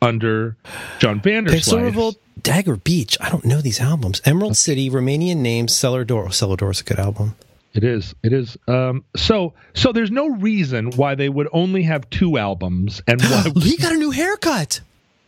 under 0.00 0.56
John 0.98 1.20
Peso 1.20 1.42
Vanderslice. 1.42 1.82
Revolt, 1.82 2.16
Dagger 2.42 2.76
Beach. 2.76 3.18
I 3.20 3.28
don't 3.28 3.44
know 3.44 3.60
these 3.60 3.80
albums. 3.80 4.22
Emerald 4.24 4.56
City, 4.56 4.88
Romanian 4.88 5.38
Names, 5.38 5.76
Cellar 5.76 6.04
Door. 6.04 6.32
Cellar 6.32 6.56
Door 6.56 6.70
is 6.70 6.80
a 6.80 6.84
good 6.84 6.98
album. 6.98 7.36
It 7.74 7.84
is. 7.84 8.14
It 8.22 8.32
is. 8.32 8.56
Um, 8.66 9.04
so 9.14 9.52
so 9.74 9.92
there's 9.92 10.10
no 10.10 10.28
reason 10.28 10.92
why 10.92 11.14
they 11.14 11.28
would 11.28 11.48
only 11.52 11.82
have 11.82 12.08
two 12.08 12.38
albums 12.38 13.02
and 13.06 13.20
why 13.22 13.44
he 13.60 13.76
got 13.76 13.92
a 13.92 13.96
new 13.96 14.10
haircut. 14.10 14.80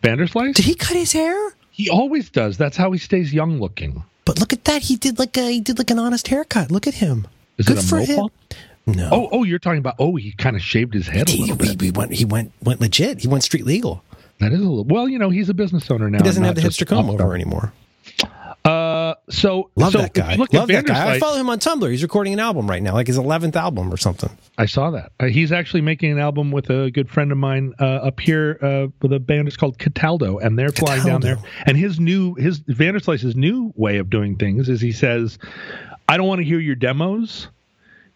Vanderslice. 0.03 0.55
Did 0.55 0.64
he 0.64 0.74
cut 0.74 0.96
his 0.96 1.12
hair? 1.12 1.53
He 1.70 1.88
always 1.88 2.30
does. 2.30 2.57
That's 2.57 2.76
how 2.76 2.92
he 2.92 2.99
stays 2.99 3.32
young 3.32 3.61
looking. 3.61 4.03
But 4.24 4.40
look 4.40 4.53
at 4.53 4.64
that. 4.64 4.82
He 4.82 4.96
did 4.96 5.18
like 5.18 5.36
a 5.36 5.51
he 5.51 5.61
did 5.61 5.78
like 5.78 5.90
an 5.90 5.99
honest 5.99 6.28
haircut. 6.28 6.70
Look 6.70 6.86
at 6.86 6.94
him. 6.94 7.26
Is 7.57 7.66
Good 7.66 7.78
it 7.78 7.84
a 7.84 7.86
for 7.86 7.99
him. 8.01 8.28
No. 8.86 9.09
Oh, 9.12 9.28
oh, 9.32 9.44
you're 9.44 9.59
talking 9.59 9.78
about. 9.78 9.96
Oh, 9.99 10.16
he 10.16 10.32
kind 10.32 10.57
of 10.57 10.62
shaved 10.62 10.94
his 10.94 11.07
head 11.07 11.28
a 11.28 11.32
he, 11.32 11.40
little 11.42 11.57
he, 11.57 11.76
bit. 11.76 11.82
he 11.82 11.90
went 11.90 12.12
he 12.14 12.24
went 12.24 12.53
went 12.62 12.80
legit. 12.80 13.20
He 13.20 13.28
went 13.28 13.44
street 13.44 13.66
legal. 13.66 14.03
That 14.40 14.53
is 14.53 14.61
a 14.61 14.62
little. 14.62 14.84
Well, 14.84 15.09
you 15.09 15.18
know, 15.18 15.30
he's 15.30 15.49
a 15.49 15.55
business 15.55 15.90
owner 15.90 16.09
now. 16.11 16.18
He 16.18 16.24
doesn't 16.24 16.44
have 16.44 16.55
the 16.55 16.61
hipster 16.62 16.86
comb 16.86 17.11
over 17.11 17.34
anymore. 17.34 17.72
So 19.31 19.70
Love 19.76 19.93
so 19.93 19.99
that 19.99 20.14
guy. 20.14 20.37
Look 20.37 20.53
Love 20.53 20.68
that 20.68 20.87
guy. 20.87 21.14
I 21.14 21.18
follow 21.18 21.37
him 21.37 21.51
on 21.51 21.59
Tumblr. 21.59 21.91
He's 21.91 22.03
recording 22.03 22.33
an 22.33 22.41
album 22.41 22.68
right 22.68 22.83
now, 22.83 22.95
like 22.95 23.07
his 23.07 23.18
eleventh 23.18 23.57
album 23.57 23.93
or 23.93 23.97
something. 23.97 24.31
I 24.57 24.66
saw 24.66 24.91
that. 24.93 25.12
Uh, 25.20 25.26
he's 25.26 25.53
actually 25.53 25.83
making 25.83 26.12
an 26.12 26.18
album 26.18 26.51
with 26.51 26.70
a 26.70 26.91
good 26.91 27.11
friend 27.11 27.31
of 27.31 27.39
mine 27.39 27.74
uh, 27.79 27.85
up 27.85 28.20
here 28.20 28.59
uh, 28.62 28.87
with 29.03 29.12
a 29.12 29.20
band. 29.20 29.49
It's 29.49 29.57
called 29.57 29.79
Cataldo, 29.79 30.39
and 30.39 30.59
they're 30.59 30.70
flying 30.70 31.05
down 31.05 31.20
there. 31.20 31.39
And 31.66 31.76
his 31.76 32.01
new, 32.01 32.35
his 32.35 32.61
Vanderslice's 32.61 33.37
new 33.37 33.72
way 33.76 33.99
of 33.99 34.11
doing 34.11 34.37
things 34.37 34.68
is 34.68 34.81
he 34.81 34.93
says, 34.93 35.39
"I 36.09 36.16
don't 36.16 36.26
want 36.26 36.41
to 36.41 36.45
hear 36.45 36.59
your 36.59 36.76
demos. 36.76 37.49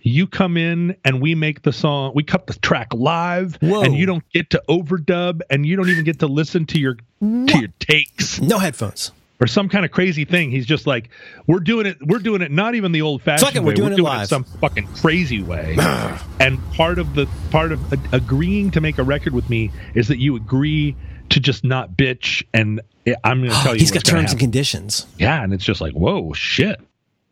You 0.05 0.27
come 0.27 0.57
in 0.57 0.97
and 1.05 1.23
we 1.23 1.37
make 1.37 1.63
the 1.63 1.73
song. 1.73 2.13
We 2.15 2.25
cut 2.25 2.49
the 2.49 2.55
track 2.55 2.89
live, 2.93 3.57
Whoa. 3.61 3.83
and 3.83 3.95
you 3.95 4.07
don't 4.07 4.29
get 4.33 4.51
to 4.51 4.63
overdub, 4.69 5.43
and 5.49 5.65
you 5.65 5.77
don't 5.77 5.91
even 5.91 6.05
get 6.05 6.19
to 6.21 6.27
listen 6.27 6.67
to 6.67 6.81
your 6.81 6.97
to 7.21 7.59
your 7.59 7.69
takes." 7.79 8.41
No 8.41 8.59
headphones. 8.59 9.13
Or 9.43 9.49
some 9.49 9.69
kind 9.69 9.85
of 9.85 9.91
crazy 9.91 10.25
thing. 10.25 10.53
He's 10.53 10.65
just 10.65 10.87
like, 10.87 11.11
we're 11.49 11.59
doing 11.59 11.85
it. 11.85 11.99
We're 12.01 12.21
doing 12.21 12.43
it 12.43 12.53
not 12.53 12.77
even 12.77 12.93
the 12.93 13.03
old 13.03 13.23
fashioned 13.23 13.57
it, 13.57 13.59
way. 13.59 13.67
we're 13.67 13.75
doing 13.75 13.93
it 13.93 13.99
live." 13.99 14.29
some 14.29 14.45
fucking 14.45 14.87
crazy 14.95 15.43
way. 15.43 15.77
and 16.41 16.73
part 16.75 17.01
of 17.01 17.17
the 17.17 17.29
part 17.51 17.73
of 17.73 17.93
agreeing 18.15 18.71
to 18.71 18.81
make 18.81 18.99
a 18.99 19.03
record 19.03 19.35
with 19.35 19.51
me 19.51 19.73
is 19.95 20.07
that 20.07 20.19
you 20.19 20.37
agree 20.37 20.95
to 21.31 21.41
just 21.41 21.65
not 21.65 21.97
bitch. 21.97 22.45
And 22.55 22.81
I'm 23.25 23.41
going 23.41 23.51
to 23.53 23.57
tell 23.57 23.75
you, 23.75 23.81
He's 23.81 23.91
got 23.91 24.05
terms 24.05 24.31
and 24.31 24.39
conditions. 24.39 25.09
Yeah, 25.19 25.43
and 25.43 25.53
it's 25.53 25.65
just 25.65 25.81
like, 25.81 25.93
whoa, 25.93 26.33
shit. 26.35 26.81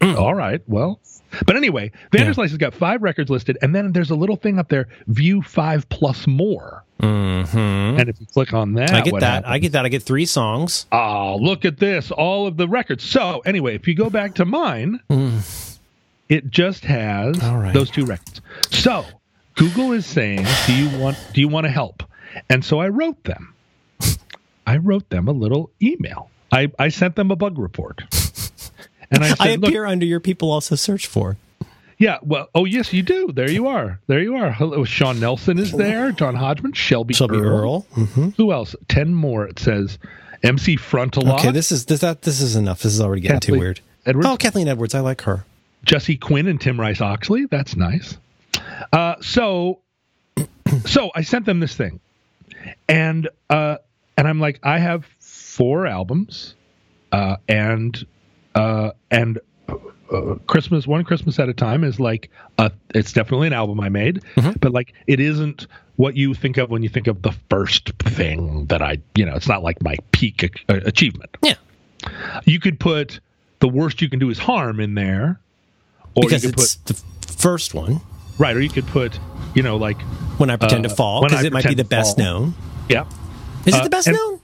Mm. 0.00 0.16
All 0.16 0.34
right, 0.34 0.62
well, 0.66 0.98
But 1.46 1.56
anyway, 1.56 1.92
Vanderslice 2.10 2.48
has 2.48 2.56
got 2.56 2.74
five 2.74 3.02
records 3.02 3.30
listed, 3.30 3.56
and 3.62 3.72
then 3.72 3.92
there's 3.92 4.10
a 4.10 4.16
little 4.16 4.36
thing 4.36 4.58
up 4.58 4.68
there, 4.68 4.88
view 5.06 5.42
five 5.42 5.88
plus 5.90 6.26
more. 6.26 6.82
Mm-hmm. 7.00 8.00
And 8.00 8.08
if 8.08 8.20
you 8.20 8.26
click 8.26 8.52
on 8.52 8.74
that, 8.74 8.92
I 8.92 9.00
get 9.00 9.12
what 9.12 9.20
that. 9.20 9.26
happens? 9.44 9.52
I 9.52 9.58
get 9.58 9.72
that. 9.72 9.84
I 9.86 9.88
get 9.88 10.02
three 10.02 10.26
songs. 10.26 10.86
Oh, 10.92 11.36
look 11.40 11.64
at 11.64 11.78
this. 11.78 12.10
All 12.10 12.46
of 12.46 12.56
the 12.56 12.68
records. 12.68 13.04
So, 13.04 13.40
anyway, 13.40 13.74
if 13.74 13.88
you 13.88 13.94
go 13.94 14.10
back 14.10 14.34
to 14.36 14.44
mine, 14.44 15.00
it 16.28 16.50
just 16.50 16.84
has. 16.84 17.42
All 17.42 17.56
right. 17.58 17.72
those 17.74 17.90
two 17.90 18.04
records. 18.04 18.40
So, 18.70 19.04
Google 19.54 19.92
is 19.92 20.06
saying, 20.06 20.46
"Do 20.66 20.74
you 20.74 20.98
want 20.98 21.16
do 21.32 21.40
you 21.40 21.48
want 21.48 21.64
to 21.64 21.70
help?" 21.70 22.02
And 22.48 22.64
so 22.64 22.78
I 22.80 22.88
wrote 22.88 23.24
them. 23.24 23.54
I 24.66 24.76
wrote 24.76 25.08
them 25.10 25.26
a 25.26 25.32
little 25.32 25.70
email. 25.82 26.30
I 26.52 26.70
I 26.78 26.88
sent 26.90 27.16
them 27.16 27.30
a 27.30 27.36
bug 27.36 27.58
report. 27.58 28.02
And 29.10 29.24
I 29.24 29.28
said, 29.30 29.40
I 29.40 29.48
appear 29.48 29.84
under 29.86 30.06
your 30.06 30.20
people 30.20 30.50
also 30.50 30.74
search 30.76 31.06
for. 31.06 31.36
Yeah, 32.00 32.16
well, 32.22 32.48
oh 32.54 32.64
yes, 32.64 32.94
you 32.94 33.02
do. 33.02 33.30
There 33.30 33.50
you 33.50 33.66
are. 33.66 34.00
There 34.06 34.20
you 34.20 34.34
are. 34.36 34.50
Hello, 34.50 34.84
Sean 34.84 35.20
Nelson 35.20 35.58
is 35.58 35.70
there. 35.70 36.12
John 36.12 36.34
Hodgman, 36.34 36.72
Shelby, 36.72 37.12
Shelby 37.12 37.36
Earl. 37.36 37.82
hmm 37.92 38.30
Who 38.38 38.52
else? 38.52 38.74
Ten 38.88 39.14
more. 39.14 39.46
It 39.46 39.58
says 39.58 39.98
MC 40.42 40.78
Frontalot. 40.78 41.38
Okay, 41.40 41.50
this 41.52 41.70
is 41.70 41.84
this 41.84 42.00
that 42.00 42.22
this 42.22 42.40
is 42.40 42.56
enough. 42.56 42.80
This 42.80 42.94
is 42.94 43.02
already 43.02 43.20
getting 43.20 43.40
too 43.40 43.58
weird. 43.58 43.80
Edwards. 44.06 44.26
Oh, 44.28 44.36
Kathleen 44.38 44.66
Edwards. 44.66 44.94
I 44.94 45.00
like 45.00 45.20
her. 45.22 45.44
Jesse 45.84 46.16
Quinn 46.16 46.46
and 46.48 46.58
Tim 46.58 46.80
Rice 46.80 47.02
Oxley. 47.02 47.44
That's 47.44 47.76
nice. 47.76 48.16
Uh, 48.94 49.16
so, 49.20 49.80
so 50.86 51.10
I 51.14 51.20
sent 51.20 51.44
them 51.44 51.60
this 51.60 51.74
thing, 51.76 52.00
and 52.88 53.28
uh, 53.50 53.76
and 54.16 54.26
I'm 54.26 54.40
like, 54.40 54.58
I 54.62 54.78
have 54.78 55.04
four 55.18 55.86
albums, 55.86 56.54
uh, 57.12 57.36
and 57.46 58.06
uh, 58.54 58.92
and 59.10 59.38
uh, 60.12 60.34
Christmas 60.46 60.86
one 60.86 61.04
Christmas 61.04 61.38
at 61.38 61.48
a 61.48 61.54
time 61.54 61.84
is 61.84 62.00
like 62.00 62.30
a, 62.58 62.70
it's 62.94 63.12
definitely 63.12 63.46
an 63.46 63.52
album 63.52 63.80
I 63.80 63.88
made, 63.88 64.22
but 64.60 64.72
like 64.72 64.92
it 65.06 65.20
isn't 65.20 65.66
what 65.96 66.16
you 66.16 66.34
think 66.34 66.56
of 66.56 66.70
when 66.70 66.82
you 66.82 66.88
think 66.88 67.06
of 67.06 67.22
the 67.22 67.32
first 67.50 67.90
thing 67.98 68.66
that 68.66 68.82
I 68.82 68.98
you 69.14 69.24
know 69.26 69.34
it's 69.34 69.48
not 69.48 69.62
like 69.62 69.82
my 69.82 69.96
peak 70.12 70.42
a- 70.68 70.74
achievement. 70.86 71.36
Yeah, 71.42 71.54
You 72.44 72.58
could 72.60 72.80
put 72.80 73.20
the 73.60 73.68
worst 73.68 74.00
you 74.00 74.08
can 74.08 74.18
do 74.18 74.30
is 74.30 74.38
harm 74.38 74.80
in 74.80 74.94
there, 74.94 75.38
or 76.14 76.22
because 76.22 76.42
you 76.44 76.50
could 76.50 76.60
it's 76.60 76.76
put 76.76 76.96
the 77.26 77.32
first 77.34 77.74
one. 77.74 78.00
right, 78.38 78.56
or 78.56 78.60
you 78.60 78.70
could 78.70 78.86
put 78.86 79.18
you 79.54 79.62
know 79.62 79.76
like 79.76 80.00
When 80.38 80.50
I 80.50 80.56
pretend 80.56 80.86
Uh, 80.86 80.88
to 80.88 80.94
fall, 80.96 81.22
because 81.22 81.44
it 81.44 81.52
might 81.52 81.66
be 81.66 81.74
the 81.74 81.84
best 81.84 82.16
Fall. 82.16 82.24
known. 82.24 82.54
yeah. 82.88 83.04
Is 83.66 83.74
it 83.74 83.80
Uh, 83.80 83.84
the 83.84 83.90
best 83.90 84.06
and- 84.08 84.16
known? 84.16 84.39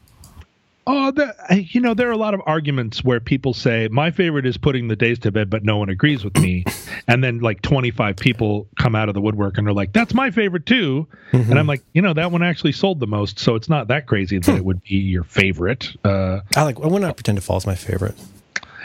Oh, 0.89 1.11
the, 1.11 1.35
you 1.71 1.81
know, 1.81 1.95
there 1.95 2.09
are 2.09 2.13
a 2.13 2.17
lot 2.17 2.33
of 2.35 2.41
arguments 2.47 3.03
where 3.03 3.19
people 3.19 3.53
say 3.55 3.89
my 3.91 4.13
favorite 4.13 4.47
is 4.47 4.57
putting 4.57 4.87
the 4.87 4.95
days 4.95 5.19
to 5.21 5.33
bed, 5.33 5.51
but 5.51 5.65
no 5.65 5.79
one 5.79 5.89
agrees 5.89 6.23
with 6.23 6.37
me, 6.39 6.65
and 7.09 7.25
then 7.25 7.41
like 7.41 7.61
twenty 7.63 7.91
five 7.91 8.17
people 8.17 8.69
come 8.79 8.95
out 8.95 9.09
of 9.09 9.15
the 9.15 9.21
woodwork 9.21 9.59
and 9.59 9.67
are 9.67 9.73
like, 9.73 9.93
"That's 9.93 10.15
my 10.15 10.31
favorite 10.31 10.65
too," 10.65 11.09
Mm-hmm. 11.33 11.51
and 11.51 11.59
I'm 11.59 11.67
like, 11.67 11.83
you 11.93 12.03
know, 12.03 12.13
that 12.15 12.31
one 12.31 12.43
actually 12.45 12.71
sold 12.73 13.01
the 13.01 13.07
most, 13.09 13.41
so 13.41 13.57
it's 13.57 13.69
not 13.69 13.89
that 13.89 14.07
crazy 14.07 14.39
that 14.39 14.57
it 14.57 14.65
would 14.65 14.81
be 14.85 14.95
your 14.97 15.25
favorite. 15.25 15.91
Uh, 16.05 16.41
I 16.55 16.63
like 16.63 16.79
I 16.79 17.13
pretend 17.13 17.37
to 17.39 17.43
fall 17.43 17.57
is 17.57 17.67
my 17.67 17.75
favorite. 17.75 18.15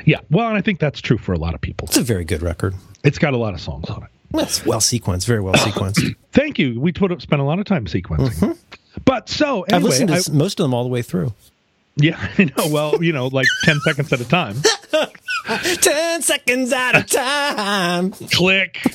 yeah, 0.05 0.21
well, 0.31 0.47
and 0.47 0.57
I 0.57 0.61
think 0.61 0.79
that's 0.79 1.01
true 1.01 1.19
for 1.19 1.33
a 1.33 1.37
lot 1.39 1.53
of 1.53 1.61
people. 1.61 1.87
It's 1.87 1.97
a 1.97 2.01
very 2.03 2.25
good 2.25 2.41
record. 2.41 2.73
It's 3.03 3.19
got 3.19 3.33
a 3.35 3.37
lot 3.37 3.53
of 3.53 3.61
songs 3.61 3.89
on 3.91 4.03
it. 4.03 4.09
It's 4.33 4.65
well 4.65 4.79
sequenced, 4.79 5.27
very 5.27 5.41
well 5.41 5.53
sequenced. 5.53 6.15
Thank 6.31 6.57
you. 6.57 6.79
We 6.79 6.93
put 6.93 7.11
up, 7.11 7.21
spent 7.21 7.41
a 7.41 7.45
lot 7.45 7.59
of 7.59 7.65
time 7.65 7.85
sequencing. 7.85 8.57
But 9.05 9.29
so 9.29 9.61
Mm-hmm. 9.63 9.75
I've 9.75 9.83
listened 9.83 10.09
to 10.09 10.15
I- 10.15 10.35
most 10.35 10.59
of 10.59 10.63
them 10.63 10.73
all 10.73 10.83
the 10.83 10.89
way 10.89 11.01
through. 11.03 11.33
Yeah, 11.95 12.27
I 12.37 12.43
know. 12.45 12.67
Well, 12.67 13.03
you 13.03 13.13
know, 13.13 13.27
like 13.27 13.47
ten 13.63 13.79
seconds 13.81 14.11
at 14.13 14.21
a 14.21 14.27
time. 14.27 14.57
Ten 15.81 16.21
seconds 16.21 16.71
at 16.71 16.95
a 16.95 17.03
time. 17.03 18.11
Click. 18.11 18.77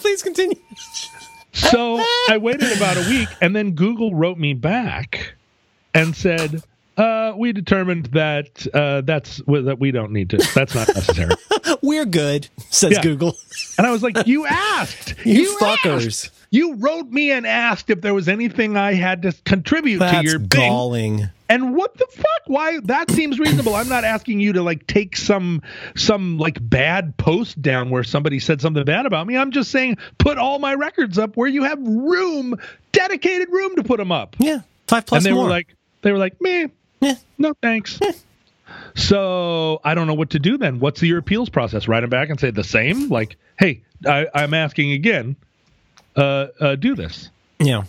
Please 0.00 0.22
continue. 0.22 0.56
So 1.52 2.02
I 2.28 2.38
waited 2.38 2.74
about 2.76 2.96
a 2.96 3.00
week, 3.08 3.28
and 3.40 3.54
then 3.54 3.72
Google 3.72 4.14
wrote 4.14 4.38
me 4.38 4.54
back 4.54 5.34
and 5.94 6.16
said, 6.16 6.62
uh, 6.96 7.34
"We 7.36 7.52
determined 7.52 8.06
that 8.06 8.66
uh, 8.72 9.02
that's 9.02 9.44
well, 9.46 9.64
that 9.64 9.78
we 9.78 9.90
don't 9.90 10.12
need 10.12 10.30
to. 10.30 10.38
That's 10.54 10.74
not 10.74 10.88
necessary." 10.88 11.34
We're 11.82 12.06
good, 12.06 12.48
says 12.70 12.92
Yeah. 12.92 13.02
Google. 13.02 13.36
and 13.76 13.86
I 13.86 13.90
was 13.90 14.02
like, 14.02 14.26
"You 14.26 14.46
asked, 14.46 15.14
You, 15.24 15.56
asked. 15.60 16.30
You 16.50 16.74
wrote 16.76 17.08
me 17.10 17.30
and 17.30 17.46
asked 17.46 17.90
if 17.90 18.00
there 18.00 18.14
was 18.14 18.28
anything 18.28 18.76
I 18.76 18.94
had 18.94 19.22
to 19.22 19.32
contribute 19.44 19.94
to 19.98 20.04
That's 20.06 20.24
your 20.24 20.38
thing." 20.38 20.48
galling. 20.48 21.28
And 21.50 21.74
what 21.74 21.96
the 21.96 22.06
fuck? 22.10 22.26
Why 22.46 22.78
that 22.84 23.10
seems 23.10 23.38
reasonable. 23.38 23.74
I'm 23.74 23.88
not 23.88 24.04
asking 24.04 24.40
you 24.40 24.52
to 24.54 24.62
like 24.62 24.86
take 24.86 25.16
some 25.16 25.62
some 25.94 26.36
like 26.38 26.58
bad 26.60 27.16
post 27.16 27.60
down 27.62 27.88
where 27.90 28.04
somebody 28.04 28.38
said 28.38 28.60
something 28.60 28.84
bad 28.84 29.06
about 29.06 29.26
me. 29.26 29.36
I'm 29.36 29.50
just 29.50 29.70
saying 29.70 29.96
put 30.18 30.36
all 30.38 30.58
my 30.58 30.74
records 30.74 31.18
up 31.18 31.36
where 31.38 31.48
you 31.48 31.64
have 31.64 31.78
room, 31.80 32.54
dedicated 32.92 33.50
room 33.50 33.76
to 33.76 33.82
put 33.84 33.96
them 33.98 34.12
up. 34.12 34.36
Yeah, 34.38 34.60
five 34.88 35.06
plus. 35.06 35.18
and 35.18 35.26
they 35.26 35.34
more. 35.34 35.44
were 35.44 35.50
like 35.50 35.74
they 36.02 36.12
were 36.12 36.18
like, 36.18 36.36
"Meh, 36.40 36.66
Yeah. 37.00 37.14
no 37.38 37.54
thanks." 37.62 37.98
so 38.94 39.80
I 39.84 39.94
don't 39.94 40.06
know 40.06 40.14
what 40.14 40.30
to 40.30 40.38
do 40.38 40.58
then. 40.58 40.80
What's 40.80 41.02
your 41.02 41.18
appeals 41.18 41.48
process? 41.48 41.88
Write 41.88 42.00
them 42.00 42.10
back 42.10 42.28
and 42.30 42.38
say 42.38 42.50
the 42.50 42.64
same? 42.64 43.08
Like, 43.08 43.36
hey, 43.58 43.82
I, 44.06 44.26
I'm 44.34 44.54
asking 44.54 44.92
again. 44.92 45.36
Uh, 46.18 46.48
uh, 46.60 46.74
do 46.74 46.94
this. 46.94 47.30
yeah. 47.58 47.84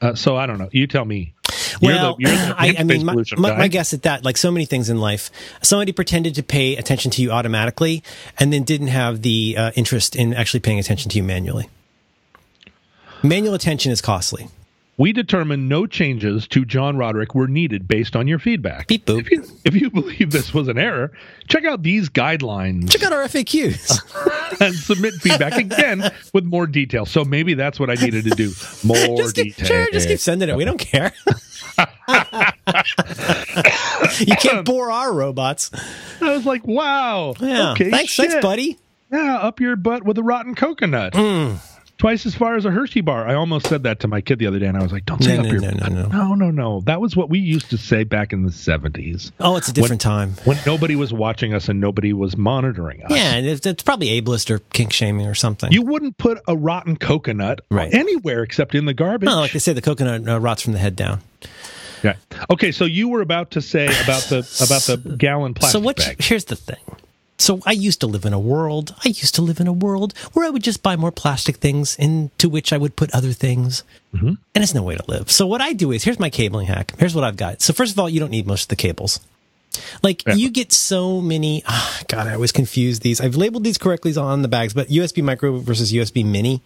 Uh, 0.00 0.14
so 0.14 0.36
I 0.36 0.46
don't 0.46 0.58
know. 0.58 0.68
You 0.72 0.86
tell 0.86 1.04
me. 1.04 1.32
You're 1.80 1.92
Well, 1.92 2.16
the, 2.18 2.26
I, 2.58 2.74
I 2.78 2.82
mean, 2.84 3.04
my, 3.04 3.14
my, 3.36 3.56
my 3.56 3.68
guess 3.68 3.92
at 3.94 4.02
that, 4.02 4.24
like 4.24 4.36
so 4.36 4.50
many 4.50 4.66
things 4.66 4.88
in 4.90 4.98
life, 4.98 5.30
somebody 5.62 5.92
pretended 5.92 6.34
to 6.36 6.42
pay 6.42 6.76
attention 6.76 7.10
to 7.12 7.22
you 7.22 7.30
automatically 7.30 8.02
and 8.38 8.52
then 8.52 8.62
didn't 8.62 8.88
have 8.88 9.22
the 9.22 9.56
uh, 9.58 9.70
interest 9.74 10.16
in 10.16 10.34
actually 10.34 10.60
paying 10.60 10.78
attention 10.78 11.10
to 11.10 11.16
you 11.16 11.22
manually. 11.22 11.68
Manual 13.22 13.54
attention 13.54 13.92
is 13.92 14.00
costly. 14.00 14.48
We 14.98 15.12
determined 15.12 15.68
no 15.68 15.86
changes 15.86 16.46
to 16.48 16.64
John 16.66 16.98
Roderick 16.98 17.34
were 17.34 17.48
needed 17.48 17.88
based 17.88 18.14
on 18.14 18.28
your 18.28 18.38
feedback. 18.38 18.88
Beep 18.88 19.06
boop. 19.06 19.20
If 19.20 19.30
you, 19.30 19.44
if 19.64 19.74
you 19.74 19.90
believe 19.90 20.30
this 20.32 20.52
was 20.52 20.68
an 20.68 20.78
error, 20.78 21.12
check 21.48 21.64
out 21.64 21.82
these 21.82 22.10
guidelines 22.10 22.90
Check 22.90 23.02
out 23.02 23.12
our 23.12 23.24
FAQs. 23.24 24.60
and 24.60 24.74
submit 24.74 25.14
feedback 25.14 25.54
again 25.54 26.10
with 26.34 26.44
more 26.44 26.66
detail. 26.66 27.06
So 27.06 27.24
maybe 27.24 27.54
that's 27.54 27.80
what 27.80 27.88
I 27.88 27.94
needed 27.94 28.24
to 28.24 28.30
do. 28.30 28.52
More 28.84 29.16
just 29.16 29.34
keep, 29.34 29.56
detail. 29.56 29.66
sure, 29.66 29.88
just 29.92 30.08
keep 30.08 30.18
sending 30.18 30.48
it. 30.48 30.56
We 30.56 30.64
don't 30.64 30.78
care. 30.78 31.12
you 34.18 34.36
can't 34.36 34.64
bore 34.64 34.90
our 34.90 35.12
robots. 35.12 35.70
I 36.20 36.36
was 36.36 36.44
like, 36.44 36.66
wow. 36.66 37.34
Yeah. 37.40 37.72
Okay, 37.72 37.90
thanks, 37.90 38.12
shit. 38.12 38.30
thanks, 38.30 38.44
buddy. 38.44 38.78
Yeah, 39.10 39.36
up 39.38 39.60
your 39.60 39.76
butt 39.76 40.04
with 40.04 40.18
a 40.18 40.22
rotten 40.22 40.54
coconut. 40.54 41.14
Hmm. 41.14 41.54
Twice 42.02 42.26
as 42.26 42.34
far 42.34 42.56
as 42.56 42.64
a 42.64 42.70
Hershey 42.72 43.00
bar. 43.00 43.28
I 43.28 43.34
almost 43.34 43.68
said 43.68 43.84
that 43.84 44.00
to 44.00 44.08
my 44.08 44.20
kid 44.20 44.40
the 44.40 44.48
other 44.48 44.58
day, 44.58 44.66
and 44.66 44.76
I 44.76 44.82
was 44.82 44.90
like, 44.90 45.06
"Don't 45.06 45.22
say 45.22 45.34
No, 45.36 45.42
up 45.42 45.46
no, 45.46 45.52
your 45.52 45.60
no, 45.60 45.70
no, 45.70 45.86
no. 45.86 46.08
no, 46.08 46.34
no, 46.34 46.50
no. 46.50 46.80
That 46.80 47.00
was 47.00 47.14
what 47.14 47.30
we 47.30 47.38
used 47.38 47.70
to 47.70 47.78
say 47.78 48.02
back 48.02 48.32
in 48.32 48.42
the 48.42 48.50
seventies 48.50 49.30
Oh, 49.38 49.56
it's 49.56 49.68
a 49.68 49.72
different 49.72 50.00
time. 50.00 50.30
when 50.42 50.58
nobody 50.66 50.96
was 50.96 51.12
watching 51.12 51.54
us 51.54 51.68
and 51.68 51.80
nobody 51.80 52.12
was 52.12 52.36
monitoring 52.36 53.04
us. 53.04 53.12
Yeah, 53.12 53.34
and 53.34 53.46
it's, 53.46 53.64
it's 53.64 53.84
probably 53.84 54.20
ableist 54.20 54.50
or 54.50 54.58
kink 54.72 54.92
shaming 54.92 55.28
or 55.28 55.36
something. 55.36 55.70
You 55.70 55.82
wouldn't 55.82 56.18
put 56.18 56.40
a 56.48 56.56
rotten 56.56 56.96
coconut 56.96 57.60
Right. 57.70 57.94
anywhere 57.94 58.42
except 58.42 58.74
in 58.74 58.84
the 58.84 58.94
garbage. 58.94 59.26
no, 59.28 59.36
like 59.36 59.52
they 59.52 59.60
say, 59.60 59.72
the 59.72 59.80
coconut 59.80 60.26
uh, 60.28 60.40
rots 60.40 60.60
from 60.60 60.72
the 60.72 60.80
head 60.80 60.96
down. 60.96 61.20
yeah. 62.02 62.14
Okay, 62.50 62.72
so 62.72 62.84
you 62.84 63.10
were 63.10 63.20
about 63.20 63.52
to 63.52 63.62
say 63.62 63.84
about 63.84 64.22
the 64.24 64.38
about 64.60 64.82
the 64.82 65.14
gallon 65.18 65.54
plastic 65.54 65.78
so 65.80 65.84
what? 65.84 65.98
bag. 65.98 66.20
Here's 66.20 66.46
the 66.46 66.56
thing. 66.56 66.80
So 67.42 67.60
I 67.66 67.72
used 67.72 68.00
to 68.02 68.06
live 68.06 68.24
in 68.24 68.32
a 68.32 68.38
world. 68.38 68.94
I 69.04 69.08
used 69.08 69.34
to 69.34 69.42
live 69.42 69.58
in 69.58 69.66
a 69.66 69.72
world 69.72 70.14
where 70.32 70.46
I 70.46 70.50
would 70.50 70.62
just 70.62 70.80
buy 70.80 70.94
more 70.94 71.10
plastic 71.10 71.56
things 71.56 71.96
into 71.98 72.48
which 72.48 72.72
I 72.72 72.78
would 72.78 72.94
put 72.94 73.12
other 73.12 73.32
things, 73.32 73.82
Mm-hmm. 74.14 74.34
and 74.54 74.62
it's 74.62 74.74
no 74.74 74.82
way 74.82 74.94
to 74.94 75.04
live. 75.08 75.30
So 75.30 75.46
what 75.46 75.60
I 75.62 75.72
do 75.72 75.90
is 75.90 76.04
here's 76.04 76.20
my 76.20 76.30
cabling 76.30 76.66
hack. 76.66 76.92
Here's 76.98 77.14
what 77.16 77.24
I've 77.24 77.36
got. 77.38 77.62
So 77.62 77.72
first 77.72 77.92
of 77.92 77.98
all, 77.98 78.08
you 78.10 78.20
don't 78.20 78.30
need 78.30 78.46
most 78.46 78.64
of 78.64 78.68
the 78.68 78.76
cables. 78.76 79.18
Like 80.02 80.26
Yeah. 80.26 80.34
you 80.34 80.50
get 80.50 80.72
so 80.72 81.20
many. 81.20 81.62
ah, 81.66 82.00
God, 82.08 82.26
I 82.26 82.34
always 82.34 82.52
confuse 82.52 83.00
these. 83.00 83.20
I've 83.20 83.36
labeled 83.36 83.64
these 83.64 83.78
correctly 83.78 84.16
on 84.16 84.42
the 84.42 84.48
bags, 84.48 84.74
but 84.74 84.88
USB 84.88 85.22
micro 85.22 85.58
versus 85.58 85.92
USB 85.92 86.24
mini. 86.24 86.62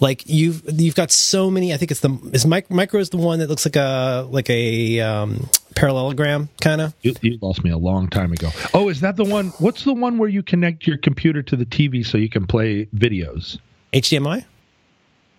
Like 0.00 0.22
you've 0.26 0.62
you've 0.80 0.94
got 0.94 1.10
so 1.10 1.50
many. 1.50 1.72
I 1.72 1.76
think 1.76 1.90
it's 1.90 2.00
the 2.00 2.18
is 2.32 2.46
mic, 2.46 2.70
micro 2.70 3.00
is 3.00 3.10
the 3.10 3.16
one 3.16 3.38
that 3.40 3.48
looks 3.48 3.64
like 3.66 3.76
a 3.76 4.26
like 4.30 4.48
a 4.50 5.00
um, 5.00 5.48
parallelogram 5.74 6.48
kind 6.60 6.80
of. 6.80 6.94
You, 7.02 7.14
you 7.22 7.38
lost 7.42 7.64
me 7.64 7.70
a 7.70 7.78
long 7.78 8.08
time 8.08 8.32
ago. 8.32 8.50
Oh, 8.74 8.88
is 8.88 9.00
that 9.00 9.16
the 9.16 9.24
one? 9.24 9.48
What's 9.58 9.84
the 9.84 9.94
one 9.94 10.18
where 10.18 10.28
you 10.28 10.42
connect 10.42 10.86
your 10.86 10.98
computer 10.98 11.42
to 11.42 11.56
the 11.56 11.66
TV 11.66 12.04
so 12.06 12.18
you 12.18 12.28
can 12.28 12.46
play 12.46 12.86
videos? 12.94 13.58
HDMI. 13.92 14.44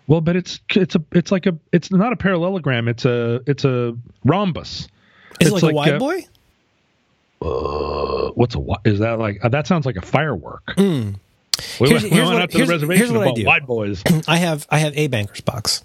Well, 0.06 0.20
but 0.22 0.36
it's 0.36 0.60
it's 0.74 0.94
a 0.94 1.02
it's 1.12 1.30
like 1.30 1.46
a 1.46 1.56
it's 1.72 1.90
not 1.92 2.12
a 2.12 2.16
parallelogram. 2.16 2.88
It's 2.88 3.04
a 3.04 3.40
it's 3.46 3.64
a 3.64 3.96
rhombus. 4.24 4.88
Is 5.40 5.48
it 5.48 5.54
It's 5.54 5.62
like, 5.62 5.72
a 5.72 5.74
wide 5.76 5.92
uh, 5.94 5.98
boy? 5.98 6.26
Uh, 7.40 8.30
what's 8.34 8.54
a 8.54 8.58
wi- 8.58 8.80
is 8.84 8.98
that 8.98 9.18
like? 9.18 9.44
Uh, 9.44 9.48
that 9.48 9.66
sounds 9.66 9.86
like 9.86 9.96
a 9.96 10.02
firework. 10.02 10.62
We 10.76 10.84
Hmm. 10.84 11.10
Here's- 11.78 12.02
we 12.02 12.08
here's 12.10 12.12
went 12.28 12.34
what- 12.34 12.42
out 12.42 12.50
to 12.50 12.58
the 12.58 12.66
reservation 12.66 12.98
here's 13.06 13.12
what 13.12 13.28
I 13.28 13.32
do. 13.32 13.44
wide 13.44 13.66
boys. 13.66 14.02
I 14.28 14.36
have 14.38 14.66
I 14.70 14.78
have 14.78 14.96
a 14.96 15.06
banker's 15.08 15.40
box. 15.40 15.82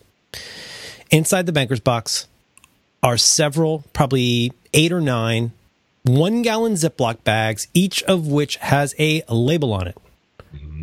Inside 1.12 1.46
the 1.46 1.52
banker's 1.52 1.80
box 1.80 2.28
are 3.04 3.18
several, 3.18 3.84
probably 3.94 4.52
eight 4.74 4.92
or 4.92 5.02
nine 5.02 5.52
one 6.04 6.42
gallon 6.42 6.74
Ziploc 6.74 7.24
bags, 7.24 7.68
each 7.74 8.04
of 8.04 8.28
which 8.28 8.58
has 8.58 8.94
a 9.00 9.24
label 9.30 9.72
on 9.74 9.88
it. 9.88 9.98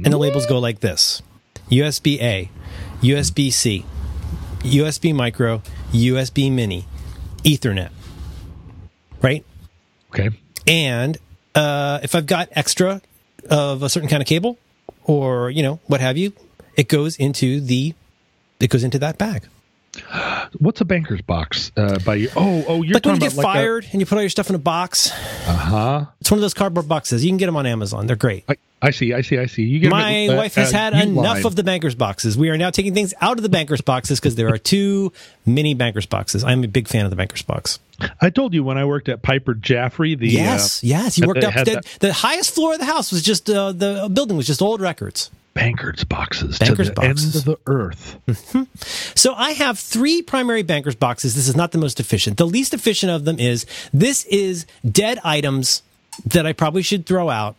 And 0.03 0.07
the 0.13 0.19
labels 0.19 0.47
go 0.47 0.59
like 0.59 0.81
this 0.81 1.21
USB 1.71 2.19
A, 2.23 2.49
USB 3.03 3.53
C, 3.53 3.85
USB 4.61 5.13
micro, 5.15 5.63
USB 5.93 6.51
mini, 6.51 6.87
Ethernet. 7.45 7.91
Right? 9.21 9.45
Okay. 10.11 10.31
And 10.71 11.19
uh, 11.57 11.99
if 12.03 12.15
I've 12.15 12.27
got 12.27 12.49
extra 12.53 13.03
of 13.49 13.83
a 13.83 13.89
certain 13.89 14.09
kind 14.09 14.23
of 14.23 14.29
cable 14.29 14.57
or, 15.05 15.51
you 15.51 15.65
know, 15.65 15.81
what 15.89 16.01
have 16.01 16.17
you, 16.17 16.33
it 16.77 16.89
goes 16.89 17.17
into 17.17 17.61
the 17.61 17.93
it 18.61 18.71
goes 18.71 18.85
into 18.85 18.99
that 19.01 19.19
bag. 19.19 19.49
What's 20.59 20.81
a 20.81 20.85
banker's 20.85 21.23
box 21.23 21.73
uh, 21.77 21.99
by 22.05 22.15
you? 22.15 22.29
Oh, 22.37 22.65
oh, 22.69 22.83
you're 22.83 22.95
like 22.95 23.05
when 23.05 23.17
you 23.17 23.21
get 23.21 23.33
about 23.33 23.45
like 23.45 23.55
fired 23.55 23.89
and 23.91 24.01
you 24.01 24.07
put 24.07 24.15
all 24.15 24.23
your 24.23 24.31
stuff 24.31 24.49
in 24.49 24.55
a 24.55 24.59
box. 24.61 25.11
Uh 25.11 25.57
huh. 25.57 26.05
It's 26.21 26.31
one 26.31 26.39
of 26.39 26.43
those 26.43 26.55
cardboard 26.55 26.87
boxes. 26.87 27.25
You 27.25 27.31
can 27.31 27.39
get 27.39 27.47
them 27.47 27.57
on 27.57 27.67
Amazon. 27.67 28.07
They're 28.07 28.15
great. 28.15 28.45
I, 28.49 28.57
I 28.83 28.91
see. 28.91 29.13
I 29.13 29.21
see. 29.21 29.39
I 29.39 29.47
see. 29.47 29.63
You 29.63 29.79
get 29.79 29.91
My 29.91 30.29
uh, 30.29 30.37
wife 30.37 30.55
has 30.55 30.73
uh, 30.73 30.77
had 30.77 30.95
enough 30.95 31.45
of 31.45 31.55
the 31.55 31.63
bankers 31.63 31.95
boxes. 31.95 32.39
We 32.39 32.49
are 32.49 32.57
now 32.57 32.71
taking 32.71 32.95
things 32.95 33.13
out 33.21 33.37
of 33.37 33.43
the 33.43 33.49
bankers 33.51 33.83
boxes 33.83 34.19
because 34.19 34.37
there 34.37 34.49
are 34.49 34.59
two 34.59 35.13
mini 35.45 35.75
bankers 35.75 36.07
boxes. 36.07 36.45
I'm 36.45 36.65
a 36.65 36.69
big 36.69 36.89
fan 36.89 37.05
of 37.05 37.11
the 37.11 37.17
bankers 37.17 37.43
box. 37.43 37.79
I 38.21 38.31
told 38.31 38.55
you 38.55 38.65
when 38.65 38.79
I 38.79 38.87
worked 38.87 39.11
at 39.11 39.21
Piper 39.21 39.55
Jaffray. 39.55 40.19
The 40.19 40.29
Yes, 40.29 40.83
uh, 40.83 40.87
yes. 40.87 41.19
You 41.19 41.27
worked 41.27 41.45
up 41.45 41.53
the, 41.53 41.83
the 42.01 42.13
highest 42.15 42.55
floor 42.55 42.73
of 42.73 42.79
the 42.79 42.87
house 42.87 43.13
was 43.13 43.23
just 43.23 43.51
uh, 43.51 43.73
the 43.73 44.09
building 44.11 44.39
was 44.39 44.47
just 44.47 44.63
old 44.63 44.81
records. 44.81 45.31
bankers 45.53 46.05
boxes 46.05 46.59
Bankers 46.59 46.89
to 46.89 46.95
the 46.95 47.01
boxes. 47.01 47.37
end 47.37 47.37
of 47.37 47.45
the 47.45 47.71
earth. 47.71 48.17
So 49.15 49.35
I 49.35 49.51
have 49.51 49.79
three 49.79 50.23
primary 50.23 50.63
bankers 50.63 50.95
boxes. 50.95 51.35
This 51.35 51.49
is 51.49 51.57
not 51.57 51.73
the 51.73 51.79
most 51.79 52.01
efficient. 52.01 52.39
The 52.39 52.47
least 52.47 52.73
efficient 52.73 53.13
of 53.13 53.27
them 53.27 53.39
is 53.39 53.67
this 53.93 54.25
is 54.25 54.65
dead 54.91 55.19
items 55.23 55.83
that 56.25 56.47
I 56.47 56.55
probably 56.55 56.83
should 56.83 57.05
throw 57.05 57.29
out, 57.29 57.57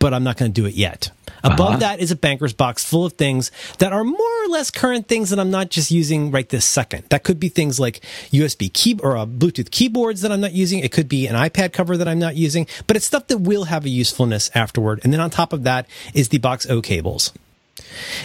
but 0.00 0.12
I'm 0.12 0.24
not 0.24 0.36
going 0.36 0.52
to 0.52 0.60
do 0.60 0.66
it 0.66 0.74
yet. 0.74 1.10
Above 1.44 1.60
Uh-huh. 1.68 1.76
that 1.78 2.00
is 2.00 2.10
a 2.10 2.16
banker's 2.16 2.52
box 2.52 2.84
full 2.84 3.04
of 3.06 3.12
things 3.12 3.52
that 3.78 3.92
are 3.92 4.02
more 4.02 4.44
or 4.44 4.48
less 4.48 4.70
current 4.70 5.06
things 5.06 5.30
that 5.30 5.38
I'm 5.38 5.50
not 5.50 5.70
just 5.70 5.90
using 5.92 6.30
right 6.32 6.48
this 6.48 6.64
second. 6.64 7.04
That 7.10 7.22
could 7.22 7.38
be 7.38 7.48
things 7.48 7.78
like 7.78 8.00
USB 8.32 8.72
key 8.72 8.98
or 9.02 9.16
uh, 9.16 9.24
Bluetooth 9.26 9.70
keyboards 9.70 10.22
that 10.22 10.32
I'm 10.32 10.40
not 10.40 10.52
using. 10.52 10.80
It 10.80 10.90
could 10.90 11.08
be 11.08 11.26
an 11.28 11.36
iPad 11.36 11.72
cover 11.72 11.96
that 11.96 12.08
I'm 12.08 12.18
not 12.18 12.34
using, 12.34 12.66
but 12.88 12.96
it's 12.96 13.06
stuff 13.06 13.28
that 13.28 13.38
will 13.38 13.64
have 13.64 13.84
a 13.84 13.88
usefulness 13.88 14.50
afterward. 14.54 15.00
And 15.04 15.12
then 15.12 15.20
on 15.20 15.30
top 15.30 15.52
of 15.52 15.62
that 15.62 15.86
is 16.14 16.28
the 16.30 16.38
box 16.38 16.66
O 16.68 16.82
cables. 16.82 17.32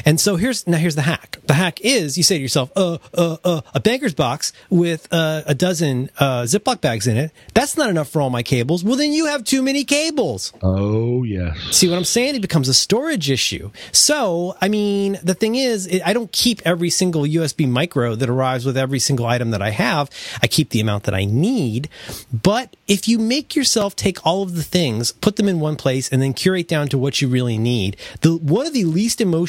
And 0.05 0.19
so 0.19 0.35
here's 0.35 0.67
now 0.67 0.77
here's 0.77 0.95
the 0.95 1.01
hack. 1.01 1.39
The 1.45 1.53
hack 1.53 1.81
is 1.81 2.17
you 2.17 2.23
say 2.23 2.37
to 2.37 2.41
yourself, 2.41 2.71
uh, 2.75 2.97
uh, 3.13 3.37
uh, 3.43 3.61
a 3.73 3.79
banker's 3.79 4.13
box 4.13 4.53
with 4.69 5.07
uh, 5.11 5.43
a 5.45 5.53
dozen 5.53 6.09
uh, 6.19 6.43
Ziploc 6.43 6.81
bags 6.81 7.07
in 7.07 7.17
it. 7.17 7.31
That's 7.53 7.77
not 7.77 7.89
enough 7.89 8.09
for 8.09 8.21
all 8.21 8.29
my 8.29 8.43
cables. 8.43 8.83
Well, 8.83 8.95
then 8.95 9.11
you 9.13 9.27
have 9.27 9.43
too 9.43 9.61
many 9.61 9.83
cables. 9.83 10.53
Oh 10.61 11.23
yes. 11.23 11.57
See 11.71 11.89
what 11.89 11.97
I'm 11.97 12.05
saying? 12.05 12.35
It 12.35 12.41
becomes 12.41 12.67
a 12.69 12.73
storage 12.73 13.29
issue. 13.29 13.71
So, 13.91 14.55
I 14.61 14.67
mean, 14.67 15.19
the 15.23 15.33
thing 15.33 15.55
is, 15.55 15.87
it, 15.87 16.05
I 16.05 16.13
don't 16.13 16.31
keep 16.31 16.61
every 16.65 16.89
single 16.89 17.23
USB 17.23 17.67
micro 17.67 18.15
that 18.15 18.29
arrives 18.29 18.65
with 18.65 18.77
every 18.77 18.99
single 18.99 19.25
item 19.25 19.51
that 19.51 19.61
I 19.61 19.69
have. 19.71 20.09
I 20.41 20.47
keep 20.47 20.69
the 20.69 20.79
amount 20.79 21.03
that 21.03 21.13
I 21.13 21.25
need. 21.25 21.89
But 22.31 22.75
if 22.87 23.07
you 23.07 23.19
make 23.19 23.55
yourself 23.55 23.95
take 23.95 24.25
all 24.25 24.43
of 24.43 24.55
the 24.55 24.63
things, 24.63 25.11
put 25.11 25.35
them 25.35 25.47
in 25.47 25.59
one 25.59 25.75
place, 25.75 26.09
and 26.09 26.21
then 26.21 26.33
curate 26.33 26.67
down 26.67 26.87
to 26.89 26.97
what 26.97 27.21
you 27.21 27.27
really 27.27 27.57
need, 27.57 27.97
the 28.21 28.35
one 28.37 28.67
of 28.67 28.73
the 28.73 28.85
least 28.85 29.21
emotional 29.21 29.44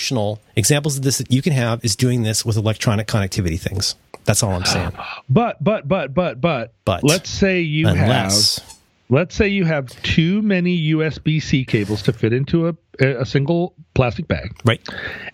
examples 0.56 0.97
of 0.97 1.02
this 1.02 1.18
that 1.18 1.32
you 1.32 1.43
can 1.43 1.52
have 1.52 1.85
is 1.85 1.97
doing 1.97 2.23
this 2.23 2.44
with 2.44 2.56
electronic 2.56 3.06
connectivity 3.06 3.59
things. 3.60 3.94
That's 4.24 4.43
all 4.43 4.52
I'm 4.52 4.64
saying. 4.77 4.93
But 5.28 5.62
but 5.62 5.86
but 5.89 6.14
but 6.14 6.40
but 6.40 6.73
But. 6.85 7.02
let's 7.05 7.31
say 7.31 7.60
you 7.60 7.86
Unless 7.89 8.59
have 8.60 8.73
let's 9.09 9.35
say 9.36 9.47
you 9.48 9.64
have 9.64 9.89
too 10.02 10.43
many 10.43 10.90
USB 10.93 11.40
C 11.43 11.64
cables 11.64 12.02
to 12.02 12.12
fit 12.12 12.32
into 12.32 12.68
a 12.68 12.74
a 12.98 13.27
single 13.27 13.74
plastic 13.94 14.27
bag. 14.27 14.56
right. 14.64 14.81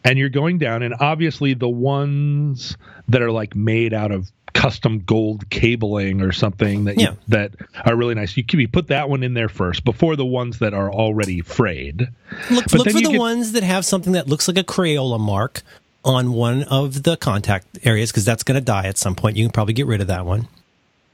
and 0.05 0.18
you're 0.18 0.28
going 0.28 0.59
down 0.59 0.82
and 0.82 0.94
obviously 0.98 1.55
the 1.55 1.68
ones 1.68 2.76
that 3.09 3.22
are 3.22 3.30
like 3.30 3.55
made 3.55 3.94
out 3.94 4.10
of 4.10 4.30
custom 4.55 5.01
gold 5.01 5.49
cabling 5.51 6.20
or 6.20 6.33
something 6.33 6.85
that 6.85 6.99
you, 7.01 7.09
that 7.29 7.53
are 7.85 7.97
really 7.97 8.15
nice 8.15 8.37
you 8.37 8.45
can 8.45 8.61
you 8.61 8.69
put 8.69 8.89
that 8.89 9.09
one 9.09 9.23
in 9.23 9.35
there 9.35 9.49
first 9.49 9.85
before 9.85 10.15
the 10.16 10.24
ones 10.27 10.59
that 10.59 10.74
are 10.74 10.93
already 10.93 11.41
frayed 11.41 12.09
Look, 12.51 12.65
But 12.66 12.73
look 12.74 12.87
for 12.89 12.93
the 12.95 13.03
get- 13.12 13.19
ones 13.19 13.53
that 13.53 13.62
have 13.62 13.85
something 13.85 14.12
that 14.12 14.29
looks 14.29 14.49
like 14.49 14.59
a 14.59 14.65
Crayola 14.65 15.19
mark 15.20 15.62
on 16.05 16.33
one 16.33 16.65
of 16.65 17.03
the 17.05 17.16
contact 17.16 17.79
areas 17.85 18.11
because 18.11 18.24
that's 18.24 18.43
going 18.43 18.57
to 18.59 18.65
die 18.65 18.87
at 18.87 18.99
some 18.99 19.15
point. 19.15 19.37
You 19.37 19.45
can 19.45 19.53
probably 19.53 19.73
get 19.74 19.87
rid 19.87 20.01
of 20.01 20.09
that 20.09 20.27
one. 20.27 20.49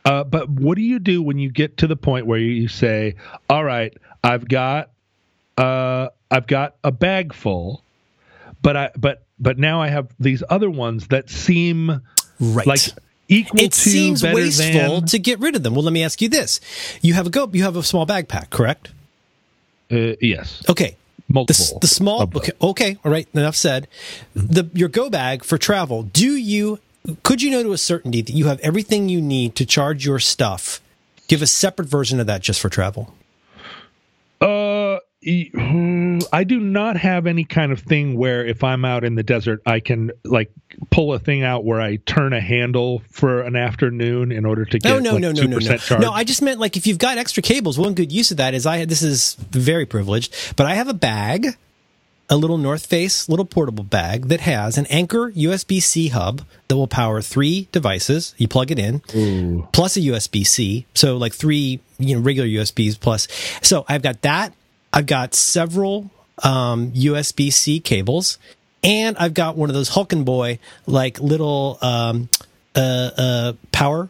uh, 0.06 0.24
but 0.24 0.48
what 0.48 0.77
do 0.77 0.82
you 0.82 0.98
do 0.98 1.23
when 1.23 1.39
you 1.39 1.51
get 1.51 1.77
to 1.78 1.86
the 1.86 1.97
point 1.97 2.24
where 2.27 2.39
you 2.39 2.69
say 2.69 3.15
all 3.51 3.62
right 3.65 3.93
i've 4.24 4.48
got 4.48 4.90
uh, 5.59 6.09
i've 6.31 6.47
got 6.47 6.77
a 6.85 6.90
bag 6.93 7.35
full 7.35 7.82
but 8.62 8.77
i 8.77 8.90
but 8.97 9.24
but 9.39 9.59
now 9.59 9.81
i 9.82 9.89
have 9.89 10.09
these 10.19 10.43
other 10.48 10.70
ones 10.70 11.09
that 11.09 11.28
seem 11.31 12.01
Right. 12.40 12.66
like 12.69 12.81
equal 13.28 13.60
it 13.60 13.72
to 13.72 13.90
seems 13.90 14.22
better 14.22 14.34
wasteful 14.34 15.00
than 15.00 15.06
to 15.09 15.18
get 15.18 15.38
rid 15.38 15.55
of 15.56 15.62
them. 15.62 15.74
Well, 15.74 15.84
let 15.84 15.92
me 15.92 16.02
ask 16.02 16.20
you 16.22 16.28
this: 16.28 16.60
you 17.02 17.14
have 17.14 17.26
a 17.26 17.30
go, 17.30 17.48
you 17.52 17.62
have 17.62 17.76
a 17.76 17.82
small 17.82 18.06
backpack, 18.06 18.50
correct? 18.50 18.90
uh, 19.90 20.14
yes 20.20 20.62
Okay. 20.68 20.96
The, 21.28 21.34
multiple 21.34 21.62
s- 21.64 21.74
the 21.80 21.86
small 21.88 22.22
okay, 22.22 22.52
okay 22.62 22.96
all 23.05 23.12
right 23.12 23.28
enough 23.34 23.55
said 23.56 23.86
the 24.34 24.64
your 24.72 24.88
go 24.88 25.10
bag 25.10 25.44
for 25.44 25.59
travel 25.59 26.02
do 26.05 26.26
you 26.36 26.78
could 27.22 27.42
you 27.42 27.50
know 27.50 27.62
to 27.62 27.72
a 27.72 27.78
certainty 27.78 28.22
that 28.22 28.32
you 28.32 28.46
have 28.46 28.59
everything 28.60 29.10
you 29.10 29.20
need 29.20 29.55
to 29.56 29.66
charge 29.66 30.06
your 30.06 30.18
stuff 30.20 30.80
give 31.26 31.42
a 31.42 31.46
separate 31.46 31.86
version 31.86 32.18
of 32.18 32.26
that 32.26 32.40
just 32.40 32.60
for 32.60 32.70
travel 32.70 33.14
Hmm, 35.24 36.18
I 36.32 36.44
do 36.44 36.60
not 36.60 36.96
have 36.96 37.26
any 37.26 37.42
kind 37.44 37.72
of 37.72 37.80
thing 37.80 38.16
where 38.16 38.46
if 38.46 38.62
I'm 38.62 38.84
out 38.84 39.02
in 39.04 39.16
the 39.16 39.24
desert, 39.24 39.60
I 39.66 39.80
can 39.80 40.12
like 40.24 40.52
pull 40.90 41.12
a 41.12 41.18
thing 41.18 41.42
out 41.42 41.64
where 41.64 41.80
I 41.80 41.96
turn 41.96 42.32
a 42.32 42.40
handle 42.40 43.02
for 43.10 43.42
an 43.42 43.56
afternoon 43.56 44.30
in 44.30 44.44
order 44.46 44.64
to 44.64 44.78
get 44.78 44.88
No, 44.88 44.98
no, 45.00 45.12
like, 45.14 45.22
no, 45.22 45.32
no, 45.32 45.42
2% 45.42 45.48
no, 45.50 45.58
no. 45.58 45.76
charge. 45.78 46.00
No, 46.00 46.12
I 46.12 46.22
just 46.22 46.40
meant 46.40 46.60
like 46.60 46.76
if 46.76 46.86
you've 46.86 46.98
got 46.98 47.18
extra 47.18 47.42
cables, 47.42 47.78
one 47.78 47.94
good 47.94 48.12
use 48.12 48.30
of 48.30 48.36
that 48.36 48.54
is 48.54 48.64
I 48.64 48.84
this 48.84 49.02
is 49.02 49.34
very 49.50 49.86
privileged, 49.86 50.54
but 50.56 50.66
I 50.66 50.74
have 50.74 50.86
a 50.86 50.94
bag, 50.94 51.48
a 52.30 52.36
little 52.36 52.58
North 52.58 52.86
Face 52.86 53.28
little 53.28 53.44
portable 53.44 53.84
bag 53.84 54.28
that 54.28 54.40
has 54.42 54.78
an 54.78 54.86
Anker 54.86 55.32
USB 55.32 55.82
C 55.82 56.08
hub 56.08 56.42
that 56.68 56.76
will 56.76 56.86
power 56.86 57.20
three 57.22 57.66
devices. 57.72 58.34
You 58.38 58.46
plug 58.46 58.70
it 58.70 58.78
in, 58.78 59.00
plus 59.72 59.96
a 59.96 60.00
USB 60.00 60.46
C, 60.46 60.86
so 60.94 61.16
like 61.16 61.34
three 61.34 61.80
you 61.98 62.14
know 62.14 62.22
regular 62.22 62.46
USBs 62.48 63.00
plus. 63.00 63.26
So 63.62 63.84
I've 63.88 64.02
got 64.02 64.22
that. 64.22 64.54
I've 64.93 65.06
got 65.06 65.35
several 65.35 66.10
um, 66.43 66.93
USB 66.93 67.52
C 67.52 67.81
cables, 67.81 68.39
and 68.82 69.16
I've 69.19 69.35
got 69.35 69.56
one 69.56 69.69
of 69.70 69.74
those 69.74 69.90
Hulkin 69.90 70.24
boy 70.24 70.59
like 70.86 71.20
little 71.20 71.78
um, 71.82 72.28
uh, 72.74 73.10
uh, 73.16 73.52
power 73.73 74.09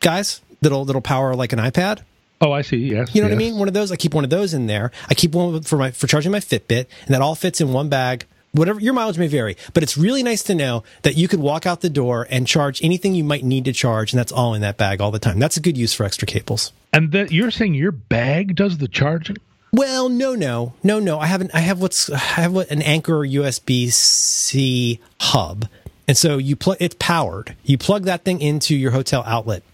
guys 0.00 0.40
that'll 0.60 0.84
that'll 0.84 1.02
power 1.02 1.34
like 1.34 1.52
an 1.52 1.58
iPad. 1.58 2.00
oh, 2.40 2.52
I 2.52 2.62
see. 2.62 2.76
Yes. 2.76 3.14
You 3.14 3.22
know 3.22 3.28
what 3.28 3.34
I 3.34 3.38
mean? 3.38 3.58
One 3.58 3.68
of 3.68 3.74
those. 3.74 3.92
I 3.92 3.96
keep 3.96 4.14
one 4.14 4.24
of 4.24 4.30
those 4.30 4.54
in 4.54 4.66
there. 4.66 4.90
I 5.08 5.14
keep 5.14 5.32
one 5.32 5.62
for 5.62 5.78
my 5.78 5.90
for 5.90 6.06
charging 6.06 6.32
my 6.32 6.40
Fitbit, 6.40 6.86
and 7.06 7.14
that 7.14 7.22
all 7.22 7.34
fits 7.34 7.60
in 7.60 7.72
one 7.72 7.88
bag. 7.88 8.26
Whatever 8.52 8.78
your 8.78 8.94
mileage 8.94 9.18
may 9.18 9.26
vary, 9.26 9.56
but 9.72 9.82
it's 9.82 9.98
really 9.98 10.22
nice 10.22 10.44
to 10.44 10.54
know 10.54 10.84
that 11.02 11.16
you 11.16 11.26
could 11.26 11.40
walk 11.40 11.66
out 11.66 11.80
the 11.80 11.90
door 11.90 12.24
and 12.30 12.46
charge 12.46 12.80
anything 12.84 13.12
you 13.16 13.24
might 13.24 13.42
need 13.42 13.64
to 13.64 13.72
charge, 13.72 14.12
and 14.12 14.18
that's 14.20 14.30
all 14.30 14.54
in 14.54 14.60
that 14.60 14.76
bag 14.76 15.00
all 15.00 15.10
the 15.10 15.18
time. 15.18 15.40
That's 15.40 15.56
a 15.56 15.60
good 15.60 15.76
use 15.76 15.92
for 15.92 16.04
extra 16.04 16.24
cables. 16.24 16.72
And 16.92 17.10
that 17.10 17.32
you're 17.32 17.50
saying 17.50 17.74
your 17.74 17.90
bag 17.90 18.54
does 18.54 18.78
the 18.78 18.86
charging? 18.86 19.38
Well, 19.76 20.08
no, 20.08 20.34
no, 20.36 20.74
no, 20.84 21.00
no. 21.00 21.18
I 21.18 21.26
haven't. 21.26 21.50
I 21.52 21.58
have 21.60 21.80
what's 21.80 22.08
I 22.08 22.16
have 22.18 22.52
what 22.52 22.70
an 22.70 22.80
Anker 22.80 23.18
USB 23.20 23.90
C 23.92 25.00
hub, 25.20 25.66
and 26.06 26.16
so 26.16 26.38
you 26.38 26.54
plug. 26.54 26.76
It's 26.78 26.94
powered. 27.00 27.56
You 27.64 27.76
plug 27.76 28.04
that 28.04 28.22
thing 28.24 28.40
into 28.40 28.76
your 28.76 28.92
hotel 28.92 29.24
outlet. 29.26 29.64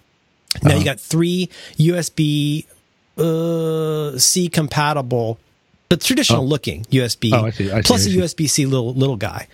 Now 0.63 0.71
Uh-huh. 0.71 0.79
you 0.79 0.85
got 0.87 0.99
three 1.01 1.51
USB 1.77 2.65
uh, 3.19 4.19
C 4.19 4.49
compatible, 4.49 5.39
but 5.91 6.01
traditional 6.01 6.47
looking 6.49 6.85
USB. 6.87 7.33
Oh, 7.35 7.45
I 7.47 7.51
see, 7.51 7.71
I 7.71 7.83
see, 7.83 7.87
plus 7.87 8.07
I 8.07 8.09
a 8.09 8.13
see. 8.13 8.19
USB 8.45 8.49
C 8.49 8.65
little 8.67 8.95
little 8.95 9.17
guy. 9.17 9.49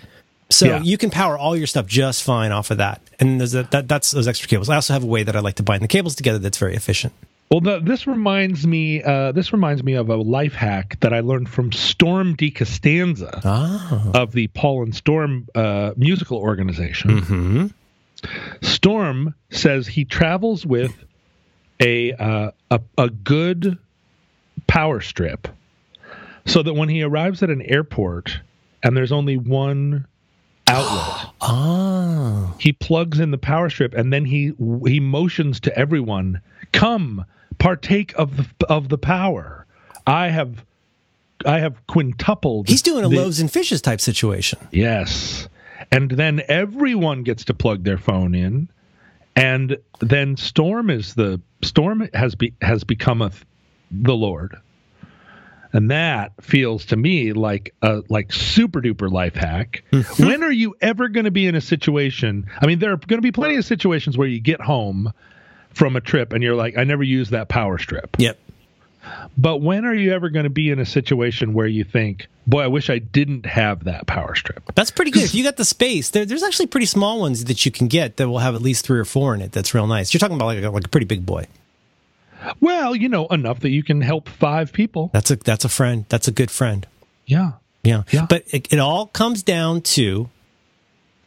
So 0.48 0.66
Yeah. 0.66 0.81
you 0.81 0.97
can 0.97 1.10
power 1.10 1.36
all 1.36 1.56
your 1.56 1.66
stuff 1.66 1.86
just 1.89 2.23
fine 2.23 2.52
off 2.52 2.70
of 2.70 2.78
that, 2.78 3.01
and 3.18 3.40
there's 3.40 3.55
a, 3.56 3.64
that, 3.64 3.89
that's 3.89 4.12
those 4.12 4.28
extra 4.28 4.47
cables. 4.48 4.68
I 4.68 4.77
also 4.77 4.93
have 4.93 5.02
a 5.02 5.06
way 5.06 5.24
that 5.24 5.35
I 5.35 5.40
like 5.40 5.56
to 5.56 5.64
bind 5.64 5.82
the 5.82 5.89
cables 5.89 6.14
together 6.14 6.39
that's 6.39 6.56
very 6.59 6.77
efficient. 6.77 7.12
Well, 7.51 7.60
the, 7.60 7.78
this 7.78 8.06
reminds 8.09 8.66
me. 8.66 9.02
Uh, 9.02 9.31
this 9.32 9.52
reminds 9.52 9.85
me 9.85 9.94
of 9.94 10.09
a 10.09 10.16
life 10.16 10.55
hack 10.55 10.98
that 11.01 11.12
I 11.12 11.20
learned 11.20 11.48
from 11.48 11.70
Storm 11.70 12.36
DiCostanzo 12.36 13.40
Ah, 13.44 14.10
of 14.14 14.32
the 14.32 14.48
Paul 14.48 14.82
and 14.82 14.94
Storm 14.94 15.47
uh, 15.55 15.93
musical 15.97 16.39
organization. 16.39 17.18
hmm 17.18 17.66
Storm 18.62 19.35
says 19.51 19.86
he 19.86 20.05
travels 20.05 20.66
with 20.66 20.93
a 21.81 22.12
uh, 22.14 22.51
a, 22.70 22.81
a 22.98 23.10
good 23.10 23.78
power 24.66 25.01
strip, 25.01 25.47
so 26.47 26.62
that 26.62 26.74
when 26.74 26.89
he 26.89 27.02
arrives 27.02 27.43
at 27.43 27.51
an 27.51 27.62
airport 27.62 28.40
and 28.82 28.97
there's 28.97 29.12
only 29.12 29.36
one 29.36 30.06
outlet, 30.66 31.31
ah. 31.43 32.55
he 32.59 32.73
plugs 32.73 33.20
in 33.20 33.31
the 33.31 33.39
power 33.39 33.70
strip 33.70 33.94
and 33.94 34.12
then 34.12 34.24
he 34.24 34.52
he 34.86 34.98
motions 34.98 35.60
to 35.60 35.78
everyone, 35.78 36.40
"Come, 36.73 37.24
partake 37.59 38.15
of 38.16 38.37
the 38.37 38.66
of 38.66 38.89
the 38.89 38.99
power. 38.99 39.66
I 40.07 40.28
have 40.28 40.65
I 41.45 41.61
have 41.61 41.87
quintupled. 41.87 42.69
He's 42.69 42.83
doing 42.83 43.05
a 43.05 43.09
the- 43.09 43.16
loaves 43.16 43.41
and 43.41 43.51
fishes 43.51 43.83
type 43.83 44.01
situation. 44.01 44.59
Yes. 44.70 45.49
And 45.93 46.11
then 46.11 46.43
everyone 46.49 47.23
gets 47.23 47.45
to 47.47 47.55
plug 47.55 47.85
their 47.85 47.99
phone 47.99 48.35
in. 48.35 48.69
And 49.35 49.77
then 50.01 50.37
Storm 50.37 50.89
is 50.89 51.15
the 51.15 51.41
Storm 51.62 52.09
has 52.15 52.35
be, 52.35 52.55
has 52.62 52.85
become 52.85 53.23
a 53.23 53.31
the 53.91 54.15
Lord. 54.15 54.57
And 55.73 55.91
that 55.91 56.33
feels 56.41 56.87
to 56.87 56.97
me 56.97 57.35
like 57.35 57.74
a 57.83 58.03
like 58.09 58.33
super 58.33 58.81
duper 58.81 59.11
life 59.11 59.35
hack. 59.35 59.85
Mm-hmm. 59.93 60.27
when 60.27 60.43
are 60.43 60.53
you 60.53 60.74
ever 60.81 61.09
going 61.09 61.24
to 61.24 61.31
be 61.31 61.47
in 61.47 61.55
a 61.55 61.61
situation? 61.61 62.47
I 62.61 62.66
mean, 62.66 62.78
there 62.78 62.93
are 62.93 62.97
going 62.97 63.19
to 63.19 63.23
be 63.23 63.33
plenty 63.33 63.57
of 63.57 63.65
situations 63.65 64.16
where 64.16 64.28
you 64.28 64.41
get 64.41 64.61
home 64.61 65.12
from 65.77 65.94
a 65.94 66.01
trip 66.01 66.32
and 66.32 66.43
you're 66.43 66.57
like, 66.57 66.78
I 66.78 66.85
never 66.85 67.03
used 67.03 67.32
that 67.32 67.48
power 67.48 67.77
strip. 67.77 68.16
Yep. 68.19 68.39
But 69.36 69.59
when 69.59 69.85
are 69.85 69.94
you 69.94 70.15
ever 70.15 70.31
going 70.31 70.44
to 70.44 70.51
be 70.51 70.70
in 70.70 70.78
a 70.78 70.86
situation 70.86 71.53
where 71.53 71.66
you 71.66 71.85
think, 71.85 72.28
boy, 72.47 72.62
I 72.62 72.66
wish 72.69 72.89
I 72.89 72.98
didn't 72.98 73.44
have 73.44 73.85
that 73.85 74.07
power 74.07 74.35
strip? 74.35 74.74
That's 74.74 74.90
pretty 74.90 75.11
good. 75.11 75.23
if 75.24 75.35
you 75.35 75.44
got 75.51 75.59
the 75.59 75.66
space, 75.66 76.09
there, 76.11 76.24
there's 76.24 76.43
actually 76.43 76.69
pretty 76.69 76.86
small 76.86 77.20
ones 77.20 77.44
that 77.44 77.66
you 77.66 77.70
can 77.70 77.89
get 77.89 78.16
that 78.16 78.27
will 78.27 78.39
have 78.39 78.55
at 78.55 78.62
least 78.62 78.86
three 78.86 78.98
or 78.98 79.05
four 79.05 79.35
in 79.35 79.43
it. 79.43 79.53
That's 79.53 79.74
real 79.74 79.86
nice. 79.86 80.15
You're 80.15 80.19
talking 80.19 80.36
about 80.36 80.47
like 80.47 80.65
a, 80.65 80.70
like 80.70 80.86
a 80.86 80.89
pretty 80.89 81.07
big 81.07 81.27
boy. 81.27 81.47
Well, 82.61 82.97
you 82.97 83.11
know, 83.11 83.27
enough 83.27 83.61
that 83.61 83.70
you 83.70 83.82
can 83.82 84.01
help 84.01 84.31
five 84.31 84.73
people. 84.73 85.11
That's 85.12 85.31
a 85.31 85.36
that's 85.36 85.65
a 85.65 85.69
friend. 85.69 86.07
That's 86.09 86.28
a 86.28 86.32
good 86.32 86.51
friend. 86.51 86.86
Yeah. 87.27 87.53
Yeah. 87.82 88.05
Yeah. 88.11 88.27
But 88.28 88.44
it, 88.48 88.73
it 88.73 88.78
all 88.78 89.07
comes 89.09 89.43
down 89.43 89.82
to 89.82 90.31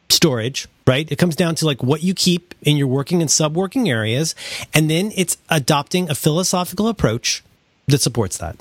storage, 0.10 0.68
right? 0.88 1.10
It 1.12 1.18
comes 1.18 1.36
down 1.36 1.56
to 1.56 1.66
like 1.66 1.84
what 1.84 2.04
you 2.04 2.14
keep 2.14 2.49
in 2.62 2.78
your 2.78 2.88
working 2.88 3.22
and 3.22 3.30
sub 3.30 3.56
working 3.56 3.90
areas. 3.90 4.36
And 4.74 4.90
then 4.90 5.12
it's 5.16 5.38
adopting 5.50 6.10
a 6.10 6.16
philosophical 6.16 6.88
approach 6.88 7.44
that 7.88 8.02
supports 8.02 8.38
that. 8.38 8.56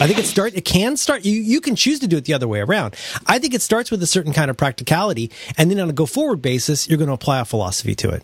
I 0.00 0.06
think 0.06 0.18
it 0.18 0.26
start 0.26 0.54
it 0.54 0.64
can 0.64 0.96
start 0.96 1.24
you 1.24 1.40
you 1.40 1.60
can 1.60 1.76
choose 1.76 2.00
to 2.00 2.06
do 2.06 2.16
it 2.16 2.24
the 2.24 2.34
other 2.34 2.48
way 2.48 2.60
around. 2.60 2.96
I 3.26 3.38
think 3.38 3.54
it 3.54 3.62
starts 3.62 3.90
with 3.90 4.02
a 4.02 4.06
certain 4.06 4.32
kind 4.32 4.50
of 4.50 4.56
practicality 4.56 5.30
and 5.56 5.70
then 5.70 5.80
on 5.80 5.88
a 5.88 5.92
go 5.92 6.06
forward 6.06 6.42
basis 6.42 6.88
you're 6.88 6.98
going 6.98 7.08
to 7.08 7.14
apply 7.14 7.40
a 7.40 7.44
philosophy 7.44 7.94
to 7.96 8.10
it. 8.10 8.22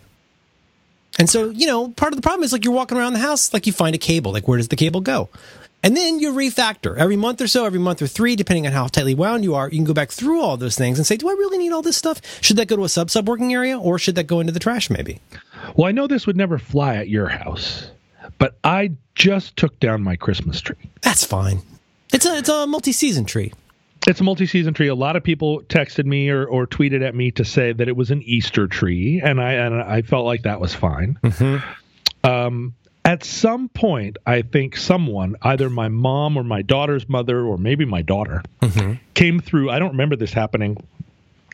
And 1.19 1.29
so, 1.29 1.49
you 1.49 1.67
know, 1.67 1.89
part 1.89 2.11
of 2.11 2.17
the 2.17 2.23
problem 2.23 2.43
is 2.43 2.51
like 2.51 2.65
you're 2.65 2.73
walking 2.73 2.97
around 2.97 3.13
the 3.13 3.19
house 3.19 3.53
like 3.53 3.67
you 3.67 3.73
find 3.73 3.95
a 3.95 3.99
cable, 3.99 4.31
like 4.31 4.47
where 4.47 4.57
does 4.57 4.67
the 4.67 4.75
cable 4.75 5.01
go? 5.01 5.29
And 5.83 5.97
then 5.97 6.19
you 6.19 6.31
refactor 6.31 6.97
every 6.97 7.17
month 7.17 7.41
or 7.41 7.47
so, 7.47 7.65
every 7.65 7.79
month 7.79 8.01
or 8.01 8.07
three, 8.07 8.35
depending 8.37 8.65
on 8.65 8.71
how 8.71 8.87
tightly 8.87 9.13
wound 9.13 9.43
you 9.43 9.53
are. 9.53 9.69
You 9.69 9.77
can 9.77 9.83
go 9.83 9.93
back 9.93 10.11
through 10.11 10.41
all 10.41 10.55
those 10.55 10.77
things 10.77 10.97
and 10.97 11.05
say, 11.05 11.17
do 11.17 11.29
I 11.29 11.33
really 11.33 11.57
need 11.57 11.73
all 11.73 11.81
this 11.81 11.97
stuff? 11.97 12.21
Should 12.41 12.55
that 12.57 12.69
go 12.69 12.77
to 12.77 12.85
a 12.85 12.89
sub 12.89 13.11
sub 13.11 13.27
working 13.27 13.53
area 13.53 13.77
or 13.77 13.99
should 13.99 14.15
that 14.15 14.23
go 14.23 14.39
into 14.39 14.53
the 14.53 14.59
trash 14.59 14.89
maybe? 14.89 15.19
Well, 15.75 15.87
I 15.87 15.91
know 15.91 16.07
this 16.07 16.25
would 16.25 16.37
never 16.37 16.57
fly 16.57 16.95
at 16.95 17.09
your 17.09 17.27
house, 17.27 17.91
but 18.37 18.57
I 18.63 18.93
just 19.15 19.57
took 19.57 19.79
down 19.79 20.01
my 20.01 20.15
Christmas 20.15 20.61
tree. 20.61 20.89
That's 21.01 21.25
fine. 21.25 21.61
It's 22.13 22.25
a 22.25 22.37
it's 22.37 22.49
a 22.49 22.65
multi 22.65 22.93
season 22.93 23.25
tree. 23.25 23.51
It's 24.05 24.19
a 24.19 24.23
multi-season 24.23 24.73
tree. 24.73 24.89
A 24.89 24.95
lot 24.95 25.15
of 25.15 25.23
people 25.23 25.61
texted 25.61 26.05
me 26.05 26.29
or, 26.29 26.45
or 26.45 26.67
tweeted 26.67 27.07
at 27.07 27.15
me 27.15 27.31
to 27.31 27.45
say 27.45 27.71
that 27.71 27.87
it 27.87 27.95
was 27.95 28.11
an 28.11 28.21
Easter 28.23 28.67
tree, 28.67 29.21
and 29.23 29.39
I 29.39 29.53
and 29.53 29.81
I 29.81 30.01
felt 30.01 30.25
like 30.25 30.43
that 30.43 30.59
was 30.59 30.73
fine. 30.73 31.17
Um, 32.25 32.73
at 33.05 33.23
some 33.23 33.69
point, 33.69 34.17
I 34.25 34.41
think 34.41 34.77
someone, 34.77 35.35
either 35.41 35.69
my 35.69 35.89
mom 35.89 36.37
or 36.37 36.43
my 36.43 36.61
daughter's 36.61 37.07
mother, 37.09 37.43
or 37.43 37.57
maybe 37.57 37.85
my 37.85 38.01
daughter, 38.01 38.43
mm-hmm. 38.61 38.93
came 39.13 39.39
through. 39.39 39.69
I 39.69 39.79
don't 39.79 39.91
remember 39.91 40.15
this 40.15 40.33
happening. 40.33 40.77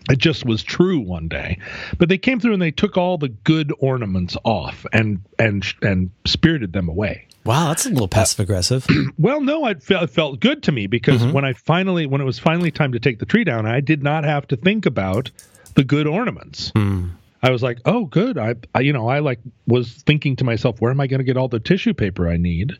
It 0.10 0.18
just 0.18 0.46
was 0.46 0.64
true 0.64 1.00
one 1.00 1.28
day, 1.28 1.60
but 1.98 2.10
they 2.10 2.18
came 2.18 2.40
through 2.40 2.54
and 2.54 2.62
they 2.62 2.72
took 2.72 2.98
all 2.98 3.18
the 3.18 3.30
good 3.30 3.72
ornaments 3.80 4.36
off 4.44 4.86
and 4.92 5.22
and 5.38 5.64
and 5.82 6.10
spirited 6.26 6.74
them 6.74 6.90
away. 6.90 7.28
Wow, 7.46 7.70
that's 7.70 7.86
a 7.86 7.90
little 7.90 8.06
uh, 8.06 8.08
passive 8.08 8.40
aggressive. 8.40 8.88
Well, 9.18 9.42
no, 9.42 9.66
it 9.68 9.84
felt, 9.84 10.04
it 10.04 10.10
felt 10.10 10.40
good 10.40 10.64
to 10.64 10.72
me 10.72 10.88
because 10.88 11.22
mm-hmm. 11.22 11.34
when 11.34 11.46
I 11.46 11.54
finally, 11.54 12.06
when 12.06 12.22
it 12.22 12.24
was 12.24 12.40
finally 12.40 12.72
time 12.72 12.94
to 12.94 13.00
take 13.00 13.20
the 13.20 13.26
tree 13.26 13.44
down, 13.44 13.66
I 13.66 13.82
did 13.82 14.02
not 14.02 14.24
have 14.24 14.48
to 14.48 14.56
think 14.56 14.86
about 14.86 15.30
the 15.76 15.84
good 15.84 16.08
ornaments. 16.08 16.72
Hmm. 16.76 17.10
I 17.42 17.52
was 17.52 17.64
like, 17.64 17.80
oh, 17.86 18.06
good. 18.06 18.38
I, 18.38 18.56
I, 18.76 18.82
you 18.82 18.92
know, 18.92 19.08
I 19.08 19.20
like 19.20 19.40
was 19.66 19.94
thinking 19.94 20.36
to 20.38 20.44
myself, 20.44 20.82
where 20.82 20.92
am 20.92 21.00
I 21.00 21.08
going 21.08 21.20
to 21.20 21.24
get 21.24 21.38
all 21.38 21.48
the 21.48 21.60
tissue 21.60 21.94
paper 21.94 22.28
I 22.28 22.38
need? 22.38 22.74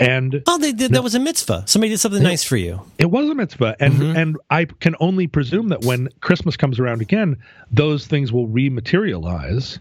And 0.00 0.42
oh, 0.46 0.58
they 0.58 0.72
did 0.72 0.92
that 0.92 1.04
was 1.04 1.14
a 1.14 1.20
mitzvah. 1.20 1.64
Somebody 1.66 1.90
did 1.90 2.00
something 2.00 2.22
nice 2.22 2.44
for 2.44 2.56
you. 2.56 2.82
it 2.98 3.10
was 3.10 3.30
a 3.30 3.34
mitzvah, 3.34 3.76
and 3.80 3.94
mm-hmm. 3.94 4.16
and 4.16 4.36
I 4.50 4.66
can 4.66 4.94
only 5.00 5.26
presume 5.26 5.68
that 5.68 5.84
when 5.84 6.08
Christmas 6.20 6.56
comes 6.56 6.78
around 6.78 7.00
again, 7.00 7.38
those 7.70 8.06
things 8.06 8.32
will 8.32 8.48
rematerialize 8.48 9.78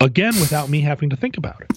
again 0.00 0.34
without 0.38 0.68
me 0.68 0.80
having 0.80 1.10
to 1.10 1.16
think 1.16 1.38
about 1.38 1.60
it. 1.62 1.72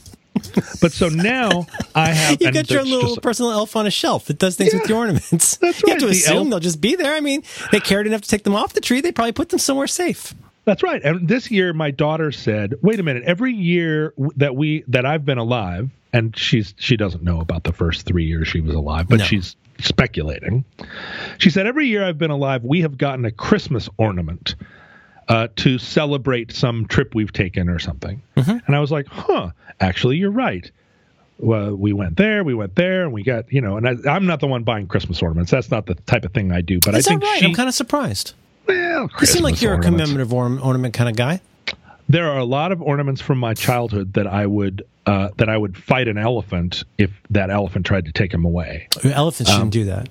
But 0.79 0.91
so 0.91 1.09
now 1.09 1.67
I 1.95 2.09
have 2.09 2.37
You 2.41 2.51
got 2.51 2.69
your 2.69 2.83
little 2.83 3.09
just- 3.09 3.21
personal 3.21 3.51
elf 3.51 3.75
on 3.75 3.87
a 3.87 3.91
shelf 3.91 4.25
that 4.25 4.37
does 4.39 4.55
things 4.55 4.73
with 4.73 4.87
your 4.87 4.99
ornaments. 4.99 5.57
That's 5.57 5.81
You 5.81 5.89
have 5.89 5.99
to 5.99 6.05
the 6.05 6.11
assume 6.11 6.37
elf- 6.37 6.49
they'll 6.49 6.59
just 6.59 6.81
be 6.81 6.95
there. 6.95 7.15
I 7.15 7.19
mean, 7.19 7.43
they 7.71 7.79
cared 7.79 8.07
enough 8.07 8.21
to 8.21 8.29
take 8.29 8.43
them 8.43 8.55
off 8.55 8.73
the 8.73 8.81
tree. 8.81 9.01
They 9.01 9.11
probably 9.11 9.33
put 9.33 9.49
them 9.49 9.59
somewhere 9.59 9.87
safe. 9.87 10.33
That's 10.71 10.83
right. 10.83 11.03
And 11.03 11.27
this 11.27 11.51
year, 11.51 11.73
my 11.73 11.91
daughter 11.91 12.31
said, 12.31 12.75
"Wait 12.81 12.97
a 12.97 13.03
minute. 13.03 13.23
Every 13.25 13.51
year 13.53 14.13
that 14.37 14.55
we 14.55 14.85
that 14.87 15.05
I've 15.05 15.25
been 15.25 15.37
alive, 15.37 15.89
and 16.13 16.33
she's 16.37 16.73
she 16.77 16.95
doesn't 16.95 17.21
know 17.23 17.41
about 17.41 17.65
the 17.65 17.73
first 17.73 18.05
three 18.05 18.23
years 18.23 18.47
she 18.47 18.61
was 18.61 18.73
alive, 18.73 19.09
but 19.09 19.19
No. 19.19 19.25
she's 19.25 19.57
speculating. 19.81 20.63
She 21.39 21.49
said 21.49 21.67
every 21.67 21.87
year 21.87 22.05
I've 22.05 22.17
been 22.17 22.31
alive, 22.31 22.63
we 22.63 22.79
have 22.83 22.97
gotten 22.97 23.25
a 23.25 23.31
Christmas 23.31 23.89
ornament." 23.97 24.55
Uh, 25.27 25.47
to 25.57 25.77
celebrate 25.77 26.53
some 26.53 26.85
trip 26.87 27.15
we've 27.15 27.33
taken 27.33 27.67
or 27.69 27.77
something, 27.79 28.21
and 28.37 28.73
I 28.75 28.79
was 28.79 28.91
like, 28.91 29.07
"Huh? 29.07 29.51
Actually, 29.81 30.17
you're 30.17 30.31
right. 30.31 30.71
Well, 31.37 31.75
we 31.75 31.91
went 31.91 32.15
there, 32.15 32.45
we 32.45 32.53
went 32.53 32.75
there, 32.77 33.03
and 33.03 33.11
we 33.11 33.23
got 33.23 33.51
you 33.51 33.59
know." 33.59 33.75
And 33.75 33.89
I, 33.89 33.95
I'm 34.09 34.25
not 34.25 34.39
the 34.39 34.47
one 34.47 34.63
buying 34.63 34.87
Christmas 34.87 35.21
ornaments. 35.21 35.51
That's 35.51 35.69
not 35.69 35.85
the 35.85 35.95
type 35.95 36.23
of 36.23 36.33
thing 36.33 36.53
I 36.53 36.61
do. 36.61 36.79
But 36.79 36.95
Is 36.95 37.07
I 37.07 37.09
think 37.11 37.23
right? 37.23 37.39
she, 37.39 37.45
I'm 37.45 37.53
kind 37.53 37.67
of 37.67 37.75
surprised. 37.75 38.35
Well, 38.71 39.09
You 39.19 39.25
seem 39.27 39.43
like 39.43 39.61
you're 39.61 39.73
a 39.75 39.81
commemorative 39.81 40.33
orn- 40.33 40.59
ornament 40.59 40.93
kind 40.93 41.09
of 41.09 41.15
guy. 41.15 41.41
there 42.09 42.29
are 42.31 42.37
a 42.37 42.45
lot 42.45 42.71
of 42.71 42.81
ornaments 42.81 43.21
from 43.21 43.37
my 43.37 43.53
childhood 43.53 44.13
that 44.13 44.27
I 44.27 44.45
would 44.45 44.83
uh, 45.05 45.29
that 45.37 45.49
I 45.49 45.57
would 45.57 45.75
fight 45.77 46.07
an 46.07 46.17
elephant 46.19 46.83
if 46.97 47.09
that 47.31 47.49
elephant 47.49 47.85
tried 47.87 48.05
to 48.05 48.11
take 48.11 48.31
him 48.33 48.45
away. 48.45 48.87
Elephants 49.03 49.51
shouldn't 49.51 49.71
do 49.71 49.85
that. 49.85 50.09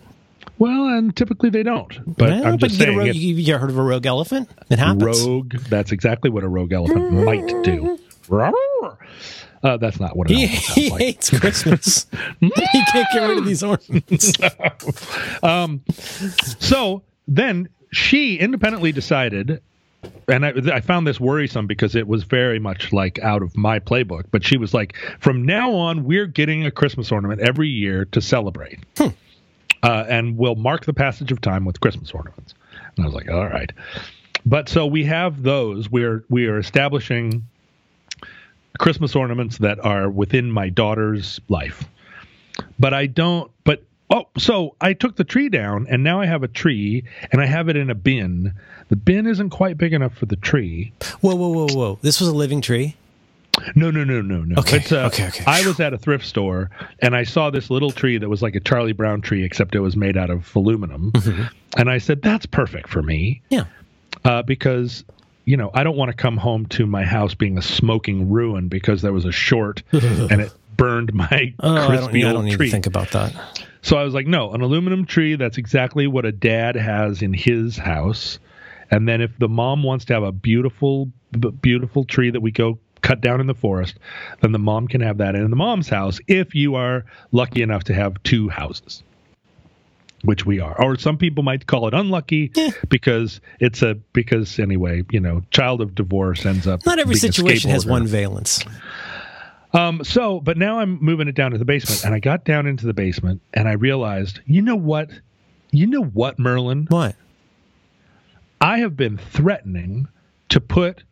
Well, 0.59 0.89
and 0.89 1.15
typically 1.17 1.49
they 1.49 1.63
don't. 1.63 2.17
But 2.17 2.31
Well, 2.31 2.47
I'm 2.47 2.59
just 2.59 2.75
you, 2.79 2.85
saying, 2.85 2.99
rogue, 2.99 3.07
it, 3.09 3.17
you, 3.17 3.35
you 3.37 3.55
ever 3.55 3.61
heard 3.61 3.71
of 3.71 3.79
a 3.79 3.83
rogue 3.83 4.05
elephant? 4.05 4.51
It 4.69 4.79
happens. 4.79 5.25
rogue. 5.25 5.55
That's 5.71 5.91
exactly 5.93 6.29
what 6.29 6.43
a 6.45 6.49
rogue 6.49 6.73
elephant 6.73 7.13
might 7.13 7.47
do. 7.63 7.99
Uh, 9.63 9.77
that's 9.77 10.01
not 10.01 10.17
what 10.17 10.31
an 10.31 10.37
He, 10.37 10.45
elephant 10.45 10.63
sounds 10.65 10.75
he 10.75 10.91
like. 10.91 11.01
hates 11.03 11.39
Christmas. 11.39 12.07
he 12.41 12.51
can't 12.93 13.07
get 13.13 13.29
rid 13.29 13.37
of 13.39 13.45
these 13.45 13.63
ornaments. 13.63 14.33
So 16.61 17.03
then 17.29 17.69
she 17.91 18.39
independently 18.39 18.93
decided, 18.93 19.63
and 20.29 20.47
I, 20.47 20.53
I 20.73 20.81
found 20.81 21.07
this 21.07 21.21
worrisome 21.21 21.67
because 21.67 21.95
it 21.95 22.07
was 22.07 22.25
very 22.25 22.59
much 22.59 22.93
like 22.93 23.19
out 23.21 23.43
of 23.43 23.57
my 23.57 23.81
playbook. 23.81 24.25
But 24.31 24.45
she 24.45 24.57
was 24.57 24.73
like, 24.73 24.97
from 25.19 25.45
now 25.45 25.73
on, 25.73 26.05
we're 26.05 26.27
getting 26.27 26.67
a 26.67 26.71
Christmas 26.71 27.11
ornament 27.13 27.41
every 27.41 27.69
year 27.69 28.05
to 28.07 28.21
celebrate, 28.21 28.81
uh, 28.99 29.13
and 29.83 30.37
we'll 30.37 30.57
mark 30.57 30.85
the 30.85 30.95
passage 30.95 31.33
of 31.33 31.41
time 31.41 31.65
with 31.65 31.81
Christmas 31.81 32.13
ornaments. 32.13 32.55
And 32.97 33.05
I 33.05 33.07
was 33.07 33.15
like, 33.15 33.31
all 33.31 33.47
right. 33.47 33.73
But 34.47 34.69
so 34.69 34.87
we 34.87 35.05
have 35.05 35.43
those. 35.43 35.91
We're 35.91 36.25
we 36.31 36.47
are 36.47 36.59
establishing 36.59 37.47
Christmas 38.79 39.15
ornaments 39.15 39.59
that 39.59 39.85
are 39.85 40.09
within 40.09 40.51
my 40.51 40.71
daughter's 40.71 41.41
life 41.49 41.87
but 42.79 42.95
I 42.95 43.07
don't. 43.07 43.51
But 43.65 43.83
oh, 44.11 44.25
so 44.39 44.75
I 44.81 44.93
took 44.93 45.17
the 45.17 45.25
tree 45.25 45.49
down, 45.49 45.87
and 45.89 46.03
now 46.05 46.21
I 46.21 46.27
have 46.27 46.43
a 46.43 46.49
tree, 46.49 47.05
and 47.33 47.41
I 47.41 47.47
have 47.47 47.69
it 47.69 47.77
in 47.77 47.91
a 47.91 47.95
bin. 47.95 48.55
The 48.89 48.97
bin 48.97 49.27
isn't 49.27 49.51
quite 49.51 49.79
big 49.79 49.93
enough 49.93 50.15
for 50.17 50.27
the 50.27 50.37
tree. 50.37 50.93
Whoa, 51.21 51.35
whoa, 51.35 51.49
whoa, 51.49 51.67
whoa! 51.73 51.99
This 52.03 52.21
was 52.21 52.29
a 52.29 52.35
living 52.35 52.61
tree. 52.61 52.97
No, 53.75 53.91
no, 53.91 54.05
no, 54.05 54.23
no, 54.23 54.43
no. 54.43 54.55
Okay, 54.61 54.79
It's 54.79 54.93
a- 54.93 55.05
okay, 55.07 55.27
okay. 55.29 55.45
I 55.47 55.67
was 55.67 55.81
at 55.81 55.93
a 55.93 55.99
thrift 55.99 56.25
store, 56.25 56.71
and 57.01 57.15
I 57.17 57.25
saw 57.25 57.51
this 57.51 57.69
little 57.69 57.91
tree 57.91 58.17
that 58.17 58.29
was 58.29 58.43
like 58.43 58.55
a 58.55 58.61
Charlie 58.61 58.93
Brown 58.93 59.21
tree, 59.21 59.45
except 59.45 59.75
it 59.75 59.81
was 59.81 59.97
made 59.97 60.17
out 60.17 60.31
of 60.31 60.55
aluminum. 60.57 61.13
Mm-hmm. 61.13 61.43
And 61.77 61.91
I 61.91 61.99
said, 61.99 62.23
"That's 62.23 62.47
perfect 62.47 62.89
for 62.89 63.03
me." 63.03 63.43
Yeah. 63.51 63.65
uh, 64.25 64.43
because 64.43 65.05
you 65.45 65.57
know 65.57 65.71
I 65.75 65.83
don't 65.85 65.97
want 65.97 66.11
to 66.11 66.17
come 66.17 66.37
home 66.37 66.67
to 66.67 66.87
my 66.87 67.05
house 67.05 67.35
being 67.35 67.59
a 67.59 67.63
smoking 67.63 68.31
ruin 68.31 68.69
because 68.69 69.03
there 69.03 69.13
was 69.13 69.25
a 69.25 69.33
short 69.33 69.83
and 69.93 70.41
it 70.41 70.53
burned 70.77 71.13
my 71.13 71.53
Oh, 71.61 71.75
I 71.75 71.79
don't, 71.79 71.87
crispy 71.89 72.25
I 72.25 72.29
old 72.29 72.37
don't 72.37 72.45
need 72.47 72.57
tree. 72.57 72.67
to 72.67 72.73
think 72.73 72.87
about 72.87 73.11
that. 73.11 73.35
So 73.83 73.97
I 73.97 74.05
was 74.05 74.15
like, 74.15 74.27
no, 74.27 74.53
an 74.53 74.61
aluminum 74.61 75.07
tree. 75.07 75.37
That's 75.37 75.59
exactly 75.59 76.07
what 76.07 76.25
a 76.25 76.33
dad 76.33 76.77
has 76.77 77.23
in 77.23 77.33
his 77.33 77.77
house. 77.77 78.39
And 78.91 79.09
then 79.09 79.21
if 79.21 79.37
the 79.39 79.49
mom 79.49 79.83
wants 79.83 80.05
to 80.07 80.15
have 80.15 80.23
a 80.23 80.33
beautiful, 80.33 81.11
beautiful 81.63 82.05
tree 82.05 82.31
that 82.31 82.41
we 82.41 82.51
go 82.51 82.79
cut 83.03 83.21
down 83.21 83.41
in 83.41 83.47
the 83.47 83.55
forest, 83.55 83.99
then 84.41 84.53
the 84.53 84.59
mom 84.59 84.89
can 84.89 85.01
have 85.01 85.19
that 85.19 85.35
in 85.35 85.49
the 85.49 85.57
mom's 85.57 85.89
house 85.89 86.21
if 86.27 86.55
you 86.55 86.75
are 86.75 87.05
lucky 87.33 87.63
enough 87.63 87.85
to 87.85 87.95
have 87.95 88.23
two 88.23 88.49
houses. 88.49 89.03
Which 90.23 90.45
we 90.45 90.61
are, 90.61 90.79
or 90.79 90.99
some 90.99 91.17
people 91.17 91.43
might 91.43 91.67
call 91.67 91.89
it 91.89 91.95
unlucky 91.95 92.53
Eh. 92.57 92.73
because 92.91 93.41
it's 93.59 93.81
a 93.81 93.95
because 94.13 94.59
anyway, 94.59 95.03
you 95.11 95.19
know, 95.19 95.43
child 95.51 95.81
of 95.81 95.95
divorce 95.95 96.45
ends 96.45 96.67
up. 96.67 96.85
Not 96.85 96.99
every 96.99 97.15
situation 97.15 97.71
has 97.71 97.87
one 97.87 98.07
valence. 98.07 98.63
Um, 99.73 100.03
so, 100.03 100.41
but 100.41 100.57
now 100.57 100.81
I'm 100.81 100.99
moving 101.03 101.29
it 101.29 101.35
down 101.35 101.53
to 101.53 101.59
the 101.59 101.65
basement, 101.65 102.05
and 102.05 102.15
I 102.15 102.19
got 102.19 102.45
down 102.45 102.67
into 102.67 102.87
the 102.87 102.95
basement, 102.95 103.41
and 103.55 103.69
I 103.69 103.73
realized, 103.73 104.41
you 104.47 104.63
know 104.63 104.77
what? 104.77 105.11
You 105.71 105.87
know 105.87 106.03
what, 106.03 106.39
Merlin? 106.39 106.87
What? 106.89 107.15
I 108.61 108.79
have 108.79 108.97
been 108.97 109.17
threatening 109.17 110.09
to 110.49 110.61
put 110.61 111.05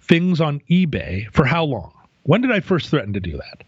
things 0.00 0.40
on 0.40 0.60
eBay 0.70 1.30
for 1.32 1.44
how 1.44 1.64
long? 1.64 1.92
When 2.22 2.40
did 2.40 2.50
I 2.50 2.60
first 2.60 2.88
threaten 2.88 3.12
to 3.12 3.20
do 3.20 3.36
that? 3.36 3.64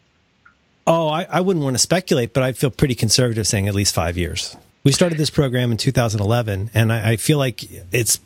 Oh, 0.86 1.08
I, 1.08 1.24
I 1.24 1.40
wouldn't 1.40 1.62
want 1.62 1.74
to 1.74 1.78
speculate, 1.78 2.32
but 2.32 2.42
I 2.42 2.52
feel 2.52 2.70
pretty 2.70 2.94
conservative 2.94 3.46
saying 3.46 3.68
at 3.68 3.74
least 3.74 3.94
five 3.94 4.16
years. 4.16 4.56
We 4.82 4.92
started 4.92 5.18
this 5.18 5.30
program 5.30 5.70
in 5.70 5.76
2011, 5.76 6.70
and 6.72 6.92
I, 6.92 7.10
I 7.12 7.16
feel 7.16 7.38
like 7.38 7.62
it's. 7.92 8.18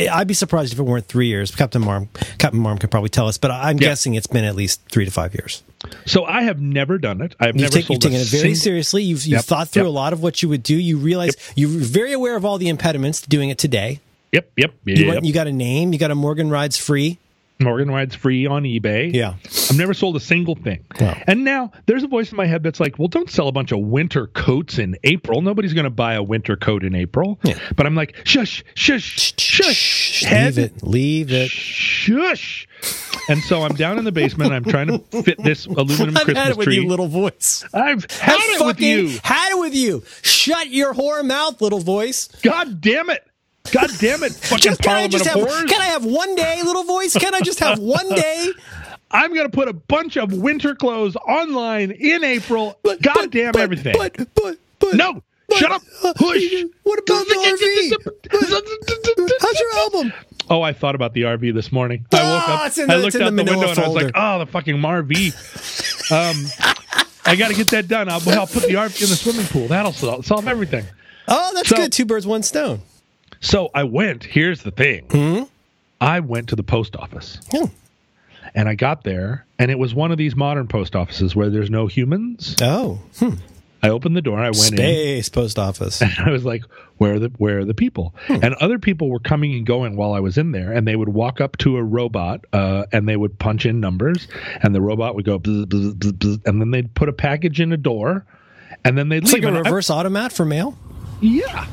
I'd 0.00 0.28
be 0.28 0.34
surprised 0.34 0.72
if 0.72 0.78
it 0.78 0.82
weren't 0.82 1.06
three 1.06 1.26
years. 1.26 1.54
Captain 1.54 1.82
Marm, 1.82 2.08
Captain 2.38 2.60
Marm 2.60 2.78
could 2.78 2.90
probably 2.90 3.08
tell 3.10 3.26
us, 3.26 3.36
but 3.38 3.50
I'm 3.50 3.78
Yeah. 3.78 3.88
guessing 3.88 4.14
it's 4.14 4.26
been 4.28 4.44
at 4.44 4.54
least 4.54 4.80
three 4.90 5.04
to 5.04 5.10
five 5.10 5.34
years. 5.34 5.62
So 6.06 6.24
I 6.24 6.42
have 6.42 6.60
never 6.60 6.98
done 6.98 7.20
it. 7.20 7.34
I've 7.40 7.54
never 7.56 7.72
take, 7.72 7.88
you've 7.88 8.00
taken 8.00 8.20
it 8.20 8.26
very 8.28 8.42
sing- 8.42 8.54
seriously. 8.54 9.02
You've, 9.02 9.24
you've 9.26 9.38
Yep, 9.38 9.44
thought 9.44 9.68
through 9.68 9.82
yep. 9.84 9.88
a 9.88 9.92
lot 9.92 10.12
of 10.12 10.22
what 10.22 10.42
you 10.42 10.48
would 10.48 10.62
do. 10.62 10.76
You 10.76 10.98
realize 10.98 11.36
you're 11.56 11.68
very 11.68 12.12
aware 12.12 12.36
of 12.36 12.44
all 12.44 12.58
the 12.58 12.68
impediments 12.68 13.20
to 13.22 13.28
doing 13.28 13.50
it 13.50 13.58
today. 13.58 14.00
Yep, 14.32 14.50
yep, 14.56 14.74
You, 14.84 14.94
yep. 14.96 15.06
went, 15.08 15.24
you 15.24 15.32
got 15.32 15.46
a 15.46 15.52
name. 15.52 15.92
You 15.92 15.98
got 15.98 16.10
a 16.10 16.14
Morgan 16.14 16.50
Rides 16.50 16.76
free. 16.76 17.18
Morgan 17.60 17.90
Rides 17.90 18.14
free 18.14 18.46
on 18.46 18.62
eBay. 18.62 19.12
Yeah. 19.12 19.34
I've 19.70 19.76
never 19.76 19.92
sold 19.94 20.16
a 20.16 20.20
single 20.20 20.54
thing. 20.54 20.84
Wow. 21.00 21.16
And 21.26 21.44
now 21.44 21.72
there's 21.86 22.04
a 22.04 22.06
voice 22.06 22.30
in 22.30 22.36
my 22.36 22.46
head 22.46 22.62
that's 22.62 22.78
like, 22.80 22.98
well, 22.98 23.08
don't 23.08 23.28
sell 23.28 23.48
a 23.48 23.52
bunch 23.52 23.72
of 23.72 23.80
winter 23.80 24.28
coats 24.28 24.78
in 24.78 24.96
April. 25.04 25.42
Nobody's 25.42 25.74
going 25.74 25.84
to 25.84 25.90
buy 25.90 26.14
a 26.14 26.22
winter 26.22 26.56
coat 26.56 26.84
in 26.84 26.94
April. 26.94 27.38
Yeah. 27.42 27.58
But 27.76 27.86
I'm 27.86 27.94
like, 27.94 28.14
shush, 28.24 28.64
shush, 28.74 29.34
shush, 29.38 30.22
head, 30.22 30.56
Leave 30.56 30.64
it. 30.72 30.82
Leave 30.82 31.32
it. 31.32 31.50
shush. 31.50 32.68
And 33.28 33.42
so 33.42 33.62
I'm 33.62 33.74
down 33.74 33.98
in 33.98 34.04
the 34.04 34.12
basement. 34.12 34.52
I'm 34.52 34.64
trying 34.64 34.86
to 34.86 35.22
fit 35.22 35.42
this 35.42 35.66
aluminum 35.66 36.16
I've 36.16 36.24
Christmas 36.24 36.38
had 36.38 36.50
it 36.52 36.56
with 36.56 36.64
tree. 36.66 36.76
you, 36.76 36.88
little 36.88 37.08
voice. 37.08 37.64
I've 37.74 38.08
had 38.10 38.36
I 38.38 38.56
it 38.60 38.66
with 38.66 38.80
you. 38.80 39.18
Had 39.22 39.52
it 39.52 39.58
with 39.58 39.74
you. 39.74 40.02
Shut 40.22 40.70
your 40.70 40.94
whore 40.94 41.24
mouth, 41.26 41.60
little 41.60 41.80
voice. 41.80 42.28
God 42.42 42.80
damn 42.80 43.10
it. 43.10 43.27
God 43.72 43.90
damn 43.98 44.22
it. 44.22 44.32
Fucking 44.32 44.58
Just 44.62 44.82
can 44.82 44.90
I 44.90 45.08
Parliament 45.08 45.12
just 45.12 45.26
of 45.26 45.48
have 45.48 45.66
can 45.68 45.80
I 45.80 45.86
have 45.86 46.04
one 46.04 46.34
day, 46.34 46.62
little 46.62 46.84
voice? 46.84 47.14
Can 47.16 47.34
I 47.34 47.40
just 47.40 47.60
have 47.60 47.78
one 47.78 48.08
day? 48.14 48.50
I'm 49.10 49.32
going 49.32 49.46
to 49.50 49.54
put 49.54 49.68
a 49.68 49.72
bunch 49.72 50.16
of 50.18 50.32
winter 50.34 50.74
clothes 50.74 51.16
online 51.16 51.92
in 51.92 52.22
April. 52.24 52.78
God 52.84 53.00
But- 53.02 53.30
damn 53.30 53.52
but- 53.52 53.62
everything. 53.62 53.94
But 53.96 54.16
but 54.34 54.58
but 54.78 54.94
no. 54.94 55.22
Shut 55.56 55.70
up. 55.72 55.80
uh, 56.04 56.12
Hush. 56.18 56.64
What 56.82 56.98
about 56.98 57.26
the 57.26 57.94
RV? 58.30 59.38
How's 59.40 59.58
your 59.60 59.74
album? 59.78 60.12
Oh, 60.50 60.60
I 60.62 60.74
thought 60.74 60.94
about 60.94 61.14
the 61.14 61.22
RV 61.22 61.54
this 61.54 61.72
morning. 61.72 62.04
I 62.12 62.16
woke 62.16 62.24
Ah, 62.48 62.66
up. 62.66 62.72
the- 62.74 62.82
I 62.92 62.96
looked 62.96 63.16
out 63.16 63.18
the 63.20 63.30
the, 63.30 63.44
window 63.44 63.68
and 63.70 63.78
I 63.78 63.88
was 63.88 64.02
like, 64.02 64.12
"Oh, 64.14 64.38
the 64.40 64.46
fucking 64.46 64.76
RV. 64.76 66.12
Um, 66.12 66.46
I 67.24 67.36
got 67.36 67.48
to 67.48 67.54
get 67.54 67.68
that 67.70 67.88
done. 67.88 68.08
I'll, 68.10 68.20
I'll 68.30 68.46
put 68.46 68.64
the 68.64 68.74
RV 68.74 69.02
in 69.02 69.08
the 69.08 69.16
swimming 69.16 69.46
pool. 69.46 69.68
That'll 69.68 69.92
sol- 69.92 70.22
solve 70.22 70.46
everything. 70.48 70.84
Oh, 71.26 71.50
that's 71.54 71.68
So- 71.70 71.76
good. 71.76 71.92
Two 71.92 72.04
birds, 72.06 72.26
one 72.26 72.42
stone. 72.42 72.80
So 73.40 73.70
I 73.74 73.84
went. 73.84 74.24
Here's 74.24 74.62
the 74.62 74.70
thing. 74.70 75.46
I 76.00 76.20
went 76.20 76.48
to 76.50 76.56
the 76.56 76.62
post 76.62 76.96
office 76.96 77.38
Hmm. 77.50 77.66
and 78.54 78.68
I 78.68 78.74
got 78.74 79.04
there, 79.04 79.44
and 79.58 79.70
it 79.70 79.78
was 79.78 79.94
one 79.94 80.12
of 80.12 80.18
these 80.18 80.34
modern 80.36 80.68
post 80.68 80.94
offices 80.96 81.34
where 81.34 81.50
there's 81.50 81.70
no 81.70 81.86
humans. 81.86 82.56
Oh, 82.62 83.00
hmm. 83.18 83.34
I 83.80 83.90
opened 83.90 84.16
the 84.16 84.22
door. 84.22 84.38
I 84.40 84.50
went 84.50 84.72
in. 84.72 84.76
space 84.76 85.28
post 85.28 85.56
office. 85.58 86.00
And 86.02 86.12
I 86.18 86.30
was 86.30 86.44
like, 86.44 86.64
"Where 86.96 87.14
are 87.14 87.18
the 87.20 87.28
Where 87.38 87.60
are 87.60 87.64
the 87.64 87.74
people?" 87.74 88.12
Hmm. 88.26 88.38
And 88.42 88.54
other 88.54 88.78
people 88.80 89.08
were 89.08 89.20
coming 89.20 89.54
and 89.54 89.64
going 89.66 89.94
while 89.96 90.12
I 90.14 90.20
was 90.20 90.36
in 90.36 90.50
there, 90.52 90.72
and 90.72 90.86
they 90.86 90.96
would 90.96 91.08
walk 91.10 91.40
up 91.40 91.56
to 91.58 91.76
a 91.76 91.82
robot, 91.82 92.44
uh, 92.52 92.86
and 92.92 93.08
they 93.08 93.16
would 93.16 93.38
punch 93.38 93.66
in 93.66 93.78
numbers, 93.80 94.26
and 94.62 94.74
the 94.74 94.80
robot 94.80 95.14
would 95.14 95.24
go, 95.24 95.38
bzz, 95.38 95.66
bzz, 95.66 95.94
bzz, 95.94 96.46
and 96.46 96.60
then 96.60 96.72
they'd 96.72 96.92
put 96.94 97.08
a 97.08 97.12
package 97.12 97.60
in 97.60 97.72
a 97.72 97.76
door, 97.76 98.24
and 98.84 98.98
then 98.98 99.08
they'd 99.10 99.22
It's 99.22 99.32
leave. 99.32 99.44
like 99.44 99.52
a 99.52 99.56
And 99.56 99.66
I- 99.66 99.70
reverse 99.70 99.90
automat 99.90 100.32
for 100.32 100.44
mail. 100.44 100.76
yeah. 101.20 101.66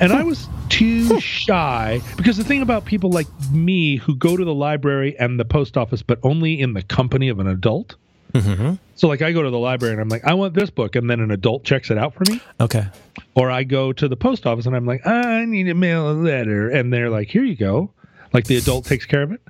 And 0.00 0.12
I 0.12 0.22
was 0.24 0.48
too 0.68 1.20
shy 1.20 2.00
because 2.16 2.36
the 2.36 2.44
thing 2.44 2.62
about 2.62 2.84
people 2.84 3.10
like 3.10 3.26
me 3.52 3.96
who 3.96 4.16
go 4.16 4.36
to 4.36 4.44
the 4.44 4.54
library 4.54 5.16
and 5.18 5.38
the 5.38 5.44
post 5.44 5.76
office, 5.76 6.02
but 6.02 6.18
only 6.22 6.60
in 6.60 6.74
the 6.74 6.82
company 6.82 7.28
of 7.28 7.38
an 7.38 7.46
adult. 7.46 7.96
Mm-hmm. 8.32 8.74
So, 8.96 9.06
like, 9.06 9.22
I 9.22 9.32
go 9.32 9.42
to 9.42 9.50
the 9.50 9.58
library 9.58 9.92
and 9.92 10.00
I'm 10.00 10.08
like, 10.08 10.24
I 10.24 10.34
want 10.34 10.54
this 10.54 10.70
book, 10.70 10.96
and 10.96 11.08
then 11.08 11.20
an 11.20 11.30
adult 11.30 11.64
checks 11.64 11.90
it 11.90 11.98
out 11.98 12.14
for 12.14 12.24
me. 12.30 12.40
Okay. 12.60 12.84
Or 13.36 13.50
I 13.50 13.62
go 13.62 13.92
to 13.92 14.08
the 14.08 14.16
post 14.16 14.46
office 14.46 14.66
and 14.66 14.74
I'm 14.74 14.86
like, 14.86 15.06
I 15.06 15.44
need 15.44 15.64
to 15.64 15.74
mail 15.74 16.10
a 16.10 16.14
letter. 16.14 16.68
And 16.68 16.92
they're 16.92 17.10
like, 17.10 17.28
here 17.28 17.44
you 17.44 17.56
go. 17.56 17.90
Like 18.34 18.46
the 18.46 18.56
adult 18.56 18.84
takes 18.84 19.06
care 19.06 19.22
of 19.22 19.32
it. 19.32 19.40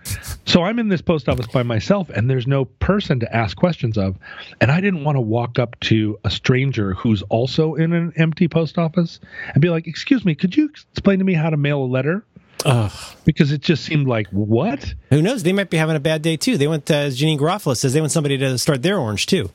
So 0.47 0.62
I'm 0.62 0.78
in 0.78 0.89
this 0.89 1.01
post 1.01 1.28
office 1.28 1.47
by 1.47 1.62
myself 1.62 2.11
and 2.11 2.28
there's 2.28 2.47
no 2.47 2.66
person 2.66 3.19
to 3.20 3.35
ask 3.35 3.56
questions 3.56 3.97
of. 3.97 4.16
And 4.61 4.70
I 4.70 4.81
didn't 4.82 5.02
want 5.05 5.16
to 5.16 5.20
walk 5.23 5.59
up 5.59 5.81
to 5.81 6.19
a 6.23 6.31
stranger 6.31 6.93
who's 6.94 7.23
also 7.23 7.74
in 7.74 7.94
an 7.94 8.12
empty 8.16 8.47
post 8.47 8.77
office 8.77 9.20
and 9.55 9.62
be 9.62 9.70
like, 9.70 9.86
excuse 9.86 10.24
me, 10.24 10.35
could 10.35 10.55
you 10.56 10.66
explain 10.69 11.19
to 11.19 11.24
me 11.24 11.32
how 11.32 11.48
to 11.51 11.56
mail 11.56 11.82
a 11.82 11.86
letter? 11.86 12.24
Ugh. 12.66 12.93
Because 13.24 13.52
it 13.52 13.62
just 13.62 13.85
seemed 13.85 14.06
like, 14.06 14.27
what? 14.28 14.94
Who 15.11 15.23
knows? 15.23 15.43
They 15.43 15.52
might 15.52 15.70
be 15.70 15.77
having 15.78 15.97
a 15.97 16.01
bad 16.01 16.20
day 16.23 16.36
too. 16.36 16.56
They 16.59 16.69
want, 16.69 16.90
uh, 16.90 16.94
as 16.94 17.19
Janeane 17.19 17.39
Garofalo 17.39 17.77
says, 17.77 17.94
they 17.94 18.01
want 18.01 18.12
somebody 18.12 18.36
to 18.39 18.59
start 18.59 18.82
their 18.82 18.98
orange 18.98 19.27
too. 19.27 19.51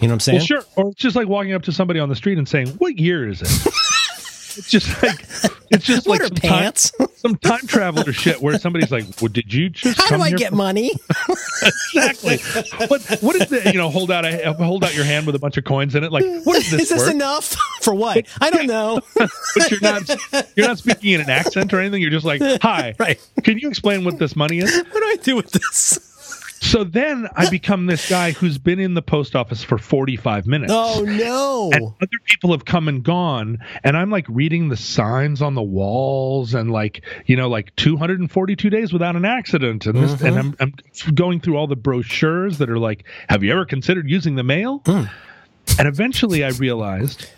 You 0.00 0.08
know 0.08 0.08
what 0.08 0.12
I'm 0.14 0.20
saying? 0.20 0.38
Well, 0.38 0.46
sure. 0.46 0.64
Or 0.76 0.88
it's 0.90 1.00
just 1.00 1.14
like 1.14 1.28
walking 1.28 1.52
up 1.52 1.62
to 1.64 1.72
somebody 1.72 2.00
on 2.00 2.08
the 2.08 2.16
street 2.16 2.38
and 2.38 2.48
saying, 2.48 2.68
what 2.78 2.98
year 2.98 3.28
is 3.28 3.42
it? 3.42 3.48
it's 4.56 4.70
just 4.70 5.02
like, 5.02 5.20
it's 5.70 5.84
just 5.84 6.06
What 6.08 6.20
like 6.20 6.28
some 6.28 6.36
time- 6.36 6.50
pants? 6.50 6.92
some 7.22 7.36
time 7.36 7.66
traveler 7.66 8.12
shit 8.12 8.42
where 8.42 8.58
somebody's 8.58 8.90
like, 8.90 9.04
well, 9.20 9.28
did 9.28 9.52
you 9.52 9.70
just 9.70 9.98
How 10.00 10.16
do 10.16 10.22
I 10.22 10.32
get 10.32 10.50
for-" 10.50 10.56
money? 10.56 10.92
exactly? 11.94 12.38
what 12.88 13.02
what 13.20 13.36
is 13.36 13.48
the 13.48 13.70
you 13.72 13.78
know 13.78 13.88
hold 13.90 14.10
out 14.10 14.24
a 14.24 14.52
hold 14.54 14.84
out 14.84 14.94
your 14.94 15.04
hand 15.04 15.26
with 15.26 15.34
a 15.34 15.38
bunch 15.38 15.56
of 15.56 15.64
coins 15.64 15.94
in 15.94 16.04
it? 16.04 16.12
Like 16.12 16.24
what 16.44 16.56
is 16.56 16.70
this? 16.70 16.82
Is 16.82 16.88
this 16.90 16.98
worth? 17.00 17.10
enough 17.10 17.56
for 17.82 17.94
what? 17.94 18.26
I 18.40 18.50
don't 18.50 18.66
know. 18.66 19.00
But 19.54 19.70
you're 19.70 19.80
not 19.80 20.08
you're 20.56 20.66
not 20.66 20.78
speaking 20.78 21.12
in 21.12 21.20
an 21.20 21.30
accent 21.30 21.72
or 21.72 21.80
anything. 21.80 22.00
You're 22.02 22.10
just 22.10 22.24
like, 22.24 22.40
hi, 22.62 22.94
Right. 22.98 23.20
Can 23.44 23.58
you 23.58 23.68
explain 23.68 24.04
what 24.04 24.18
this 24.18 24.34
money 24.34 24.58
is? 24.58 24.74
what 24.76 24.92
do 24.92 25.04
I 25.04 25.16
do 25.22 25.36
with 25.36 25.50
this? 25.50 26.11
So 26.62 26.84
then 26.84 27.28
I 27.34 27.50
become 27.50 27.86
this 27.86 28.08
guy 28.08 28.32
who's 28.32 28.56
been 28.56 28.78
in 28.78 28.94
the 28.94 29.02
post 29.02 29.34
office 29.36 29.62
for 29.62 29.78
45 29.78 30.46
minutes. 30.46 30.72
Oh 30.74 31.04
no! 31.06 31.70
and 31.72 31.92
other 32.00 32.18
people 32.24 32.52
have 32.52 32.64
come 32.64 32.88
and 32.88 33.02
gone 33.02 33.58
and 33.84 33.96
i'm 33.96 34.10
like 34.10 34.26
reading 34.28 34.68
the 34.68 34.76
signs 34.76 35.42
on 35.42 35.54
the 35.54 35.62
walls 35.62 36.54
and 36.54 36.70
like 36.70 37.04
you 37.26 37.36
know 37.36 37.48
like 37.48 37.74
242 37.76 38.70
days 38.70 38.92
without 38.92 39.16
an 39.16 39.24
accident 39.24 39.86
and 39.86 40.02
this 40.02 40.12
and 40.22 40.36
mm-hmm. 40.36 40.54
I'm, 40.60 40.74
I'm 41.06 41.14
going 41.14 41.40
through 41.40 41.56
all 41.56 41.66
the 41.66 41.76
brochures 41.76 42.58
that 42.58 42.70
are 42.70 42.78
like 42.78 43.04
have 43.28 43.42
you 43.42 43.52
ever 43.52 43.64
considered 43.64 44.08
using 44.08 44.34
the 44.34 44.42
mail 44.42 44.80
mm. 44.80 45.10
and 45.78 45.88
eventually 45.88 46.44
i 46.44 46.48
realized 46.48 47.28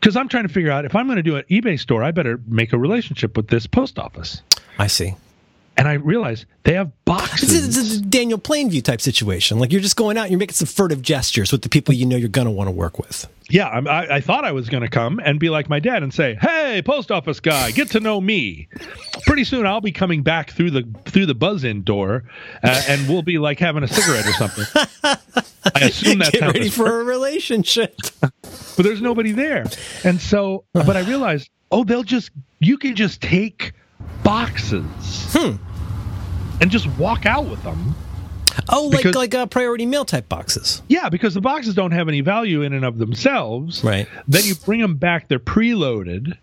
because 0.00 0.16
i'm 0.16 0.28
trying 0.28 0.46
to 0.46 0.52
figure 0.52 0.70
out 0.70 0.84
if 0.84 0.94
i'm 0.94 1.06
going 1.06 1.16
to 1.16 1.22
do 1.22 1.36
an 1.36 1.44
ebay 1.50 1.78
store 1.78 2.02
i 2.02 2.10
better 2.10 2.40
make 2.46 2.72
a 2.72 2.78
relationship 2.78 3.36
with 3.36 3.48
this 3.48 3.66
post 3.66 3.98
office 3.98 4.42
I 4.78 4.86
see. 4.86 5.16
And 5.78 5.88
i 5.88 5.94
realized 5.94 6.44
they 6.64 6.74
have 6.74 6.90
boxes 7.06 7.66
It's, 7.66 7.76
a- 7.76 7.80
it's 7.80 7.94
a 7.96 8.02
Daniel 8.02 8.38
Plainview 8.38 8.82
type 8.82 9.00
situation. 9.00 9.58
Like 9.58 9.72
you're 9.72 9.80
just 9.80 9.96
going 9.96 10.18
out, 10.18 10.22
and 10.24 10.32
you're 10.32 10.38
making 10.38 10.54
some 10.54 10.66
furtive 10.66 11.00
gestures 11.00 11.50
with 11.52 11.62
the 11.62 11.68
people 11.70 11.94
you 11.94 12.04
know 12.04 12.16
you're 12.16 12.28
going 12.28 12.46
to 12.46 12.50
want 12.50 12.68
to 12.68 12.72
work 12.72 12.98
with. 12.98 13.26
Yeah, 13.48 13.68
I'm- 13.68 13.86
I, 13.88 14.16
I 14.16 14.20
thought 14.20 14.44
I 14.44 14.52
was 14.52 14.68
going 14.68 14.82
to 14.82 14.88
come 14.90 15.18
and 15.24 15.40
be 15.40 15.48
like 15.48 15.70
my 15.70 15.78
dad 15.80 16.02
and 16.02 16.12
say, 16.12 16.36
"Hey, 16.40 16.82
post 16.84 17.10
office 17.10 17.40
guy, 17.40 17.70
get 17.70 17.90
to 17.92 18.00
know 18.00 18.20
me." 18.20 18.68
Pretty 19.24 19.44
soon, 19.44 19.64
I'll 19.66 19.80
be 19.80 19.92
coming 19.92 20.22
back 20.22 20.50
through 20.50 20.72
the 20.72 20.82
through 21.06 21.24
the 21.26 21.34
buzz-in 21.34 21.84
door, 21.84 22.24
uh, 22.62 22.82
and 22.88 23.08
we'll 23.08 23.22
be 23.22 23.38
like 23.38 23.58
having 23.58 23.82
a 23.82 23.88
cigarette 23.88 24.26
or 24.26 24.32
something. 24.32 24.66
I 25.74 25.80
assume 25.80 26.18
that's 26.18 26.30
Get 26.32 26.42
how 26.42 26.48
ready 26.48 26.60
this 26.64 26.76
for 26.76 27.00
a 27.00 27.04
relationship. 27.04 27.96
but 28.20 28.32
there's 28.76 29.00
nobody 29.00 29.32
there, 29.32 29.64
and 30.04 30.20
so, 30.20 30.64
but 30.74 30.96
I 30.96 31.00
realized, 31.00 31.48
oh, 31.70 31.84
they'll 31.84 32.02
just 32.02 32.30
you 32.60 32.76
can 32.76 32.94
just 32.96 33.22
take 33.22 33.72
boxes 34.24 34.84
Hmm. 35.32 35.56
And 36.60 36.70
just 36.70 36.86
walk 36.98 37.26
out 37.26 37.46
with 37.46 37.62
them. 37.62 37.94
Oh, 38.70 38.86
like 38.88 38.98
Because- 38.98 39.14
like 39.14 39.34
uh, 39.34 39.46
priority 39.46 39.86
mail 39.86 40.04
type 40.04 40.28
boxes. 40.28 40.82
Yeah, 40.88 41.08
because 41.08 41.34
the 41.34 41.40
boxes 41.40 41.74
don't 41.74 41.92
have 41.92 42.08
any 42.08 42.20
value 42.20 42.62
in 42.62 42.72
and 42.72 42.84
of 42.84 42.98
themselves. 42.98 43.84
Right. 43.84 44.08
Then 44.26 44.44
you 44.44 44.54
bring 44.56 44.80
them 44.80 44.96
back, 44.96 45.28
they're 45.28 45.38
preloaded. 45.38 46.36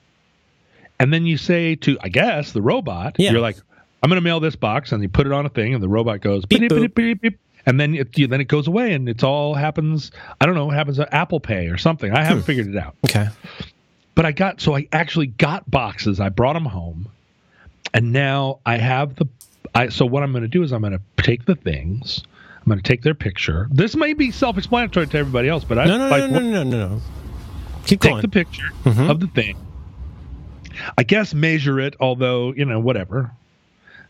And 0.99 1.11
then 1.13 1.25
you 1.25 1.37
say 1.37 1.75
to, 1.75 1.97
I 2.01 2.07
guess, 2.09 2.53
the 2.53 2.61
robot, 2.61 3.15
Yeah. 3.17 3.31
you're 3.31 3.41
like, 3.41 3.57
I'm 4.01 4.09
going 4.09 4.17
to 4.17 4.21
mail 4.23 4.39
this 4.39 4.55
box. 4.55 4.91
And 4.93 5.03
you 5.03 5.09
put 5.09 5.25
it 5.27 5.33
on 5.33 5.45
a 5.45 5.49
thing, 5.49 5.73
and 5.73 5.83
the 5.83 5.89
robot 5.89 6.21
goes, 6.21 6.45
Beep, 6.45 6.69
beep, 6.69 6.95
beep, 6.95 7.21
beep. 7.21 7.39
And 7.65 7.79
then 7.79 7.95
it, 7.95 8.17
you- 8.17 8.27
then 8.27 8.39
it 8.39 8.47
goes 8.47 8.67
away, 8.67 8.93
and 8.93 9.09
it's 9.09 9.23
all 9.23 9.55
happens. 9.55 10.11
I 10.39 10.45
don't 10.45 10.55
know, 10.55 10.71
it 10.71 10.75
happens 10.75 10.99
at 10.99 11.13
Apple 11.13 11.39
Pay 11.41 11.67
or 11.67 11.77
something. 11.77 12.13
I 12.13 12.21
Hmm. 12.21 12.27
haven't 12.27 12.43
figured 12.43 12.67
it 12.67 12.77
out. 12.77 12.95
Okay. 13.09 13.27
But 14.13 14.25
I 14.25 14.31
got, 14.31 14.61
so 14.61 14.75
I 14.75 14.87
actually 14.93 15.27
got 15.27 15.69
boxes. 15.69 16.21
I 16.21 16.29
brought 16.29 16.53
them 16.53 16.65
home. 16.65 17.09
And 17.93 18.13
now 18.13 18.59
I 18.65 18.77
have 18.77 19.15
the, 19.15 19.27
I, 19.75 19.89
so 19.89 20.05
what 20.05 20.23
I'm 20.23 20.31
going 20.31 20.43
to 20.43 20.47
do 20.47 20.63
is 20.63 20.71
I'm 20.71 20.81
going 20.81 20.93
to 20.93 21.23
take 21.23 21.45
the 21.45 21.55
things. 21.55 22.23
I'm 22.57 22.65
going 22.65 22.79
to 22.79 22.83
take 22.83 23.03
their 23.03 23.13
picture. 23.13 23.67
This 23.71 23.95
may 23.95 24.13
be 24.13 24.31
self-explanatory 24.31 25.07
to 25.07 25.17
everybody 25.17 25.49
else, 25.49 25.63
but 25.63 25.77
I 25.77 25.85
No, 25.85 25.97
no, 25.97 26.07
like, 26.09 26.31
no, 26.31 26.39
no, 26.39 26.49
no, 26.49 26.63
no, 26.63 26.87
no. 26.89 27.01
Keep 27.85 28.01
take 28.01 28.11
going. 28.13 28.21
the 28.21 28.27
picture 28.29 28.69
Mhm. 28.85 29.11
of 29.11 29.19
the 29.19 29.27
thing. 29.27 29.57
I 30.97 31.03
guess 31.03 31.33
measure 31.33 31.79
it, 31.79 31.95
although 31.99 32.53
you 32.53 32.65
know 32.65 32.79
whatever. 32.79 33.31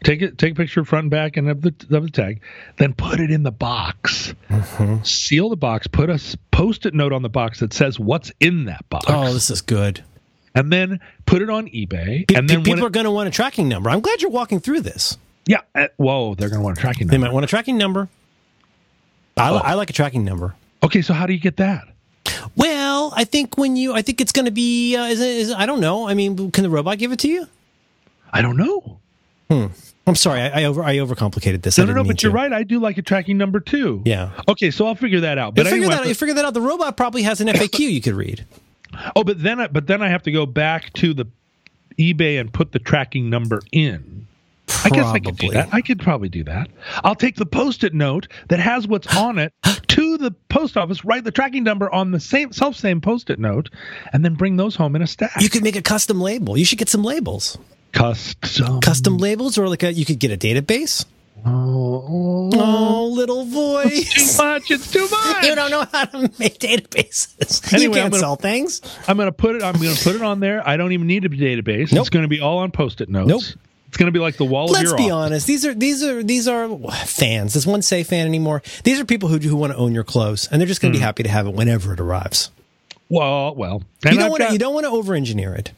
Take 0.03 0.21
it, 0.21 0.37
take 0.37 0.53
a 0.53 0.55
picture 0.55 0.81
of 0.81 0.87
front 0.87 1.05
and 1.05 1.11
back 1.11 1.35
and 1.37 1.49
of 1.49 1.61
the 1.61 1.73
of 1.91 2.03
the 2.03 2.09
tag, 2.11 2.41
then 2.77 2.93
put 2.93 3.19
it 3.19 3.31
in 3.31 3.43
the 3.43 3.51
box. 3.51 4.33
Mm-hmm. 4.49 5.03
Seal 5.03 5.49
the 5.49 5.55
box. 5.57 5.87
Put 5.87 6.09
a 6.09 6.19
post-it 6.51 6.93
note 6.93 7.11
on 7.13 7.21
the 7.21 7.29
box 7.29 7.59
that 7.59 7.73
says 7.73 7.99
what's 7.99 8.31
in 8.39 8.65
that 8.65 8.87
box, 8.89 9.05
Oh, 9.09 9.33
this 9.33 9.49
is 9.49 9.61
good. 9.61 10.03
and 10.53 10.71
then 10.71 10.99
put 11.25 11.41
it 11.41 11.49
on 11.49 11.67
eBay. 11.67 12.27
Pe- 12.27 12.35
and 12.35 12.49
then 12.49 12.63
people 12.63 12.83
it- 12.83 12.87
are 12.87 12.89
going 12.91 13.05
to 13.05 13.11
want 13.11 13.27
a 13.27 13.31
tracking 13.31 13.67
number. 13.67 13.89
I'm 13.89 13.99
glad 14.01 14.21
you're 14.21 14.31
walking 14.31 14.59
through 14.59 14.81
this. 14.81 15.17
Yeah, 15.47 15.61
uh, 15.73 15.87
whoa, 15.97 16.35
they're 16.35 16.49
going 16.49 16.59
to 16.59 16.63
want 16.65 16.77
a 16.77 16.81
tracking 16.81 17.07
number. 17.07 17.11
They 17.17 17.23
might 17.23 17.33
want 17.33 17.43
a 17.43 17.47
tracking 17.47 17.77
number. 17.77 18.09
I, 19.37 19.49
Oh. 19.49 19.57
I 19.57 19.73
like 19.73 19.89
a 19.89 19.93
tracking 19.93 20.23
number. 20.23 20.55
Okay, 20.83 21.01
so 21.01 21.13
how 21.13 21.25
do 21.25 21.33
you 21.33 21.39
get 21.39 21.57
that? 21.57 21.87
Well, 22.55 23.11
I 23.15 23.23
think 23.23 23.57
when 23.57 23.75
you, 23.75 23.93
I 23.93 24.01
think 24.01 24.21
it's 24.21 24.31
going 24.31 24.45
to 24.45 24.51
be. 24.51 24.95
Uh, 24.95 25.05
is 25.05 25.19
it, 25.19 25.27
is 25.35 25.51
I 25.51 25.65
don't 25.65 25.79
know. 25.81 26.07
I 26.07 26.13
mean, 26.13 26.51
can 26.51 26.63
the 26.63 26.69
robot 26.69 26.97
give 26.97 27.11
it 27.11 27.19
to 27.19 27.27
you? 27.27 27.47
I 28.31 28.41
don't 28.41 28.57
know. 28.57 28.99
Hmm. 29.49 29.67
I'm 30.07 30.15
sorry, 30.15 30.39
I, 30.41 30.61
I 30.61 30.63
over, 30.65 30.83
I 30.83 30.97
overcomplicated 30.97 31.63
this. 31.63 31.79
I 31.79 31.83
No, 31.83 31.93
no, 31.93 32.01
no, 32.03 32.07
but 32.07 32.21
you're 32.21 32.31
to. 32.31 32.35
right. 32.35 32.53
I 32.53 32.61
do 32.63 32.79
like 32.79 32.97
a 32.99 33.01
tracking 33.01 33.37
number 33.37 33.59
too. 33.59 34.01
Yeah. 34.05 34.29
Okay, 34.47 34.69
so 34.71 34.85
I'll 34.85 34.93
figure 34.95 35.21
that 35.21 35.37
out. 35.39 35.49
You 35.57 35.63
But 35.63 35.65
figure 35.65 35.77
anyway, 35.77 35.95
that 35.95 36.01
out. 36.01 36.07
You 36.07 36.13
figure 36.15 36.35
that 36.35 36.45
out. 36.45 36.53
The 36.53 36.61
robot 36.61 36.95
probably 36.95 37.23
has 37.23 37.41
an 37.41 37.47
FAQ 37.47 37.79
you 37.79 38.01
could 38.01 38.13
read. 38.13 38.45
oh, 39.15 39.23
but 39.23 39.41
then 39.41 39.59
I, 39.59 39.67
but 39.67 39.87
then 39.87 40.01
I 40.03 40.09
have 40.09 40.21
to 40.23 40.31
go 40.31 40.45
back 40.45 40.93
to 40.93 41.13
the 41.15 41.25
eBay 41.97 42.39
and 42.39 42.53
put 42.53 42.71
the 42.71 42.79
tracking 42.79 43.29
number 43.31 43.61
in. 43.71 44.27
I 44.83 44.89
guess 44.89 45.05
I 45.07 45.19
could 45.19 45.37
do 45.37 45.49
Probably. 45.49 45.49
that. 45.53 45.69
I 45.73 45.81
could 45.81 45.99
probably 45.99 46.29
do 46.29 46.43
that. 46.45 46.69
I'll 47.03 47.15
take 47.15 47.35
the 47.35 47.45
post-it 47.45 47.93
note 47.93 48.27
that 48.49 48.59
has 48.59 48.87
what's 48.87 49.15
on 49.15 49.37
it 49.39 49.53
to 49.89 50.17
the 50.17 50.31
post 50.49 50.75
office, 50.77 51.05
write 51.05 51.23
the 51.23 51.31
tracking 51.31 51.63
number 51.63 51.91
on 51.93 52.11
the 52.11 52.19
same 52.19 52.51
self 52.51 52.75
same 52.75 52.99
post-it 53.01 53.39
note, 53.39 53.69
and 54.13 54.25
then 54.25 54.33
bring 54.35 54.57
those 54.57 54.75
home 54.75 54.95
in 54.95 55.01
a 55.01 55.07
stack. 55.07 55.39
You 55.41 55.49
could 55.49 55.63
make 55.63 55.75
a 55.75 55.81
custom 55.81 56.19
label. 56.19 56.57
You 56.57 56.65
should 56.65 56.79
get 56.79 56.89
some 56.89 57.03
labels. 57.03 57.57
custom. 57.91 58.81
Custom 58.81 59.17
labels, 59.17 59.57
or 59.57 59.69
like 59.69 59.83
a, 59.83 59.93
you 59.93 60.03
could 60.05 60.19
get 60.19 60.31
a 60.31 60.37
database. 60.37 61.05
Oh, 61.47 62.49
Oh, 62.55 63.05
little 63.07 63.45
voice. 63.45 64.13
too 64.13 64.43
much. 64.43 64.71
It's 64.71 64.91
too 64.91 65.07
much. 65.09 65.45
You 65.45 65.53
don't 65.55 65.69
know 65.69 65.85
how 65.91 66.05
to 66.05 66.17
make 66.39 66.57
databases. 66.59 67.71
Anyway, 67.73 67.83
you 67.83 67.89
I'm 67.89 67.93
can't 68.05 68.11
gonna- 68.13 68.19
sell 68.19 68.35
things. 68.35 68.81
I'm 69.07 69.15
gonna 69.17 69.31
put 69.31 69.55
it. 69.55 69.63
I'm 69.63 69.73
gonna 69.75 69.93
put 69.95 70.15
it 70.15 70.21
on 70.23 70.39
there. 70.39 70.67
I 70.67 70.75
don't 70.77 70.91
even 70.93 71.05
need 71.07 71.23
a 71.25 71.29
database. 71.29 71.91
Nope. 71.91 72.01
It's 72.01 72.09
gonna 72.09 72.27
be 72.27 72.39
all 72.41 72.59
on 72.59 72.71
post-it 72.71 73.09
notes. 73.09 73.27
Nope. 73.27 73.43
It's 73.95 73.99
gonna 74.01 74.11
be 74.11 74.19
like 74.19 74.35
the 74.35 74.43
wall 74.43 74.65
Let's 74.65 74.79
of 74.79 74.83
your 74.89 74.97
be 74.97 75.03
office. 75.03 75.13
honest. 75.13 75.47
These 75.47 75.65
are 75.65 75.73
these 75.73 76.03
are 76.03 76.21
these 76.21 76.49
are 76.49 76.67
fans. 77.05 77.53
Does 77.53 77.65
one 77.65 77.81
say 77.81 78.03
fan 78.03 78.27
anymore? 78.27 78.61
These 78.83 78.99
are 78.99 79.05
people 79.05 79.29
who 79.29 79.37
who 79.37 79.55
want 79.55 79.71
to 79.71 79.77
own 79.77 79.93
your 79.93 80.03
clothes, 80.03 80.49
and 80.51 80.59
they're 80.59 80.67
just 80.67 80.81
going 80.81 80.91
to 80.91 80.97
be 80.97 80.99
hmm. 80.99 81.05
happy 81.05 81.23
to 81.23 81.29
have 81.29 81.47
it 81.47 81.51
whenever 81.51 81.93
it 81.93 82.01
arrives. 82.01 82.51
Well, 83.07 83.55
well. 83.55 83.83
You 84.03 84.17
don't 84.17 84.31
want 84.31 84.43
to 84.43 84.51
you 84.51 84.59
don't 84.59 84.73
want 84.73 84.85
to 84.85 84.89
over 84.89 85.13
engineer 85.13 85.55
it. 85.55 85.71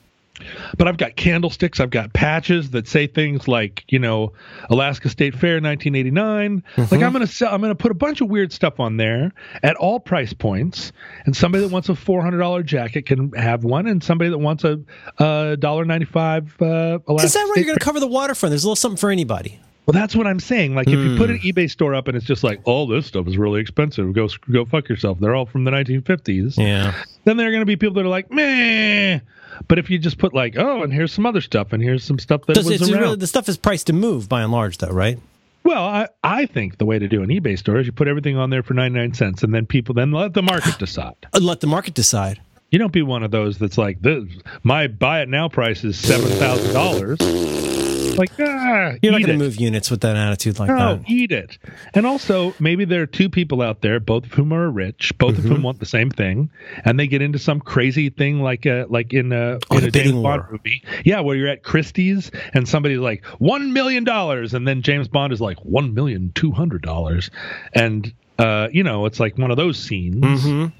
But 0.77 0.87
I've 0.87 0.97
got 0.97 1.15
candlesticks. 1.15 1.79
I've 1.79 1.89
got 1.89 2.13
patches 2.13 2.71
that 2.71 2.87
say 2.87 3.07
things 3.07 3.47
like, 3.47 3.83
you 3.87 3.99
know, 3.99 4.33
Alaska 4.69 5.09
State 5.09 5.33
Fair 5.33 5.55
1989. 5.61 6.63
Mm-hmm. 6.75 6.81
Like 6.95 7.03
I'm 7.03 7.11
gonna 7.13 7.27
sell. 7.27 7.53
I'm 7.53 7.61
gonna 7.61 7.75
put 7.75 7.91
a 7.91 7.95
bunch 7.95 8.21
of 8.21 8.29
weird 8.29 8.51
stuff 8.53 8.79
on 8.79 8.97
there 8.97 9.31
at 9.63 9.75
all 9.77 9.99
price 9.99 10.33
points. 10.33 10.91
And 11.25 11.35
somebody 11.35 11.63
that 11.63 11.71
wants 11.71 11.89
a 11.89 11.93
$400 11.93 12.65
jacket 12.65 13.05
can 13.05 13.31
have 13.33 13.63
one, 13.63 13.87
and 13.87 14.03
somebody 14.03 14.29
that 14.29 14.37
wants 14.37 14.63
a 14.63 14.73
uh, 15.19 15.55
$1.95 15.57 16.61
uh, 16.61 16.99
Alaska. 17.07 17.25
Is 17.25 17.33
that 17.33 17.39
right? 17.39 17.47
State 17.51 17.55
You're 17.57 17.65
going 17.65 17.77
to 17.77 17.83
cover 17.85 17.99
the 17.99 18.07
waterfront. 18.07 18.51
There's 18.51 18.63
a 18.63 18.67
little 18.67 18.75
something 18.75 18.97
for 18.97 19.09
anybody. 19.09 19.59
Well, 19.85 19.93
that's 19.93 20.15
what 20.17 20.27
I'm 20.27 20.41
saying. 20.41 20.75
Like, 20.75 20.87
if 20.89 20.99
you 20.99 21.15
put 21.17 21.29
Hmm. 21.29 21.35
an 21.35 21.39
eBay 21.41 21.69
store 21.71 21.95
up 21.95 22.09
and 22.09 22.17
it's 22.17 22.25
just 22.25 22.43
like, 22.43 22.59
oh, 22.65 22.85
this 22.93 23.05
stuff 23.05 23.25
is 23.25 23.37
really 23.37 23.61
expensive, 23.61 24.11
go 24.11 24.27
go 24.51 24.65
fuck 24.65 24.89
yourself. 24.89 25.17
They're 25.21 25.33
all 25.33 25.45
from 25.45 25.63
the 25.63 25.71
1950s. 25.71 26.57
Yeah. 26.57 26.93
Then 27.23 27.37
there 27.37 27.47
are 27.47 27.51
going 27.51 27.61
to 27.61 27.65
be 27.65 27.77
people 27.77 27.93
that 27.95 28.05
are 28.05 28.09
like, 28.09 28.29
meh. 28.29 29.19
But 29.67 29.79
if 29.79 29.89
you 29.89 29.97
just 29.99 30.17
put 30.17 30.33
like, 30.33 30.55
oh, 30.57 30.83
and 30.83 30.91
here's 30.93 31.11
some 31.13 31.25
other 31.25 31.41
stuff, 31.41 31.73
and 31.73 31.81
here's 31.81 32.03
some 32.03 32.19
stuff 32.19 32.45
that 32.45 32.53
Does 32.55 32.65
was 32.65 32.89
around. 32.89 33.01
really, 33.01 33.15
the 33.15 33.27
stuff 33.27 33.47
is 33.49 33.57
priced 33.57 33.87
to 33.87 33.93
move 33.93 34.27
by 34.29 34.41
and 34.41 34.51
large, 34.51 34.77
though, 34.77 34.89
right? 34.89 35.19
well, 35.63 35.83
I, 35.85 36.07
I 36.23 36.45
think 36.45 36.77
the 36.77 36.85
way 36.85 36.97
to 36.97 37.09
do 37.09 37.21
an 37.23 37.27
eBay 37.29 37.59
store 37.59 37.77
is 37.79 37.85
you 37.85 37.91
put 37.91 38.07
everything 38.07 38.37
on 38.37 38.49
there 38.49 38.63
for 38.63 38.73
99 38.73 39.13
cents, 39.13 39.43
and 39.43 39.53
then 39.53 39.65
people 39.65 39.93
then 39.93 40.11
let 40.11 40.33
the 40.33 40.41
market 40.41 40.77
decide. 40.79 41.15
Uh, 41.33 41.39
Let 41.41 41.59
the 41.59 41.67
market 41.67 41.93
decide. 41.93 42.39
You 42.71 42.79
don't 42.79 42.93
be 42.93 43.01
one 43.01 43.21
of 43.23 43.31
those 43.31 43.57
that's 43.57 43.77
like, 43.77 44.01
this, 44.01 44.23
my 44.63 44.87
buy 44.87 45.21
it 45.21 45.29
now 45.29 45.49
price 45.49 45.83
is 45.83 45.97
seven 45.97 46.29
thousand 46.31 46.73
dollars. 46.73 47.19
Like, 48.17 48.31
ah, 48.39 48.56
You're 49.01 49.11
not 49.11 49.21
going 49.21 49.37
to 49.39 49.43
move 49.45 49.55
units 49.57 49.89
with 49.91 50.01
that 50.01 50.15
attitude 50.15 50.59
like 50.59 50.69
No, 50.69 50.95
that. 50.97 51.09
eat 51.09 51.31
it. 51.31 51.57
And 51.93 52.05
also, 52.05 52.53
maybe 52.59 52.85
there 52.85 53.01
are 53.01 53.05
two 53.07 53.29
people 53.29 53.61
out 53.61 53.81
there, 53.81 53.99
both 53.99 54.25
of 54.25 54.31
whom 54.33 54.53
are 54.53 54.69
rich, 54.69 55.13
both 55.17 55.37
of 55.37 55.43
Mm-hmm. 55.43 55.53
whom 55.53 55.63
want 55.63 55.79
the 55.79 55.85
same 55.85 56.09
thing, 56.09 56.49
and 56.85 56.99
they 56.99 57.07
get 57.07 57.21
into 57.21 57.39
some 57.39 57.59
crazy 57.59 58.09
thing 58.09 58.41
like 58.41 58.65
uh, 58.65 58.85
like 58.89 59.13
in 59.13 59.31
a, 59.31 59.59
Oh, 59.69 59.77
in 59.77 59.83
a 59.85 59.91
James 59.91 60.11
Bond 60.13 60.43
movie. 60.51 60.83
Yeah, 61.05 61.21
where 61.21 61.35
you're 61.35 61.49
at 61.49 61.63
Christie's 61.63 62.31
and 62.53 62.67
somebody's 62.67 62.99
like 62.99 63.23
one 63.39 63.73
million 63.73 64.03
dollars, 64.03 64.53
and 64.53 64.67
then 64.67 64.81
James 64.81 65.07
Bond 65.07 65.33
is 65.33 65.41
like 65.41 65.57
one 65.63 65.93
million 65.93 66.31
two 66.35 66.51
hundred 66.51 66.81
dollars, 66.81 67.29
and 67.73 68.13
uh, 68.39 68.67
you 68.71 68.83
know 68.83 69.05
it's 69.05 69.19
like 69.19 69.37
one 69.37 69.51
of 69.51 69.57
those 69.57 69.77
scenes. 69.79 70.23
Mhm. 70.23 70.71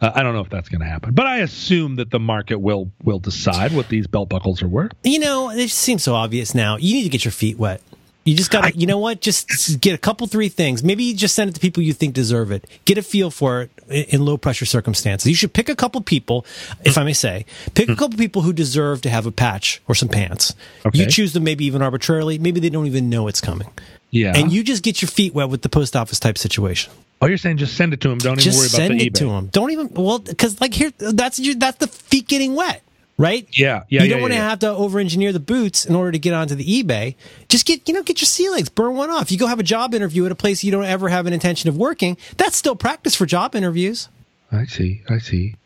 Uh, 0.00 0.12
I 0.14 0.22
don't 0.22 0.34
know 0.34 0.40
if 0.40 0.50
that's 0.50 0.68
going 0.68 0.80
to 0.80 0.86
happen, 0.86 1.12
but 1.12 1.26
I 1.26 1.38
assume 1.38 1.96
that 1.96 2.10
the 2.10 2.20
market 2.20 2.58
will 2.58 2.90
will 3.02 3.18
decide 3.18 3.72
what 3.72 3.88
these 3.88 4.06
belt 4.06 4.28
buckles 4.28 4.62
are 4.62 4.68
worth. 4.68 4.92
You 5.02 5.18
know, 5.18 5.50
it 5.50 5.56
just 5.56 5.78
seems 5.78 6.02
so 6.02 6.14
obvious 6.14 6.54
now. 6.54 6.76
You 6.76 6.94
need 6.94 7.02
to 7.04 7.08
get 7.08 7.24
your 7.24 7.32
feet 7.32 7.58
wet. 7.58 7.82
You 8.28 8.36
just 8.36 8.50
got 8.50 8.70
to, 8.70 8.78
you 8.78 8.86
know 8.86 8.98
what? 8.98 9.22
Just 9.22 9.80
get 9.80 9.94
a 9.94 9.98
couple, 9.98 10.26
three 10.26 10.50
things. 10.50 10.84
Maybe 10.84 11.02
you 11.02 11.14
just 11.14 11.34
send 11.34 11.48
it 11.48 11.54
to 11.54 11.60
people 11.60 11.82
you 11.82 11.94
think 11.94 12.12
deserve 12.12 12.52
it. 12.52 12.68
Get 12.84 12.98
a 12.98 13.02
feel 13.02 13.30
for 13.30 13.62
it 13.62 13.70
in, 13.88 14.04
in 14.04 14.24
low 14.26 14.36
pressure 14.36 14.66
circumstances. 14.66 15.26
You 15.26 15.34
should 15.34 15.54
pick 15.54 15.70
a 15.70 15.74
couple 15.74 16.02
people, 16.02 16.44
if 16.84 16.98
I 16.98 17.04
may 17.04 17.14
say, 17.14 17.46
pick 17.72 17.88
a 17.88 17.96
couple 17.96 18.18
people 18.18 18.42
who 18.42 18.52
deserve 18.52 19.00
to 19.02 19.10
have 19.10 19.24
a 19.24 19.32
patch 19.32 19.80
or 19.88 19.94
some 19.94 20.10
pants. 20.10 20.54
Okay. 20.84 20.98
You 20.98 21.06
choose 21.06 21.32
them 21.32 21.42
maybe 21.42 21.64
even 21.64 21.80
arbitrarily. 21.80 22.38
Maybe 22.38 22.60
they 22.60 22.68
don't 22.68 22.86
even 22.86 23.08
know 23.08 23.28
it's 23.28 23.40
coming. 23.40 23.70
Yeah, 24.10 24.36
And 24.36 24.52
you 24.52 24.62
just 24.62 24.82
get 24.82 25.00
your 25.00 25.08
feet 25.08 25.32
wet 25.32 25.48
with 25.48 25.62
the 25.62 25.70
post 25.70 25.96
office 25.96 26.20
type 26.20 26.36
situation. 26.36 26.92
Oh, 27.20 27.26
you're 27.26 27.38
saying 27.38 27.58
just 27.58 27.76
send 27.76 27.92
it 27.92 28.00
to 28.02 28.10
him. 28.10 28.18
Don't 28.18 28.40
even 28.40 28.52
worry 28.56 28.66
about 28.66 28.76
the 28.76 28.82
eBay. 28.82 28.88
send 28.88 29.00
it 29.02 29.14
to 29.16 29.30
him. 29.30 29.46
Don't 29.46 29.70
even, 29.70 29.88
well, 29.94 30.18
because 30.18 30.60
like 30.60 30.74
here, 30.74 30.92
that's 30.98 31.38
your, 31.38 31.54
that's 31.54 31.78
the 31.78 31.88
feet 31.88 32.28
getting 32.28 32.54
wet, 32.54 32.82
right? 33.16 33.46
Yeah, 33.52 33.84
yeah, 33.88 34.02
you 34.02 34.08
yeah, 34.08 34.14
don't 34.14 34.22
want 34.22 34.32
to 34.32 34.36
yeah, 34.36 34.42
yeah. 34.42 34.50
have 34.50 34.58
to 34.60 34.68
over 34.68 34.98
engineer 34.98 35.32
the 35.32 35.40
boots 35.40 35.84
in 35.84 35.94
order 35.94 36.12
to 36.12 36.18
get 36.18 36.34
onto 36.34 36.54
the 36.54 36.64
eBay. 36.64 37.14
Just 37.48 37.66
get, 37.66 37.88
you 37.88 37.94
know, 37.94 38.02
get 38.02 38.20
your 38.20 38.26
sea 38.26 38.50
legs, 38.50 38.68
burn 38.68 38.94
one 38.94 39.10
off. 39.10 39.30
You 39.30 39.38
go 39.38 39.46
have 39.46 39.60
a 39.60 39.64
job 39.64 39.94
interview 39.94 40.26
at 40.26 40.32
a 40.32 40.36
place 40.36 40.62
you 40.64 40.70
don't 40.70 40.84
ever 40.84 41.08
have 41.08 41.26
an 41.26 41.32
intention 41.32 41.68
of 41.68 41.76
working. 41.76 42.16
That's 42.36 42.56
still 42.56 42.76
practice 42.76 43.14
for 43.14 43.26
job 43.26 43.54
interviews. 43.54 44.08
I 44.50 44.64
see. 44.64 45.02
I 45.08 45.18
see. 45.18 45.56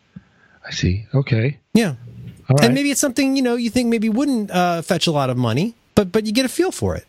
I 0.67 0.71
see. 0.71 1.07
Okay. 1.15 1.59
Yeah. 1.75 1.95
All 2.49 2.57
right. 2.57 2.65
And 2.65 2.75
maybe 2.75 2.91
it's 2.91 3.01
something, 3.01 3.37
you 3.37 3.43
know, 3.43 3.57
you 3.57 3.71
think 3.71 3.89
maybe 3.89 4.09
wouldn't 4.09 4.51
uh, 4.51 4.83
fetch 4.83 5.07
a 5.07 5.13
lot 5.13 5.31
of 5.31 5.37
money, 5.37 5.75
but 5.95 6.11
but 6.11 6.27
you 6.27 6.33
get 6.33 6.45
a 6.45 6.49
feel 6.49 6.73
for 6.73 6.97
it. 6.97 7.07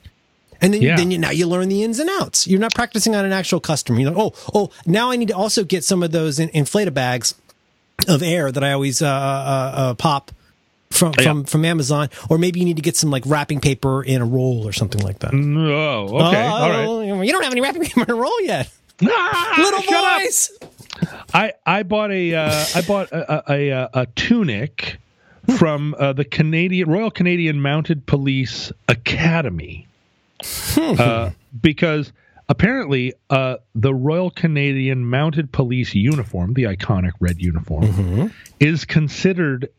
And 0.64 0.74
then, 0.74 0.82
Yeah. 0.82 0.96
then 0.96 1.12
you, 1.12 1.18
now 1.20 1.30
you 1.32 1.46
learn 1.46 1.70
the 1.70 1.84
ins 1.84 2.00
and 2.00 2.10
outs. 2.10 2.48
You're 2.48 2.60
not 2.60 2.74
practicing 2.74 3.16
on 3.16 3.26
an 3.26 3.34
actual 3.34 3.60
customer. 3.60 4.00
You 4.00 4.10
know, 4.10 4.16
oh, 4.18 4.34
oh, 4.54 4.70
now 4.86 5.12
I 5.12 5.16
need 5.18 5.28
to 5.28 5.36
also 5.36 5.64
get 5.64 5.84
some 5.84 6.02
of 6.02 6.12
those 6.12 6.40
in, 6.40 6.50
inflata 6.50 6.94
bags 6.94 7.36
of 8.08 8.24
air 8.24 8.52
that 8.52 8.64
I 8.64 8.72
always 8.72 9.02
uh, 9.02 9.08
uh, 9.08 9.10
uh, 9.12 9.94
pop 9.96 10.32
from 10.90 11.14
Yeah. 11.18 11.24
from 11.26 11.44
from 11.46 11.66
Amazon, 11.66 12.10
or 12.30 12.38
maybe 12.38 12.60
you 12.60 12.66
need 12.66 12.76
to 12.78 12.82
get 12.82 12.96
some 12.96 13.10
like 13.12 13.24
wrapping 13.26 13.60
paper 13.60 14.04
in 14.04 14.22
a 14.22 14.26
roll 14.26 14.68
or 14.68 14.72
something 14.72 15.02
like 15.02 15.20
that. 15.20 15.34
oh, 15.34 15.38
okay. 15.38 16.46
Oh, 16.46 16.50
All 16.50 16.70
right. 16.70 17.26
You 17.26 17.32
don't 17.32 17.44
have 17.44 17.52
any 17.52 17.62
wrapping 17.62 17.82
paper 17.86 18.02
in 18.04 18.10
a 18.12 18.16
roll 18.16 18.42
yet, 18.42 18.72
Ah, 19.06 19.56
little 19.58 19.82
shut 19.82 20.04
up. 20.04 20.22
boys. 20.22 20.52
I 21.34 21.54
I 21.66 21.84
bought 21.84 22.12
a 22.12 22.36
uh, 22.36 22.66
I 22.76 22.82
bought 22.82 23.12
a 23.12 23.52
a, 23.52 23.70
a, 23.70 23.90
a 24.02 24.06
tunic 24.16 24.98
from 25.58 25.96
uh, 25.98 26.14
the 26.14 26.24
Canadian 26.26 26.90
Royal 26.90 27.10
Canadian 27.12 27.60
Mounted 27.62 28.06
Police 28.06 28.72
Academy 28.88 29.88
uh, 30.78 31.32
because 31.62 32.12
apparently 32.50 33.14
uh, 33.30 33.58
the 33.76 33.94
Royal 33.94 34.30
Canadian 34.30 35.06
Mounted 35.10 35.52
Police 35.52 35.96
uniform, 35.96 36.54
the 36.54 36.64
iconic 36.64 37.12
red 37.20 37.42
uniform, 37.42 38.32
is 38.60 38.86
considered 38.86 39.70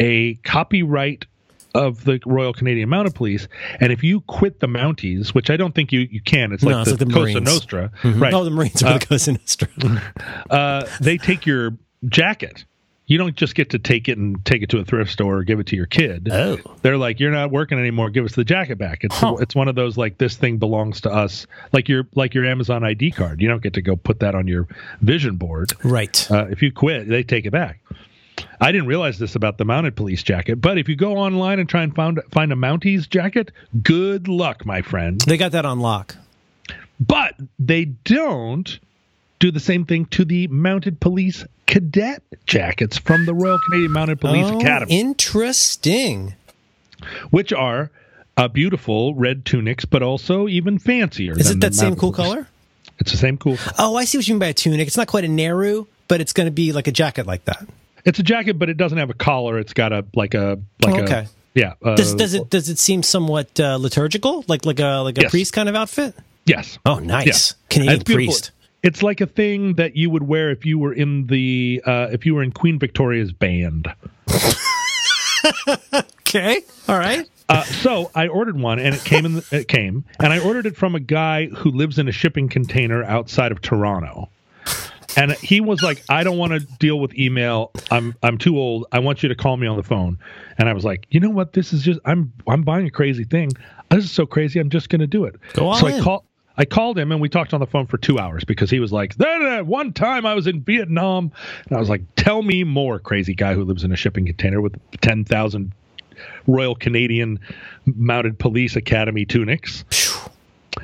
a 0.00 0.34
copyright 0.36 1.26
of 1.74 2.04
the 2.04 2.18
Royal 2.24 2.54
Canadian 2.54 2.88
Mounted 2.88 3.14
Police, 3.14 3.48
and 3.80 3.92
if 3.92 4.02
you 4.02 4.22
quit 4.22 4.60
the 4.60 4.66
Mounties, 4.66 5.28
which 5.34 5.50
I 5.50 5.56
don't 5.58 5.74
think 5.74 5.92
you, 5.92 6.00
you 6.10 6.22
can, 6.22 6.52
it's 6.52 6.62
No, 6.62 6.70
like 6.70 6.86
it's 6.88 6.96
the, 6.96 7.04
like 7.04 7.08
the 7.08 7.14
Cosa 7.14 7.32
Marines. 7.32 7.44
Nostra, 7.44 7.90
right? 8.04 8.32
Oh, 8.32 8.44
the 8.44 8.50
Marines 8.50 8.82
are 8.82 8.98
the 8.98 9.06
Cosa 9.06 9.32
Nostra. 9.32 9.68
uh, 10.50 10.86
they 11.00 11.18
take 11.18 11.44
your 11.44 11.76
jacket. 12.06 12.64
You 13.08 13.18
don't 13.18 13.36
just 13.36 13.54
get 13.54 13.70
to 13.70 13.78
take 13.78 14.08
it 14.08 14.18
and 14.18 14.44
take 14.44 14.62
it 14.62 14.70
to 14.70 14.78
a 14.78 14.84
thrift 14.84 15.12
store 15.12 15.36
or 15.36 15.44
give 15.44 15.60
it 15.60 15.68
to 15.68 15.76
your 15.76 15.86
kid. 15.86 16.28
Oh. 16.30 16.58
They're 16.82 16.96
like, 16.98 17.20
you're 17.20 17.30
not 17.30 17.52
working 17.52 17.78
anymore. 17.78 18.10
Give 18.10 18.24
us 18.24 18.34
the 18.34 18.44
jacket 18.44 18.78
back. 18.78 19.04
It's 19.04 19.16
Huh. 19.16 19.36
it's 19.38 19.54
one 19.54 19.68
of 19.68 19.76
those 19.76 19.96
like 19.96 20.18
this 20.18 20.36
thing 20.36 20.56
belongs 20.58 21.00
to 21.02 21.12
us, 21.12 21.46
like 21.72 21.88
your 21.88 22.06
like 22.16 22.34
your 22.34 22.44
Amazon 22.44 22.82
ID 22.82 23.12
card. 23.12 23.40
You 23.40 23.48
don't 23.48 23.62
get 23.62 23.74
to 23.74 23.82
go 23.82 23.94
put 23.94 24.20
that 24.20 24.34
on 24.34 24.48
your 24.48 24.66
vision 25.02 25.36
board. 25.36 25.72
Right. 25.84 26.28
Uh, 26.30 26.46
if 26.48 26.62
you 26.62 26.72
quit, 26.72 27.08
they 27.08 27.22
take 27.22 27.46
it 27.46 27.52
back. 27.52 27.80
I 28.60 28.72
didn't 28.72 28.88
realize 28.88 29.18
this 29.18 29.34
about 29.34 29.56
the 29.58 29.64
mounted 29.64 29.96
police 29.96 30.22
jacket, 30.22 30.60
but 30.60 30.76
if 30.76 30.88
you 30.88 30.96
go 30.96 31.16
online 31.16 31.58
and 31.58 31.68
try 31.68 31.82
and 31.82 31.94
find 31.94 32.20
find 32.32 32.52
a 32.52 32.56
Mounties 32.56 33.08
jacket, 33.08 33.52
good 33.82 34.28
luck, 34.28 34.66
my 34.66 34.82
friend. 34.82 35.20
They 35.20 35.36
got 35.36 35.52
that 35.52 35.64
on 35.64 35.80
lock. 35.80 36.16
But 36.98 37.34
they 37.58 37.84
don't 37.84 38.78
do 39.38 39.50
the 39.50 39.60
same 39.60 39.84
thing 39.84 40.06
to 40.06 40.24
the 40.24 40.46
mounted 40.48 41.00
police 41.00 41.44
cadet 41.66 42.22
jackets 42.46 42.96
from 42.98 43.26
the 43.26 43.34
Royal 43.34 43.58
Canadian 43.68 43.92
Mounted 43.92 44.20
Police 44.20 44.46
oh, 44.48 44.58
Academy, 44.60 44.98
Interesting. 45.00 46.34
which 47.30 47.52
are 47.52 47.90
uh, 48.36 48.48
beautiful 48.48 49.14
red 49.14 49.44
tunics, 49.44 49.84
but 49.84 50.02
also 50.02 50.48
even 50.48 50.78
fancier. 50.78 51.38
Is 51.38 51.50
it 51.50 51.60
that 51.60 51.74
same 51.74 51.96
cool 51.96 52.12
police. 52.12 52.28
color? 52.32 52.48
It's 52.98 53.10
the 53.10 53.18
same 53.18 53.36
cool. 53.36 53.58
Oh, 53.78 53.96
I 53.96 54.04
see 54.04 54.16
what 54.18 54.26
you 54.26 54.34
mean 54.34 54.38
by 54.40 54.46
a 54.46 54.54
tunic. 54.54 54.86
It's 54.86 54.96
not 54.96 55.06
quite 55.06 55.24
a 55.24 55.28
Nehru, 55.28 55.86
but 56.08 56.20
it's 56.20 56.32
going 56.32 56.46
to 56.46 56.50
be 56.52 56.72
like 56.72 56.86
a 56.86 56.92
jacket 56.92 57.26
like 57.26 57.44
that. 57.44 57.66
It's 58.04 58.18
a 58.18 58.22
jacket, 58.22 58.58
but 58.58 58.70
it 58.70 58.76
doesn't 58.76 58.96
have 58.98 59.10
a 59.10 59.14
collar. 59.14 59.58
It's 59.58 59.72
got 59.74 59.92
a 59.92 60.04
like 60.14 60.34
a 60.34 60.58
like 60.82 60.94
Oh, 60.94 60.98
a 60.98 61.02
okay. 61.02 61.26
yeah. 61.54 61.74
Uh, 61.82 61.96
Does, 61.96 62.14
does 62.14 62.34
it 62.34 62.48
does 62.48 62.68
it 62.68 62.78
seem 62.78 63.02
somewhat 63.02 63.58
uh, 63.58 63.76
liturgical, 63.76 64.44
like 64.48 64.64
like 64.64 64.78
a 64.80 64.98
like 65.02 65.18
a 65.18 65.22
Yes. 65.22 65.30
priest 65.30 65.52
kind 65.52 65.68
of 65.68 65.74
outfit? 65.74 66.14
Yes. 66.46 66.78
Oh, 66.86 67.00
nice 67.00 67.26
Yeah. 67.50 67.66
Canadian 67.68 68.04
priest. 68.04 68.52
It's 68.86 69.02
like 69.02 69.20
a 69.20 69.26
thing 69.26 69.74
that 69.74 69.96
you 69.96 70.10
would 70.10 70.22
wear 70.22 70.50
if 70.50 70.64
you 70.64 70.78
were 70.78 70.92
in 70.92 71.26
the 71.26 71.82
uh, 71.84 72.08
if 72.12 72.24
you 72.24 72.36
were 72.36 72.42
in 72.44 72.52
Queen 72.52 72.78
Victoria's 72.78 73.32
band. 73.32 73.88
Okay, 76.28 76.60
all 76.88 76.98
right. 76.98 77.24
Uh, 77.48 77.62
so 77.62 78.10
I 78.12 78.26
ordered 78.26 78.58
one, 78.58 78.80
and 78.80 78.94
it 78.96 79.04
came 79.04 79.24
in. 79.24 79.34
The, 79.36 79.46
it 79.52 79.68
came, 79.68 80.04
and 80.18 80.32
I 80.32 80.40
ordered 80.40 80.66
it 80.66 80.76
from 80.76 80.96
a 80.96 81.00
guy 81.00 81.46
who 81.46 81.70
lives 81.70 82.00
in 82.00 82.08
a 82.08 82.12
shipping 82.12 82.48
container 82.48 83.04
outside 83.04 83.52
of 83.52 83.62
Toronto. 83.62 84.28
And 85.16 85.32
he 85.32 85.60
was 85.60 85.82
like, 85.82 86.02
"I 86.08 86.24
don't 86.24 86.36
want 86.36 86.52
to 86.52 86.60
deal 86.78 86.98
with 86.98 87.16
email. 87.16 87.70
I'm 87.92 88.16
I'm 88.24 88.38
too 88.38 88.58
old. 88.58 88.86
I 88.90 88.98
want 88.98 89.22
you 89.22 89.28
to 89.28 89.36
call 89.36 89.56
me 89.56 89.68
on 89.68 89.76
the 89.76 89.84
phone." 89.84 90.18
And 90.58 90.68
I 90.68 90.72
was 90.72 90.84
like, 90.84 91.06
"You 91.10 91.20
know 91.20 91.30
what? 91.30 91.52
This 91.52 91.72
is 91.72 91.82
just 91.82 92.00
I'm 92.04 92.32
I'm 92.48 92.62
buying 92.62 92.86
a 92.86 92.90
crazy 92.90 93.24
thing. 93.24 93.52
This 93.90 94.04
is 94.04 94.10
so 94.10 94.26
crazy. 94.26 94.58
I'm 94.58 94.68
just 94.68 94.88
going 94.90 95.00
to 95.00 95.06
do 95.06 95.24
it." 95.24 95.36
Go 95.54 95.68
all 95.68 95.76
so 95.76 95.86
in. 95.86 95.94
I 95.94 96.00
call 96.00 96.25
I 96.58 96.64
called 96.64 96.98
him 96.98 97.12
and 97.12 97.20
we 97.20 97.28
talked 97.28 97.52
on 97.52 97.60
the 97.60 97.66
phone 97.66 97.86
for 97.86 97.98
two 97.98 98.18
hours 98.18 98.44
because 98.44 98.70
he 98.70 98.80
was 98.80 98.92
like, 98.92 99.14
"Then 99.16 99.42
uh, 99.46 99.64
one 99.64 99.92
time 99.92 100.24
I 100.24 100.34
was 100.34 100.46
in 100.46 100.62
Vietnam," 100.62 101.30
and 101.68 101.76
I 101.76 101.80
was 101.80 101.88
like, 101.88 102.02
"Tell 102.16 102.42
me 102.42 102.64
more, 102.64 102.98
crazy 102.98 103.34
guy 103.34 103.54
who 103.54 103.64
lives 103.64 103.84
in 103.84 103.92
a 103.92 103.96
shipping 103.96 104.24
container 104.26 104.60
with 104.60 104.74
ten 105.00 105.24
thousand 105.24 105.72
Royal 106.46 106.74
Canadian 106.74 107.38
Mounted 107.84 108.38
Police 108.38 108.74
Academy 108.76 109.24
tunics." 109.26 109.84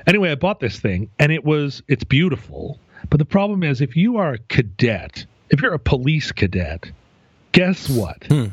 Anyway, 0.07 0.31
I 0.31 0.35
bought 0.35 0.61
this 0.61 0.79
thing 0.81 1.09
and 1.19 1.31
it 1.33 1.45
was 1.45 1.83
it's 1.89 2.05
beautiful, 2.05 2.79
but 3.11 3.19
the 3.19 3.25
problem 3.25 3.63
is 3.63 3.81
if 3.81 3.95
you 3.97 4.17
are 4.17 4.35
a 4.35 4.39
cadet, 4.49 5.25
if 5.51 5.61
you're 5.63 5.75
a 5.75 5.79
police 5.79 6.33
cadet, 6.33 6.91
guess 7.53 7.89
what? 7.89 8.25
Hmm. 8.25 8.47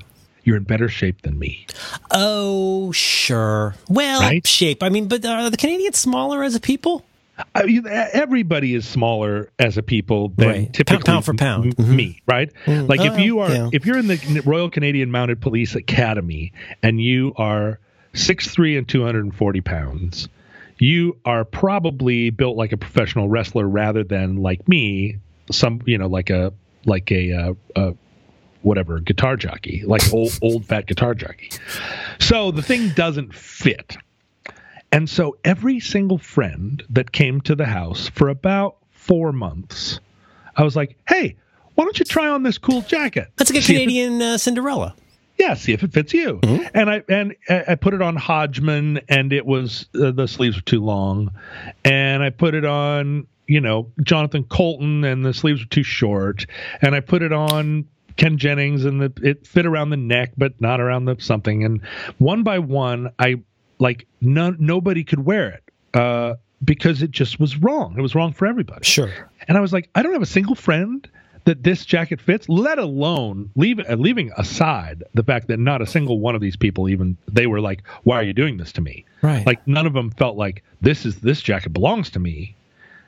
You're 0.44 0.58
in 0.58 0.64
better 0.64 0.90
shape 0.90 1.22
than 1.22 1.38
me. 1.38 1.66
Oh, 2.12 2.92
sure. 2.92 3.76
Well, 3.88 4.22
Right? 4.22 4.46
shape. 4.48 4.82
I 4.82 4.90
mean, 4.90 5.08
but 5.08 5.24
are 5.26 5.50
the 5.50 5.58
Canadians 5.58 5.98
smaller 5.98 6.44
as 6.44 6.56
a 6.56 6.60
people? 6.60 7.06
I 7.56 7.64
mean, 7.64 7.86
everybody 7.88 8.74
is 8.76 8.88
smaller 8.88 9.50
as 9.60 9.78
a 9.78 9.84
people 9.84 10.30
than 10.30 10.48
Right. 10.48 10.74
typically 10.74 11.04
Pound 11.04 11.26
for 11.26 11.34
pound. 11.34 11.76
m- 11.80 11.96
me, 11.96 12.22
right? 12.28 12.50
Like 12.68 13.02
if 13.02 13.14
Oh, 13.14 13.18
you 13.18 13.40
are 13.40 13.52
yeah. 13.52 13.70
if 13.74 13.86
you're 13.86 13.98
in 13.98 14.08
the 14.08 14.42
Royal 14.46 14.70
Canadian 14.70 15.12
Mounted 15.12 15.42
Police 15.42 15.76
Academy 15.76 16.52
and 16.84 17.02
you 17.02 17.34
are 17.38 17.80
six 18.14 18.48
three 18.50 18.76
and 18.78 18.88
240 18.88 19.62
pounds, 19.62 20.28
you 20.78 21.18
are 21.26 21.46
probably 21.46 22.30
built 22.30 22.58
like 22.58 22.72
a 22.72 22.78
professional 22.78 23.28
wrestler 23.30 23.68
rather 23.68 24.04
than 24.04 24.38
like 24.38 24.68
me, 24.68 25.18
some 25.52 25.82
you 25.86 25.98
know 25.98 26.08
like 26.08 26.30
a 26.30 26.54
like 26.86 27.12
a 27.12 27.32
uh, 27.34 27.54
uh, 27.76 27.92
whatever 28.62 29.00
guitar 29.00 29.36
jockey, 29.38 29.84
like 29.86 30.14
old 30.14 30.38
old 30.42 30.66
fat 30.66 30.86
guitar 30.88 31.14
jockey. 31.14 31.50
So 32.20 32.52
the 32.52 32.62
thing 32.62 32.90
doesn't 32.90 33.34
fit. 33.34 33.98
And 34.92 35.10
so 35.10 35.38
every 35.44 35.80
single 35.80 36.18
friend 36.18 36.84
that 36.90 37.12
came 37.12 37.42
to 37.42 37.56
the 37.56 37.66
house 37.66 38.10
for 38.10 38.30
about 38.30 38.78
four 38.92 39.32
months, 39.32 40.00
I 40.56 40.64
was 40.64 40.76
like, 40.76 40.98
hey, 41.08 41.36
why 41.76 41.86
don't 41.86 41.98
you 41.98 42.06
try 42.06 42.28
on 42.28 42.44
this 42.44 42.58
cool 42.58 42.82
jacket? 42.82 43.32
That's 43.38 43.52
like 43.52 43.64
a 43.64 43.66
Canadian 43.66 44.22
uh, 44.22 44.38
Cinderella. 44.38 44.96
yeah, 45.38 45.54
see 45.54 45.72
if 45.72 45.84
it 45.84 45.94
fits 45.94 46.14
you. 46.14 46.40
Mm-hmm. 46.44 46.66
And 46.74 46.90
I 46.90 47.04
and 47.08 47.36
I 47.48 47.64
I 47.70 47.76
put 47.76 47.94
it 47.94 48.02
on 48.02 48.16
Hodgman, 48.16 49.00
and 49.08 49.32
it 49.32 49.46
was 49.46 49.88
uh, 50.00 50.12
the 50.12 50.28
sleeves 50.28 50.58
were 50.58 50.62
too 50.64 50.84
long, 50.84 51.32
and 51.86 52.22
I 52.22 52.30
put 52.30 52.54
it 52.54 52.66
on 52.66 53.28
you 53.48 53.62
know 53.62 53.92
Jonathan 54.04 54.44
Coulton, 54.44 55.06
and 55.06 55.26
the 55.26 55.34
sleeves 55.34 55.62
were 55.62 55.70
too 55.70 55.84
short, 55.84 56.46
and 56.82 56.94
I 56.94 57.00
put 57.00 57.22
it 57.22 57.32
on 57.32 57.88
Ken 58.18 58.38
Jennings, 58.38 58.84
and 58.84 59.02
the 59.02 59.14
it 59.24 59.48
fit 59.48 59.66
around 59.66 59.92
the 59.92 59.98
neck, 59.98 60.34
but 60.38 60.60
not 60.60 60.82
around 60.82 61.06
the 61.06 61.16
something. 61.20 61.64
And 61.64 61.82
one 62.18 62.44
by 62.44 62.60
one, 62.60 63.12
I 63.18 63.42
like 63.80 64.08
no, 64.22 64.56
nobody 64.60 65.04
could 65.04 65.26
wear 65.26 65.50
it 65.50 65.64
uh, 65.94 66.36
because 66.64 67.02
it 67.02 67.12
just 67.12 67.40
was 67.40 67.58
wrong. 67.58 67.96
It 67.98 68.02
was 68.02 68.16
wrong 68.16 68.34
for 68.34 68.46
everybody. 68.46 68.84
Sure. 68.84 69.12
And 69.48 69.58
I 69.58 69.62
was 69.62 69.74
like, 69.74 69.90
I 69.96 70.04
don't 70.04 70.14
have 70.14 70.22
a 70.22 70.28
single 70.28 70.56
friend 70.56 71.08
that 71.46 71.64
this 71.64 71.86
jacket 71.86 72.22
fits, 72.22 72.48
let 72.48 72.78
alone 72.78 73.50
leave, 73.56 73.80
uh, 73.80 73.96
leaving 73.96 74.32
aside 74.38 75.04
the 75.14 75.24
fact 75.24 75.48
that 75.48 75.58
not 75.58 75.82
a 75.82 75.88
single 75.88 76.20
one 76.20 76.36
of 76.36 76.42
these 76.42 76.56
people 76.56 76.90
even 76.90 77.18
they 77.28 77.48
were 77.48 77.62
like, 77.62 77.82
why 78.04 78.18
are 78.18 78.24
you 78.24 78.34
doing 78.34 78.58
this 78.58 78.72
to 78.74 78.82
me? 78.82 79.06
Right. 79.22 79.46
Like 79.46 79.66
none 79.68 79.88
of 79.88 79.94
them 79.94 80.12
felt 80.12 80.38
like 80.38 80.64
this 80.82 81.06
is 81.06 81.22
this 81.22 81.42
jacket 81.42 81.74
belongs 81.74 82.10
to 82.12 82.20
me 82.20 82.56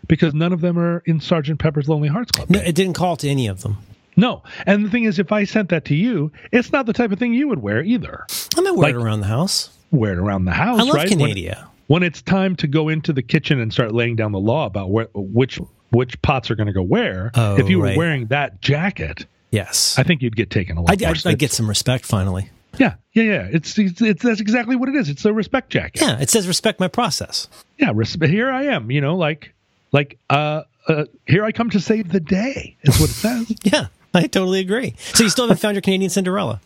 because 0.07 0.33
none 0.33 0.53
of 0.53 0.61
them 0.61 0.79
are 0.79 1.03
in 1.05 1.19
Sergeant 1.19 1.59
Pepper's 1.59 1.87
Lonely 1.87 2.07
Hearts 2.07 2.31
Club. 2.31 2.49
No, 2.49 2.59
it 2.59 2.73
didn't 2.73 2.93
call 2.93 3.15
to 3.17 3.29
any 3.29 3.47
of 3.47 3.61
them. 3.61 3.77
No. 4.15 4.43
And 4.65 4.85
the 4.85 4.89
thing 4.89 5.03
is, 5.03 5.19
if 5.19 5.31
I 5.31 5.43
sent 5.43 5.69
that 5.69 5.85
to 5.85 5.95
you, 5.95 6.31
it's 6.51 6.71
not 6.71 6.85
the 6.85 6.93
type 6.93 7.11
of 7.11 7.19
thing 7.19 7.33
you 7.33 7.47
would 7.47 7.61
wear 7.61 7.81
either. 7.81 8.25
I 8.57 8.61
might 8.61 8.71
wear 8.71 8.89
it 8.89 8.95
around 8.95 9.21
the 9.21 9.27
house. 9.27 9.69
Wear 9.91 10.13
it 10.13 10.17
around 10.17 10.45
the 10.45 10.51
house, 10.53 10.79
I 10.79 10.83
love 10.83 10.95
right? 10.95 11.09
When- 11.09 11.35
Canada. 11.35 11.69
when 11.87 12.03
it's 12.03 12.21
time 12.21 12.55
to 12.57 12.67
go 12.67 12.89
into 12.89 13.11
the 13.13 13.21
kitchen 13.21 13.59
and 13.59 13.71
start 13.73 13.93
laying 13.93 14.15
down 14.15 14.31
the 14.31 14.39
law 14.39 14.65
about 14.65 14.89
where, 14.89 15.07
which 15.13 15.59
which 15.91 16.21
pots 16.21 16.49
are 16.49 16.55
going 16.55 16.67
to 16.67 16.73
go 16.73 16.81
where, 16.81 17.31
Oh, 17.35 17.57
if 17.57 17.67
you 17.69 17.79
were 17.79 17.85
right. 17.87 17.97
wearing 17.97 18.27
that 18.27 18.61
jacket, 18.61 19.25
Yes. 19.51 19.95
I 19.99 20.03
think 20.03 20.21
you'd 20.21 20.37
get 20.37 20.49
taken 20.49 20.77
a 20.77 20.81
lot. 20.81 20.91
I, 21.03 21.13
I, 21.25 21.33
get 21.33 21.51
some 21.51 21.67
respect 21.67 22.05
finally. 22.05 22.49
yeah, 22.79 22.93
yeah, 23.11 23.23
yeah. 23.23 23.47
It's, 23.51 23.77
it's 23.77 24.01
it's 24.01 24.23
that's 24.23 24.39
exactly 24.39 24.77
what 24.77 24.87
it 24.87 24.95
is. 24.95 25.09
It's 25.09 25.25
a 25.25 25.33
respect 25.33 25.69
jacket. 25.69 26.01
Yeah, 26.01 26.17
it 26.21 26.29
says 26.29 26.47
respect 26.47 26.79
my 26.79 26.87
process. 26.87 27.49
yeah. 27.77 27.91
Res- 27.93 28.15
here 28.21 28.49
I 28.49 28.63
am. 28.67 28.89
You 28.91 29.01
know, 29.01 29.17
like 29.17 29.53
like 29.91 30.17
uh, 30.29 30.61
uh 30.87 31.03
here 31.27 31.43
I 31.43 31.51
come 31.51 31.69
to 31.71 31.81
save 31.81 32.13
the 32.13 32.21
day. 32.21 32.77
Is 32.83 32.97
what 33.01 33.09
it 33.09 33.13
says. 33.13 33.53
Yeah, 33.65 33.87
I 34.13 34.27
totally 34.27 34.61
agree. 34.61 34.95
So 35.13 35.25
you 35.25 35.29
still 35.29 35.43
haven't 35.45 35.59
found 35.59 35.75
your 35.75 35.81
Canadian 35.81 36.09
Cinderella? 36.09 36.61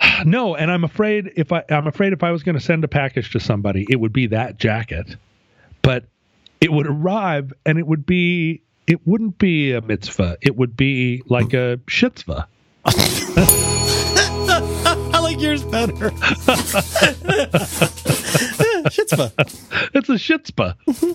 no, 0.24 0.54
and 0.54 0.70
I'm 0.70 0.84
afraid 0.84 1.32
if 1.36 1.52
I 1.52 1.64
I'm 1.68 1.86
afraid 1.86 2.12
if 2.12 2.22
I 2.22 2.30
was 2.30 2.42
going 2.42 2.56
to 2.56 2.60
send 2.60 2.84
a 2.84 2.88
package 2.88 3.30
to 3.32 3.40
somebody, 3.40 3.86
it 3.88 3.96
would 3.96 4.12
be 4.12 4.26
that 4.28 4.58
jacket, 4.58 5.16
but 5.82 6.04
it 6.60 6.72
would 6.72 6.86
arrive 6.86 7.52
and 7.64 7.78
it 7.78 7.86
would 7.86 8.06
be 8.06 8.62
it 8.86 9.06
wouldn't 9.06 9.38
be 9.38 9.72
a 9.72 9.80
mitzvah. 9.80 10.38
It 10.40 10.56
would 10.56 10.76
be 10.76 11.22
like 11.26 11.52
a 11.52 11.78
shitzvah. 11.86 12.46
I 14.50 15.20
like 15.20 15.40
yours 15.40 15.64
better. 15.64 16.10
Shitspa. 18.88 19.32
It's 19.94 20.08
a 20.08 20.14
shitzpah. 20.14 20.74
Mm-hmm. 20.86 21.12